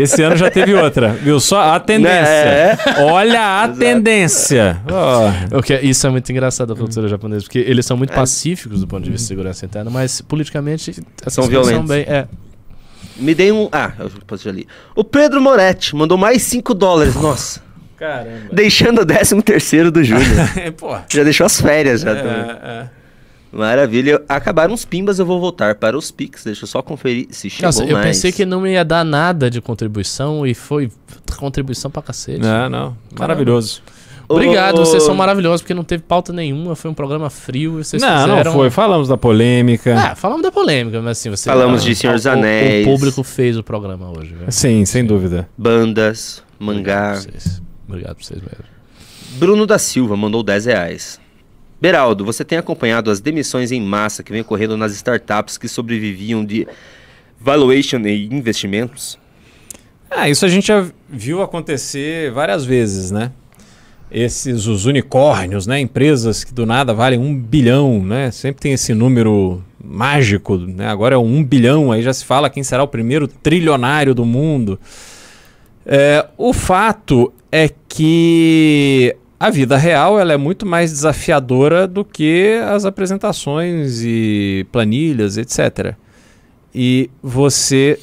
Esse 0.00 0.22
ano 0.22 0.36
já 0.36 0.48
teve 0.50 0.74
outra, 0.74 1.08
viu? 1.12 1.40
Só 1.40 1.60
a 1.74 1.80
tendência. 1.80 2.22
Né? 2.24 2.78
Olha 3.10 3.62
a 3.64 3.68
tendência. 3.68 4.80
Ó, 4.90 5.58
O 5.58 5.62
que 5.62 5.74
é- 5.74 5.84
isso 5.84 6.06
é 6.06 6.10
muito 6.10 6.30
engraçado 6.30 6.72
da 6.74 6.80
cultura 6.80 7.08
japonesa, 7.08 7.42
porque 7.42 7.58
eles 7.58 7.84
são 7.84 7.96
muito 7.96 8.12
pacíficos 8.12 8.80
do 8.80 8.86
ponto 8.86 9.02
de 9.04 9.10
vista 9.10 9.24
de 9.24 9.28
segurança 9.28 9.66
interna, 9.66 9.90
mas 9.90 10.20
politicamente 10.20 10.94
São 11.28 11.44
violentos. 11.48 11.88
bem. 11.88 12.02
É. 12.08 12.26
Me 13.16 13.34
dei 13.34 13.50
um. 13.52 13.68
Ah, 13.72 13.92
eu 13.98 14.10
posso 14.26 14.44
já 14.44 14.52
li. 14.52 14.66
O 14.94 15.02
Pedro 15.04 15.40
Moretti 15.40 15.94
mandou 15.94 16.16
mais 16.18 16.42
5 16.42 16.74
dólares. 16.74 17.14
Nossa. 17.16 17.60
caramba. 17.96 18.48
Deixando 18.52 19.02
o 19.02 19.06
13 19.06 19.40
terceiro 19.42 19.90
do 19.90 20.02
Júnior. 20.04 20.24
É, 20.58 20.70
pô. 20.70 20.96
já 21.12 21.22
deixou 21.24 21.46
as 21.46 21.60
férias 21.60 22.00
já 22.02 22.14
também. 22.14 22.32
É, 22.32 22.58
é. 22.62 22.86
Maravilha. 23.54 24.22
Acabaram 24.28 24.74
os 24.74 24.84
pimbas, 24.84 25.18
eu 25.18 25.26
vou 25.26 25.40
voltar 25.40 25.76
para 25.76 25.96
os 25.96 26.10
Pix. 26.10 26.44
Deixa 26.44 26.64
eu 26.64 26.68
só 26.68 26.82
conferir 26.82 27.28
se 27.30 27.48
chegou 27.48 27.68
Nossa, 27.68 27.84
eu 27.84 27.92
mais. 27.92 28.06
pensei 28.08 28.32
que 28.32 28.44
não 28.44 28.66
ia 28.66 28.84
dar 28.84 29.04
nada 29.04 29.48
de 29.48 29.60
contribuição 29.60 30.46
e 30.46 30.54
foi 30.54 30.90
contribuição 31.36 31.90
pra 31.90 32.02
cacete. 32.02 32.40
Não, 32.40 32.68
não. 32.68 32.96
Maravilhoso. 33.18 33.82
Obrigado, 34.26 34.80
Ô, 34.80 34.84
vocês 34.86 35.02
são 35.02 35.14
maravilhosos, 35.14 35.60
porque 35.60 35.74
não 35.74 35.84
teve 35.84 36.02
pauta 36.02 36.32
nenhuma, 36.32 36.74
foi 36.74 36.90
um 36.90 36.94
programa 36.94 37.28
frio. 37.28 37.84
Vocês 37.84 38.02
não, 38.02 38.22
fizeram... 38.22 38.44
não 38.44 38.52
foi. 38.52 38.70
Falamos 38.70 39.06
da 39.06 39.16
polêmica. 39.16 39.94
Ah, 39.98 40.14
falamos 40.16 40.42
da 40.42 40.50
polêmica, 40.50 41.00
mas 41.02 41.18
assim, 41.18 41.30
você... 41.30 41.48
Falamos 41.48 41.84
de 41.84 41.94
Senhor 41.94 42.14
dos 42.14 42.26
Anéis. 42.26 42.86
O 42.86 42.90
público 42.90 43.22
fez 43.22 43.58
o 43.58 43.62
programa 43.62 44.10
hoje, 44.18 44.34
velho. 44.34 44.50
Sim, 44.50 44.84
sem 44.86 45.04
dúvida. 45.04 45.46
Bandas, 45.56 46.42
mangá. 46.58 47.18
Obrigado 47.18 47.22
pra 47.22 47.32
vocês. 47.32 47.62
Obrigado 47.86 48.16
pra 48.16 48.24
vocês 48.24 48.40
mesmo. 48.40 48.64
Bruno 49.36 49.66
da 49.66 49.78
Silva 49.78 50.16
mandou 50.16 50.42
10 50.42 50.66
reais. 50.66 51.20
Beraldo, 51.84 52.24
você 52.24 52.46
tem 52.46 52.56
acompanhado 52.56 53.10
as 53.10 53.20
demissões 53.20 53.70
em 53.70 53.78
massa 53.78 54.22
que 54.22 54.32
vem 54.32 54.40
ocorrendo 54.40 54.74
nas 54.74 54.94
startups 54.94 55.58
que 55.58 55.68
sobreviviam 55.68 56.42
de 56.42 56.66
valuation 57.38 57.98
e 58.06 58.24
investimentos? 58.24 59.18
Ah, 60.10 60.26
isso 60.26 60.46
a 60.46 60.48
gente 60.48 60.68
já 60.68 60.86
viu 61.06 61.42
acontecer 61.42 62.32
várias 62.32 62.64
vezes, 62.64 63.10
né? 63.10 63.32
Esses, 64.10 64.66
os 64.66 64.86
unicórnios, 64.86 65.66
né? 65.66 65.78
Empresas 65.78 66.42
que 66.42 66.54
do 66.54 66.64
nada 66.64 66.94
valem 66.94 67.18
um 67.18 67.36
bilhão, 67.38 68.02
né? 68.02 68.30
Sempre 68.30 68.62
tem 68.62 68.72
esse 68.72 68.94
número 68.94 69.62
mágico, 69.78 70.56
né? 70.56 70.88
Agora 70.88 71.16
é 71.16 71.18
um 71.18 71.44
bilhão, 71.44 71.92
aí 71.92 72.02
já 72.02 72.14
se 72.14 72.24
fala 72.24 72.48
quem 72.48 72.62
será 72.62 72.82
o 72.82 72.88
primeiro 72.88 73.28
trilionário 73.28 74.14
do 74.14 74.24
mundo. 74.24 74.80
É, 75.84 76.26
o 76.38 76.54
fato 76.54 77.30
é 77.52 77.68
que 77.86 79.14
a 79.38 79.50
vida 79.50 79.76
real 79.76 80.18
ela 80.18 80.32
é 80.32 80.36
muito 80.36 80.64
mais 80.64 80.90
desafiadora 80.90 81.86
do 81.86 82.04
que 82.04 82.60
as 82.68 82.84
apresentações 82.84 84.02
e 84.02 84.66
planilhas, 84.70 85.36
etc. 85.36 85.94
E 86.74 87.10
você 87.22 87.98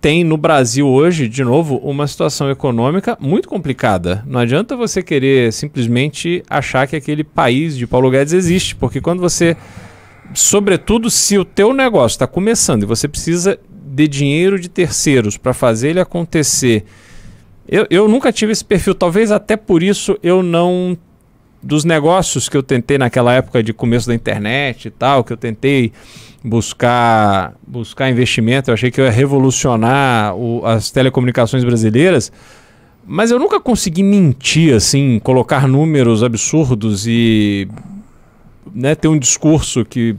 tem 0.00 0.22
no 0.22 0.36
Brasil 0.36 0.86
hoje, 0.86 1.28
de 1.28 1.42
novo, 1.42 1.76
uma 1.78 2.06
situação 2.06 2.50
econômica 2.50 3.16
muito 3.20 3.48
complicada. 3.48 4.22
Não 4.26 4.40
adianta 4.40 4.76
você 4.76 5.02
querer 5.02 5.52
simplesmente 5.52 6.42
achar 6.48 6.86
que 6.86 6.96
aquele 6.96 7.24
país 7.24 7.76
de 7.76 7.86
Paulo 7.86 8.10
Guedes 8.10 8.32
existe, 8.32 8.76
porque 8.76 9.00
quando 9.00 9.20
você, 9.20 9.56
sobretudo 10.34 11.10
se 11.10 11.38
o 11.38 11.44
teu 11.44 11.72
negócio 11.72 12.14
está 12.14 12.26
começando 12.26 12.84
e 12.84 12.86
você 12.86 13.08
precisa 13.08 13.58
de 13.70 14.06
dinheiro 14.06 14.58
de 14.60 14.68
terceiros 14.68 15.36
para 15.36 15.52
fazer 15.52 15.90
ele 15.90 16.00
acontecer, 16.00 16.84
eu, 17.68 17.86
eu 17.90 18.08
nunca 18.08 18.32
tive 18.32 18.52
esse 18.52 18.64
perfil, 18.64 18.94
talvez 18.94 19.30
até 19.30 19.56
por 19.56 19.82
isso 19.82 20.18
eu 20.22 20.42
não 20.42 20.96
dos 21.62 21.84
negócios 21.84 22.48
que 22.48 22.56
eu 22.56 22.62
tentei 22.62 22.98
naquela 22.98 23.32
época 23.34 23.62
de 23.62 23.72
começo 23.72 24.06
da 24.06 24.14
internet 24.14 24.86
e 24.86 24.90
tal, 24.90 25.24
que 25.24 25.32
eu 25.32 25.36
tentei 25.36 25.92
buscar 26.44 27.52
buscar 27.66 28.08
investimento, 28.08 28.70
eu 28.70 28.74
achei 28.74 28.90
que 28.90 29.00
eu 29.00 29.04
ia 29.04 29.10
revolucionar 29.10 30.34
o- 30.36 30.64
as 30.64 30.90
telecomunicações 30.90 31.64
brasileiras, 31.64 32.30
mas 33.06 33.30
eu 33.30 33.38
nunca 33.38 33.60
consegui 33.60 34.02
mentir 34.02 34.74
assim, 34.74 35.18
colocar 35.22 35.66
números 35.66 36.22
absurdos 36.22 37.06
e 37.06 37.68
né, 38.72 38.94
ter 38.94 39.08
um 39.08 39.18
discurso 39.18 39.84
que 39.84 40.14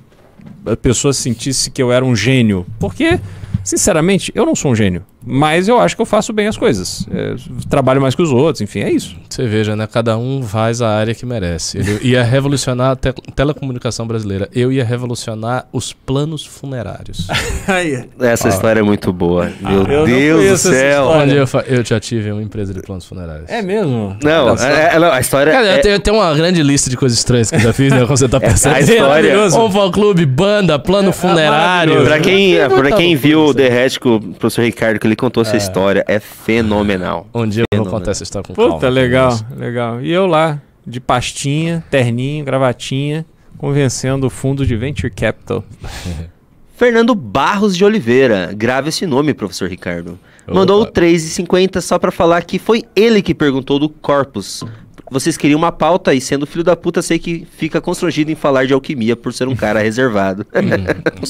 a 0.65 0.75
pessoa 0.75 1.13
sentisse 1.13 1.71
que 1.71 1.81
eu 1.81 1.91
era 1.91 2.03
um 2.03 2.15
gênio, 2.15 2.65
porque 2.79 3.19
sinceramente 3.63 4.31
eu 4.35 4.45
não 4.45 4.55
sou 4.55 4.71
um 4.71 4.75
gênio, 4.75 5.03
mas 5.25 5.67
eu 5.67 5.79
acho 5.79 5.95
que 5.95 6.01
eu 6.01 6.05
faço 6.05 6.31
bem 6.33 6.47
as 6.47 6.57
coisas, 6.57 7.05
É, 7.11 7.35
trabalho 7.69 8.01
mais 8.01 8.15
que 8.15 8.21
os 8.21 8.31
outros, 8.31 8.61
enfim, 8.61 8.79
é 8.81 8.91
isso. 8.91 9.15
Você 9.29 9.45
veja, 9.47 9.75
né? 9.75 9.87
Cada 9.91 10.17
um 10.17 10.41
faz 10.43 10.81
a 10.81 10.89
área 10.89 11.13
que 11.13 11.25
merece. 11.25 11.77
Ele 11.77 11.99
ia 12.09 12.23
revolucionar 12.23 12.91
a 12.91 12.95
te- 12.95 13.13
telecomunicação 13.35 14.07
brasileira. 14.07 14.49
Eu 14.53 14.71
ia 14.71 14.83
revolucionar 14.83 15.67
os 15.73 15.91
planos 15.93 16.45
funerários. 16.45 17.27
Essa 18.19 18.49
história 18.49 18.79
é 18.79 18.83
muito 18.83 19.11
boa. 19.13 19.51
Meu 19.61 19.83
eu 19.83 19.99
não 19.99 20.05
Deus 20.05 20.63
do 20.63 20.69
céu. 20.69 21.11
eu, 21.27 21.45
eu 21.77 21.85
já 21.85 21.99
tive 21.99 22.31
uma 22.31 22.41
empresa 22.41 22.73
de 22.73 22.81
planos 22.81 23.05
funerários. 23.05 23.49
É 23.49 23.61
mesmo? 23.61 24.15
Não, 24.23 24.57
só. 24.57 24.65
é- 24.65 24.95
é- 24.95 24.99
não, 24.99 25.11
a 25.11 25.19
história. 25.19 25.51
Cara, 25.51 25.67
é- 25.67 25.77
eu, 25.77 25.81
tenho, 25.81 25.95
eu 25.95 25.99
tenho 25.99 26.17
uma 26.17 26.33
grande 26.33 26.61
lista 26.63 26.89
de 26.89 26.97
coisas 26.97 27.17
estranhas 27.17 27.49
que 27.49 27.55
eu 27.57 27.59
já 27.61 27.73
fiz, 27.73 27.91
né? 27.91 28.01
Como 28.05 28.17
você 28.17 28.27
tá 28.27 28.39
pensando. 28.39 28.75
a 28.75 28.79
história- 28.79 29.35
Um 29.39 29.91
clube, 29.91 30.25
banda, 30.25 30.77
plano 30.79 31.11
funerário. 31.11 31.93
maravilhoso. 31.95 32.05
Pra 32.05 32.19
quem, 32.19 32.51
Eu 32.53 32.69
pra 32.69 32.91
quem 32.91 33.15
viu 33.15 33.45
o. 33.45 33.53
The 33.53 33.85
Hatch 33.85 33.97
com 33.97 34.15
o 34.15 34.19
professor 34.35 34.63
Ricardo, 34.63 34.99
que 34.99 35.07
ele 35.09 35.15
contou 35.15 35.41
essa 35.41 35.57
história, 35.57 36.03
é 36.07 36.19
fenomenal. 36.19 37.27
Um 37.33 37.47
dia 37.47 37.63
eu 37.71 37.83
vou 37.83 37.91
contar 37.91 38.11
essa 38.11 38.23
história 38.23 38.47
com 38.47 38.53
calma. 38.53 38.73
Puta, 38.75 38.89
legal, 38.89 39.37
legal. 39.55 40.01
E 40.01 40.11
eu 40.11 40.25
lá, 40.25 40.61
de 40.85 40.99
pastinha, 40.99 41.83
terninho, 41.89 42.45
gravatinha, 42.45 43.25
convencendo 43.57 44.27
o 44.27 44.29
fundo 44.29 44.65
de 44.65 44.75
Venture 44.75 45.11
Capital. 45.11 45.63
Fernando 46.77 47.13
Barros 47.13 47.75
de 47.75 47.83
Oliveira, 47.83 48.53
grave 48.55 48.87
esse 48.87 49.05
nome, 49.05 49.33
professor 49.33 49.69
Ricardo. 49.69 50.17
Opa. 50.47 50.53
Mandou 50.53 50.85
3,50 50.87 51.81
só 51.81 51.99
pra 51.99 52.09
falar 52.09 52.43
que 52.43 52.57
foi 52.57 52.83
ele 52.95 53.21
que 53.21 53.35
perguntou 53.35 53.77
do 53.77 53.89
Corpus. 53.89 54.63
Vocês 55.11 55.35
queriam 55.35 55.57
uma 55.57 55.71
pauta 55.71 56.13
e 56.13 56.21
sendo 56.21 56.45
filho 56.47 56.63
da 56.63 56.75
puta, 56.75 57.01
sei 57.01 57.19
que 57.19 57.45
fica 57.57 57.81
constrangido 57.81 58.31
em 58.31 58.35
falar 58.35 58.65
de 58.65 58.73
alquimia 58.73 59.15
por 59.15 59.33
ser 59.33 59.47
um 59.47 59.55
cara 59.55 59.81
reservado. 59.83 60.45
Hum, 60.55 61.27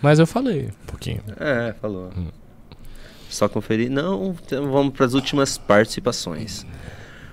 Mas 0.00 0.18
eu 0.18 0.26
falei 0.26 0.66
um 0.66 0.86
pouquinho. 0.86 1.20
É, 1.40 1.74
falou. 1.80 2.10
Só 3.34 3.48
conferir. 3.48 3.90
Não, 3.90 4.36
então 4.46 4.70
vamos 4.70 4.94
para 4.94 5.06
as 5.06 5.12
últimas 5.12 5.58
participações. 5.58 6.64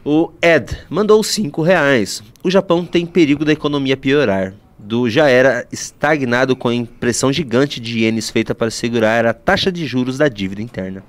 O 0.03 0.31
Ed 0.41 0.75
mandou 0.89 1.21
5 1.23 1.61
reais. 1.61 2.23
O 2.43 2.49
Japão 2.49 2.83
tem 2.83 3.05
perigo 3.05 3.45
da 3.45 3.53
economia 3.53 3.95
piorar. 3.95 4.55
Do 4.79 5.07
já 5.07 5.29
era 5.29 5.67
estagnado 5.71 6.55
com 6.55 6.69
a 6.69 6.73
impressão 6.73 7.31
gigante 7.31 7.79
de 7.79 7.99
ienes 7.99 8.31
feita 8.31 8.55
para 8.55 8.71
segurar 8.71 9.27
a 9.27 9.33
taxa 9.33 9.71
de 9.71 9.85
juros 9.85 10.17
da 10.17 10.27
dívida 10.27 10.63
interna. 10.63 11.03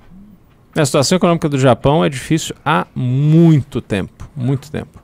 A 0.75 0.85
situação 0.85 1.15
econômica 1.15 1.49
do 1.49 1.57
Japão 1.57 2.05
é 2.05 2.09
difícil 2.09 2.55
há 2.63 2.85
muito 2.93 3.81
tempo. 3.81 4.29
Muito 4.35 4.69
tempo. 4.71 5.01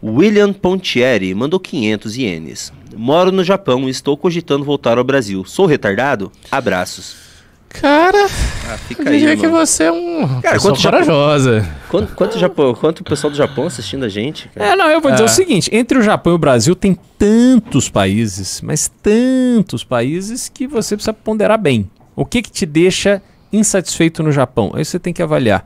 William 0.00 0.52
Pontieri 0.52 1.34
mandou 1.34 1.58
500 1.58 2.16
ienes. 2.16 2.72
Moro 2.96 3.32
no 3.32 3.42
Japão 3.42 3.88
e 3.88 3.90
estou 3.90 4.16
cogitando 4.16 4.64
voltar 4.64 4.96
ao 4.96 5.02
Brasil. 5.02 5.44
Sou 5.44 5.66
retardado? 5.66 6.30
Abraços. 6.52 7.29
Cara, 7.70 8.26
Ah, 8.68 8.72
eu 8.72 8.78
fica 8.78 9.08
aí, 9.08 9.18
diria 9.20 9.36
que 9.36 9.46
você 9.46 9.84
é 9.84 9.92
um 9.92 10.40
Cara, 10.40 10.58
quanto 10.58 10.78
Japão- 10.80 11.00
corajosa. 11.04 11.68
Quanto, 11.88 12.14
quanto, 12.14 12.38
Japão, 12.38 12.74
quanto 12.74 13.00
o 13.00 13.04
pessoal 13.04 13.30
do 13.30 13.36
Japão 13.36 13.66
assistindo 13.66 14.04
a 14.04 14.08
gente? 14.08 14.48
cara? 14.48 14.72
É, 14.72 14.76
não, 14.76 14.90
eu 14.90 15.00
vou 15.00 15.10
dizer 15.12 15.22
É. 15.22 15.26
o 15.26 15.28
seguinte: 15.28 15.70
entre 15.72 15.96
o 15.96 16.02
Japão 16.02 16.32
e 16.32 16.36
o 16.36 16.38
Brasil 16.38 16.74
tem 16.74 16.98
tantos 17.16 17.88
países, 17.88 18.60
mas 18.60 18.90
tantos 19.02 19.84
países 19.84 20.48
que 20.48 20.66
você 20.66 20.96
precisa 20.96 21.12
ponderar 21.14 21.58
bem. 21.58 21.88
O 22.16 22.26
que 22.26 22.42
que 22.42 22.50
te 22.50 22.66
deixa 22.66 23.22
insatisfeito 23.52 24.22
no 24.22 24.32
Japão? 24.32 24.72
Aí 24.74 24.84
você 24.84 24.98
tem 24.98 25.12
que 25.14 25.22
avaliar. 25.22 25.64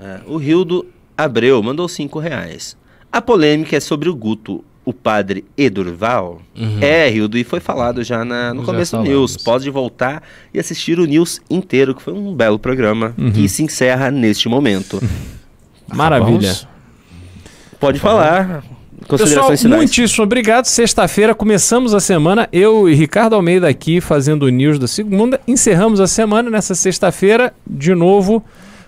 É, 0.00 0.20
o 0.26 0.36
Rildo 0.36 0.86
Abreu 1.18 1.60
mandou 1.62 1.88
5 1.88 2.18
reais. 2.20 2.76
A 3.10 3.20
polêmica 3.20 3.76
é 3.76 3.80
sobre 3.80 4.08
o 4.08 4.14
Guto, 4.14 4.64
o 4.86 4.92
padre 4.92 5.44
Edurval. 5.58 6.40
É, 6.80 7.08
Rildo, 7.10 7.36
e 7.36 7.44
foi 7.44 7.60
falado 7.60 8.02
já 8.02 8.24
na- 8.24 8.54
no 8.54 8.60
Já 8.60 8.66
começo 8.66 8.92
do 8.92 9.02
falamos. 9.02 9.10
News. 9.32 9.36
Pode 9.36 9.68
voltar 9.68 10.22
e 10.54 10.58
assistir 10.58 10.98
o 10.98 11.04
News 11.04 11.40
inteiro, 11.50 11.94
que 11.94 12.00
foi 12.00 12.14
um 12.14 12.32
belo 12.32 12.58
programa, 12.58 13.14
que 13.34 13.46
se 13.48 13.62
encerra 13.62 14.10
neste 14.10 14.48
momento. 14.48 15.02
Maravilha. 15.92 16.52
Vamos? 16.52 16.68
Pode 17.78 17.98
falar. 17.98 18.64
Pessoal, 19.08 19.54
finais. 19.56 19.76
muitíssimo 19.82 20.24
obrigado. 20.24 20.64
Sexta-feira 20.64 21.34
começamos 21.34 21.92
a 21.94 22.00
semana. 22.00 22.48
Eu 22.52 22.88
e 22.88 22.94
Ricardo 22.94 23.34
Almeida 23.36 23.68
aqui 23.68 24.00
fazendo 24.00 24.44
o 24.44 24.48
news 24.48 24.78
da 24.78 24.86
segunda. 24.88 25.40
Encerramos 25.46 26.00
a 26.00 26.06
semana 26.06 26.48
nessa 26.50 26.74
sexta-feira, 26.74 27.52
de 27.66 27.94
novo 27.94 28.42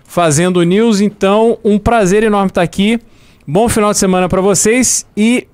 fazendo 0.05 0.57
o 0.59 0.63
news. 0.63 1.01
Então, 1.01 1.59
um 1.63 1.79
prazer 1.79 2.23
enorme 2.25 2.49
estar 2.49 2.63
aqui. 2.63 2.99
Bom 3.47 3.69
final 3.69 3.93
de 3.93 3.99
semana 3.99 4.29
para 4.29 4.41
vocês 4.41 5.07
e 5.17 5.47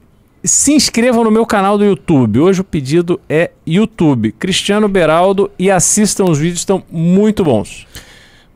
se 0.45 0.73
inscrevam 0.73 1.25
no 1.25 1.31
meu 1.31 1.47
canal 1.47 1.79
do 1.79 1.85
YouTube. 1.85 2.39
Hoje 2.41 2.61
o 2.61 2.65
pedido 2.65 3.19
é 3.29 3.51
YouTube, 3.67 4.33
Cristiano 4.33 4.89
Beraldo 4.89 5.51
e 5.59 5.71
assistam 5.71 6.25
os 6.25 6.39
vídeos, 6.39 6.61
estão 6.61 6.83
muito 6.91 7.43
bons. 7.43 7.87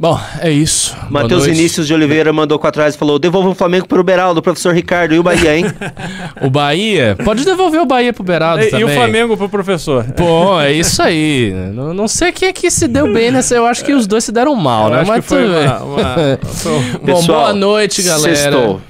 Bom, 0.01 0.16
é 0.40 0.48
isso. 0.48 0.97
Matheus. 1.10 1.44
Vinícius 1.44 1.85
de 1.89 1.93
Oliveira 1.93 2.32
mandou 2.32 2.56
4 2.56 2.78
reais 2.81 2.94
e 2.94 2.98
falou: 2.98 3.19
devolva 3.19 3.48
o 3.48 3.55
Flamengo 3.55 3.89
pro 3.89 4.05
Beraldo, 4.05 4.40
professor 4.40 4.73
Ricardo 4.73 5.12
e 5.12 5.19
o 5.19 5.24
Bahia, 5.24 5.56
hein? 5.59 5.65
O 6.40 6.48
Bahia, 6.48 7.16
pode 7.24 7.44
devolver 7.44 7.81
o 7.81 7.85
Bahia 7.86 8.12
pro 8.12 8.23
Beraldo 8.23 8.62
E, 8.62 8.66
também. 8.70 8.86
e 8.86 8.89
o 8.89 8.94
Flamengo 8.94 9.36
pro 9.36 9.48
professor. 9.48 10.05
Pô, 10.16 10.60
é 10.60 10.70
isso 10.73 11.02
aí. 11.02 11.52
Não, 11.74 11.93
não 11.93 12.06
sei 12.06 12.31
quem 12.31 12.47
é 12.48 12.52
que 12.52 12.70
se 12.70 12.86
deu 12.86 13.12
bem 13.12 13.32
nessa. 13.32 13.56
Eu 13.56 13.66
acho 13.66 13.85
que 13.85 13.93
os 13.93 14.06
dois 14.06 14.23
se 14.23 14.31
deram 14.31 14.55
mal, 14.55 14.85
Eu 14.85 14.90
né? 14.94 15.01
acho 15.01 15.10
Mas 15.10 15.20
que 15.24 15.28
foi 15.28 15.43
tudo 15.43 15.52
bem. 15.55 15.66
uma- 15.66 15.82
uma- 15.82 15.97
um- 15.97 16.98
Bom, 17.05 17.16
Pessoal, 17.16 17.40
boa 17.40 17.52
noite, 17.55 18.01
galera. 18.02 18.36
Sextou. 18.36 18.81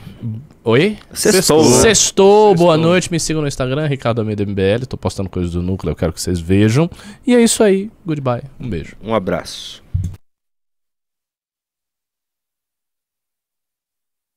Oi? 0.69 0.99
Sextou. 1.15 1.65
Sextou, 1.65 2.55
boa 2.55 2.77
noite. 2.77 3.11
Me 3.11 3.19
sigam 3.19 3.41
no 3.41 3.49
Instagram, 3.49 3.87
Ricardo 3.87 4.19
Almeida 4.19 4.45
MBL. 4.45 4.85
Tô 4.87 4.99
postando 4.99 5.31
coisas 5.31 5.53
do 5.53 5.63
núcleo, 5.63 5.93
eu 5.93 5.97
quero 5.97 6.13
que 6.13 6.21
vocês 6.21 6.39
vejam. 6.39 6.91
E 7.27 7.35
é 7.35 7.41
isso 7.41 7.63
aí. 7.63 7.91
Goodbye. 8.05 8.43
Um 8.61 8.69
beijo. 8.69 8.95
Um 9.03 9.15
abraço. 9.15 9.83